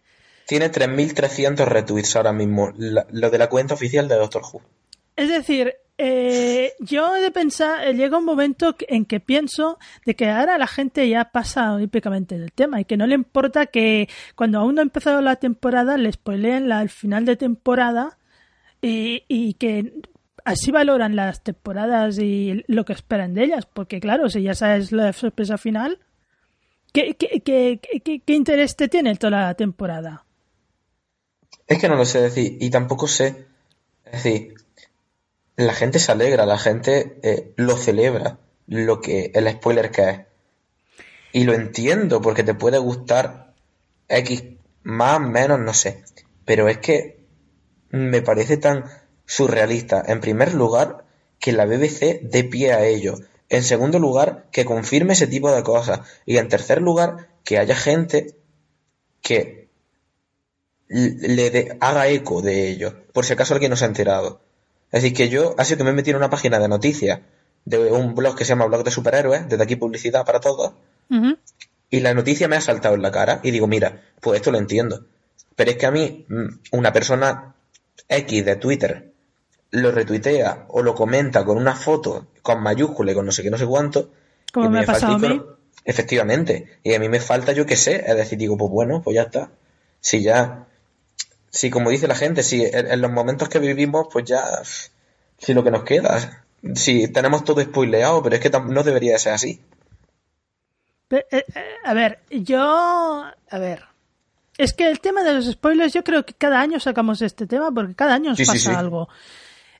Tiene 0.45 0.69
3.300 0.69 1.65
retweets 1.65 2.17
ahora 2.17 2.33
mismo. 2.33 2.73
la- 2.75 3.07
lo 3.11 3.29
de 3.29 3.37
la 3.37 3.47
cuenta 3.47 3.75
oficial 3.75 4.09
de 4.09 4.15
Doctor 4.15 4.41
Who. 4.51 4.61
Es 5.15 5.29
decir, 5.29 5.75
eh, 5.97 6.73
yo 6.79 7.15
he 7.15 7.21
de 7.21 7.31
pensar, 7.31 7.87
eh, 7.87 7.93
llega 7.93 8.17
un 8.17 8.25
momento 8.25 8.75
en 8.87 9.05
que 9.05 9.19
pienso 9.19 9.77
de 10.05 10.15
que 10.15 10.27
ahora 10.27 10.57
la 10.57 10.65
gente 10.65 11.07
ya 11.07 11.25
pasa 11.25 11.73
olímpicamente 11.73 12.37
del 12.39 12.51
tema 12.51 12.81
y 12.81 12.85
que 12.85 12.97
no 12.97 13.05
le 13.05 13.13
importa 13.13 13.67
que 13.67 14.09
cuando 14.35 14.59
aún 14.59 14.75
no 14.75 14.81
ha 14.81 14.83
empezado 14.83 15.21
la 15.21 15.35
temporada 15.35 15.97
le 15.97 16.11
spoileen 16.11 16.67
la, 16.67 16.79
al 16.79 16.89
final 16.89 17.25
de 17.25 17.35
temporada 17.35 18.17
y, 18.81 19.53
que 19.59 19.93
así 20.43 20.71
valoran 20.71 21.15
las 21.15 21.41
temporadas 21.41 22.17
y 22.19 22.65
lo 22.67 22.83
que 22.83 22.93
esperan 22.93 23.33
de 23.33 23.45
ellas, 23.45 23.65
porque 23.71 24.01
claro, 24.01 24.27
si 24.29 24.41
ya 24.41 24.55
sabes 24.55 24.91
la 24.91 25.13
sorpresa 25.13 25.57
final, 25.57 25.99
¿qué, 26.91 27.15
qué, 27.15 27.39
qué, 27.39 27.79
qué 28.01 28.33
interés 28.33 28.75
te 28.75 28.89
tiene 28.89 29.15
toda 29.15 29.47
la 29.47 29.53
temporada? 29.53 30.25
Es 31.65 31.79
que 31.79 31.87
no 31.87 31.95
lo 31.95 32.03
sé 32.03 32.23
decir, 32.23 32.57
y 32.59 32.69
tampoco 32.69 33.07
sé, 33.07 33.45
es 34.03 34.23
decir, 34.23 34.53
la 35.55 35.73
gente 35.73 35.99
se 35.99 36.11
alegra, 36.11 36.45
la 36.45 36.57
gente 36.57 37.19
eh, 37.23 37.53
lo 37.55 37.77
celebra, 37.77 38.39
lo 38.67 39.01
que 39.01 39.31
el 39.33 39.49
spoiler 39.51 39.91
que 39.91 40.09
es. 40.09 40.19
Y 41.31 41.43
lo 41.45 41.53
entiendo, 41.53 42.21
porque 42.21 42.43
te 42.43 42.53
puede 42.53 42.77
gustar 42.77 43.53
X 44.07 44.43
más, 44.83 45.19
menos, 45.19 45.59
no 45.59 45.73
sé. 45.73 46.03
Pero 46.45 46.67
es 46.67 46.77
que 46.77 47.25
me 47.89 48.21
parece 48.21 48.57
tan 48.57 48.85
surrealista, 49.25 50.03
en 50.05 50.21
primer 50.21 50.53
lugar, 50.53 51.05
que 51.39 51.51
la 51.51 51.65
BBC 51.65 52.21
dé 52.21 52.43
pie 52.43 52.73
a 52.73 52.85
ello. 52.85 53.15
En 53.49 53.63
segundo 53.63 53.99
lugar, 53.99 54.47
que 54.51 54.65
confirme 54.65 55.13
ese 55.13 55.27
tipo 55.27 55.51
de 55.51 55.63
cosas. 55.63 56.01
Y 56.25 56.37
en 56.37 56.49
tercer 56.49 56.81
lugar, 56.81 57.29
que 57.43 57.57
haya 57.57 57.75
gente 57.75 58.35
que 59.21 59.69
le 60.87 61.77
haga 61.79 62.07
eco 62.07 62.41
de 62.41 62.69
ello, 62.69 63.05
por 63.13 63.25
si 63.25 63.33
acaso 63.33 63.53
alguien 63.53 63.71
no 63.71 63.75
se 63.75 63.85
ha 63.85 63.87
enterado. 63.87 64.41
Es 64.93 65.01
decir, 65.01 65.17
que 65.17 65.27
yo, 65.27 65.55
ha 65.57 65.65
sido 65.65 65.79
que 65.79 65.83
me 65.83 65.89
he 65.89 65.93
metido 65.93 66.17
en 66.17 66.21
una 66.23 66.29
página 66.29 66.59
de 66.59 66.67
noticias 66.69 67.19
de 67.65 67.91
un 67.91 68.13
blog 68.13 68.37
que 68.37 68.45
se 68.45 68.49
llama 68.49 68.67
Blog 68.67 68.83
de 68.83 68.91
Superhéroes, 68.91 69.49
desde 69.49 69.63
aquí 69.63 69.75
publicidad 69.75 70.23
para 70.23 70.39
todos, 70.39 70.73
y 71.89 71.99
la 71.99 72.13
noticia 72.13 72.47
me 72.47 72.55
ha 72.55 72.61
saltado 72.61 72.93
en 72.93 73.01
la 73.01 73.11
cara 73.11 73.39
y 73.43 73.49
digo, 73.49 73.67
mira, 73.67 74.03
pues 74.21 74.37
esto 74.37 74.51
lo 74.51 74.59
entiendo. 74.59 75.05
Pero 75.55 75.71
es 75.71 75.77
que 75.77 75.85
a 75.87 75.91
mí, 75.91 76.25
mm, 76.29 76.45
una 76.71 76.93
persona 76.93 77.55
X 78.07 78.45
de 78.45 78.55
Twitter 78.55 79.11
lo 79.71 79.91
retuitea 79.91 80.65
o 80.69 80.83
lo 80.83 80.93
comenta 80.93 81.43
con 81.43 81.57
una 81.57 81.75
foto 81.75 82.27
con 82.43 82.61
mayúscula 82.61 83.11
y 83.11 83.15
con 83.15 83.25
no 83.25 83.31
sé 83.31 83.41
qué, 83.41 83.49
no 83.49 83.57
sé 83.57 83.65
cuánto. 83.65 84.11
Como 84.51 84.69
me, 84.69 84.81
ha 84.81 84.85
pasado 84.85 85.13
a 85.13 85.17
mí. 85.17 85.41
Efectivamente. 85.85 86.79
Y 86.83 86.93
a 86.93 86.99
mí 86.99 87.09
me 87.09 87.19
falta, 87.19 87.51
yo 87.51 87.65
qué 87.65 87.75
sé, 87.75 88.03
es 88.07 88.15
decir, 88.15 88.37
digo, 88.37 88.57
pues 88.57 88.71
bueno, 88.71 89.01
pues 89.01 89.15
ya 89.15 89.23
está. 89.23 89.49
Si 89.99 90.21
ya, 90.21 90.67
si 91.53 91.69
como 91.69 91.91
dice 91.91 92.07
la 92.07 92.15
gente, 92.15 92.41
si 92.41 92.65
en, 92.65 92.99
los 92.99 93.11
momentos 93.11 93.47
que 93.47 93.59
vivimos, 93.59 94.07
pues 94.11 94.25
ya, 94.25 94.43
si 95.37 95.53
lo 95.53 95.63
que 95.63 95.69
nos 95.69 95.83
queda, 95.83 96.43
si 96.73 97.07
tenemos 97.07 97.45
todo 97.45 97.61
spoileado, 97.61 98.23
pero 98.23 98.35
es 98.35 98.41
que 98.41 98.49
no 98.49 98.83
debería 98.83 99.19
ser 99.19 99.33
así. 99.33 99.61
Eh, 101.11 101.25
eh, 101.29 101.45
a 101.83 101.93
ver, 101.93 102.21
yo, 102.31 102.59
a 102.59 103.59
ver, 103.59 103.83
es 104.57 104.73
que 104.73 104.89
el 104.89 104.99
tema 104.99 105.21
de 105.23 105.33
los 105.33 105.45
spoilers, 105.45 105.93
yo 105.93 106.03
creo 106.03 106.25
que 106.25 106.33
cada 106.33 106.59
año 106.59 106.79
sacamos 106.79 107.21
este 107.21 107.45
tema 107.45 107.71
porque 107.71 107.93
cada 107.93 108.15
año 108.15 108.31
nos 108.31 108.41
pasa 108.47 108.79
algo. 108.79 109.07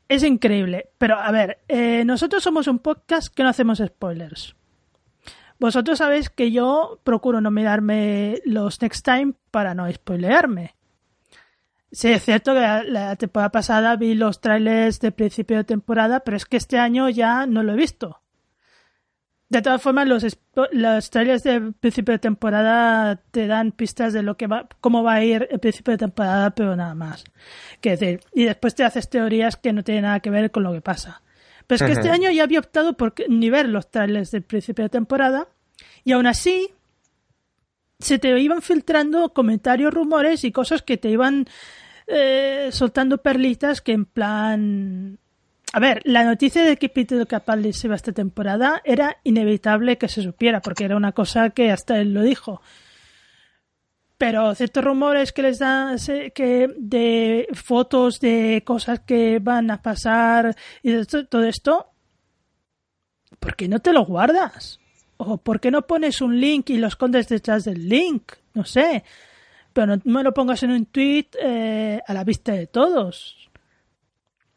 Es 0.08 0.24
increíble. 0.24 0.90
Pero 1.00 1.18
a 1.18 1.32
ver, 1.32 1.58
eh, 1.68 2.04
nosotros 2.06 2.44
somos 2.44 2.68
un 2.68 2.78
podcast 2.78 3.34
que 3.34 3.42
no 3.42 3.50
hacemos 3.50 3.82
spoilers. 3.84 4.56
Vosotros 5.60 5.98
sabéis 5.98 6.30
que 6.30 6.52
yo 6.52 7.00
procuro 7.04 7.42
no 7.42 7.50
mirarme 7.50 8.42
los 8.46 8.80
next 8.80 9.04
time 9.04 9.34
para 9.50 9.74
no 9.74 9.92
spoilearme. 9.92 10.76
Sí, 11.94 12.08
es 12.08 12.26
cierto 12.26 12.56
que 12.56 12.60
la, 12.60 13.16
temporada 13.18 13.52
pasada 13.52 13.96
vi 13.96 14.16
los 14.16 14.42
trailers 14.42 15.00
de 15.00 15.12
principio 15.12 15.58
de 15.58 15.64
temporada, 15.64 16.22
pero 16.22 16.36
es 16.36 16.46
que 16.46 16.58
este 16.58 16.80
año 16.80 17.08
ya 17.08 17.46
no 17.46 17.62
lo 17.62 17.74
he 17.74 17.76
visto. 17.76 18.20
De 19.48 19.62
todas 19.62 19.80
formas, 19.80 20.08
los, 20.08 20.26
los 20.72 21.10
trailers 21.12 21.44
de 21.44 21.62
principio 21.80 22.14
de 22.14 22.20
temporada 22.20 23.18
te 23.30 23.46
dan 23.46 23.72
pistas 23.72 24.12
de 24.12 24.24
lo 24.24 24.38
que 24.38 24.48
va, 24.48 24.68
cómo 24.82 25.04
va 25.04 25.14
a 25.14 25.24
ir 25.24 25.48
el 25.52 25.60
principio 25.60 25.92
de 25.92 26.00
temporada, 26.00 26.50
pero 26.56 26.76
nada 26.76 26.96
más. 26.96 27.26
Que 27.80 27.92
decir, 27.92 28.22
y 28.34 28.46
después 28.46 28.74
te 28.74 28.84
haces 28.84 29.08
teorías 29.08 29.56
que 29.56 29.72
no 29.72 29.84
tienen 29.84 30.06
nada 30.06 30.20
que 30.20 30.32
ver 30.32 30.50
con 30.50 30.64
lo 30.64 30.74
que 30.74 30.82
pasa. 30.82 31.22
Pero 31.68 31.86
es 31.86 31.92
que 31.92 32.00
este 32.00 32.10
año 32.10 32.32
ya 32.32 32.42
había 32.42 32.60
optado 32.60 32.98
por 32.98 33.14
ni 33.30 33.52
ver 33.52 33.70
los 33.70 33.92
trailers 33.92 34.32
del 34.32 34.42
principio 34.42 34.86
de 34.86 34.90
temporada, 34.90 35.48
y 36.04 36.14
aún 36.14 36.26
así 36.26 36.72
se 38.00 38.18
te 38.18 38.38
iban 38.40 38.64
filtrando 38.64 39.32
comentarios, 39.32 39.94
rumores 39.94 40.44
y 40.44 40.52
cosas 40.52 40.82
que 40.82 40.98
te 40.98 41.10
iban 41.10 41.46
eh, 42.08 42.70
soltando 42.72 43.18
perlitas 43.20 43.82
que 43.82 43.94
en 43.94 44.06
plan 44.06 45.20
a 45.76 45.80
ver, 45.80 46.02
la 46.06 46.24
noticia 46.24 46.64
de 46.64 46.78
que 46.78 46.88
Peter 46.88 47.26
Capaldi 47.26 47.74
se 47.74 47.88
va 47.88 47.96
esta 47.96 48.12
temporada 48.12 48.84
era 48.86 49.18
inevitable 49.24 49.98
que 49.98 50.08
se 50.08 50.22
supiera, 50.22 50.62
porque 50.62 50.86
era 50.86 50.96
una 50.96 51.14
cosa 51.14 51.50
que 51.50 51.72
hasta 51.72 52.00
él 52.00 52.14
lo 52.14 52.22
dijo. 52.22 52.62
Pero 54.20 54.54
ciertos 54.54 54.84
rumores 54.84 55.34
que 55.34 55.42
les 55.42 55.58
dan 55.58 55.98
que 56.36 56.68
de 56.78 57.48
fotos 57.54 58.20
de 58.20 58.62
cosas 58.64 59.00
que 59.00 59.40
van 59.40 59.72
a 59.72 59.82
pasar 59.82 60.56
y 60.84 60.94
todo 61.06 61.44
esto, 61.44 61.88
¿por 63.40 63.56
qué 63.56 63.68
no 63.68 63.80
te 63.80 63.94
lo 63.94 64.06
guardas? 64.06 64.80
¿O 65.18 65.38
por 65.38 65.60
qué 65.60 65.72
no 65.72 65.88
pones 65.88 66.22
un 66.22 66.40
link 66.40 66.70
y 66.70 66.78
lo 66.78 66.86
escondes 66.86 67.28
detrás 67.28 67.64
del 67.64 67.90
link? 67.90 68.34
No 68.54 68.64
sé. 68.64 69.04
Pero 69.74 69.98
no 69.98 70.02
me 70.06 70.24
lo 70.24 70.34
pongas 70.34 70.64
en 70.64 70.72
un 70.72 70.86
tweet 70.86 71.28
eh, 71.42 72.00
a 72.06 72.14
la 72.14 72.24
vista 72.24 72.54
de 72.54 72.68
todos 72.68 73.44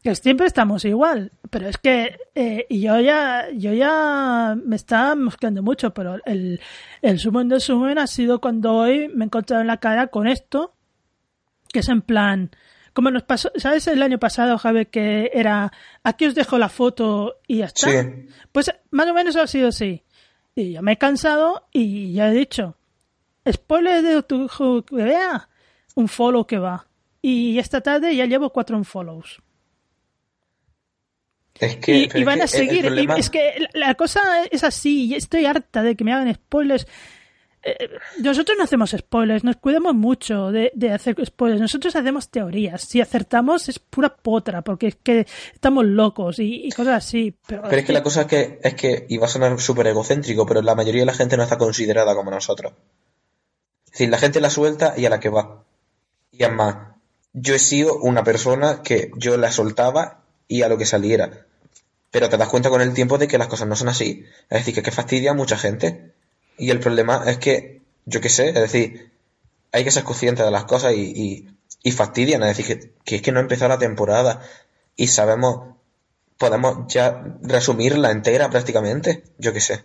que 0.06 0.14
siempre 0.14 0.46
estamos 0.46 0.84
igual, 0.84 1.32
pero 1.50 1.66
es 1.66 1.78
que 1.78 2.16
eh, 2.32 2.64
y 2.68 2.80
yo 2.80 3.00
ya 3.00 3.48
yo 3.52 3.72
ya 3.72 4.56
me 4.56 4.76
estaba 4.76 5.16
mosqueando 5.16 5.64
mucho, 5.64 5.92
pero 5.92 6.20
el, 6.24 6.60
el 7.02 7.18
sumen 7.18 7.48
del 7.48 7.60
sumen 7.60 7.98
ha 7.98 8.06
sido 8.06 8.40
cuando 8.40 8.72
hoy 8.72 9.08
me 9.08 9.24
he 9.24 9.26
encontrado 9.26 9.62
en 9.62 9.66
la 9.66 9.78
cara 9.78 10.06
con 10.06 10.28
esto, 10.28 10.76
que 11.72 11.80
es 11.80 11.88
en 11.88 12.02
plan, 12.02 12.52
como 12.92 13.10
nos 13.10 13.24
pasó, 13.24 13.50
¿sabes 13.56 13.88
el 13.88 14.00
año 14.00 14.20
pasado, 14.20 14.56
Javi, 14.58 14.86
que 14.86 15.32
era 15.34 15.72
aquí 16.04 16.26
os 16.26 16.36
dejo 16.36 16.56
la 16.56 16.68
foto 16.68 17.40
y 17.48 17.56
ya 17.58 17.64
está? 17.64 17.90
Pues 18.52 18.70
más 18.92 19.08
o 19.08 19.12
menos 19.12 19.34
ha 19.34 19.48
sido 19.48 19.70
así. 19.70 20.04
Y 20.54 20.74
yo 20.74 20.82
me 20.82 20.92
he 20.92 20.98
cansado 20.98 21.66
y 21.72 22.12
ya 22.12 22.30
he 22.30 22.32
dicho, 22.32 22.75
spoiler 23.50 24.02
de 24.02 24.22
tu 24.22 24.44
hijo 24.44 24.82
que 24.82 24.96
vea, 24.96 25.48
un 25.94 26.08
follow 26.08 26.46
que 26.46 26.58
va. 26.58 26.86
Y 27.22 27.58
esta 27.58 27.80
tarde 27.80 28.14
ya 28.14 28.26
llevo 28.26 28.50
cuatro 28.50 28.76
unfollows. 28.76 29.42
Es 31.58 31.76
que, 31.76 32.08
y, 32.14 32.24
van 32.24 32.42
a 32.42 32.46
seguir. 32.46 32.86
es 33.16 33.30
que 33.30 33.66
la 33.72 33.94
cosa 33.94 34.44
es 34.50 34.62
así. 34.62 35.14
Estoy 35.14 35.46
harta 35.46 35.82
de 35.82 35.96
que 35.96 36.04
me 36.04 36.12
hagan 36.12 36.32
spoilers. 36.34 36.86
Eh, 37.62 37.88
nosotros 38.20 38.56
no 38.56 38.62
hacemos 38.62 38.94
spoilers, 38.96 39.42
nos 39.42 39.56
cuidamos 39.56 39.94
mucho 39.94 40.52
de, 40.52 40.70
hacer 40.92 41.16
spoilers. 41.24 41.60
Nosotros 41.60 41.96
hacemos 41.96 42.28
teorías. 42.30 42.82
Si 42.82 43.00
acertamos 43.00 43.68
es 43.68 43.78
pura 43.78 44.14
potra, 44.14 44.62
porque 44.62 44.88
es 44.88 44.96
que 44.96 45.26
estamos 45.52 45.84
locos 45.84 46.38
y, 46.38 46.68
cosas 46.76 47.04
así. 47.04 47.34
Pero, 47.46 47.68
es 47.68 47.84
que 47.84 47.92
la 47.92 48.02
cosa 48.02 48.22
es 48.22 48.26
que, 48.26 48.60
es 48.62 48.74
que, 48.74 49.06
y 49.08 49.16
va 49.16 49.26
a 49.26 49.30
sonar 49.30 49.58
súper 49.60 49.88
egocéntrico, 49.88 50.46
pero 50.46 50.62
la 50.62 50.74
mayoría 50.74 51.02
de 51.02 51.06
la 51.06 51.14
gente 51.14 51.36
no 51.36 51.42
está 51.42 51.58
considerada 51.58 52.14
como 52.14 52.30
nosotros. 52.30 52.72
Es 53.96 54.00
decir, 54.00 54.10
la 54.10 54.18
gente 54.18 54.42
la 54.42 54.50
suelta 54.50 54.92
y 54.94 55.06
a 55.06 55.08
la 55.08 55.20
que 55.20 55.30
va. 55.30 55.64
Y 56.30 56.44
además, 56.44 56.76
yo 57.32 57.54
he 57.54 57.58
sido 57.58 57.96
una 57.96 58.24
persona 58.24 58.82
que 58.82 59.10
yo 59.16 59.38
la 59.38 59.50
soltaba 59.50 60.22
y 60.46 60.60
a 60.60 60.68
lo 60.68 60.76
que 60.76 60.84
saliera. 60.84 61.46
Pero 62.10 62.28
te 62.28 62.36
das 62.36 62.50
cuenta 62.50 62.68
con 62.68 62.82
el 62.82 62.92
tiempo 62.92 63.16
de 63.16 63.26
que 63.26 63.38
las 63.38 63.48
cosas 63.48 63.66
no 63.66 63.74
son 63.74 63.88
así. 63.88 64.26
Es 64.50 64.58
decir, 64.58 64.74
que, 64.74 64.82
que 64.82 64.90
fastidia 64.90 65.30
a 65.30 65.34
mucha 65.34 65.56
gente. 65.56 66.12
Y 66.58 66.68
el 66.68 66.78
problema 66.78 67.24
es 67.26 67.38
que, 67.38 67.80
yo 68.04 68.20
qué 68.20 68.28
sé, 68.28 68.50
es 68.50 68.54
decir, 68.56 69.12
hay 69.72 69.82
que 69.82 69.90
ser 69.90 70.04
consciente 70.04 70.42
de 70.42 70.50
las 70.50 70.64
cosas 70.64 70.92
y, 70.92 71.48
y, 71.82 71.90
fastidian. 71.90 72.42
Es 72.42 72.54
decir, 72.54 72.92
que, 73.02 73.16
es 73.16 73.22
que 73.22 73.32
no 73.32 73.38
ha 73.38 73.42
empezado 73.42 73.70
la 73.70 73.78
temporada 73.78 74.42
y 74.94 75.06
sabemos, 75.06 75.74
podemos 76.36 76.92
ya 76.92 77.24
resumirla 77.40 78.10
entera 78.10 78.50
prácticamente. 78.50 79.24
Yo 79.38 79.54
qué 79.54 79.62
sé. 79.62 79.84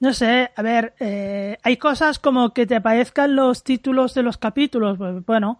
No 0.00 0.14
sé, 0.14 0.50
a 0.56 0.62
ver, 0.62 0.94
eh, 0.98 1.58
hay 1.62 1.76
cosas 1.76 2.18
como 2.18 2.54
que 2.54 2.66
te 2.66 2.74
aparezcan 2.74 3.36
los 3.36 3.62
títulos 3.62 4.14
de 4.14 4.22
los 4.22 4.38
capítulos. 4.38 4.96
Pues, 4.96 5.24
bueno, 5.26 5.58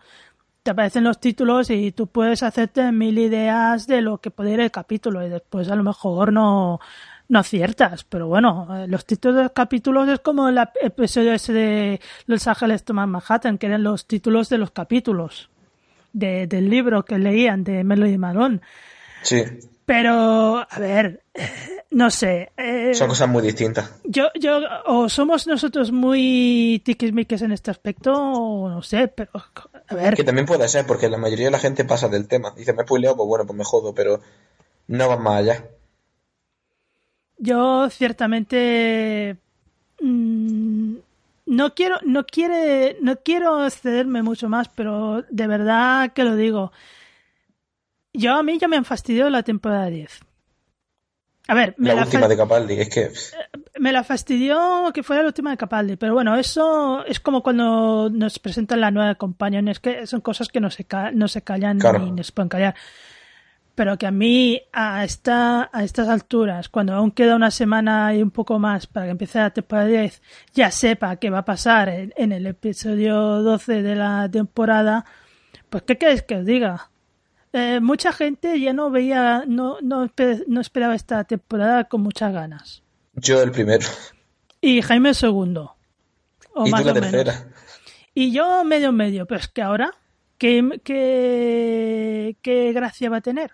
te 0.62 0.70
aparecen 0.70 1.04
los 1.04 1.20
títulos 1.20 1.68
y 1.68 1.92
tú 1.92 2.06
puedes 2.06 2.42
hacerte 2.42 2.90
mil 2.90 3.18
ideas 3.18 3.86
de 3.86 4.00
lo 4.00 4.18
que 4.18 4.30
puede 4.30 4.52
ir 4.52 4.60
el 4.60 4.70
capítulo 4.70 5.24
y 5.24 5.28
después 5.28 5.70
a 5.70 5.76
lo 5.76 5.82
mejor 5.82 6.32
no, 6.32 6.80
no 7.28 7.38
aciertas. 7.38 8.04
Pero 8.04 8.28
bueno, 8.28 8.66
eh, 8.74 8.88
los 8.88 9.04
títulos 9.04 9.36
de 9.36 9.42
los 9.44 9.52
capítulos 9.52 10.08
es 10.08 10.20
como 10.20 10.48
el 10.48 10.58
episodio 10.80 11.34
ese 11.34 11.52
de 11.52 12.00
Los 12.24 12.46
Ángeles 12.46 12.82
toman 12.82 13.10
Manhattan, 13.10 13.58
que 13.58 13.66
eran 13.66 13.82
los 13.82 14.06
títulos 14.06 14.48
de 14.48 14.56
los 14.56 14.70
capítulos 14.70 15.50
de, 16.14 16.46
del 16.46 16.70
libro 16.70 17.04
que 17.04 17.18
leían 17.18 17.62
de 17.62 17.84
Melody 17.84 18.16
Malone. 18.16 18.60
Sí. 19.22 19.42
Pero, 19.84 20.66
a 20.70 20.78
ver, 20.78 21.22
no 21.90 22.10
sé. 22.10 22.52
Eh, 22.56 22.94
Son 22.94 23.08
cosas 23.08 23.28
muy 23.28 23.42
distintas. 23.42 24.00
Yo, 24.04 24.28
yo, 24.38 24.60
o 24.86 25.08
somos 25.08 25.46
nosotros 25.48 25.90
muy 25.90 26.80
tiquismiques 26.84 27.42
en 27.42 27.50
este 27.50 27.72
aspecto, 27.72 28.12
o 28.12 28.68
no 28.68 28.80
sé, 28.82 29.08
pero, 29.08 29.30
a 29.88 29.94
ver. 29.94 30.14
Que 30.14 30.22
también 30.22 30.46
puede 30.46 30.68
ser, 30.68 30.86
porque 30.86 31.08
la 31.08 31.18
mayoría 31.18 31.46
de 31.46 31.50
la 31.50 31.58
gente 31.58 31.84
pasa 31.84 32.08
del 32.08 32.28
tema. 32.28 32.52
Dice, 32.56 32.72
me 32.72 32.84
puleado, 32.84 33.16
pues 33.16 33.28
bueno, 33.28 33.44
pues 33.44 33.56
me 33.56 33.64
jodo, 33.64 33.92
pero 33.92 34.20
no 34.86 35.08
van 35.08 35.22
más 35.22 35.40
allá. 35.40 35.64
Yo 37.38 37.88
ciertamente 37.90 39.36
mm, 40.00 40.94
no 41.46 41.74
quiero, 41.74 41.96
no 42.04 42.24
quiere, 42.24 42.98
no 43.00 43.16
quiero 43.16 43.66
excederme 43.66 44.22
mucho 44.22 44.48
más, 44.48 44.68
pero 44.68 45.22
de 45.28 45.46
verdad 45.48 46.12
que 46.12 46.22
lo 46.22 46.36
digo. 46.36 46.70
Yo 48.12 48.34
a 48.34 48.42
mí 48.44 48.58
ya 48.58 48.68
me 48.68 48.76
han 48.76 48.84
fastidiado 48.84 49.30
la 49.30 49.42
temporada 49.42 49.86
10. 49.86 50.20
A 51.50 51.54
ver, 51.54 51.74
me 51.78 51.92
la, 51.92 52.04
última 52.04 52.28
de 52.28 52.36
Capaldi, 52.36 52.74
es 52.74 52.88
que. 52.88 53.10
Me 53.80 53.90
la 53.90 54.04
fastidió 54.04 54.92
que 54.94 55.02
fuera 55.02 55.22
la 55.22 55.26
última 55.30 55.50
de 55.50 55.56
Capaldi, 55.56 55.96
pero 55.96 56.14
bueno, 56.14 56.36
eso 56.36 57.04
es 57.06 57.18
como 57.18 57.42
cuando 57.42 58.08
nos 58.08 58.38
presentan 58.38 58.80
la 58.80 58.92
nueva 58.92 59.16
compañía, 59.16 59.60
es 59.68 59.80
que 59.80 60.06
son 60.06 60.20
cosas 60.20 60.46
que 60.46 60.60
no 60.60 60.70
se, 60.70 60.86
no 61.12 61.26
se 61.26 61.42
callan 61.42 61.78
ni 61.78 62.12
nos 62.12 62.30
pueden 62.30 62.50
callar. 62.50 62.76
Pero 63.74 63.98
que 63.98 64.06
a 64.06 64.12
mí, 64.12 64.62
a, 64.72 65.02
esta, 65.02 65.70
a 65.72 65.82
estas 65.82 66.08
alturas, 66.08 66.68
cuando 66.68 66.94
aún 66.94 67.10
queda 67.10 67.34
una 67.34 67.50
semana 67.50 68.14
y 68.14 68.22
un 68.22 68.30
poco 68.30 68.60
más 68.60 68.86
para 68.86 69.06
que 69.06 69.10
empiece 69.10 69.40
la 69.40 69.50
temporada 69.50 69.88
10, 69.88 70.22
ya 70.54 70.70
sepa 70.70 71.16
qué 71.16 71.30
va 71.30 71.38
a 71.38 71.44
pasar 71.44 71.88
en, 71.88 72.12
en 72.16 72.30
el 72.30 72.46
episodio 72.46 73.42
12 73.42 73.82
de 73.82 73.96
la 73.96 74.28
temporada, 74.30 75.04
pues 75.68 75.82
¿qué 75.82 75.98
queréis 75.98 76.22
que 76.22 76.36
os 76.36 76.46
diga? 76.46 76.89
Eh, 77.52 77.80
mucha 77.80 78.12
gente 78.12 78.60
ya 78.60 78.72
no 78.72 78.90
veía, 78.90 79.44
no, 79.46 79.78
no, 79.82 80.08
no, 80.46 80.60
esperaba 80.60 80.94
esta 80.94 81.24
temporada 81.24 81.84
con 81.84 82.02
muchas 82.02 82.32
ganas. 82.32 82.82
Yo 83.14 83.42
el 83.42 83.50
primero. 83.50 83.86
Y 84.60 84.82
Jaime 84.82 85.10
el 85.10 85.14
segundo. 85.14 85.76
O 86.54 86.66
y 86.66 86.70
tú 86.70 86.84
la 86.84 86.94
tercera. 86.94 87.48
Y 88.14 88.32
yo 88.32 88.64
medio 88.64 88.92
medio, 88.92 89.26
pero 89.26 89.40
es 89.40 89.48
que 89.48 89.62
ahora, 89.62 89.94
¿qué, 90.38 90.80
qué, 90.84 92.36
qué 92.42 92.72
gracia 92.72 93.10
va 93.10 93.18
a 93.18 93.22
tener? 93.22 93.52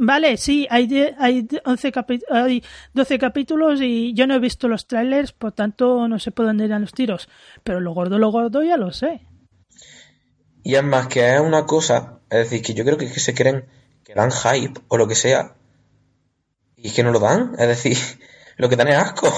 Vale, 0.00 0.36
sí, 0.36 0.66
hay, 0.70 0.88
hay, 1.18 1.48
11 1.64 1.92
hay 2.30 2.62
12 2.94 3.18
capítulos 3.18 3.80
y 3.82 4.14
yo 4.14 4.28
no 4.28 4.34
he 4.34 4.38
visto 4.38 4.68
los 4.68 4.86
trailers, 4.86 5.32
por 5.32 5.50
tanto 5.50 6.06
no 6.06 6.20
sé 6.20 6.30
por 6.30 6.46
dónde 6.46 6.66
irán 6.66 6.82
los 6.82 6.92
tiros. 6.92 7.28
Pero 7.64 7.80
lo 7.80 7.92
gordo, 7.92 8.16
lo 8.16 8.30
gordo 8.30 8.62
ya 8.62 8.76
lo 8.76 8.92
sé. 8.92 9.26
Y 10.62 10.76
es 10.76 10.84
más 10.84 11.08
que 11.08 11.34
es 11.34 11.40
una 11.40 11.66
cosa, 11.66 12.17
es 12.30 12.38
decir, 12.38 12.62
que 12.62 12.74
yo 12.74 12.84
creo 12.84 12.98
que, 12.98 13.10
que 13.10 13.20
se 13.20 13.34
creen 13.34 13.64
que 14.04 14.14
dan 14.14 14.30
hype 14.30 14.80
o 14.88 14.96
lo 14.96 15.06
que 15.06 15.14
sea, 15.14 15.54
y 16.76 16.90
que 16.90 17.02
no 17.02 17.10
lo 17.10 17.18
dan, 17.18 17.54
es 17.58 17.68
decir, 17.68 17.96
lo 18.56 18.68
que 18.68 18.76
dan 18.76 18.88
es 18.88 18.96
asco. 18.96 19.32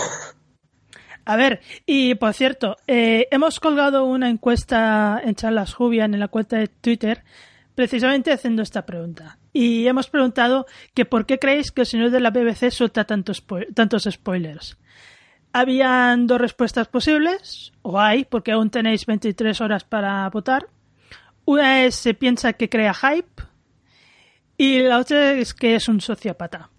A 1.24 1.36
ver, 1.36 1.60
y 1.86 2.14
por 2.14 2.34
cierto, 2.34 2.76
eh, 2.86 3.28
hemos 3.30 3.60
colgado 3.60 4.04
una 4.04 4.28
encuesta 4.28 5.20
en 5.22 5.34
Charlas 5.34 5.74
Jubian 5.74 6.14
en 6.14 6.20
la 6.20 6.28
cuenta 6.28 6.56
de 6.56 6.68
Twitter, 6.68 7.22
precisamente 7.74 8.32
haciendo 8.32 8.62
esta 8.62 8.84
pregunta. 8.84 9.38
Y 9.52 9.86
hemos 9.86 10.08
preguntado 10.08 10.66
que 10.94 11.04
por 11.04 11.26
qué 11.26 11.38
creéis 11.38 11.72
que 11.72 11.82
el 11.82 11.86
señor 11.86 12.10
de 12.10 12.20
la 12.20 12.30
BBC 12.30 12.70
suelta 12.70 13.04
tantos, 13.04 13.44
tantos 13.74 14.08
spoilers. 14.10 14.78
Habían 15.52 16.26
dos 16.26 16.40
respuestas 16.40 16.88
posibles, 16.88 17.72
o 17.82 18.00
hay, 18.00 18.24
porque 18.24 18.52
aún 18.52 18.70
tenéis 18.70 19.06
23 19.06 19.60
horas 19.60 19.84
para 19.84 20.28
votar. 20.30 20.68
Una 21.50 21.84
es 21.84 21.96
se 21.96 22.14
piensa 22.14 22.52
que 22.52 22.68
crea 22.68 22.94
hype 22.94 23.42
y 24.56 24.82
la 24.84 24.98
otra 24.98 25.32
es 25.32 25.52
que 25.52 25.74
es 25.74 25.88
un 25.88 26.00
sociópata. 26.00 26.70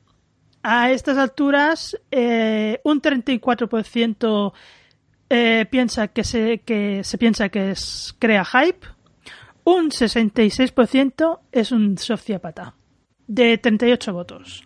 A 0.64 0.92
estas 0.92 1.18
alturas, 1.18 1.98
eh, 2.10 2.80
un 2.86 3.02
34% 3.02 4.54
eh, 5.30 5.66
piensa 5.70 6.08
que 6.08 6.24
se, 6.24 6.60
que 6.60 7.04
se 7.04 7.18
piensa 7.18 7.50
que 7.50 7.72
es, 7.72 8.16
crea 8.18 8.46
hype, 8.46 8.88
un 9.66 9.92
66% 9.92 11.40
es 11.52 11.74
un 11.74 11.98
sociópata, 11.98 12.74
de 13.28 13.58
38 13.58 14.14
votos. 14.14 14.66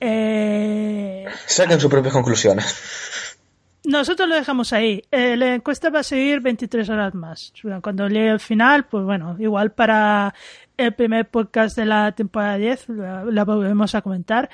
Eh... 0.00 1.24
Saquen 1.46 1.80
sus 1.80 1.90
propias 1.90 2.12
conclusiones. 2.12 2.76
Nosotros 3.90 4.28
lo 4.28 4.36
dejamos 4.36 4.72
ahí. 4.72 5.02
Eh, 5.10 5.36
la 5.36 5.56
encuesta 5.56 5.90
va 5.90 5.98
a 5.98 6.04
seguir 6.04 6.38
23 6.38 6.88
horas 6.90 7.12
más. 7.12 7.52
Cuando 7.82 8.06
llegue 8.06 8.28
el 8.28 8.38
final, 8.38 8.86
pues 8.86 9.04
bueno, 9.04 9.34
igual 9.40 9.72
para 9.72 10.32
el 10.76 10.94
primer 10.94 11.28
podcast 11.28 11.76
de 11.76 11.86
la 11.86 12.12
temporada 12.12 12.56
10 12.56 12.88
la, 12.88 13.44
volvemos 13.44 13.96
a 13.96 14.02
comentar. 14.02 14.48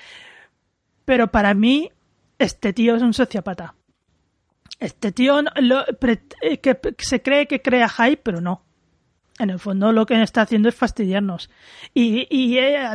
Pero 1.05 1.31
para 1.31 1.53
mí, 1.53 1.91
este 2.39 2.73
tío 2.73 2.97
es 2.97 3.03
un 3.03 3.13
sociópata. 3.13 3.75
Este 4.81 5.13
tío 5.13 5.41
eh, 5.41 6.59
que 6.59 6.95
se 6.97 7.21
cree 7.21 7.47
que 7.47 7.61
crea 7.61 7.91
hype, 7.91 8.23
pero 8.23 8.41
no. 8.41 8.63
En 9.39 9.51
el 9.51 9.59
fondo 9.59 9.93
lo 9.93 10.07
que 10.07 10.23
está 10.23 10.41
haciendo 10.41 10.71
es 10.71 10.75
fastidiarnos. 10.75 11.51
Y, 11.93 12.27
y, 12.31 12.57
eh, 12.57 12.89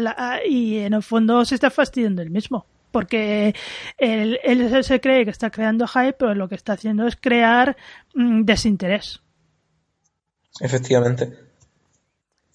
y 0.50 0.80
en 0.80 0.96
el 0.96 1.04
fondo 1.04 1.46
se 1.46 1.54
está 1.54 1.70
fastidiando 1.70 2.24
él 2.24 2.32
mismo 2.32 2.66
porque 2.92 3.56
él, 3.98 4.40
se 4.84 5.00
cree 5.00 5.26
que 5.26 5.32
está 5.32 5.50
creando 5.50 5.88
hype, 5.88 6.14
pero 6.14 6.36
lo 6.36 6.48
que 6.48 6.56
está 6.56 6.74
haciendo 6.74 7.08
es 7.08 7.16
crear 7.16 7.78
mm, 8.14 8.44
desinterés. 8.44 9.22
Efectivamente. 10.60 11.52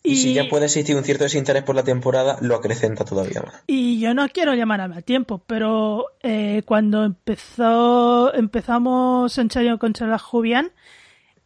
Y, 0.03 0.17
si 0.17 0.35
ya 0.35 0.49
puede 0.49 0.67
existir 0.67 0.95
un 0.95 1.03
cierto 1.03 1.25
desinterés 1.25 1.65
por 1.65 1.75
la 1.75 1.83
temporada, 1.83 2.39
lo 2.41 2.55
acrecenta 2.55 3.05
todavía 3.05 3.43
más. 3.43 3.65
Y 3.67 3.99
yo 3.99 4.15
no 4.15 4.29
quiero 4.29 4.55
llamarme 4.55 4.97
a 4.97 5.03
tiempo, 5.03 5.43
pero 5.45 6.07
eh, 6.23 6.63
cuando 6.65 7.05
empezó, 7.05 8.33
empezamos 8.33 9.37
en 9.39 9.51
serio 9.51 9.81
con 9.81 9.95
Charlas 9.95 10.23
Jubian, 10.23 10.71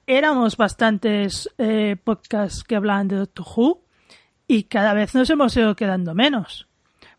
éramos 0.07 0.59
bastantes 0.59 1.49
eh, 1.57 1.97
podcasts 2.05 2.63
que 2.63 2.77
hablaban 2.77 3.09
de 3.09 3.17
Doctor 3.17 3.47
Who 3.57 3.83
y 4.47 4.65
cada 4.65 4.93
vez 4.93 5.15
nos 5.15 5.31
hemos 5.31 5.57
ido 5.57 5.75
quedando 5.75 6.15
menos. 6.15 6.69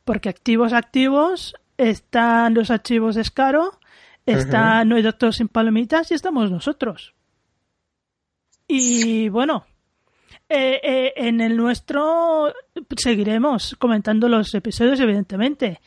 Porque 0.04 0.30
activos, 0.30 0.74
activos, 0.74 1.56
están 1.90 2.54
los 2.54 2.70
archivos 2.70 3.16
de 3.16 3.24
Scaro, 3.24 3.80
está 4.26 4.86
No 4.86 4.96
hay 4.96 5.02
Doctor 5.02 5.34
sin 5.34 5.48
Palomitas 5.48 6.12
y 6.12 6.14
estamos 6.14 6.52
nosotros. 6.52 7.14
Y 8.68 9.30
bueno, 9.30 9.66
eh, 10.48 10.80
eh, 10.84 11.14
en 11.16 11.42
el 11.42 11.58
nuestro 11.58 12.54
seguiremos 12.96 13.76
comentando 13.80 14.30
los 14.30 14.54
episodios, 14.54 15.00
evidentemente. 15.00 15.82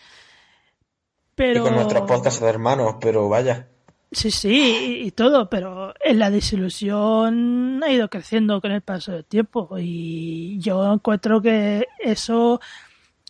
Pero... 1.35 1.61
Y 1.61 1.63
con 1.63 1.75
nuestros 1.75 2.03
podcasts 2.03 2.41
de 2.41 2.49
hermanos, 2.49 2.97
pero 3.01 3.29
vaya. 3.29 3.69
Sí, 4.11 4.31
sí, 4.31 5.03
y, 5.05 5.11
todo, 5.11 5.51
pero 5.51 5.93
en 6.01 6.19
la 6.21 6.31
desilusión 6.31 7.83
ha 7.83 7.91
ido 7.91 8.09
creciendo 8.09 8.61
con 8.61 8.71
el 8.71 8.81
paso 8.81 9.11
del 9.13 9.25
tiempo 9.25 9.77
y 9.79 10.59
yo 10.61 10.93
encuentro 10.93 11.43
que 11.43 11.89
eso 11.99 12.61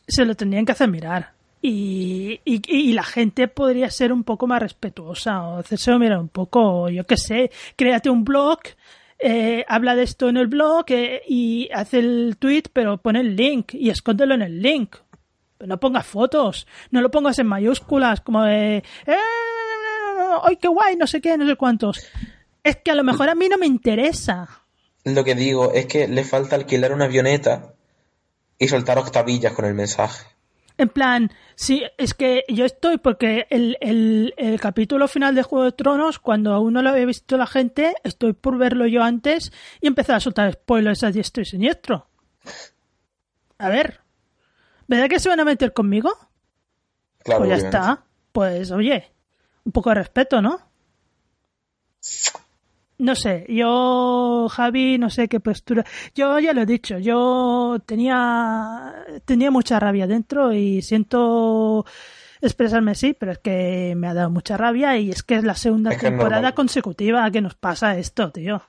se 0.07 0.27
lo 0.27 0.35
tendrían 0.35 0.67
que 0.67 0.73
hacer 0.73 0.91
mirar. 0.91 1.34
Y, 1.67 2.93
la 2.93 3.03
gente 3.03 3.49
podría 3.49 3.91
ser 3.91 4.13
un 4.13 4.23
poco 4.23 4.47
más 4.47 4.61
respetuosa 4.61 5.43
o 5.43 5.59
hacerse 5.61 5.97
mirar 5.99 6.19
un 6.19 6.29
poco, 6.29 6.91
yo 6.91 7.05
qué 7.05 7.17
sé, 7.17 7.51
créate 7.75 8.11
un 8.11 8.23
blog, 8.23 8.59
eh, 9.19 9.65
habla 9.67 9.95
de 9.95 10.03
esto 10.03 10.29
en 10.29 10.37
el 10.37 10.47
blog 10.47 10.85
eh, 10.89 11.23
y 11.27 11.71
hace 11.73 12.01
el 12.01 12.37
tweet, 12.39 12.65
pero 12.71 12.99
pone 12.99 13.21
el 13.21 13.35
link 13.35 13.73
y 13.73 13.89
escóndelo 13.89 14.35
en 14.35 14.43
el 14.43 14.61
link. 14.61 14.97
No 15.61 15.81
pongas 15.81 16.07
fotos, 16.07 16.67
no 16.91 17.01
lo 17.01 17.11
pongas 17.11 17.39
en 17.39 17.47
mayúsculas, 17.47 18.21
como 18.21 18.43
de, 18.43 18.77
eh, 19.07 19.17
¡ay, 20.43 20.57
qué 20.57 20.69
guay! 20.69 20.97
No 20.97 21.07
sé 21.07 21.23
qué, 21.23 21.39
no 21.39 21.47
sé 21.47 21.57
cuántos. 21.57 22.07
Es 22.63 22.77
que 22.77 22.91
a 22.91 22.95
lo 22.95 23.05
mejor 23.05 23.31
a 23.31 23.35
mí 23.35 23.49
no 23.49 23.57
me 23.57 23.67
interesa. 23.67 24.51
Lo 25.05 25.25
que 25.25 25.35
digo 25.35 25.73
es 25.73 25.87
que 25.87 26.09
le 26.09 26.25
falta 26.25 26.57
alquilar 26.57 26.93
una 26.93 27.07
avioneta 27.07 27.73
y 28.59 28.69
soltar 28.69 28.99
octavillas 28.99 29.55
con 29.55 29.65
el 29.65 29.73
mensaje. 29.73 30.34
En 30.77 30.89
plan, 30.89 31.31
sí, 31.55 31.85
es 31.99 32.15
que 32.15 32.45
yo 32.49 32.65
estoy 32.65 32.99
porque 32.99 33.47
el, 33.51 33.77
el, 33.81 34.35
el, 34.37 34.61
capítulo 34.61 35.07
final 35.07 35.35
de 35.35 35.45
Juego 35.45 35.67
de 35.67 35.73
Tronos, 35.73 36.19
cuando 36.19 36.53
aún 36.53 36.73
no 36.73 36.83
lo 36.83 36.91
había 36.91 37.07
visto 37.07 37.37
la 37.37 37.47
gente, 37.47 37.95
estoy 38.03 38.33
por 38.33 38.59
verlo 38.59 38.87
yo 38.87 39.05
antes 39.05 39.53
y 39.81 39.87
empezar 39.87 40.17
a 40.17 40.21
soltar 40.21 40.53
spoilers 40.53 41.05
a 41.05 41.13
diestro 41.13 41.43
y 41.43 41.47
siniestro. 41.47 42.09
A 43.59 43.69
ver, 43.69 44.01
¿verdad 44.89 45.09
que 45.09 45.21
se 45.21 45.29
van 45.29 45.41
a 45.41 45.45
meter 45.45 45.73
conmigo? 45.73 46.11
Claro, 47.23 47.45
pues 47.45 47.51
ya 47.51 47.67
está. 47.67 48.05
Pues 48.33 48.73
oye, 48.73 49.13
un 49.65 49.71
poco 49.71 49.91
de 49.91 49.95
respeto, 49.95 50.43
¿no? 50.43 50.59
no 52.99 53.15
sé, 53.15 53.45
yo, 53.49 54.49
Javi, 54.51 54.99
no 54.99 55.11
sé 55.11 55.29
qué 55.29 55.41
postura. 55.41 55.85
Yo 56.15 56.39
ya 56.39 56.53
lo 56.53 56.63
he 56.63 56.67
dicho, 56.67 56.99
yo 56.99 57.79
tenía, 57.87 58.95
tenía 59.25 59.51
mucha 59.51 59.81
rabia 59.81 60.07
dentro 60.07 60.53
y 60.53 60.83
siento 60.83 61.85
expresarme 62.41 62.95
sí, 62.95 63.17
pero 63.19 63.33
es 63.33 63.39
que 63.39 63.95
me 63.97 64.09
ha 64.09 64.15
dado 64.15 64.31
mucha 64.31 64.57
rabia 64.57 64.97
y 64.99 65.11
es 65.11 65.23
que 65.23 65.37
es 65.37 65.45
la 65.45 65.55
segunda 65.55 65.97
temporada 65.97 66.53
consecutiva 66.53 67.31
que 67.31 67.41
nos 67.41 67.55
pasa 67.55 67.99
esto, 67.99 68.31
tío. 68.31 68.63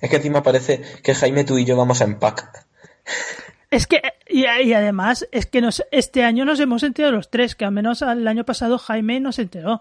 Es 0.00 0.10
que 0.10 0.16
encima 0.16 0.42
parece 0.42 0.82
que 1.02 1.14
Jaime, 1.14 1.44
tú 1.44 1.58
y 1.58 1.64
yo 1.64 1.76
vamos 1.76 2.00
a 2.00 2.04
empac. 2.04 2.66
Es 3.70 3.86
que, 3.86 4.02
y, 4.28 4.44
además, 4.46 5.28
es 5.30 5.46
que 5.46 5.60
nos, 5.60 5.84
este 5.90 6.24
año 6.24 6.44
nos 6.44 6.58
hemos 6.58 6.82
enterado 6.82 7.14
los 7.14 7.30
tres, 7.30 7.54
que 7.54 7.64
al 7.64 7.72
menos 7.72 8.02
el 8.02 8.26
año 8.26 8.44
pasado 8.44 8.78
Jaime 8.78 9.20
nos 9.20 9.38
enteró. 9.38 9.80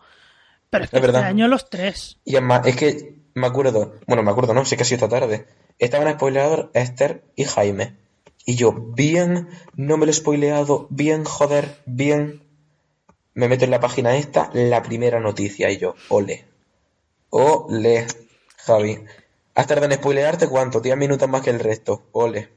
Pero 0.70 0.84
es 0.86 0.92
que 0.92 0.98
este 1.00 1.18
año 1.18 1.48
los 1.48 1.70
tres. 1.70 2.18
Y 2.24 2.36
además, 2.36 2.68
es 2.68 2.76
que 2.76 3.19
me 3.40 3.48
acuerdo, 3.48 3.94
bueno, 4.08 4.24
me 4.24 4.32
acuerdo, 4.32 4.54
no, 4.54 4.66
sé 4.66 4.78
que 4.78 4.84
ha 4.84 4.86
sido 4.86 5.06
esta 5.06 5.20
tarde. 5.20 5.48
Estaban 5.80 6.14
spoileados 6.14 6.70
Esther 6.74 7.24
y 7.36 7.46
Jaime. 7.46 7.96
Y 8.46 8.56
yo, 8.56 8.72
bien, 8.72 9.50
no 9.76 9.98
me 9.98 10.06
lo 10.06 10.12
he 10.12 10.16
spoileado, 10.16 10.88
bien, 10.90 11.24
joder, 11.24 11.82
bien. 11.86 12.44
Me 13.34 13.48
meto 13.48 13.66
en 13.66 13.72
la 13.72 13.80
página 13.80 14.18
esta, 14.18 14.50
la 14.54 14.82
primera 14.82 15.20
noticia, 15.20 15.70
y 15.72 15.78
yo, 15.78 15.96
ole. 16.10 16.46
Ole, 17.30 18.08
Javi. 18.58 19.00
Has 19.56 19.68
tardado 19.68 19.92
en 19.92 20.00
spoilearte 20.00 20.48
cuánto, 20.48 20.80
10 20.80 20.98
minutos 20.98 21.30
más 21.30 21.42
que 21.42 21.50
el 21.50 21.60
resto, 21.60 22.04
ole. 22.12 22.50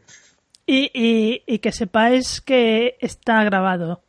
Y, 0.67 0.91
y, 0.95 1.43
y 1.47 1.59
que 1.59 1.73
sepáis 1.73 2.41
que 2.41 2.97
está 3.01 3.43
grabado. 3.45 4.03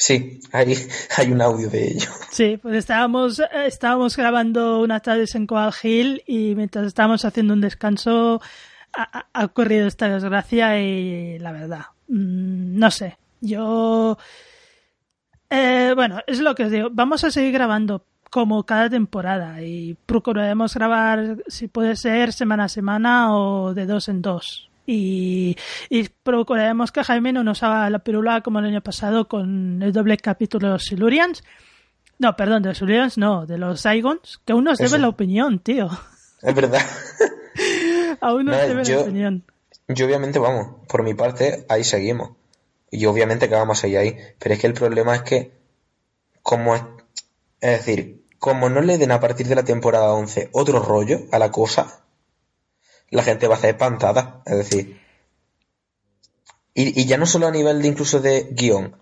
Sí, 0.00 0.40
hay, 0.52 0.76
hay 1.16 1.32
un 1.32 1.42
audio 1.42 1.68
de 1.68 1.88
ello. 1.88 2.08
Sí, 2.30 2.56
pues 2.62 2.76
estábamos, 2.76 3.42
estábamos 3.66 4.16
grabando 4.16 4.78
unas 4.80 5.02
tardes 5.02 5.34
en 5.34 5.44
Coal 5.48 5.74
Hill 5.82 6.22
y 6.24 6.54
mientras 6.54 6.86
estábamos 6.86 7.24
haciendo 7.24 7.52
un 7.52 7.60
descanso 7.60 8.40
ha, 8.92 9.26
ha 9.32 9.44
ocurrido 9.44 9.88
esta 9.88 10.08
desgracia 10.08 10.80
y 10.80 11.40
la 11.40 11.50
verdad, 11.50 11.86
mmm, 12.06 12.78
no 12.78 12.92
sé, 12.92 13.18
yo... 13.40 14.16
Eh, 15.50 15.94
bueno, 15.96 16.20
es 16.28 16.38
lo 16.38 16.54
que 16.54 16.64
os 16.66 16.70
digo, 16.70 16.90
vamos 16.92 17.24
a 17.24 17.32
seguir 17.32 17.52
grabando 17.52 18.04
como 18.30 18.62
cada 18.64 18.88
temporada 18.88 19.62
y 19.62 19.96
procuraremos 20.06 20.74
grabar, 20.74 21.38
si 21.48 21.66
puede 21.66 21.96
ser, 21.96 22.32
semana 22.32 22.64
a 22.64 22.68
semana 22.68 23.36
o 23.36 23.74
de 23.74 23.84
dos 23.86 24.08
en 24.08 24.22
dos 24.22 24.68
y, 24.90 25.54
y 25.90 26.08
procuraremos 26.08 26.92
que 26.92 27.04
Jaime 27.04 27.30
no 27.34 27.44
nos 27.44 27.62
haga 27.62 27.90
la 27.90 27.98
pirula 27.98 28.40
como 28.40 28.58
el 28.58 28.64
año 28.64 28.80
pasado 28.80 29.28
con 29.28 29.82
el 29.82 29.92
doble 29.92 30.16
capítulo 30.16 30.68
de 30.68 30.72
los 30.72 30.84
Silurians. 30.84 31.44
No, 32.18 32.34
perdón, 32.36 32.62
de 32.62 32.70
los 32.70 32.78
Silurians 32.78 33.18
no, 33.18 33.44
de 33.44 33.58
los 33.58 33.82
Saigons, 33.82 34.40
que 34.46 34.52
aún 34.54 34.64
nos 34.64 34.78
debe 34.78 34.98
la 34.98 35.08
opinión, 35.08 35.58
tío. 35.58 35.90
Es 36.40 36.54
verdad. 36.54 36.80
aún 38.22 38.46
nos 38.46 38.56
no, 38.56 38.62
debe 38.62 38.84
yo, 38.84 38.94
la 38.96 39.02
opinión. 39.02 39.44
Yo 39.88 40.06
obviamente, 40.06 40.38
vamos, 40.38 40.68
por 40.88 41.02
mi 41.02 41.12
parte, 41.12 41.66
ahí 41.68 41.84
seguimos. 41.84 42.30
Y 42.90 43.04
obviamente 43.04 43.50
que 43.50 43.56
vamos 43.56 43.78
a 43.78 43.80
seguir 43.82 43.98
ahí. 43.98 44.16
Pero 44.38 44.54
es 44.54 44.60
que 44.60 44.68
el 44.68 44.74
problema 44.74 45.16
es 45.16 45.22
que, 45.22 45.52
como 46.42 46.74
es, 46.74 46.82
es 47.60 47.84
decir, 47.84 48.24
como 48.38 48.70
no 48.70 48.80
le 48.80 48.96
den 48.96 49.12
a 49.12 49.20
partir 49.20 49.48
de 49.48 49.54
la 49.54 49.64
temporada 49.64 50.14
11 50.14 50.48
otro 50.52 50.80
rollo 50.80 51.20
a 51.30 51.38
la 51.38 51.50
cosa, 51.50 52.00
la 53.10 53.22
gente 53.22 53.48
va 53.48 53.56
a 53.56 53.60
ser 53.60 53.70
espantada. 53.70 54.42
Es 54.46 54.56
decir, 54.56 55.00
y, 56.74 57.00
y, 57.00 57.06
ya 57.06 57.16
no 57.16 57.26
solo 57.26 57.46
a 57.46 57.50
nivel 57.50 57.82
de 57.82 57.88
incluso 57.88 58.20
de 58.20 58.48
guion, 58.52 58.96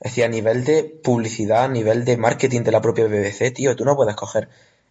es 0.00 0.10
decir, 0.10 0.24
a 0.24 0.28
nivel 0.28 0.64
de 0.64 0.84
publicidad, 0.84 1.64
a 1.64 1.68
nivel 1.68 2.04
de 2.04 2.16
marketing 2.16 2.62
de 2.62 2.72
la 2.72 2.82
propia 2.82 3.06
BBC, 3.06 3.54
tío, 3.54 3.76
tú 3.76 3.84
no 3.84 3.96
puedes 3.96 4.16
coger 4.16 4.48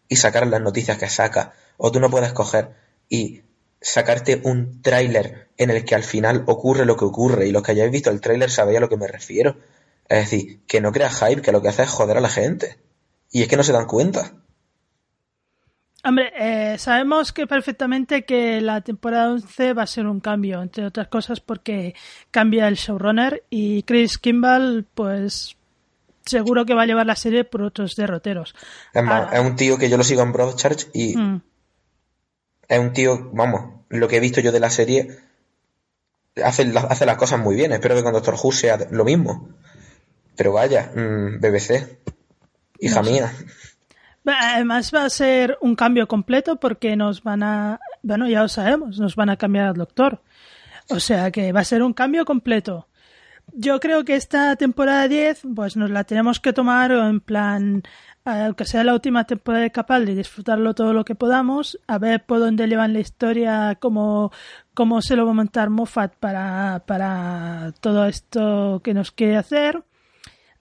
y 0.08 0.16
sacar 0.16 0.48
las 0.48 0.62
noticias 0.62 0.98
que 0.98 1.10
saca, 1.10 1.54
o 1.78 1.92
tú 1.92 2.00
no 2.00 2.10
puedes 2.10 2.34
coger 2.34 2.76
y 3.10 3.44
sacarte 3.82 4.42
un 4.44 4.82
tráiler 4.82 5.50
en 5.58 5.70
el 5.70 5.84
que 5.84 5.96
al 5.96 6.04
final 6.04 6.44
ocurre 6.48 6.86
lo 6.86 6.96
que 6.96 7.06
ocurre, 7.06 7.48
y 7.48 7.52
los 7.52 7.64
que 7.64 7.72
hayáis 7.72 7.92
visto 7.92 8.10
el 8.10 8.22
tráiler 8.22 8.50
sabéis 8.50 8.78
a 8.78 8.82
lo 8.82 8.90
que 8.90 8.98
me 8.98 9.08
refiero. 9.08 9.58
Es 10.08 10.30
decir, 10.30 10.62
que 10.66 10.82
no 10.82 10.92
creas 10.92 11.18
hype, 11.20 11.42
que 11.42 11.52
lo 11.52 11.62
que 11.62 11.70
hace 11.70 11.84
es 11.84 11.90
joder 11.90 12.18
a 12.18 12.22
la 12.22 12.30
gente. 12.30 12.78
Y 13.32 13.42
es 13.42 13.48
que 13.48 13.58
no 13.58 13.64
se 13.64 13.72
dan 13.72 13.88
cuenta. 13.88 14.34
Hombre, 16.04 16.32
eh, 16.36 16.78
sabemos 16.78 17.32
que 17.32 17.46
perfectamente 17.46 18.24
que 18.24 18.60
la 18.62 18.82
temporada 18.82 19.32
11 19.32 19.74
va 19.74 19.84
a 19.84 19.88
ser 19.88 20.08
un 20.08 20.20
cambio, 20.20 20.62
entre 20.62 20.86
otras 20.86 21.08
cosas 21.08 21.40
porque 21.40 21.94
cambia 22.32 22.68
el 22.68 22.76
showrunner 22.76 23.44
y 23.50 23.84
Chris 23.84 24.18
Kimball, 24.18 24.86
pues 24.96 25.56
seguro 26.26 26.66
que 26.66 26.74
va 26.74 26.84
a 26.84 26.86
llevar 26.88 27.06
la 27.06 27.16
serie 27.16 27.44
por 27.44 27.62
otros 27.62 27.96
derroteros. 27.96 28.56
Es 28.94 29.04
más, 29.04 29.28
ah, 29.32 29.38
es 29.38 29.46
un 29.46 29.56
tío 29.56 29.78
que 29.78 29.90
yo 29.90 29.98
lo 29.98 30.04
sigo 30.04 30.24
en 30.24 30.32
Broadchurch 30.32 30.90
y 30.94 31.16
mm. 31.16 31.42
es 32.68 32.80
un 32.80 32.94
tío, 32.94 33.30
vamos, 33.34 33.84
lo 33.90 34.08
que 34.08 34.18
he 34.18 34.22
visto 34.22 34.42
yo 34.42 34.52
de 34.52 34.60
la 34.60 34.70
serie 34.70 35.20
hace, 36.44 36.72
hace 36.90 37.06
las 37.06 37.18
cosas 37.18 37.40
muy 37.40 37.56
bien. 37.56 37.72
Espero 37.72 37.96
que 37.96 38.04
con 38.04 38.14
Doctor 38.14 38.36
Who 38.42 38.52
sea 38.52 38.80
lo 38.90 39.06
mismo. 39.06 39.50
Pero 40.36 40.54
vaya, 40.54 40.92
mmm, 40.96 41.40
BBC, 41.40 42.00
hija 42.80 43.02
no 43.02 43.12
mía. 43.12 43.34
Además 44.26 44.92
va 44.94 45.06
a 45.06 45.10
ser 45.10 45.58
un 45.62 45.76
cambio 45.76 46.08
completo 46.08 46.58
porque 46.58 46.96
nos 46.96 47.24
van 47.24 47.44
a, 47.44 47.80
bueno, 48.04 48.28
ya 48.28 48.42
lo 48.42 48.48
sabemos, 48.48 49.00
nos 49.00 49.16
van 49.16 49.30
a 49.30 49.38
cambiar 49.38 49.68
al 49.68 49.76
doctor. 49.76 50.22
O 50.90 51.00
sea 51.00 51.32
que 51.32 51.52
va 51.52 51.62
a 51.62 51.66
ser 51.66 51.82
un 51.84 51.94
cambio 51.94 52.26
completo. 52.26 52.88
Yo 53.54 53.80
creo 53.80 54.06
que 54.06 54.16
esta 54.16 54.56
temporada 54.56 55.08
10, 55.08 55.42
pues 55.56 55.76
nos 55.76 55.90
la 55.90 56.04
tenemos 56.04 56.40
que 56.40 56.54
tomar 56.54 56.92
en 56.92 57.20
plan, 57.20 57.84
aunque 58.24 58.66
sea 58.66 58.84
la 58.84 58.94
última 58.94 59.26
temporada 59.26 59.64
de 59.64 59.72
Capal, 59.72 60.06
de 60.06 60.16
disfrutarlo 60.16 60.74
todo 60.74 60.94
lo 60.94 61.04
que 61.04 61.16
podamos, 61.16 61.80
a 61.88 61.98
ver 61.98 62.24
por 62.26 62.40
dónde 62.40 62.68
llevan 62.68 62.94
la 62.94 63.00
historia, 63.00 63.78
cómo, 63.80 64.32
cómo 64.74 65.02
se 65.02 65.16
lo 65.16 65.26
va 65.26 65.32
a 65.32 65.36
montar 65.36 65.70
Moffat 65.70 66.16
para, 66.18 66.84
para 66.86 67.74
todo 67.82 68.06
esto 68.06 68.82
que 68.84 68.94
nos 68.94 69.12
quiere 69.12 69.38
hacer 69.38 69.84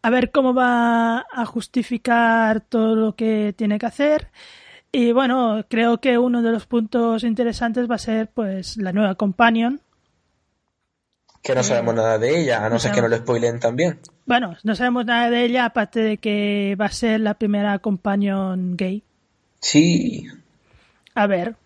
a 0.03 0.11
ver 0.11 0.31
cómo 0.31 0.55
va 0.55 1.27
a 1.31 1.45
justificar 1.47 2.61
todo 2.61 2.97
lo 2.97 3.15
que 3.15 3.55
tiene 3.57 3.79
que 3.79 3.87
hacer. 3.87 4.29
Y 4.93 5.13
bueno, 5.13 5.65
creo 5.69 6.01
que 6.01 6.19
uno 6.19 6.43
de 6.43 6.51
los 6.51 6.67
puntos 6.67 7.23
interesantes 7.23 7.89
va 7.89 7.95
a 7.95 7.99
ser 7.99 8.29
pues 8.29 8.77
la 8.77 8.93
nueva 8.93 9.15
Companion. 9.15 9.81
Que 11.43 11.55
no 11.55 11.63
sabemos 11.63 11.95
nada 11.95 12.19
de 12.19 12.41
ella, 12.41 12.59
a 12.59 12.69
no, 12.69 12.71
no 12.71 12.79
ser 12.79 12.93
que 12.93 13.01
no 13.01 13.09
lo 13.09 13.17
spoilen 13.17 13.61
también. 13.61 13.99
Bueno, 14.27 14.57
no 14.63 14.75
sabemos 14.75 15.07
nada 15.07 15.31
de 15.31 15.45
ella, 15.45 15.65
aparte 15.65 16.01
de 16.01 16.17
que 16.19 16.77
va 16.79 16.87
a 16.87 16.93
ser 16.93 17.21
la 17.21 17.35
primera 17.35 17.79
Companion 17.79 18.77
gay. 18.77 19.03
Sí. 19.61 20.27
A 21.15 21.27
ver. 21.27 21.57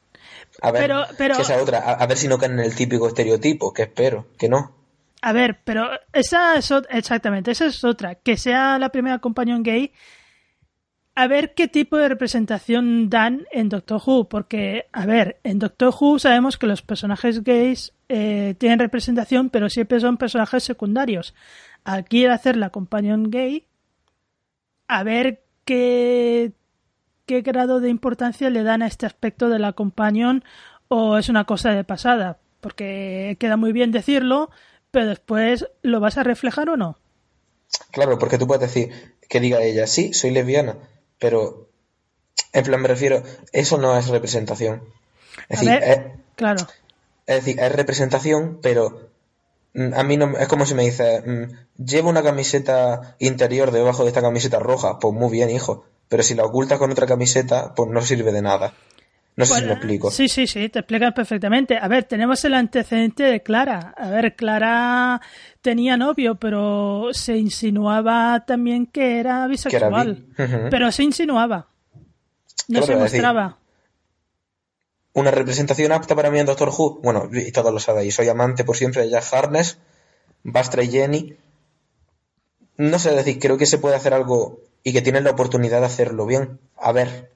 A 0.62 0.70
ver, 0.70 0.82
pero, 0.82 1.04
pero... 1.18 1.34
esa 1.34 1.60
otra, 1.60 1.78
a, 1.78 1.92
a 1.94 2.06
ver 2.06 2.16
si 2.16 2.28
no 2.28 2.38
caen 2.38 2.52
en 2.52 2.60
el 2.60 2.74
típico 2.76 3.08
estereotipo, 3.08 3.72
que 3.72 3.82
espero, 3.82 4.28
que 4.38 4.48
no. 4.48 4.72
A 5.26 5.32
ver, 5.32 5.60
pero 5.64 5.88
esa 6.12 6.54
es 6.56 6.70
exactamente, 6.90 7.50
esa 7.50 7.64
es 7.64 7.82
otra. 7.82 8.16
Que 8.16 8.36
sea 8.36 8.78
la 8.78 8.90
primera 8.90 9.20
compañón 9.20 9.62
gay. 9.62 9.90
A 11.14 11.26
ver 11.28 11.54
qué 11.54 11.66
tipo 11.66 11.96
de 11.96 12.10
representación 12.10 13.08
dan 13.08 13.46
en 13.50 13.70
Doctor 13.70 14.02
Who, 14.04 14.28
porque, 14.28 14.84
a 14.92 15.06
ver, 15.06 15.40
en 15.42 15.58
Doctor 15.60 15.94
Who 15.98 16.18
sabemos 16.18 16.58
que 16.58 16.66
los 16.66 16.82
personajes 16.82 17.42
gays 17.42 17.94
eh, 18.10 18.54
tienen 18.58 18.78
representación, 18.78 19.48
pero 19.48 19.70
siempre 19.70 19.98
son 19.98 20.18
personajes 20.18 20.62
secundarios. 20.62 21.34
Aquí 21.84 22.26
hacer 22.26 22.58
la 22.58 22.68
compañón 22.68 23.30
gay, 23.30 23.64
a 24.88 25.04
ver 25.04 25.42
qué, 25.64 26.52
qué 27.24 27.40
grado 27.40 27.80
de 27.80 27.88
importancia 27.88 28.50
le 28.50 28.62
dan 28.62 28.82
a 28.82 28.88
este 28.88 29.06
aspecto 29.06 29.48
de 29.48 29.58
la 29.58 29.72
compañón 29.72 30.44
o 30.88 31.16
es 31.16 31.30
una 31.30 31.44
cosa 31.44 31.70
de 31.70 31.82
pasada, 31.82 32.40
porque 32.60 33.38
queda 33.40 33.56
muy 33.56 33.72
bien 33.72 33.90
decirlo, 33.90 34.50
pero 34.94 35.06
después 35.06 35.66
lo 35.82 35.98
vas 35.98 36.18
a 36.18 36.22
reflejar 36.22 36.70
o 36.70 36.76
no. 36.76 36.96
Claro, 37.90 38.16
porque 38.16 38.38
tú 38.38 38.46
puedes 38.46 38.60
decir 38.60 39.16
que 39.28 39.40
diga 39.40 39.60
ella, 39.60 39.88
sí, 39.88 40.14
soy 40.14 40.30
lesbiana, 40.30 40.76
pero 41.18 41.68
en 42.52 42.64
plan 42.64 42.80
me 42.80 42.86
refiero, 42.86 43.24
eso 43.52 43.76
no 43.76 43.98
es 43.98 44.06
representación. 44.06 44.84
Es 45.48 45.58
a 45.58 45.62
decir, 45.62 45.80
ver, 45.80 45.82
es, 45.82 46.20
claro. 46.36 46.68
Es 47.26 47.44
decir, 47.44 47.60
es 47.60 47.72
representación, 47.72 48.60
pero 48.62 49.10
mm, 49.74 49.94
a 49.94 50.04
mí 50.04 50.16
no 50.16 50.38
es 50.38 50.46
como 50.46 50.64
si 50.64 50.74
me 50.74 50.84
dices, 50.84 51.24
mm, 51.26 51.82
llevo 51.84 52.08
una 52.08 52.22
camiseta 52.22 53.16
interior 53.18 53.72
debajo 53.72 54.04
de 54.04 54.10
esta 54.10 54.22
camiseta 54.22 54.60
roja, 54.60 55.00
pues 55.00 55.12
muy 55.12 55.32
bien, 55.32 55.50
hijo, 55.50 55.86
pero 56.08 56.22
si 56.22 56.34
la 56.34 56.44
ocultas 56.44 56.78
con 56.78 56.92
otra 56.92 57.08
camiseta, 57.08 57.74
pues 57.74 57.90
no 57.90 58.00
sirve 58.00 58.30
de 58.30 58.42
nada. 58.42 58.74
No 59.36 59.44
sé 59.44 59.52
bueno, 59.54 59.62
si 59.62 59.68
me 59.68 59.72
explico. 59.74 60.10
Sí, 60.10 60.28
sí, 60.28 60.46
sí, 60.46 60.68
te 60.68 60.78
explicas 60.78 61.12
perfectamente. 61.12 61.76
A 61.76 61.88
ver, 61.88 62.04
tenemos 62.04 62.44
el 62.44 62.54
antecedente 62.54 63.24
de 63.24 63.42
Clara. 63.42 63.92
A 63.96 64.08
ver, 64.10 64.36
Clara 64.36 65.20
tenía 65.60 65.96
novio, 65.96 66.36
pero 66.36 67.08
se 67.12 67.36
insinuaba 67.36 68.44
también 68.46 68.86
que 68.86 69.18
era 69.18 69.46
bisexual. 69.48 70.24
Que 70.36 70.42
era 70.42 70.48
bi. 70.48 70.54
uh 70.54 70.66
-huh. 70.66 70.68
Pero 70.70 70.92
se 70.92 71.02
insinuaba. 71.02 71.66
No 72.68 72.82
se 72.82 72.94
mostraba. 72.94 73.58
Una 75.14 75.30
representación 75.32 75.90
apta 75.92 76.14
para 76.14 76.30
mí 76.30 76.38
en 76.38 76.46
Doctor 76.46 76.70
Who. 76.70 77.00
Bueno, 77.02 77.28
y 77.32 77.50
todos 77.50 77.72
lo 77.72 77.80
sabéis. 77.80 78.14
Soy 78.14 78.28
amante 78.28 78.64
por 78.64 78.76
siempre 78.76 79.02
de 79.02 79.10
Jack 79.10 79.24
Harness, 79.32 79.78
Bastra 80.44 80.82
y 80.84 80.90
Jenny. 80.90 81.36
No 82.76 82.98
sé, 83.00 83.10
es 83.10 83.16
decir, 83.16 83.38
creo 83.40 83.58
que 83.58 83.66
se 83.66 83.78
puede 83.78 83.96
hacer 83.96 84.14
algo 84.14 84.60
y 84.84 84.92
que 84.92 85.02
tienen 85.02 85.24
la 85.24 85.30
oportunidad 85.30 85.80
de 85.80 85.86
hacerlo 85.86 86.24
bien. 86.24 86.60
A 86.76 86.92
ver. 86.92 87.33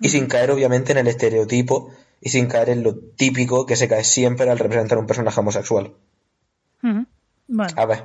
Y 0.00 0.08
sin 0.08 0.26
caer, 0.26 0.50
obviamente, 0.50 0.92
en 0.92 0.98
el 0.98 1.06
estereotipo 1.06 1.90
y 2.20 2.28
sin 2.28 2.46
caer 2.46 2.70
en 2.70 2.82
lo 2.82 2.94
típico 2.94 3.66
que 3.66 3.76
se 3.76 3.88
cae 3.88 4.04
siempre 4.04 4.48
al 4.50 4.58
representar 4.58 4.98
un 4.98 5.06
personaje 5.06 5.40
homosexual. 5.40 5.92
Bueno, 6.82 7.72
A 7.76 7.86
ver. 7.86 8.04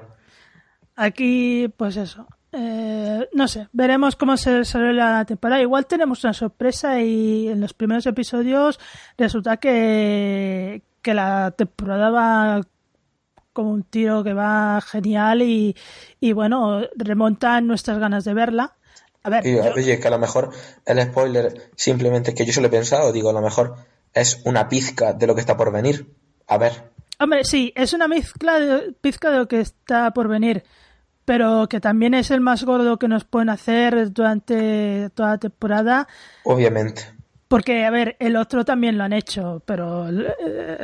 aquí, 0.96 1.68
pues 1.76 1.98
eso. 1.98 2.28
Eh, 2.54 3.30
no 3.34 3.48
sé, 3.48 3.70
veremos 3.72 4.16
cómo 4.18 4.36
se 4.36 4.52
desarrolla 4.52 5.12
la 5.12 5.26
temporada. 5.26 5.62
Igual 5.62 5.86
tenemos 5.86 6.24
una 6.24 6.34
sorpresa 6.34 7.00
y 7.02 7.48
en 7.48 7.62
los 7.62 7.74
primeros 7.74 8.06
episodios 8.06 8.80
resulta 9.18 9.58
que, 9.58 10.82
que 11.02 11.14
la 11.14 11.52
temporada 11.52 12.10
va 12.10 12.62
como 13.54 13.72
un 13.72 13.84
tiro 13.84 14.24
que 14.24 14.34
va 14.34 14.82
genial 14.82 15.42
y, 15.42 15.76
y 16.20 16.34
bueno, 16.34 16.82
remontan 16.96 17.68
nuestras 17.68 18.00
ganas 18.00 18.24
de 18.26 18.34
verla. 18.34 18.76
A 19.24 19.30
ver, 19.30 19.46
Y, 19.46 19.56
yo- 19.56 19.74
oye, 19.76 20.00
que 20.00 20.08
a 20.08 20.12
lo 20.12 20.20
mejor 20.20 20.52
el 20.86 21.02
spoiler 21.02 21.70
simplemente 21.76 22.32
es 22.32 22.36
que 22.36 22.46
yo 22.46 22.54
se 22.54 22.62
lo 22.62 22.68
he 22.68 22.72
pensado, 22.72 23.12
digo, 23.12 23.30
a 23.30 23.34
lo 23.34 23.42
mejor 23.42 23.76
es 24.14 24.42
una 24.46 24.68
pizca 24.68 25.14
de 25.14 25.28
lo 25.28 25.36
que 25.36 25.42
está 25.42 25.56
por 25.58 25.72
venir. 25.72 26.08
A 26.48 26.58
ver. 26.58 26.92
Hombre, 27.20 27.44
sí, 27.44 27.72
es 27.76 27.94
una 27.94 28.08
mezcla 28.08 28.60
de, 28.60 28.94
pizca 29.00 29.30
de 29.30 29.38
lo 29.38 29.48
que 29.48 29.62
está 29.62 30.12
por 30.12 30.28
venir, 30.28 30.64
pero 31.24 31.68
que 31.70 31.80
también 31.80 32.14
es 32.16 32.32
el 32.32 32.42
más 32.42 32.64
gordo 32.64 32.98
que 32.98 33.08
nos 33.08 33.26
pueden 33.26 33.50
hacer 33.50 34.12
durante 34.12 35.10
toda 35.14 35.30
la 35.30 35.38
temporada. 35.38 36.08
Obviamente. 36.44 37.04
Porque, 37.48 37.86
a 37.86 37.92
ver, 37.92 38.16
el 38.20 38.38
otro 38.38 38.64
también 38.66 38.98
lo 38.98 39.04
han 39.04 39.14
hecho, 39.14 39.62
pero... 39.66 40.08
Eh, 40.10 40.78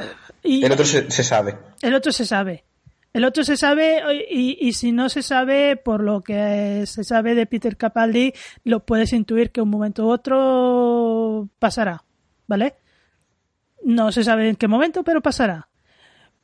el 0.44 0.72
otro 0.72 0.86
se, 0.86 1.10
sabe. 1.24 1.58
El 1.82 1.94
otro 1.96 2.12
se 2.12 2.26
sabe. 2.26 2.66
El 3.18 3.26
otro 3.26 3.44
se 3.44 3.58
sabe 3.58 4.04
y, 4.30 4.60
y, 4.62 4.74
si 4.74 4.92
no 4.92 5.10
se 5.10 5.24
sabe, 5.24 5.76
por 5.76 6.04
lo 6.04 6.22
que 6.22 6.84
se 6.86 7.04
sabe 7.04 7.34
de 7.34 7.48
Peter 7.48 7.76
Capaldi, 7.76 8.32
lo 8.64 8.86
puedes 8.86 9.12
intuir 9.12 9.50
que 9.50 9.60
un 9.60 9.72
momento 9.72 10.06
u 10.06 10.12
otro 10.12 11.50
pasará, 11.58 12.04
¿vale? 12.46 12.76
No 13.84 14.12
se 14.12 14.24
sabe 14.24 14.50
en 14.50 14.56
qué 14.56 14.68
momento, 14.68 15.04
pero 15.04 15.22
pasará. 15.22 15.68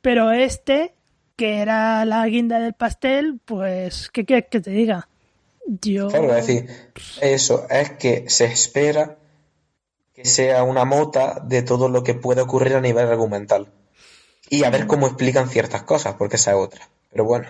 Pero 0.00 0.32
este, 0.32 0.96
que 1.36 1.58
era 1.58 2.04
la 2.06 2.26
guinda 2.26 2.58
del 2.58 2.74
pastel, 2.74 3.38
pues, 3.44 4.10
¿qué 4.12 4.24
quieres 4.24 4.46
que 4.50 4.60
te 4.60 4.72
diga? 4.72 5.08
Yo... 5.80 6.08
Eso 7.20 7.68
es 7.70 7.90
que 7.92 8.28
se 8.28 8.46
espera 8.46 9.16
que 10.12 10.24
sea 10.24 10.64
una 10.64 10.84
mota 10.84 11.38
de 11.38 11.62
todo 11.62 11.88
lo 11.88 12.02
que 12.02 12.14
puede 12.14 12.40
ocurrir 12.40 12.74
a 12.74 12.80
nivel 12.80 13.06
argumental. 13.06 13.68
Y 14.50 14.64
a 14.64 14.70
ver 14.70 14.86
cómo 14.86 15.06
explican 15.06 15.48
ciertas 15.48 15.82
cosas, 15.82 16.14
porque 16.14 16.36
esa 16.36 16.52
es 16.52 16.56
otra. 16.56 16.88
Pero 17.10 17.24
bueno. 17.24 17.48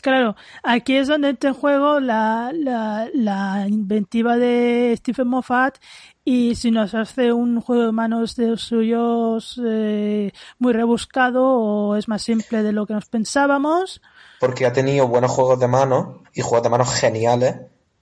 Claro, 0.00 0.36
aquí 0.62 0.96
es 0.96 1.08
donde 1.08 1.30
entra 1.30 1.50
en 1.50 1.56
juego 1.56 1.98
la, 1.98 2.52
la, 2.54 3.66
inventiva 3.68 4.36
de 4.36 4.94
Stephen 4.96 5.26
Moffat 5.26 5.78
y 6.24 6.54
si 6.54 6.70
nos 6.70 6.94
hace 6.94 7.32
un 7.32 7.60
juego 7.60 7.86
de 7.86 7.92
manos 7.92 8.36
de 8.36 8.46
los 8.46 8.62
suyos 8.62 9.60
eh, 9.66 10.30
muy 10.60 10.72
rebuscado 10.72 11.44
o 11.44 11.96
es 11.96 12.06
más 12.06 12.22
simple 12.22 12.62
de 12.62 12.70
lo 12.72 12.86
que 12.86 12.94
nos 12.94 13.06
pensábamos. 13.06 14.00
Porque 14.38 14.66
ha 14.66 14.72
tenido 14.72 15.08
buenos 15.08 15.32
juegos 15.32 15.58
de 15.58 15.66
manos 15.66 16.20
y 16.32 16.42
juegos 16.42 16.62
de 16.62 16.70
manos 16.70 16.94
geniales 16.94 17.56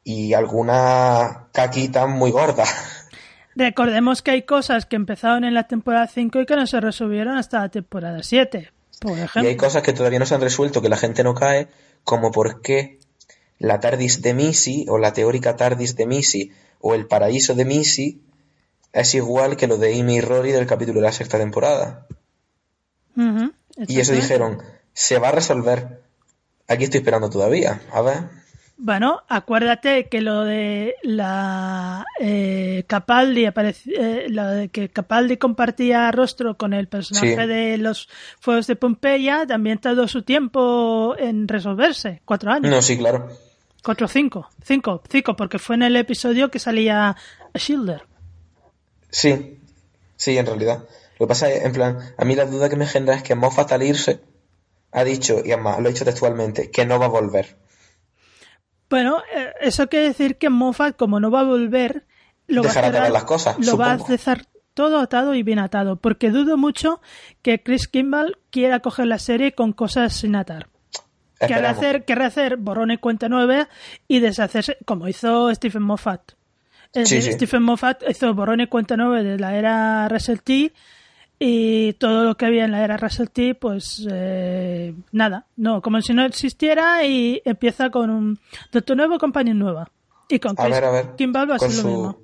y 0.05 0.35
alguna 0.35 1.49
caquita 1.53 2.07
muy 2.07 2.31
gorda. 2.31 2.65
Recordemos 3.57 4.21
que 4.21 4.33
hay 4.33 4.43
cosas 4.43 4.85
que 4.85 4.97
empezaron 4.97 5.43
en 5.45 5.55
la 5.55 5.67
temporada 5.67 6.07
5 6.07 6.41
y 6.41 6.47
que 6.47 6.57
no 6.57 6.67
se 6.67 6.79
resolvieron 6.79 7.39
hasta 7.39 7.61
la 7.61 7.71
temporada 7.71 8.23
7, 8.23 8.71
por 9.01 9.13
ejemplo. 9.13 9.43
Y 9.45 9.47
hay 9.47 9.57
cosas 9.57 9.83
que 9.83 9.95
todavía 9.95 10.19
no 10.19 10.27
se 10.27 10.35
han 10.35 10.43
resuelto, 10.43 10.83
que 10.83 10.91
la 10.91 10.99
gente 10.99 11.25
no 11.25 11.35
cae, 11.35 11.69
como 12.05 12.31
por 12.31 12.61
qué 12.61 12.99
la 13.59 13.81
TARDIS 13.81 14.21
de 14.21 14.35
Missy, 14.35 14.85
o 14.91 14.99
la 14.99 15.15
teórica 15.15 15.57
TARDIS 15.57 15.97
de 15.97 16.07
Missy, 16.07 16.53
o 16.81 16.95
el 16.95 17.07
paraíso 17.07 17.55
de 17.55 17.65
Missy, 17.65 18.21
es 18.93 19.15
igual 19.15 19.57
que 19.57 19.67
lo 19.67 19.79
de 19.79 19.99
Amy 19.99 20.17
y 20.17 20.21
Rory 20.21 20.53
del 20.53 20.67
capítulo 20.67 21.01
de 21.01 21.07
la 21.07 21.13
sexta 21.13 21.39
temporada. 21.39 22.07
y 23.89 24.01
eso 24.01 24.13
dijeron, 24.13 24.63
se 24.93 25.19
va 25.19 25.29
a 25.29 25.33
resolver. 25.33 26.03
Aquí 26.69 26.85
estoy 26.85 26.99
esperando 26.99 27.31
todavía. 27.31 27.81
A 27.91 28.03
ver. 28.03 28.46
Bueno, 28.79 29.23
acuérdate 29.29 30.09
que 30.09 30.21
lo 30.21 30.45
de 30.45 30.97
la 31.03 32.05
eh, 32.21 32.85
Capaldi 32.87 33.47
eh, 33.47 34.27
lo 34.29 34.47
de 34.49 34.69
que 34.69 34.91
Capaldi 34.91 35.39
compartía 35.39 36.13
rostro 36.13 36.59
con 36.59 36.75
el 36.75 36.87
personaje 36.87 37.47
de 37.47 37.79
los 37.79 38.09
Fuegos 38.39 38.67
de 38.67 38.77
Pompeya 38.77 39.47
también 39.47 39.79
tardó 39.79 40.07
su 40.09 40.23
tiempo 40.23 41.17
en 41.19 41.49
resolverse, 41.49 42.21
cuatro 42.27 42.53
años. 42.53 42.71
No, 42.71 42.83
sí, 42.83 42.99
claro. 42.99 43.29
Cuatro 43.83 44.07
o 44.07 44.09
cinco, 44.09 44.51
cinco, 44.63 45.03
cinco, 45.09 45.37
porque 45.37 45.59
fue 45.59 45.77
en 45.77 45.83
el 45.83 45.97
episodio 45.97 46.51
que 46.51 46.59
salía 46.59 47.17
Schilder. 47.57 48.03
Sí, 49.11 49.59
sí, 50.17 50.37
en 50.37 50.45
realidad. 50.45 50.85
Lo 51.19 51.27
que 51.27 51.29
pasa 51.29 51.51
es, 51.51 51.65
en 51.65 51.73
plan, 51.73 51.99
a 52.19 52.25
mí 52.27 52.35
la 52.35 52.45
duda 52.45 52.69
que 52.69 52.77
me 52.77 52.87
genera 52.87 53.15
es 53.15 53.23
que 53.23 53.35
Moffat 53.35 53.73
al 53.73 53.83
irse 53.83 54.21
ha 54.93 55.03
dicho, 55.03 55.41
y 55.43 55.53
además 55.53 55.81
lo 55.81 55.89
ha 55.89 55.93
dicho 55.93 56.05
textualmente, 56.05 56.71
que 56.71 56.85
no 56.85 56.99
va 56.99 57.07
a 57.07 57.09
volver. 57.11 57.57
Bueno, 58.89 59.23
eh, 59.35 59.53
eso 59.61 59.89
quiere 59.89 60.07
decir 60.07 60.37
que 60.37 60.51
Moffat, 60.51 60.97
como 60.97 61.21
no 61.21 61.31
va 61.31 61.41
a 61.41 61.45
volver, 61.45 62.05
lo 62.47 62.63
va 62.63 62.71
a 62.71 63.11
las 63.11 63.25
cosas. 63.25 63.57
Lo 63.59 63.77
va 63.77 63.93
a 63.93 63.97
dejar 63.97 64.47
todo 64.75 64.99
atado 64.99 65.35
y 65.35 65.43
bien 65.43 65.59
atado, 65.59 65.97
porque 65.97 66.31
dudo 66.31 66.57
mucho 66.57 67.01
que 67.43 67.63
Chris 67.63 67.89
Kimball 67.89 68.39
quiera 68.51 68.81
coger 68.81 69.07
la 69.07 69.19
serie 69.19 69.53
con 69.53 69.73
cosas 69.73 70.13
sin 70.13 70.37
atar. 70.37 70.69
Querrá 71.39 71.71
hacer, 71.71 72.05
hacer 72.23 72.57
borrón 72.57 72.91
y 72.91 72.99
cuenta 72.99 73.29
nueva 73.29 73.69
y 74.09 74.21
deshacerse, 74.21 74.79
como 74.85 75.09
hizo 75.09 75.53
Stephen 75.55 75.83
Moffat. 75.83 76.33
Stephen 76.95 77.63
Moffat 77.63 78.03
hizo 78.09 78.33
borrón 78.35 78.61
y 78.61 78.67
cuenta 78.69 78.97
nueva 78.97 79.23
de 79.23 79.39
la 79.39 79.57
era 79.57 80.09
Russell 80.09 80.39
T 80.39 80.73
y 81.39 81.93
todo 81.95 82.25
lo 82.25 82.37
que 82.37 82.47
había 82.47 82.65
en 82.65 82.73
la 82.73 82.83
era 82.83 82.97
Russell 82.97 83.29
T, 83.29 83.55
pues 83.55 84.07
eh, 84.11 84.95
nada, 85.13 85.47
no, 85.57 85.83
como 85.83 86.01
si 86.01 86.15
no 86.15 86.25
existiera 86.25 87.05
y 87.05 87.43
empieza 87.45 87.91
con 87.91 88.11
un 88.11 88.41
Doctor 88.73 88.97
Nuevo, 88.97 89.19
compañía 89.19 89.55
nueva. 89.55 89.91
Y 90.29 90.39
con 90.39 90.59
a 90.59 90.69
ver, 90.69 90.85
a 90.85 90.91
ver, 90.91 91.15
Kimball 91.17 91.51
va 91.51 91.57
a 91.57 91.59
ser 91.59 91.71
lo 91.71 91.85
mismo. 91.85 92.19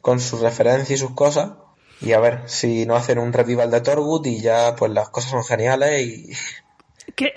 Con 0.00 0.20
sus 0.20 0.40
referencias 0.40 0.90
y 0.90 0.96
sus 0.96 1.12
cosas. 1.12 1.52
Y 2.00 2.12
a 2.12 2.20
ver 2.20 2.42
si 2.46 2.84
no 2.84 2.96
hacen 2.96 3.18
un 3.18 3.32
revival 3.32 3.70
de 3.70 3.80
Torwood 3.80 4.26
y 4.26 4.40
ya 4.40 4.76
pues 4.76 4.92
las 4.92 5.08
cosas 5.08 5.30
son 5.30 5.44
geniales 5.44 6.02
y, 6.02 6.32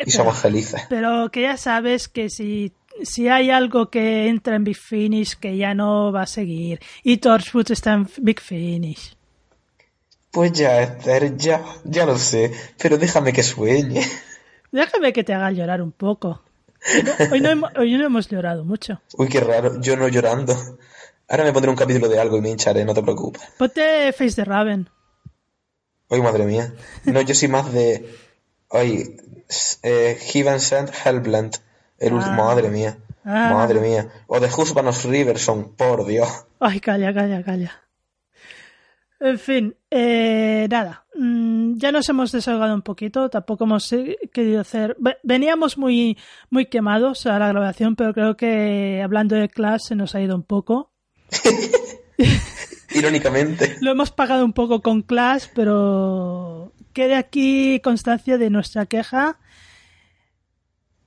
y 0.05 0.11
somos 0.11 0.37
felices. 0.37 0.81
Pero 0.89 1.29
que 1.31 1.43
ya 1.43 1.55
sabes 1.55 2.09
que 2.09 2.29
si 2.29 2.73
si 3.01 3.29
hay 3.29 3.49
algo 3.49 3.89
que 3.89 4.27
entra 4.27 4.55
en 4.55 4.65
Big 4.65 4.75
Finish 4.75 5.35
que 5.35 5.55
ya 5.55 5.73
no 5.73 6.11
va 6.11 6.23
a 6.23 6.27
seguir 6.27 6.81
y 7.01 7.17
Torchwood 7.17 7.71
está 7.71 7.93
en 7.93 8.09
Big 8.17 8.41
Finish 8.41 9.15
pues 10.31 10.51
ya, 10.53 10.81
Esther, 10.81 11.37
ya, 11.37 11.63
ya 11.83 12.05
lo 12.05 12.17
sé, 12.17 12.51
pero 12.77 12.97
déjame 12.97 13.33
que 13.33 13.43
sueñe. 13.43 14.01
Déjame 14.71 15.13
que 15.13 15.23
te 15.23 15.33
haga 15.33 15.51
llorar 15.51 15.81
un 15.81 15.91
poco. 15.91 16.43
Hoy 17.31 17.41
no, 17.41 17.67
hoy 17.77 17.97
no 17.97 18.05
hemos 18.05 18.29
llorado 18.29 18.63
mucho. 18.63 19.01
Uy, 19.17 19.27
qué 19.27 19.39
raro, 19.39 19.81
yo 19.81 19.97
no 19.97 20.07
llorando. 20.07 20.55
Ahora 21.27 21.43
me 21.43 21.53
pondré 21.53 21.69
un 21.69 21.77
capítulo 21.77 22.07
de 22.07 22.19
algo 22.19 22.37
y 22.37 22.41
me 22.41 22.49
hincharé, 22.49 22.85
no 22.85 22.93
te 22.93 23.03
preocupes. 23.03 23.41
Ponte 23.57 24.11
Face 24.13 24.35
de 24.35 24.45
Raven. 24.45 24.89
Uy, 26.09 26.21
madre 26.21 26.45
mía. 26.45 26.73
No, 27.05 27.21
yo 27.21 27.35
soy 27.35 27.47
más 27.49 27.71
de... 27.71 28.15
Ay, 28.71 29.17
eh, 29.83 30.17
Heaven 30.19 30.59
Sent 30.59 30.91
Hellblend. 31.05 31.57
El 31.99 32.13
último, 32.13 32.43
ah. 32.43 32.45
madre 32.45 32.69
mía. 32.69 32.97
Ah. 33.23 33.51
Madre 33.53 33.79
mía. 33.79 34.09
O 34.27 34.39
de 34.39 34.47
Husband 34.47 34.89
Riverson, 35.05 35.75
por 35.75 36.05
Dios. 36.05 36.45
Ay, 36.59 36.79
calla, 36.79 37.13
calla, 37.13 37.43
calla. 37.43 37.79
En 39.21 39.37
fin, 39.37 39.75
eh, 39.91 40.65
nada, 40.69 41.05
mm, 41.13 41.77
ya 41.77 41.91
nos 41.91 42.07
hemos 42.07 42.31
desahogado 42.31 42.73
un 42.73 42.81
poquito, 42.81 43.29
tampoco 43.29 43.65
hemos 43.65 43.91
eh, 43.91 44.17
querido 44.31 44.61
hacer... 44.61 44.95
Veníamos 45.23 45.77
muy, 45.77 46.17
muy 46.49 46.67
quemados 46.67 47.25
a 47.25 47.37
la 47.37 47.49
grabación, 47.49 47.97
pero 47.97 48.13
creo 48.13 48.37
que 48.37 49.01
hablando 49.03 49.35
de 49.35 49.49
Clash 49.49 49.81
se 49.87 49.95
nos 49.95 50.15
ha 50.15 50.21
ido 50.21 50.35
un 50.35 50.43
poco. 50.43 50.93
Irónicamente. 52.95 53.75
Lo 53.81 53.91
hemos 53.91 54.11
pagado 54.11 54.45
un 54.45 54.53
poco 54.53 54.81
con 54.81 55.01
Clash, 55.01 55.47
pero 55.53 56.71
quede 56.93 57.15
aquí 57.15 57.81
constancia 57.81 58.37
de 58.37 58.49
nuestra 58.49 58.85
queja. 58.85 59.37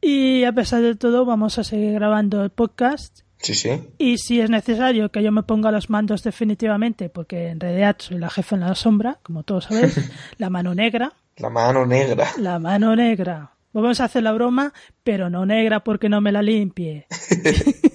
Y 0.02 0.44
a 0.44 0.52
pesar 0.52 0.82
de 0.82 0.96
todo, 0.96 1.24
vamos 1.24 1.58
a 1.58 1.64
seguir 1.64 1.94
grabando 1.94 2.44
el 2.44 2.50
podcast 2.50 3.21
Sí, 3.42 3.54
sí. 3.54 3.88
Y 3.98 4.18
si 4.18 4.40
es 4.40 4.48
necesario 4.48 5.10
que 5.10 5.22
yo 5.22 5.32
me 5.32 5.42
ponga 5.42 5.72
los 5.72 5.90
mandos 5.90 6.22
definitivamente, 6.22 7.08
porque 7.08 7.48
en 7.48 7.58
realidad 7.58 7.96
soy 7.98 8.18
la 8.18 8.30
jefa 8.30 8.54
en 8.54 8.60
la 8.60 8.74
sombra, 8.76 9.18
como 9.22 9.42
todos 9.42 9.64
sabéis, 9.64 9.98
la 10.38 10.48
mano 10.48 10.74
negra. 10.74 11.12
La 11.36 11.50
mano 11.50 11.84
negra. 11.84 12.28
La 12.38 12.58
mano 12.60 12.94
negra. 12.94 13.52
Vamos 13.72 14.00
a 14.00 14.04
hacer 14.04 14.22
la 14.22 14.32
broma, 14.32 14.72
pero 15.02 15.28
no 15.28 15.44
negra 15.44 15.82
porque 15.82 16.08
no 16.08 16.20
me 16.20 16.30
la 16.30 16.42
limpie. 16.42 17.06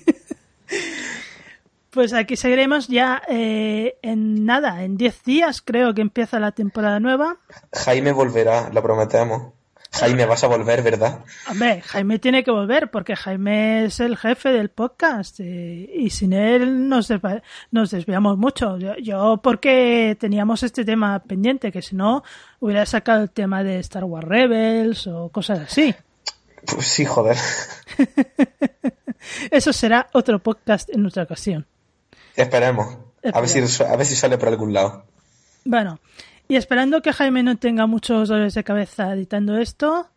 pues 1.91 2.13
aquí 2.13 2.35
seguiremos 2.35 2.89
ya 2.89 3.21
eh, 3.29 3.97
en 4.01 4.43
nada, 4.43 4.83
en 4.83 4.97
10 4.97 5.23
días 5.23 5.61
creo 5.61 5.93
que 5.93 6.01
empieza 6.01 6.39
la 6.39 6.51
temporada 6.51 6.99
nueva. 6.99 7.37
Jaime 7.71 8.11
volverá, 8.11 8.69
lo 8.73 8.83
prometemos. 8.83 9.53
Jaime, 9.99 10.25
vas 10.25 10.43
a 10.43 10.47
volver, 10.47 10.83
¿verdad? 10.83 11.19
Hombre, 11.49 11.81
Jaime 11.81 12.19
tiene 12.19 12.43
que 12.43 12.51
volver 12.51 12.91
porque 12.91 13.15
Jaime 13.15 13.85
es 13.85 13.99
el 13.99 14.17
jefe 14.17 14.49
del 14.49 14.69
podcast 14.69 15.39
eh, 15.39 15.89
y, 15.93 16.09
sin 16.09 16.33
él 16.33 16.87
nos, 16.87 17.11
nos 17.71 17.91
desviamos 17.91 18.37
mucho. 18.37 18.77
Yo, 18.77 19.39
porque 19.41 20.15
teníamos 20.19 20.63
este 20.63 20.85
tema 20.85 21.19
pendiente, 21.23 21.71
que 21.71 21.81
si 21.81 21.95
no 21.95 22.23
hubiera 22.59 22.85
sacado 22.85 23.23
el 23.23 23.31
tema 23.31 23.63
de 23.63 23.79
Star 23.79 24.03
Wars 24.03 24.27
Rebels 24.27 25.07
o 25.07 25.29
cosas 25.29 25.59
así. 25.59 25.95
Pues 26.65 26.85
sí, 26.85 27.05
joder. 27.05 27.37
Eso 29.51 29.73
será 29.73 30.07
otro 30.13 30.39
podcast 30.39 30.89
en 30.89 31.05
otra 31.05 31.23
ocasión. 31.23 31.65
Esperemos. 32.35 32.97
A 33.33 33.41
ver, 33.41 33.49
si, 33.49 33.83
a 33.83 33.95
ver 33.95 34.05
si 34.05 34.15
sale 34.15 34.37
por 34.37 34.49
algún 34.49 34.73
lado. 34.73 35.05
Bueno, 35.65 35.99
y 36.47 36.55
esperando 36.55 37.01
que 37.01 37.13
Jaime 37.13 37.43
no 37.43 37.57
tenga 37.57 37.87
muchos 37.87 38.29
dolores 38.29 38.53
de 38.53 38.63
cabeza 38.63 39.13
editando 39.13 39.57
esto, 39.57 40.09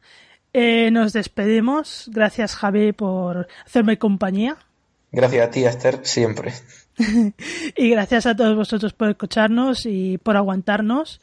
eh, 0.52 0.90
nos 0.90 1.12
despedimos. 1.12 2.11
Gracias, 2.12 2.57
Javi, 2.57 2.93
por 2.93 3.48
hacerme 3.65 3.98
compañía. 3.98 4.57
Gracias 5.12 5.47
a 5.47 5.51
ti, 5.51 5.65
Esther, 5.65 6.01
siempre. 6.02 6.52
y 7.77 7.90
gracias 7.90 8.27
a 8.27 8.36
todos 8.36 8.57
vosotros 8.57 8.93
por 8.93 9.11
escucharnos 9.11 9.86
y 9.86 10.19
por 10.19 10.36
aguantarnos. 10.36 11.20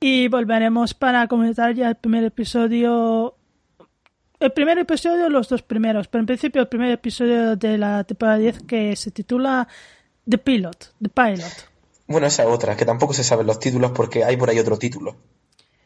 Y 0.00 0.28
volveremos 0.28 0.94
para 0.94 1.26
comentar 1.28 1.74
ya 1.74 1.88
el 1.88 1.96
primer 1.96 2.24
episodio. 2.24 3.36
El 4.38 4.52
primer 4.52 4.78
episodio, 4.78 5.28
los 5.30 5.48
dos 5.48 5.62
primeros, 5.62 6.08
pero 6.08 6.20
en 6.20 6.26
principio 6.26 6.60
el 6.60 6.68
primer 6.68 6.90
episodio 6.90 7.56
de 7.56 7.78
la 7.78 8.04
temporada 8.04 8.38
10 8.38 8.64
que 8.64 8.94
se 8.96 9.10
titula 9.10 9.66
The 10.28 10.38
Pilot, 10.38 10.94
The 11.00 11.08
Pilot. 11.08 11.73
Bueno, 12.06 12.26
esa 12.26 12.46
otra, 12.46 12.76
que 12.76 12.84
tampoco 12.84 13.14
se 13.14 13.24
saben 13.24 13.46
los 13.46 13.58
títulos 13.58 13.92
porque 13.92 14.24
hay 14.24 14.36
por 14.36 14.50
ahí 14.50 14.58
otro 14.58 14.78
título. 14.78 15.16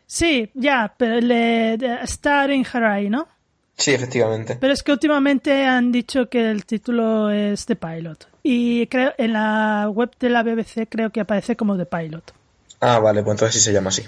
Sí, 0.06 0.50
ya, 0.54 0.94
pero 0.96 1.20
le, 1.20 1.74
Star 2.04 2.50
in 2.50 2.66
Harai, 2.70 3.10
¿no? 3.10 3.28
Sí, 3.76 3.92
efectivamente. 3.92 4.56
Pero 4.60 4.72
es 4.72 4.82
que 4.82 4.90
últimamente 4.90 5.64
han 5.64 5.92
dicho 5.92 6.28
que 6.28 6.50
el 6.50 6.64
título 6.64 7.30
es 7.30 7.64
The 7.66 7.76
Pilot. 7.76 8.28
Y 8.42 8.86
creo 8.88 9.12
en 9.18 9.34
la 9.34 9.88
web 9.92 10.10
de 10.18 10.30
la 10.30 10.42
BBC 10.42 10.88
creo 10.88 11.10
que 11.10 11.20
aparece 11.20 11.56
como 11.56 11.76
The 11.76 11.86
Pilot. 11.86 12.32
Ah, 12.80 12.98
vale, 12.98 13.22
pues 13.22 13.34
entonces 13.34 13.54
sí 13.54 13.60
se 13.60 13.72
llama 13.72 13.90
así. 13.90 14.02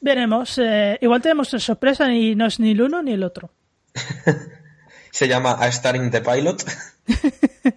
Veremos. 0.00 0.58
Eh, 0.58 0.98
igual 1.00 1.22
tenemos 1.22 1.48
sorpresa 1.48 2.12
y 2.12 2.34
no 2.34 2.46
es 2.46 2.60
ni 2.60 2.72
el 2.72 2.82
uno 2.82 3.02
ni 3.02 3.12
el 3.12 3.22
otro. 3.22 3.50
se 5.10 5.28
llama 5.28 5.56
A 5.58 5.68
Star 5.68 5.96
in 5.96 6.10
the 6.10 6.20
Pilot. 6.20 6.64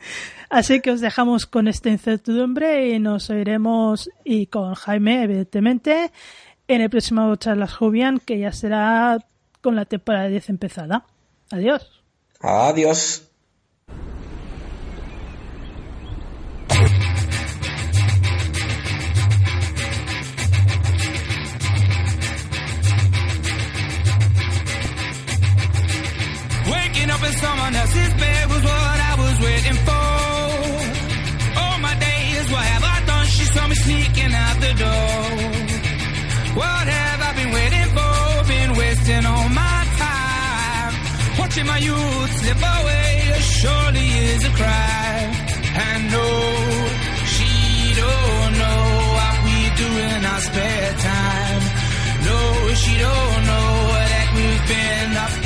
Así 0.50 0.82
que 0.82 0.92
os 0.92 1.02
dejamos 1.02 1.46
con 1.46 1.68
esta 1.68 1.90
incertidumbre 1.90 2.90
y 2.90 3.00
nos 3.00 3.30
oiremos 3.30 4.10
y 4.24 4.48
con 4.48 4.76
Jaime, 4.76 5.24
evidentemente, 5.24 6.12
en 6.68 6.82
el 6.82 6.90
próximo 6.90 7.36
Charlas 7.36 7.74
Jubian, 7.74 8.20
que 8.20 8.40
ya 8.40 8.52
será 8.52 9.18
con 9.62 9.76
la 9.76 9.86
temporada 9.86 10.28
10 10.28 10.50
empezada. 10.50 11.06
Adiós. 11.50 12.04
Adiós. 12.40 13.33
Someone 27.64 27.76
else's 27.82 28.14
bed 28.16 28.50
was 28.50 28.64
what 28.64 28.98
I 29.12 29.16
was 29.24 29.36
waiting 29.40 29.78
for. 29.88 30.06
All 31.62 31.78
my 31.80 31.96
days, 31.96 32.46
what 32.52 32.66
have 32.74 32.84
I 32.96 32.98
done? 33.06 33.26
She 33.28 33.46
saw 33.54 33.68
me 33.68 33.76
sneaking 33.76 34.34
out 34.34 34.58
the 34.66 34.74
door. 34.84 35.22
What 36.60 36.86
have 36.98 37.20
I 37.30 37.32
been 37.40 37.52
waiting 37.58 37.90
for? 37.96 38.14
Been 38.54 38.72
wasting 38.82 39.26
all 39.26 39.50
my 39.64 39.80
time. 40.06 40.94
Watching 41.40 41.68
my 41.74 41.78
youth 41.78 42.32
slip 42.40 42.62
away 42.76 43.12
surely 43.62 44.08
is 44.34 44.42
a 44.52 44.54
crime. 44.60 45.32
And 45.88 46.02
no, 46.16 46.30
she 47.34 47.52
don't 48.02 48.52
know 48.62 48.82
what 49.18 49.36
we 49.48 49.58
do 49.82 49.90
in 50.12 50.20
our 50.32 50.42
spare 50.48 50.94
time. 51.12 51.64
No, 52.28 52.40
she 52.82 52.94
don't 53.06 53.42
know 53.50 53.70
that 54.12 54.28
we've 54.36 54.66
been 54.74 55.18
up 55.26 55.43